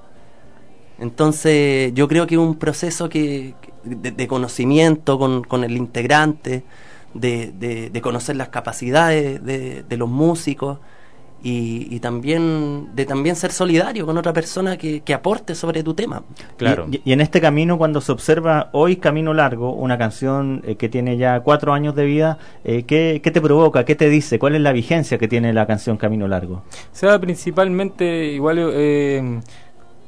[0.98, 3.54] Entonces yo creo que es un proceso que,
[3.84, 6.64] de, de conocimiento con, con el integrante,
[7.14, 10.78] de, de- de conocer las capacidades de, de los músicos
[11.42, 15.94] y, y también de también ser solidario con otra persona que, que aporte sobre tu
[15.94, 16.22] tema.
[16.90, 20.88] Y, y en este camino, cuando se observa hoy Camino Largo, una canción eh, que
[20.88, 23.84] tiene ya cuatro años de vida, eh, ¿qué, qué te provoca?
[23.84, 24.38] ¿Qué te dice?
[24.38, 26.54] ¿Cuál es la vigencia que tiene la canción Camino Largo?
[26.54, 26.62] O
[26.92, 29.40] sea, principalmente, igual, eh,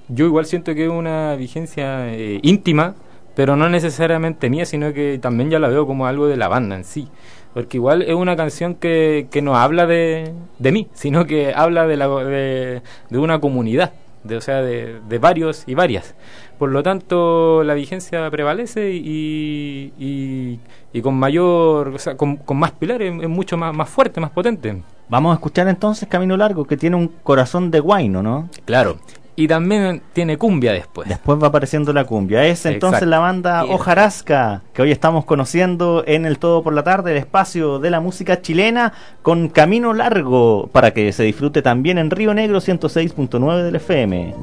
[0.09, 2.95] yo igual siento que es una vigencia eh, íntima,
[3.35, 6.77] pero no necesariamente mía, sino que también ya la veo como algo de la banda
[6.77, 7.09] en sí.
[7.55, 11.86] Porque igual es una canción que, que no habla de, de mí, sino que habla
[11.86, 13.92] de, la, de, de una comunidad,
[14.24, 16.16] de, o sea, de, de varios y varias.
[16.58, 20.60] Por lo tanto, la vigencia prevalece y, y,
[20.92, 24.31] y con mayor, o sea, con, con más pilares, es mucho más, más fuerte, más
[24.31, 24.83] potente.
[25.08, 28.49] Vamos a escuchar entonces Camino Largo, que tiene un corazón de guayno, ¿no?
[28.65, 28.99] Claro.
[29.37, 31.09] Y también tiene cumbia después.
[31.09, 32.45] Después va apareciendo la cumbia.
[32.47, 33.11] Es entonces Exacto.
[33.11, 33.75] la banda Bien.
[33.75, 38.01] Hojarasca, que hoy estamos conociendo en el Todo por la Tarde, el espacio de la
[38.01, 43.77] música chilena, con Camino Largo, para que se disfrute también en Río Negro 106.9 del
[43.77, 44.35] FM.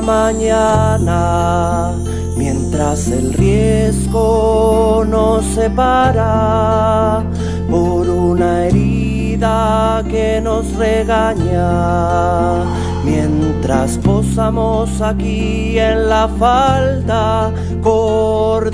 [0.00, 1.92] Mañana,
[2.36, 7.22] mientras el riesgo nos separa
[7.70, 12.64] por una herida que nos regaña,
[13.04, 18.70] mientras posamos aquí en la falda cordillerana.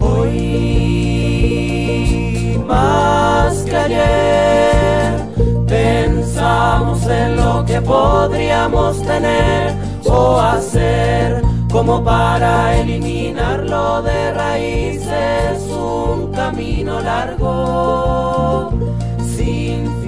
[0.00, 1.22] Hoy
[2.66, 4.91] más que
[5.82, 17.00] pensamos en lo que podríamos tener o hacer como para eliminarlo de raíces un camino
[17.00, 18.70] largo
[19.34, 20.01] sin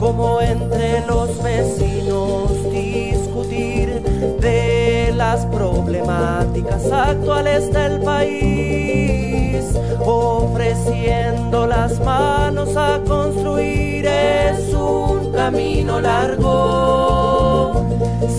[0.00, 4.00] como entre los vecinos discutir
[4.40, 9.62] de las problemáticas actuales del país,
[10.00, 14.06] ofreciendo las manos a construir.
[14.06, 17.86] Es un camino largo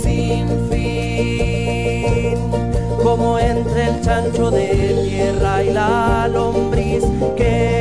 [0.02, 2.40] sin fin,
[3.04, 7.04] como entre el chancho de tierra y la lombriz
[7.38, 7.81] que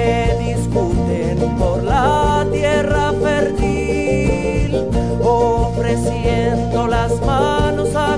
[5.92, 8.16] ofreciendo las manos a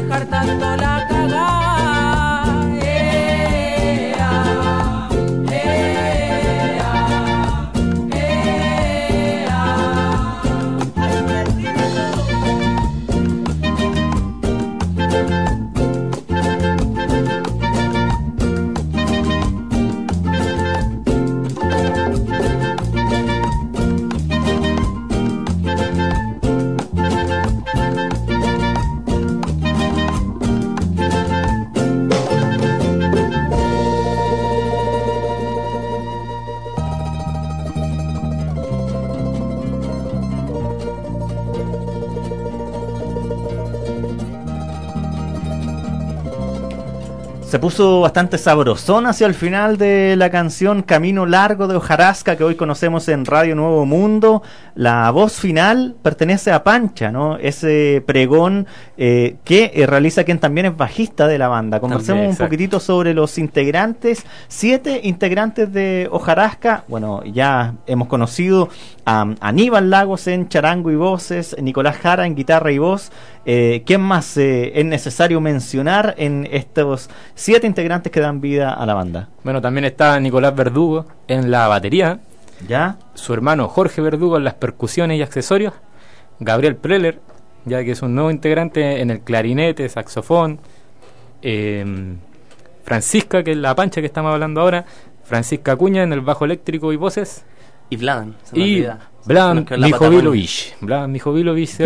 [0.00, 1.15] dejar tanto la
[47.66, 52.54] puso bastante sabrosón hacia el final de la canción Camino Largo de Hojarasca que hoy
[52.54, 54.44] conocemos en Radio Nuevo Mundo.
[54.76, 57.38] La voz final pertenece a Pancha, ¿no?
[57.38, 61.80] Ese pregón eh, que eh, realiza quien también es bajista de la banda.
[61.80, 64.24] Conversemos También, un poquitito sobre los integrantes.
[64.46, 66.84] Siete integrantes de Hojarasca.
[66.86, 68.68] Bueno, ya hemos conocido
[69.06, 73.10] a Aníbal Lagos en charango y voces, Nicolás Jara en guitarra y voz.
[73.48, 78.84] Eh, ¿Quién más eh, es necesario mencionar en estos siete integrantes que dan vida a
[78.86, 79.28] la banda?
[79.44, 82.20] Bueno, también está Nicolás Verdugo en la batería.
[82.68, 82.98] Ya.
[83.14, 85.74] Su hermano Jorge Verdugo en las percusiones y accesorios.
[86.40, 87.20] Gabriel Preller,
[87.64, 90.58] ya que es un nuevo integrante en el clarinete, saxofón.
[91.42, 92.16] eh,
[92.84, 94.84] Francisca, que es la pancha que estamos hablando ahora.
[95.24, 97.44] Francisca Acuña en el bajo eléctrico y voces.
[97.90, 98.98] Y Vladan, se me Y la
[99.86, 100.76] Mijovilovich.
[100.80, 101.78] Bladan Mijovilovich.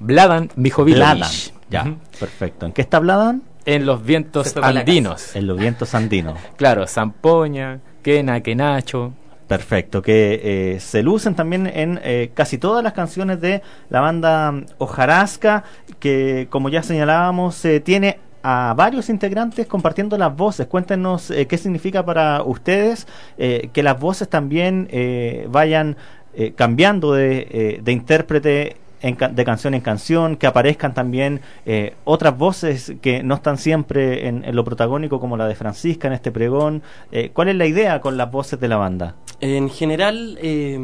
[0.00, 1.52] Bladan Mijovilovich.
[1.68, 2.66] Ya, perfecto.
[2.66, 3.42] ¿En qué está Bladan?
[3.66, 5.36] En los vientos andinos.
[5.36, 6.38] En los vientos andinos.
[6.56, 9.12] Claro, Zampoña, Quena, Quenacho.
[9.48, 14.50] Perfecto, que eh, se lucen también en eh, casi todas las canciones de la banda
[14.50, 15.62] mm, Hojarasca,
[16.00, 20.68] que como ya señalábamos, eh, tiene a varios integrantes compartiendo las voces.
[20.68, 25.96] Cuéntenos eh, qué significa para ustedes eh, que las voces también eh, vayan
[26.32, 32.36] eh, cambiando de, de intérprete en de canción en canción, que aparezcan también eh, otras
[32.38, 36.32] voces que no están siempre en, en lo protagónico como la de Francisca en este
[36.32, 36.82] pregón.
[37.12, 39.14] Eh, ¿Cuál es la idea con las voces de la banda?
[39.40, 40.78] En general, eh,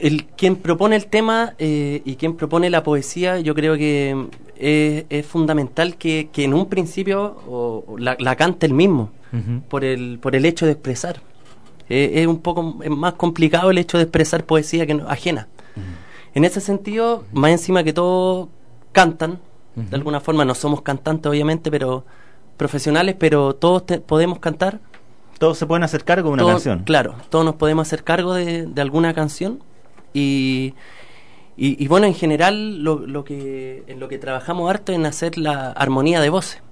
[0.00, 4.26] el quien propone el tema eh, y quien propone la poesía, yo creo que
[4.58, 9.10] eh, es fundamental que, que en un principio o- o la, la cante el mismo,
[9.68, 11.20] por el, por el hecho de expresar.
[11.90, 15.48] Eh, es un poco es más complicado el hecho de expresar poesía que no- ajena.
[16.36, 18.48] En ese sentido, más encima que todos
[18.92, 19.40] cantan,
[19.74, 22.04] de alguna forma no somos cantantes obviamente, pero
[22.56, 24.80] profesionales, pero todos te- podemos cantar.
[25.38, 26.78] Todos se pueden hacer cargo de una canción.
[26.84, 29.62] Claro, todos nos podemos hacer cargo de, de alguna canción
[30.14, 30.74] y,
[31.58, 35.04] y, y bueno, en general lo, lo que en lo que trabajamos harto es en
[35.06, 36.62] hacer la armonía de voces.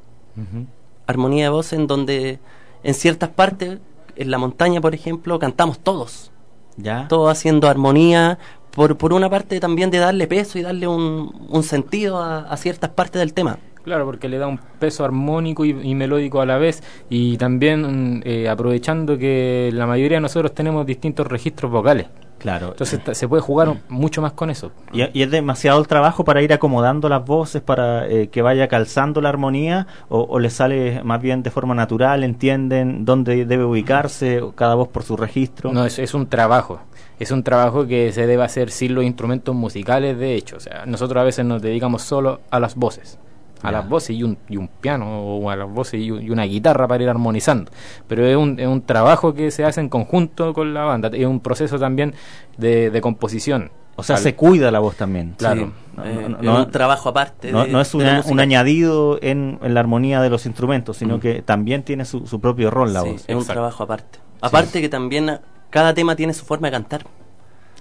[1.07, 2.39] Armonía de voces en donde
[2.83, 3.79] en ciertas partes,
[4.17, 6.31] en la montaña por ejemplo, cantamos todos.
[6.77, 7.07] Ya.
[7.09, 8.39] Todos haciendo armonía,
[8.75, 12.57] por, por una parte también de darle peso y darle un, un sentido a, a
[12.57, 13.59] ciertas partes del tema.
[13.85, 18.19] Claro, porque le da un peso armónico y, y melódico a la vez y también
[18.19, 22.07] mm, eh, aprovechando que la mayoría de nosotros tenemos distintos registros vocales.
[22.39, 22.69] Claro.
[22.69, 24.73] Entonces se puede jugar mucho más con eso.
[24.93, 28.69] Y, y es demasiado el trabajo para ir acomodando las voces, para eh, que vaya
[28.69, 33.65] calzando la armonía, o, o le sale más bien de forma natural, entienden dónde debe
[33.65, 35.73] ubicarse cada voz por su registro.
[35.73, 36.81] No, es, es un trabajo.
[37.21, 40.57] Es un trabajo que se debe hacer sin los instrumentos musicales, de hecho.
[40.57, 43.19] O sea, nosotros a veces nos dedicamos solo a las voces.
[43.63, 43.79] A Ya.
[43.79, 46.43] las voces y un, y un piano, o a las voces y, un- y una
[46.45, 47.71] guitarra para ir armonizando.
[48.09, 51.09] Pero es un, es un trabajo que se hace en conjunto con la banda.
[51.15, 52.15] Es un proceso también
[52.59, 53.71] de, de composición.
[53.97, 55.35] O sea, se cuida la voz también.
[55.39, 55.67] Claro.
[55.95, 59.73] Sí, eh, es un trabajo aparte No, de- no es una- un añadido en, en
[59.73, 61.21] la armonía de los instrumentos, sino Mm.
[61.21, 63.25] que también tiene su, su propio rol la Sí, voz.
[63.29, 64.19] es un trabajo aparte.
[64.41, 65.39] Aparte que también
[65.75, 67.05] cada tema tiene su forma de cantar.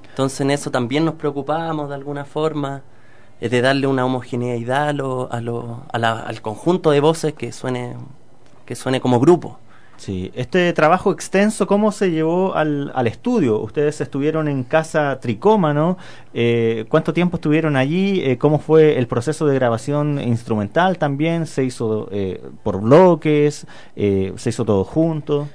[0.09, 2.81] Entonces en eso también nos preocupamos de alguna forma
[3.39, 7.33] eh, de darle una homogeneidad a lo- a lo- a la- al conjunto de voces
[7.33, 7.95] que suene
[8.65, 9.59] que suene como grupo.
[9.97, 13.59] Sí, este trabajo extenso, ¿cómo se llevó al, al estudio?
[13.61, 15.97] Ustedes estuvieron en casa Tricómano,
[16.33, 18.22] eh, ¿cuánto tiempo estuvieron allí?
[18.23, 21.45] Eh, ¿Cómo fue el proceso de grabación instrumental también?
[21.45, 23.67] ¿Se hizo eh, por bloques?
[23.95, 25.47] Eh, ¿Se hizo todo junto?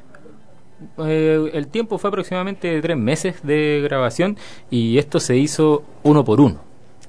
[0.99, 4.37] Eh, el tiempo fue aproximadamente de tres meses de grabación
[4.71, 6.61] y esto se hizo uno por uno.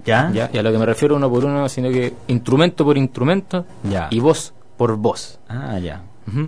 [0.06, 0.32] ¿Ya?
[0.34, 3.66] Ya, y a lo que me refiero uno por uno, sino que instrumento por instrumento
[3.84, 4.08] Ya.
[4.10, 5.40] y voz por voz.
[5.50, 6.04] Ah, ya.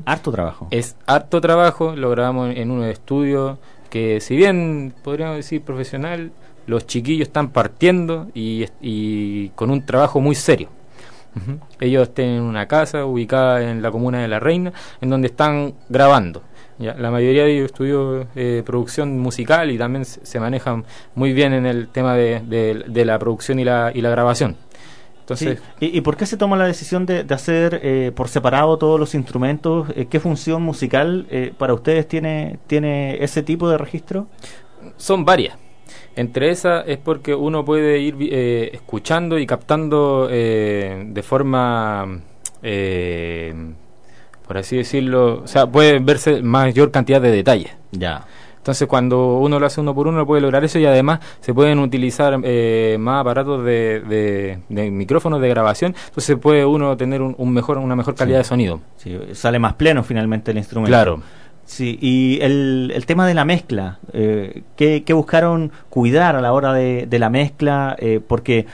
[0.06, 0.68] Harto trabajo.
[0.72, 3.58] Es harto trabajo, lo grabamos en, un estudio
[3.90, 6.32] que si bien podríamos decir profesional,
[6.68, 10.70] los chiquillos están partiendo y, y con un trabajo muy serio.
[11.36, 11.60] Ujú.
[11.80, 16.44] Ellos tienen una casa ubicada en la comuna de La Reina, en donde están grabando.
[16.82, 20.84] Ya, la mayoría de ellos estudió eh, producción musical y también se, manejan
[21.16, 24.58] muy bien en el tema de, de- de la producción y la, y la grabación.
[25.22, 25.86] Entonces, Sí.
[25.86, 29.00] ¿Y, y por qué se toma la decisión de, de hacer eh, por separado todos
[29.00, 29.88] los instrumentos?
[29.96, 34.28] Eh, ¿Qué función musical eh, para ustedes tiene, tiene ese tipo de registro?
[34.98, 35.58] son varias.
[36.16, 42.22] Entre esas es porque uno puede ir eh, escuchando y captando de forma,
[42.64, 43.54] eh,
[44.52, 47.72] por así decirlo, o sea, puede verse mayor cantidad de detalles.
[47.92, 48.26] Ya.
[48.58, 51.80] Entonces, cuando uno lo hace uno por uno, puede lograr eso y además se pueden
[51.80, 55.96] utilizar eh, más aparatos de, de, de micrófonos de grabación.
[56.10, 58.44] Entonces, puede uno tener un, un mejor, una mejor calidad Sí.
[58.44, 58.82] de sonido.
[58.98, 60.90] Sí, sale más pleno finalmente el instrumento.
[60.90, 61.22] Claro.
[61.64, 66.52] Sí, y el, el tema de la mezcla, eh, ¿qué, qué buscaron cuidar a la
[66.52, 67.96] hora de, de la mezcla?
[67.98, 68.66] Eh, porque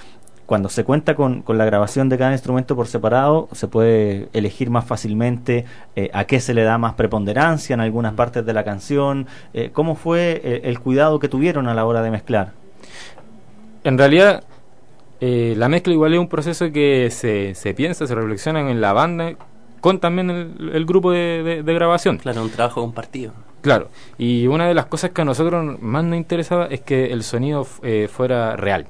[0.47, 4.71] cuando se cuenta con, con la grabación de cada instrumento por separado, se puede elegir
[4.71, 8.63] más fácilmente eh, a qué se le da más preponderancia en algunas partes de la
[8.63, 9.27] canción.
[9.53, 12.53] Eh, ¿Cómo fue el, el cuidado que tuvieron a la hora de mezclar?
[13.83, 14.43] En realidad,
[15.21, 18.93] eh, la mezcla igual es un proceso que se, se piensa, se reflexiona en la
[18.93, 19.33] banda
[19.81, 22.17] con también el, el grupo de, de- de grabación.
[22.17, 23.33] Claro, un trabajo compartido.
[23.61, 27.23] Claro, y una de las cosas que a nosotros más nos interesaba es que el
[27.23, 28.87] sonido eh, fuera real.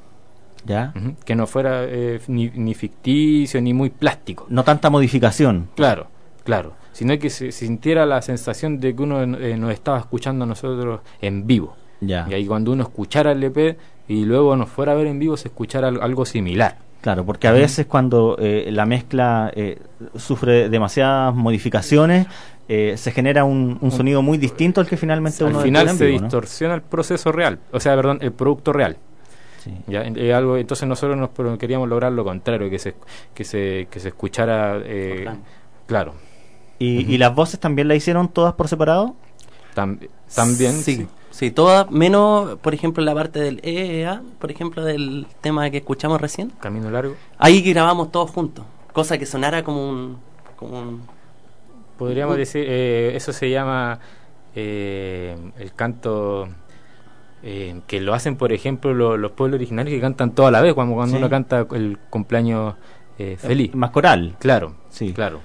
[1.25, 4.45] Que no fuera eh, ni, ni ficticio ni muy plástico.
[4.49, 5.69] No tanta modificación.
[5.75, 6.07] Claro,
[6.43, 6.73] claro.
[6.91, 11.01] Sino que se sintiera la sensación de que uno eh, nos estaba escuchando a nosotros
[11.21, 11.75] en vivo.
[12.01, 12.27] Ya.
[12.29, 15.37] Y ahí cuando uno escuchara el EP y luego nos fuera a ver en vivo
[15.37, 16.77] se escuchara al- algo similar.
[17.01, 19.77] Claro, porque a veces cuando eh, la mezcla eh,
[20.15, 22.25] sufre demasiadas modificaciones,
[22.67, 25.91] eh, se genera un, un sonido muy distinto al que finalmente Al uno final escucha
[25.91, 26.25] en se vivo, ¿no?
[26.25, 28.97] distorsiona el proceso real, o sea, perdón, el producto real.
[29.87, 32.95] Ya, eh, algo, entonces nosotros nos queríamos lograr lo contrario, que se,
[33.33, 35.27] que se, que se escuchara, eh,
[35.85, 36.13] claro.
[36.79, 39.15] ¿Y, y las voces también la hicieron todas por separado?
[39.75, 39.99] Tam-
[40.35, 40.95] también, sí.
[40.95, 41.07] sí.
[41.29, 46.19] Sí, todas, menos, por ejemplo, la parte del EEA, por ejemplo, del tema que escuchamos
[46.19, 46.51] recién.
[46.59, 47.15] Camino largo.
[47.37, 50.17] Ahí grabamos todos juntos, cosa que sonara como un...
[50.55, 51.01] Como un
[51.97, 53.99] Podríamos un- decir, eh, eso se llama
[54.55, 56.47] eh, el canto
[57.43, 60.73] eh, que lo hacen, por ejemplo, lo- los pueblos originarios que cantan toda la vez,
[60.73, 61.17] cuando, cuando Sí.
[61.17, 62.75] uno canta el cumpleaños
[63.19, 63.73] eh, feliz.
[63.73, 64.35] Más coral.
[64.39, 65.11] Claro, Sí.
[65.13, 65.39] claro.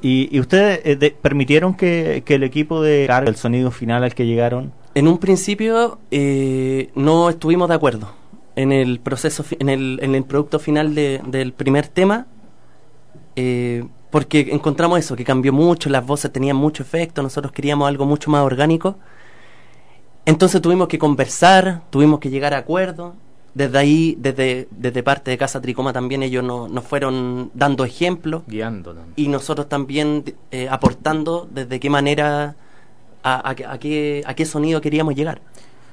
[0.00, 4.04] ¿Y, y ustedes eh, de- permitieron que, que el equipo de carga el sonido final
[4.04, 4.72] al que llegaron?
[4.94, 8.10] En un principio eh, no estuvimos de acuerdo
[8.56, 12.26] en el proceso, en el, en el producto final de- del primer tema,
[13.36, 18.06] eh, porque encontramos eso, que cambió mucho, las voces tenían mucho efecto, nosotros queríamos algo
[18.06, 18.96] mucho más orgánico.
[20.28, 23.14] Entonces tuvimos que conversar, tuvimos que llegar a acuerdos.
[23.54, 28.42] Desde ahí, desde, desde parte de Casa Tricoma también ellos no- nos fueron dando ejemplos
[28.46, 29.14] Guiando también.
[29.16, 32.54] y nosotros también eh, aportando desde qué manera,
[33.22, 35.40] a, a qué- a qué, a qué sonido queríamos llegar.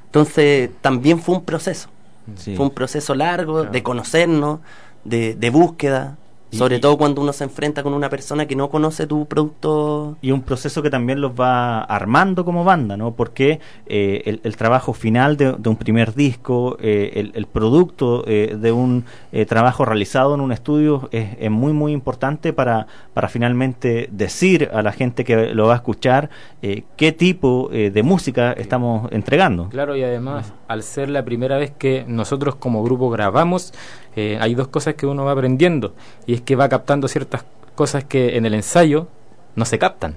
[0.07, 1.87] Entonces también fue un proceso,
[2.35, 2.55] Sí.
[2.57, 4.59] fue un proceso largo de conocernos,
[5.05, 6.17] de, de búsqueda,
[6.55, 10.17] sobre y- todo cuando uno se enfrenta con una persona que no conoce tu producto.
[10.21, 13.11] Y un proceso que también los va armando como banda, ¿no?
[13.15, 18.23] Porque eh, el, el trabajo final de, de un primer disco, eh, el, el producto
[18.27, 22.87] eh, de un eh, trabajo realizado en un estudio es, es muy, muy importante para,
[23.13, 26.29] para finalmente decir a la gente que lo va a escuchar
[26.61, 29.69] eh, qué tipo eh, de música estamos entregando.
[29.69, 33.73] Claro, y además, al ser la primera vez que nosotros como grupo grabamos,
[34.15, 35.93] eh, hay dos cosas que uno va aprendiendo,
[36.25, 37.45] y es que va captando ciertas
[37.75, 39.07] cosas que en el ensayo
[39.55, 40.15] no se captan.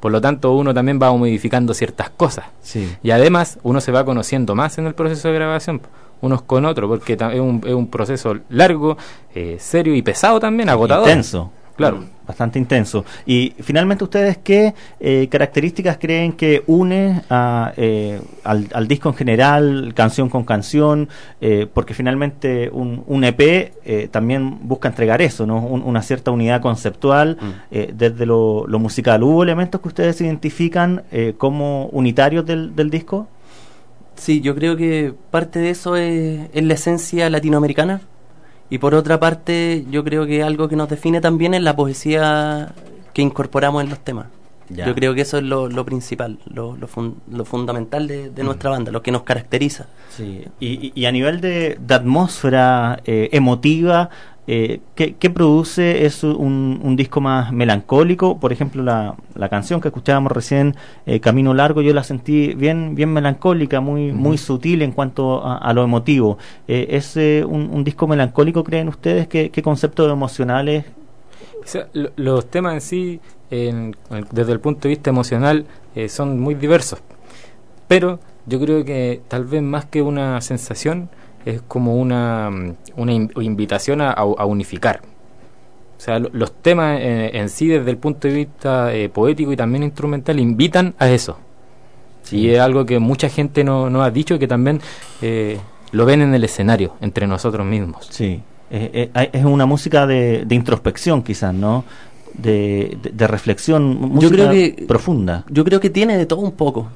[0.00, 2.46] Por lo tanto, uno también va modificando ciertas cosas.
[2.60, 2.92] Sí.
[3.04, 5.80] Y además, uno se va conociendo más en el proceso de grabación,
[6.20, 8.96] unos con otros, porque es un, es un proceso largo,
[9.34, 11.06] eh, serio y pesado también, agotador.
[11.06, 11.52] Intenso.
[11.76, 12.04] Claro.
[12.26, 13.04] Bastante intenso.
[13.26, 19.14] Y finalmente, ¿ustedes qué eh, características creen que une a, eh, al, al disco en
[19.16, 21.08] general, canción con canción?
[21.40, 23.40] Eh, porque finalmente un, un EP
[23.84, 25.58] eh, también busca entregar eso, ¿no?
[25.60, 27.38] Un- una cierta unidad conceptual
[27.70, 29.22] eh, desde lo, lo musical.
[29.22, 33.26] ¿Hubo elementos que ustedes identifican eh, como unitarios del, del disco?
[34.14, 38.02] Sí, yo creo que parte de eso es, es la esencia latinoamericana.
[38.72, 42.72] Y por otra parte, yo creo que algo que nos define también es la poesía
[43.12, 44.26] que incorporamos en los temas.
[44.70, 44.86] Ya.
[44.86, 48.42] Yo creo que eso es lo, lo principal, lo, lo, fun- lo fundamental de, de
[48.44, 49.88] nuestra banda, lo que nos caracteriza.
[50.16, 50.44] Sí.
[50.58, 54.08] Y, y- y a nivel de, de atmósfera eh, emotiva,
[54.46, 56.04] eh, ¿qué, qué produce?
[56.04, 58.38] ¿Es un, un disco más melancólico?
[58.40, 60.74] Por ejemplo, la, la canción que escuchábamos recién,
[61.06, 65.58] eh, Camino Largo, yo la sentí bien, bien melancólica, muy, muy sutil en cuanto a,
[65.58, 66.38] a lo emotivo.
[66.66, 69.28] Eh, ¿Es un, un disco melancólico, creen ustedes?
[69.28, 70.84] ¿Qué, qué conceptos emocionales?
[71.62, 75.66] O sea, lo- los temas en sí, en- en- desde el punto de vista emocional,
[75.94, 77.00] eh, son muy diversos.
[77.86, 81.08] Pero yo creo que tal vez más que una sensación,
[81.44, 82.50] es como una,
[82.96, 85.00] una in- invitación a, a unificar.
[85.98, 89.52] O sea, lo- los temas eh, en sí, desde el punto de vista eh, poético
[89.52, 91.38] y también instrumental, invitan a eso.
[92.30, 94.80] Y es algo que mucha gente no, no ha dicho y que también
[95.20, 95.58] eh,
[95.90, 98.06] lo ven en el escenario, entre nosotros mismos.
[98.10, 98.40] Sí.
[98.70, 101.84] Eh, eh, es una música de, de introspección, quizás, ¿no?
[102.32, 105.44] De, de- de reflexión, música creo que- profunda.
[105.50, 106.88] Yo creo que tiene de todo un poco.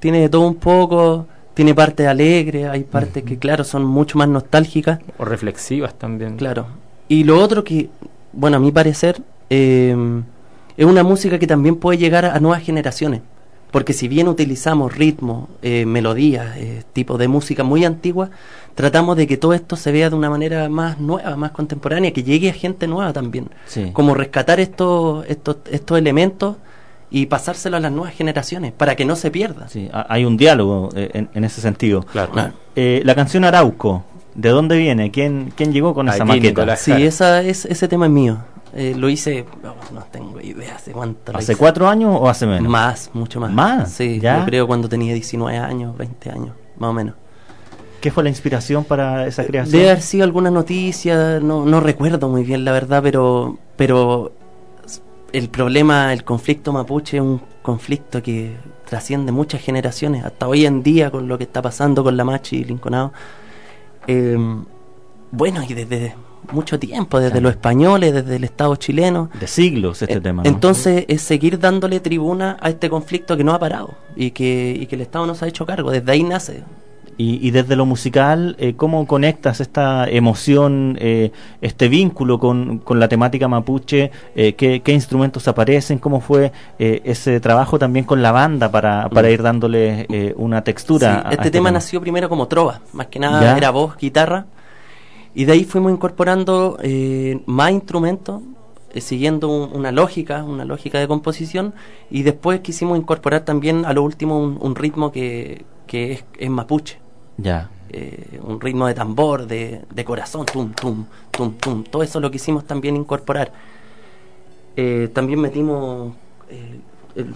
[0.00, 4.28] tiene de todo un poco, tiene partes alegres, hay partes que claro son mucho más
[4.28, 5.00] nostálgicas.
[5.18, 6.36] O reflexivas también.
[6.36, 6.66] Claro.
[7.08, 7.90] Y lo otro que,
[8.32, 9.20] bueno, a mi parecer,
[9.50, 9.94] eh,
[10.76, 13.22] es una música que también puede llegar a, a nuevas generaciones.
[13.70, 18.30] Porque si bien utilizamos ritmos, eh, melodías, eh, tipo de música muy antigua,
[18.74, 22.24] tratamos de que todo esto se vea de una manera más nueva, más contemporánea, que
[22.24, 23.48] llegue a gente nueva también.
[23.66, 23.90] Sí.
[23.92, 26.56] Como rescatar estos, estos, estos elementos
[27.10, 29.68] y pasárselo a las nuevas generaciones, para que no se pierda.
[29.68, 32.02] Sí, ha- hay un diálogo eh, en, en ese sentido.
[32.02, 32.32] Claro.
[32.76, 35.10] Eh, la canción Arauco, ¿de dónde viene?
[35.10, 36.76] ¿Quién, quién llegó con esa maqueta?
[36.76, 38.38] Sí, esa, es, ese tema es mío.
[38.72, 41.36] Eh, lo hice, no, no tengo idea hace cuánto.
[41.36, 42.70] ¿Hace cuatro años o hace menos?
[42.70, 43.50] Más, mucho más.
[43.50, 43.90] ¿Más?
[43.90, 44.38] Sí, ¿Ya?
[44.38, 47.16] yo creo cuando tenía 19 años, 20 años, más o menos.
[48.00, 49.72] ¿Qué fue la inspiración para esa creación?
[49.72, 54.32] Debe haber sido alguna noticia, no, no recuerdo muy bien la verdad, pero, pero
[55.32, 58.56] el problema, el conflicto mapuche es un conflicto que
[58.88, 62.56] trasciende muchas generaciones, hasta hoy en día con lo que está pasando con la Machi
[62.58, 63.12] y Linconado.
[64.06, 64.36] Eh,
[65.30, 66.14] bueno, y desde
[66.52, 69.30] mucho tiempo, desde los españoles, desde el Estado chileno.
[69.38, 70.42] De siglos este Eh, tema.
[70.42, 70.48] ¿no?
[70.48, 74.86] Entonces es seguir dándole tribuna a este conflicto que no ha parado y que, y
[74.86, 75.90] que el Estado nos ha hecho cargo.
[75.90, 76.64] Desde ahí nace.
[77.20, 82.98] Y, y desde lo musical, eh, ¿cómo conectas esta emoción, eh, este vínculo con, con
[82.98, 84.10] la temática mapuche?
[84.34, 85.98] Eh, ¿qué, qué instrumentos aparecen?
[85.98, 89.32] ¿Cómo fue eh, ese trabajo también con la banda para, para Mm.
[89.32, 91.20] ir dándole eh, una textura?
[91.20, 93.56] Sí, a este tema nació primero como trova, más que nada Ya.
[93.58, 94.46] era voz, guitarra,
[95.34, 98.40] y de ahí fuimos incorporando eh, más instrumentos,
[98.96, 101.74] siguiendo un- una lógica, una lógica de composición,
[102.10, 106.48] y después quisimos incorporar también a lo último un, un ritmo que, que es, es
[106.48, 106.98] mapuche.
[107.42, 107.68] Ya.
[107.90, 111.84] eh, un ritmo de tambor, de, de corazón, tum, tum, tum, tum.
[111.84, 113.52] Todo eso lo quisimos también incorporar.
[114.76, 116.14] Eh, también metimos
[116.48, 116.80] eh,
[117.16, 117.34] el,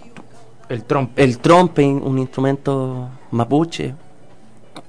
[0.68, 1.22] el trompe.
[1.22, 3.94] El trompe, un instrumento mapuche.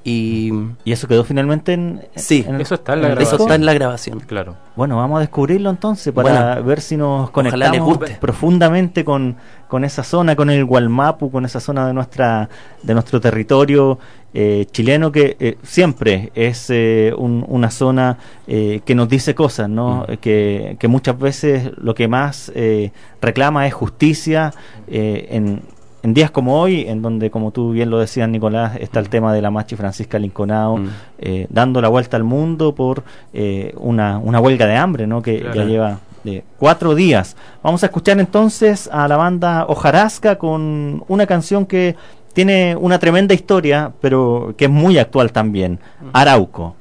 [0.07, 0.51] Y,
[0.83, 2.01] ¿Y eso quedó finalmente en...?
[2.15, 3.41] Sí, en- Eso está en la Eso grabación.
[3.41, 4.19] está en la grabación.
[4.19, 4.55] Claro.
[4.75, 9.35] Bueno, vamos a descubrirlo entonces para Bueno, ver si nos conectamos profundamente con,
[9.67, 12.47] con esa zona, con el Gualmapu, con esa zona de nuestra
[12.83, 13.97] de nuestro territorio
[14.35, 19.69] eh, chileno que eh, siempre es eh, un- una zona eh, que nos dice cosas,
[19.69, 20.05] ¿no?
[20.07, 24.53] Eh, Que, que muchas veces lo que más eh, reclama es justicia
[24.87, 25.61] eh, en
[26.05, 29.33] en días como hoy, en donde, como tú bien lo decías, Nicolás, está el tema
[29.33, 30.87] de la Machi Francisca Linconao, Mm.
[31.17, 33.03] eh, dando la vuelta al mundo por
[33.33, 35.21] eh, una, una huelga de hambre, ¿no?
[35.23, 35.55] Que Claro.
[35.55, 37.35] ya lleva eh, cuatro días.
[37.63, 41.95] Vamos a escuchar entonces a la banda Ojarasca con una canción que
[42.33, 45.79] tiene una tremenda historia, pero que es muy actual también,
[46.13, 46.75] Arauco.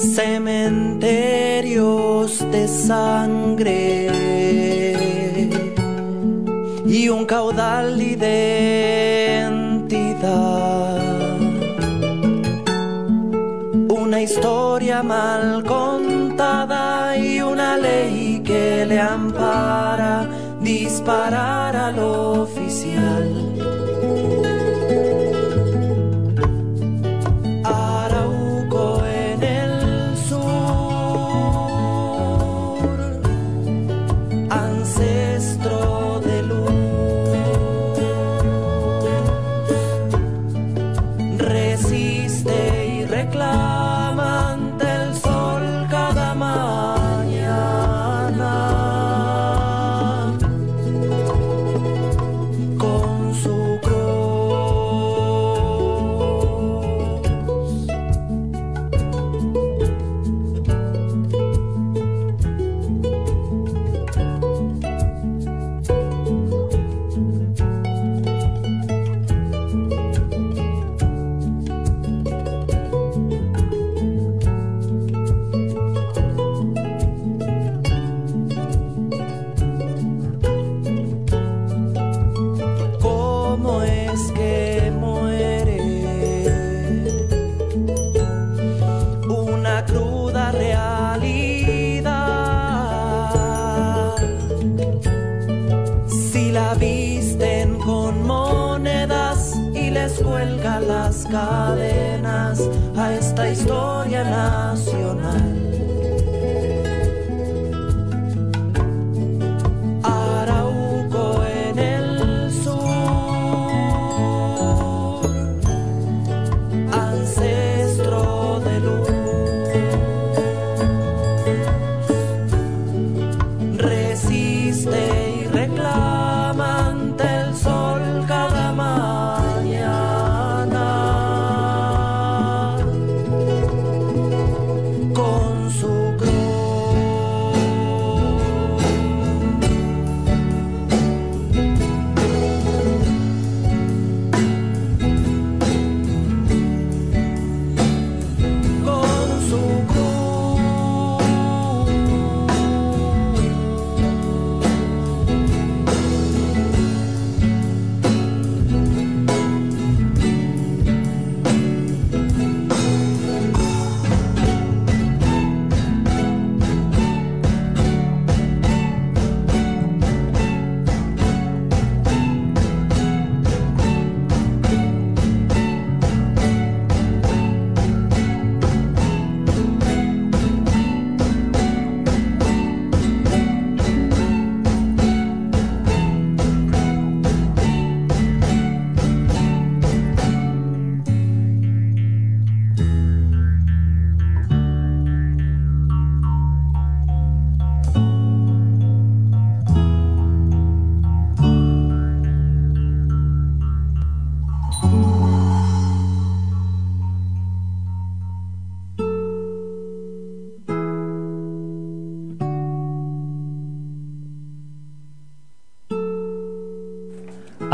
[0.00, 1.70] Cementerios
[2.50, 4.08] de sangre
[6.86, 8.04] y un caudal de
[9.52, 10.98] identidad.
[13.88, 20.26] Una historia mal contada y una ley que le ampara
[20.60, 22.59] disparar al oficial.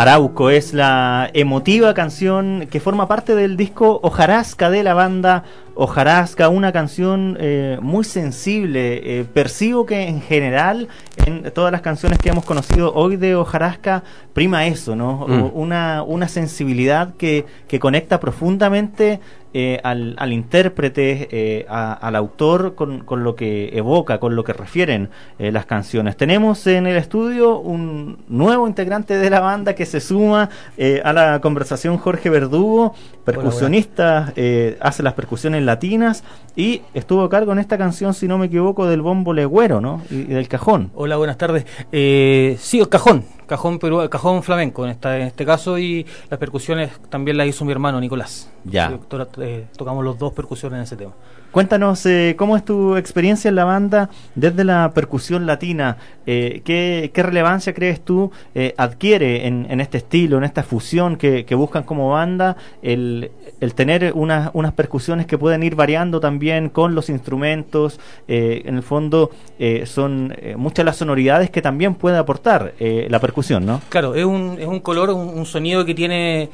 [0.06, 5.42] Arauco es la emotiva canción que forma parte del disco Ojarasca de la banda
[5.74, 9.00] Ojarasca, una canción eh, muy sensible.
[9.02, 10.86] Eh, percibo que en general
[11.16, 15.26] en todas las canciones que hemos conocido hoy de Ojarasca prima eso, ¿no?
[15.26, 15.50] Mm.
[15.54, 19.18] Una, una sensibilidad que, que conecta profundamente
[19.54, 24.44] eh, al, al intérprete, eh, a- al autor con, con lo que evoca, con lo
[24.44, 25.08] que refieren
[25.38, 26.16] eh, las canciones.
[26.16, 31.12] Tenemos en el estudio un nuevo integrante de la banda que se suma eh, a
[31.12, 32.94] la conversación, Jorge Verdugo,
[33.24, 38.38] percusionista, eh, hace las percusiones latinas y estuvo a cargo en esta canción, si no
[38.38, 40.02] me equivoco, del bombo legüero, ¿no?
[40.10, 40.90] Y, y del cajón.
[40.94, 41.66] Hola, buenas tardes.
[41.92, 46.38] Eh, sí, el cajón, cajón perú, cajón flamenco en, esta, en este caso y las
[46.38, 48.50] percusiones también las hizo mi hermano Nicolás.
[48.64, 48.98] Ya.
[49.38, 51.12] Eh, tocamos los dos percusiones en ese tema.
[51.50, 55.96] Cuéntanos eh, cómo es tu experiencia en la banda desde la percusión latina.
[56.26, 61.16] Eh, ¿qué, qué relevancia crees tú eh, adquiere en, en este estilo, en esta fusión
[61.16, 66.20] que, que buscan como banda, el, el tener unas, unas percusiones que pueden ir variando
[66.20, 67.98] también con los instrumentos?
[68.28, 73.18] Eh, en el fondo eh, son eh, muchas las sonoridades que también puede aportar la
[73.20, 73.80] percusión, ¿no?
[73.88, 76.50] Claro, es un, es un color, un, un sonido que tiene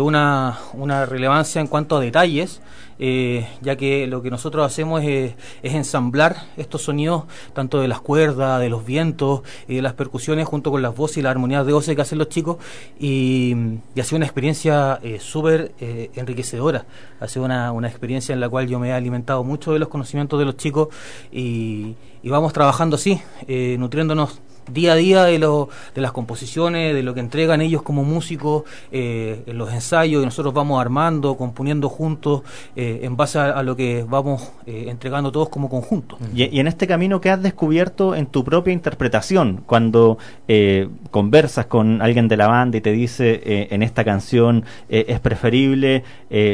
[0.00, 2.60] una, una relevancia en cuanto a detalles,
[2.98, 8.00] eh, ya que lo que nosotros hacemos es, es ensamblar estos sonidos, tanto de las
[8.00, 11.66] cuerdas, de los vientos, y de las percusiones, junto con las voces y las armonías
[11.66, 12.56] de voces que hacen los chicos,
[12.98, 13.54] y,
[13.94, 16.86] y ha sido una experiencia eh, súper eh, enriquecedora.
[17.20, 19.88] Ha sido una, una experiencia en la cual yo me he alimentado mucho de los
[19.88, 20.88] conocimientos de los chicos
[21.32, 26.94] y, y vamos trabajando así, eh, nutriéndonos día a día de, lo, de las composiciones,
[26.94, 31.36] de lo que entregan ellos como músicos, eh, en los ensayos, y nosotros vamos armando,
[31.36, 32.42] componiendo juntos,
[32.74, 36.18] eh, en base a, a lo que vamos eh, entregando todos como conjunto.
[36.34, 41.66] Y, y en este camino que has descubierto en tu propia interpretación, cuando eh, conversas
[41.66, 46.04] con alguien de la banda y te dice eh, en esta canción es preferible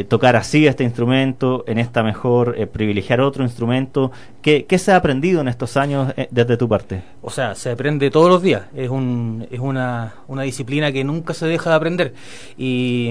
[0.08, 4.10] tocar así este instrumento, en esta mejor privilegiar otro instrumento,
[4.40, 7.02] ¿qué, qué se ha aprendido en estos años desde tu parte?
[7.22, 8.62] O sea, se aprende todos los días.
[8.74, 12.14] Es, un, es una, una disciplina que nunca se deja de aprender.
[12.58, 13.10] Y,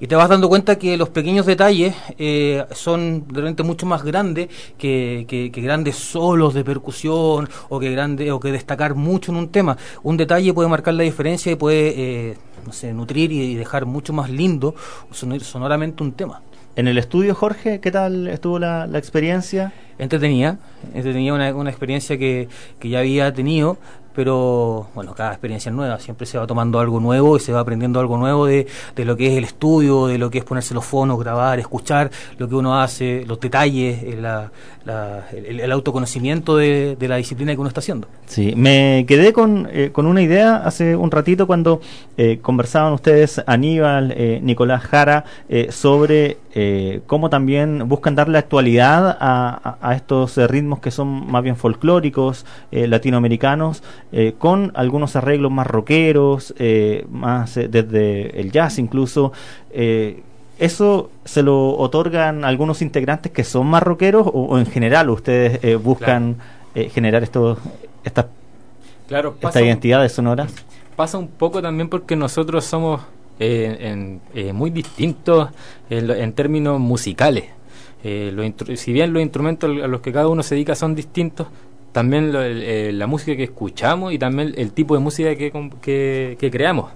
[0.00, 4.02] y te vas dando cuenta que los pequeños detalles eh, son de repente mucho más
[4.02, 9.32] grandes que, que- que grandes solos de percusión o que, grande, o que destacar mucho
[9.32, 9.76] en un tema.
[10.02, 11.94] Un detalle puede marcar la diferencia y puede
[12.30, 14.74] eh, no sé, nutrir y dejar mucho más lindo
[15.12, 16.42] sonor- sonoramente un tema.
[16.76, 19.72] En el estudio, Jorge, ¿qué tal estuvo la, la experiencia?
[19.98, 20.58] entretenida,
[20.94, 22.48] entretenida una, una experiencia que,
[22.78, 23.78] que ya había tenido,
[24.18, 27.60] pero bueno, cada experiencia es nueva, siempre se va tomando algo nuevo y se va
[27.60, 28.66] aprendiendo algo nuevo de,
[28.96, 32.10] de lo que es el estudio, de lo que es ponerse los fonos, grabar, escuchar
[32.36, 34.50] lo que uno hace, los detalles, eh, la-
[35.32, 38.08] el, autoconocimiento de, la disciplina que uno está haciendo.
[38.26, 41.80] Sí, me quedé con, eh, con una idea hace un ratito cuando
[42.16, 49.16] eh, conversaban ustedes, Aníbal, eh, Nicolás Jara, eh, sobre eh, cómo también buscan darle actualidad
[49.20, 53.82] a, estos ritmos que son más bien folclóricos, eh, latinoamericanos,
[54.38, 56.54] con algunos arreglos más rockeros,
[57.10, 59.32] más desde el jazz incluso.
[59.70, 60.22] eh,
[60.58, 65.60] ¿Eso se lo otorgan algunos integrantes que son más rockeros o, o en general ustedes
[65.62, 66.36] eh, buscan
[66.74, 67.58] eh, generar estos,
[68.04, 68.26] estas,
[69.06, 70.52] Claro, estas identidades sonoras?
[70.96, 73.00] Pasa un poco también porque nosotros somos
[73.38, 75.48] eh, en- eh, muy distintos
[75.90, 77.44] en, lo- en términos musicales.
[78.02, 81.46] Eh, instru- si bien los instrumentos a los que cada uno se dedica son distintos,
[81.92, 86.50] también lo- el- la música que escuchamos y también el tipo de música que, que
[86.50, 86.90] creamos.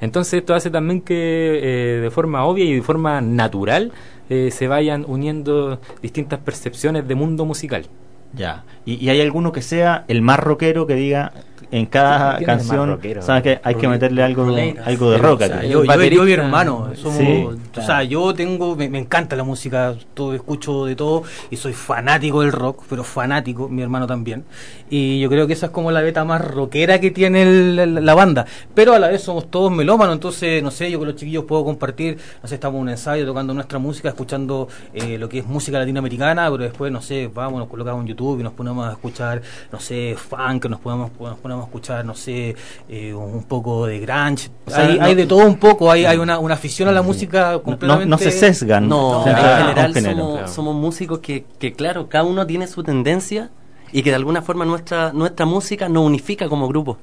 [0.00, 3.92] Entonces esto hace también que eh, de forma obvia y de forma natural
[4.30, 7.86] eh, se vayan uniendo distintas percepciones de mundo musical.
[8.34, 8.64] Ya.
[8.84, 11.32] ¿Y, y hay alguno que sea el más rockero que diga
[11.70, 13.22] en cada ¿Quién es el más canción, rockero?
[13.22, 14.42] sabes que hay que meterle algo,
[14.84, 17.46] algo de rock o sea, yo, yo, yo hermano, somos, Sí.
[17.76, 21.72] o sea, yo tengo, me, me encanta la música, todo, escucho de todo y soy
[21.74, 24.44] fanático del rock, pero fanático, mi hermano también.
[24.90, 27.86] Y yo creo que esa es como la beta más rockera que tiene el- la,
[27.86, 31.16] la banda, pero a la vez somos todos melómanos, entonces, no sé, yo con los
[31.16, 35.28] chiquillos puedo compartir, no sé, estamos en un ensayo tocando nuestra música, escuchando eh, lo
[35.28, 38.52] que es música latinoamericana, pero después, no sé, vamos, nos colocamos en YouTube y nos
[38.54, 42.54] ponemos a escuchar, no sé, funk, nos ponemos, nos ponemos a escuchar, no sé,
[42.88, 46.04] eh, un poco de grunge, O sea, hay, no- hay de todo un poco, hay,
[46.04, 48.08] hay una, una afición a la música completamente...
[48.10, 48.88] no se sesgan.
[48.88, 50.48] No, en general somos, Claro.
[50.48, 53.50] somos músicos que, que, claro, cada uno tiene su tendencia
[53.92, 56.98] y que de alguna forma nuestra, nuestra música nos unifica como grupo.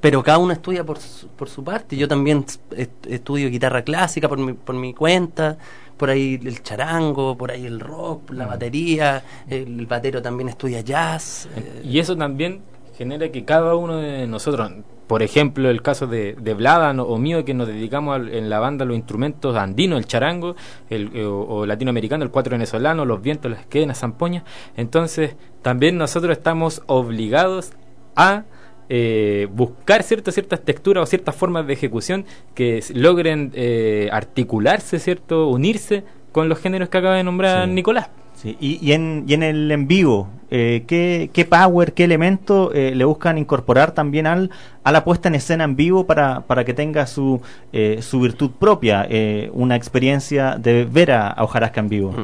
[0.00, 1.94] Pero cada uno estudia por su, por su parte.
[1.96, 5.58] Yo también est- estudio guitarra clásica por mi, por mi cuenta,
[5.98, 11.48] por ahí el charango, por ahí el rock, la batería, el batero también estudia jazz.
[11.84, 12.62] Y eso también
[13.00, 14.70] genera que cada uno de nosotros,
[15.06, 18.50] por ejemplo, el caso de, de Vlada no- o mío, que nos dedicamos al- en
[18.50, 20.54] la banda a los instrumentos andinos, el charango,
[20.90, 24.44] el, eh, o, o latinoamericano, el cuatro venezolano, los vientos, las quenas, zampoñas.
[24.76, 27.72] Entonces, también nosotros estamos obligados
[28.16, 28.44] a
[28.90, 35.48] eh, buscar ciertas ciertas texturas o ciertas formas de ejecución que logren eh, articularse, ¿cierto?
[35.48, 37.72] Unirse con los géneros que acaba de nombrar Sí.
[37.72, 38.10] Nicolás.
[38.40, 42.72] Sí, y, y en, y en el en vivo, eh, ¿qué, ¿qué power, qué elemento
[42.72, 44.50] eh, le buscan incorporar también al,
[44.82, 48.52] a la puesta en escena en vivo para, para que tenga su, eh, su virtud
[48.58, 52.14] propia, eh, una experiencia de ver a, a Hojarasca en vivo?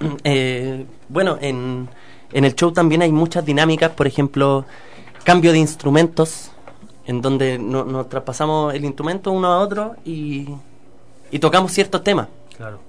[0.24, 1.86] Eh, bueno, en,
[2.32, 4.64] en el show también hay muchas dinámicas, por ejemplo,
[5.24, 6.50] cambio de instrumentos,
[7.06, 10.48] en donde no- nos traspasamos el instrumento uno a otro y,
[11.30, 12.28] y tocamos ciertos temas.
[12.56, 12.80] Claro.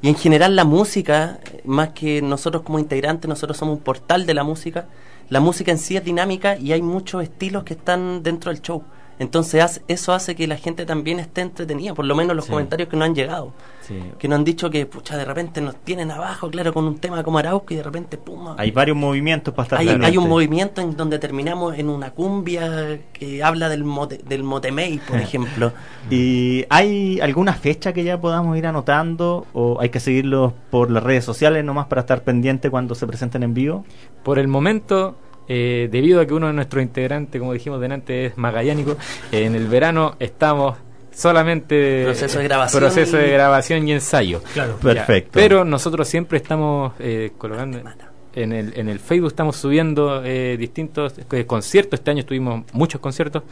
[0.00, 4.34] Y en general la música, más que nosotros como integrantes, nosotros somos un portal de
[4.34, 4.86] la música,
[5.28, 8.82] la música en sí es dinámica y hay muchos estilos que están dentro del show.
[9.18, 12.50] Entonces hace- eso hace que la gente también esté entretenida, por lo menos los Sí.
[12.52, 13.52] comentarios que nos han llegado.
[13.80, 13.98] Sí.
[14.18, 17.22] Que nos han dicho que, pucha, de repente nos tienen abajo, claro, con un tema
[17.22, 20.80] como Arauco y de repente, pum, Hay varios movimientos para estar hay, hay un movimiento
[20.82, 25.72] en donde terminamos en una cumbia que habla del, mote, del motemey, por ejemplo.
[26.10, 31.02] ¿Y hay alguna fecha que ya podamos ir anotando o hay que seguirlos por las
[31.02, 33.84] redes sociales nomás para estar pendiente cuando se presenten en vivo?
[34.22, 35.16] Por el momento,
[35.48, 38.96] eh, debido a que uno de nuestros integrantes, como dijimos delante, es magallánico,
[39.32, 40.76] eh, en el verano estamos
[41.10, 44.42] solamente Proceso de grabación proceso de y- grabación y ensayo.
[44.54, 44.76] Claro.
[44.76, 45.30] Ya, Perfecto.
[45.32, 47.80] Pero nosotros siempre estamos eh, colocando
[48.34, 51.98] en el, en el Facebook estamos subiendo eh, distintos eh, conciertos.
[51.98, 53.42] Este año tuvimos muchos conciertos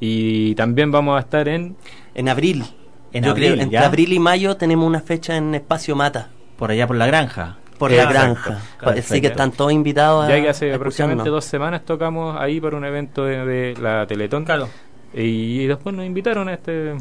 [0.00, 1.76] y también vamos a estar en
[2.14, 2.64] En abril.
[3.12, 3.86] En Yo abril, creo, entre ¿ya?
[3.86, 6.30] abril y mayo tenemos una fecha en Espacio Mata.
[6.58, 7.58] Por allá por la granja.
[7.78, 8.58] Por Eh, la granja.
[8.80, 9.12] perfecto.
[9.12, 10.28] Así que están todos invitados a.
[10.28, 14.06] ya que hace a aproximadamente dos semanas tocamos ahí para un evento de, de la
[14.06, 14.44] Teletón.
[14.44, 14.68] Claro.
[15.12, 16.94] Y después nos invitaron a este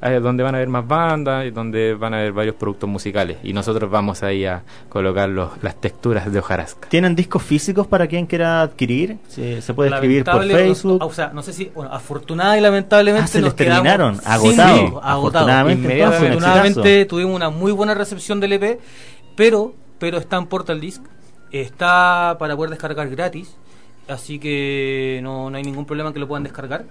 [0.00, 3.38] a donde van a haber más bandas y donde van a haber varios productos musicales
[3.42, 6.88] y nosotros vamos ahí a colocar los, las texturas de hojarasca.
[6.88, 9.16] ¿Tienen discos físicos para quien quiera adquirir?
[9.26, 11.02] Se, se puede escribir por Facebook.
[11.02, 14.26] O sea, no sé si, bueno, afortunada y lamentablemente Ah, se nos les terminaron, quedamos
[14.36, 14.76] agotado.
[14.76, 15.48] sin disco, agotado.
[15.72, 16.04] Inmediatamente.
[16.28, 18.78] Afortunadamente tuvimos una muy buena recepción del EP,
[19.34, 21.02] pero, pero está en Portal Disc,
[21.50, 23.56] está para poder descargar gratis,
[24.08, 26.84] así que no, no hay ningún problema que lo puedan descargar.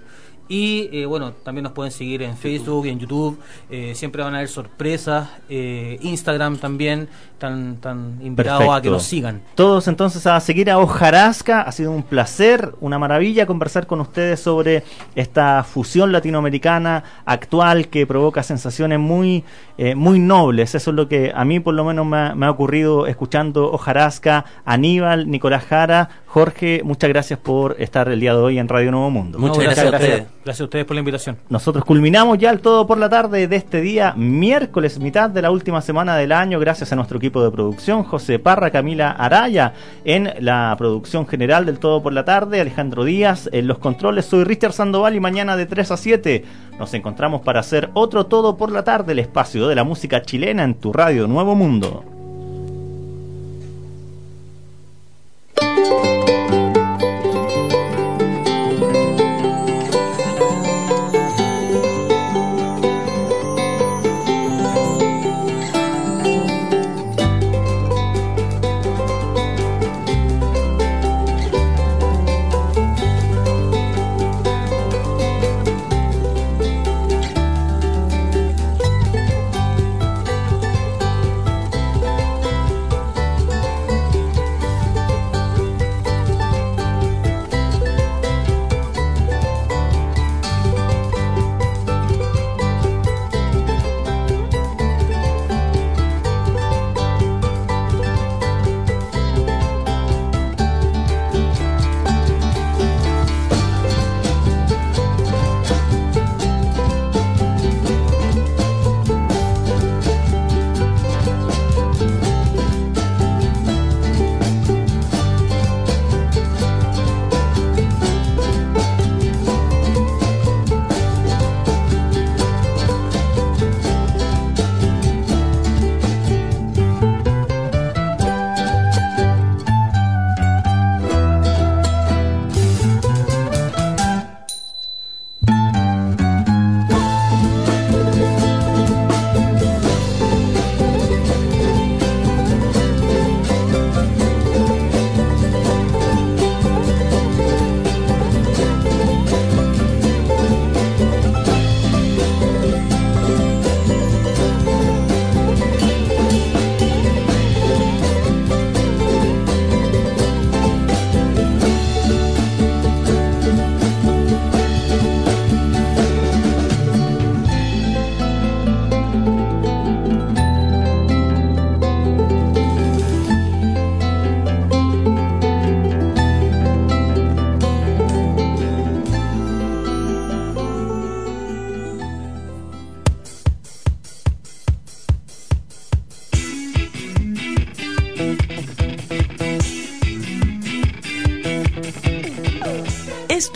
[0.48, 3.38] Y eh, bueno, también nos pueden seguir en Facebook y en YouTube.
[3.70, 5.28] Eh, siempre van a haber sorpresas.
[5.48, 7.08] Eh, Instagram también.
[7.38, 9.42] Están, están invitados a que nos sigan.
[9.54, 11.60] Todos entonces a seguir a Ojarasca.
[11.62, 14.82] Ha sido un placer, una maravilla conversar con ustedes sobre
[15.14, 19.44] esta fusión latinoamericana actual que provoca sensaciones muy,
[19.76, 20.74] eh, muy nobles.
[20.74, 23.70] Eso es lo que a mí por lo menos me ha, me ha ocurrido escuchando
[23.70, 26.08] Ojarasca, Aníbal, Nicolás Jara.
[26.38, 29.40] Jorge, muchas gracias por estar el día de hoy en Radio Nuevo Mundo.
[29.40, 30.26] No, gracias, a ustedes.
[30.44, 31.36] Gracias a ustedes por la invitación.
[31.48, 35.50] Nosotros culminamos ya el todo por la tarde de este día, miércoles, mitad de la
[35.50, 39.72] última semana del año, gracias a nuestro equipo de producción, José Parra, Camila Araya,
[40.04, 44.44] en la producción general del todo por la tarde, Alejandro Díaz, en los controles, soy
[44.44, 46.44] Richard Sandoval y mañana de 3 a 7
[46.78, 50.62] nos encontramos para hacer otro todo por la tarde, el espacio de la música chilena
[50.62, 52.04] en tu radio Nuevo Mundo.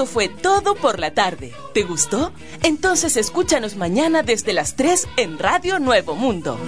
[0.03, 1.53] Esto fue todo por la tarde.
[1.75, 2.33] ¿Te gustó?
[2.65, 6.59] Entonces escúchanos mañana desde las 3 en Radio Nuevo Mundo.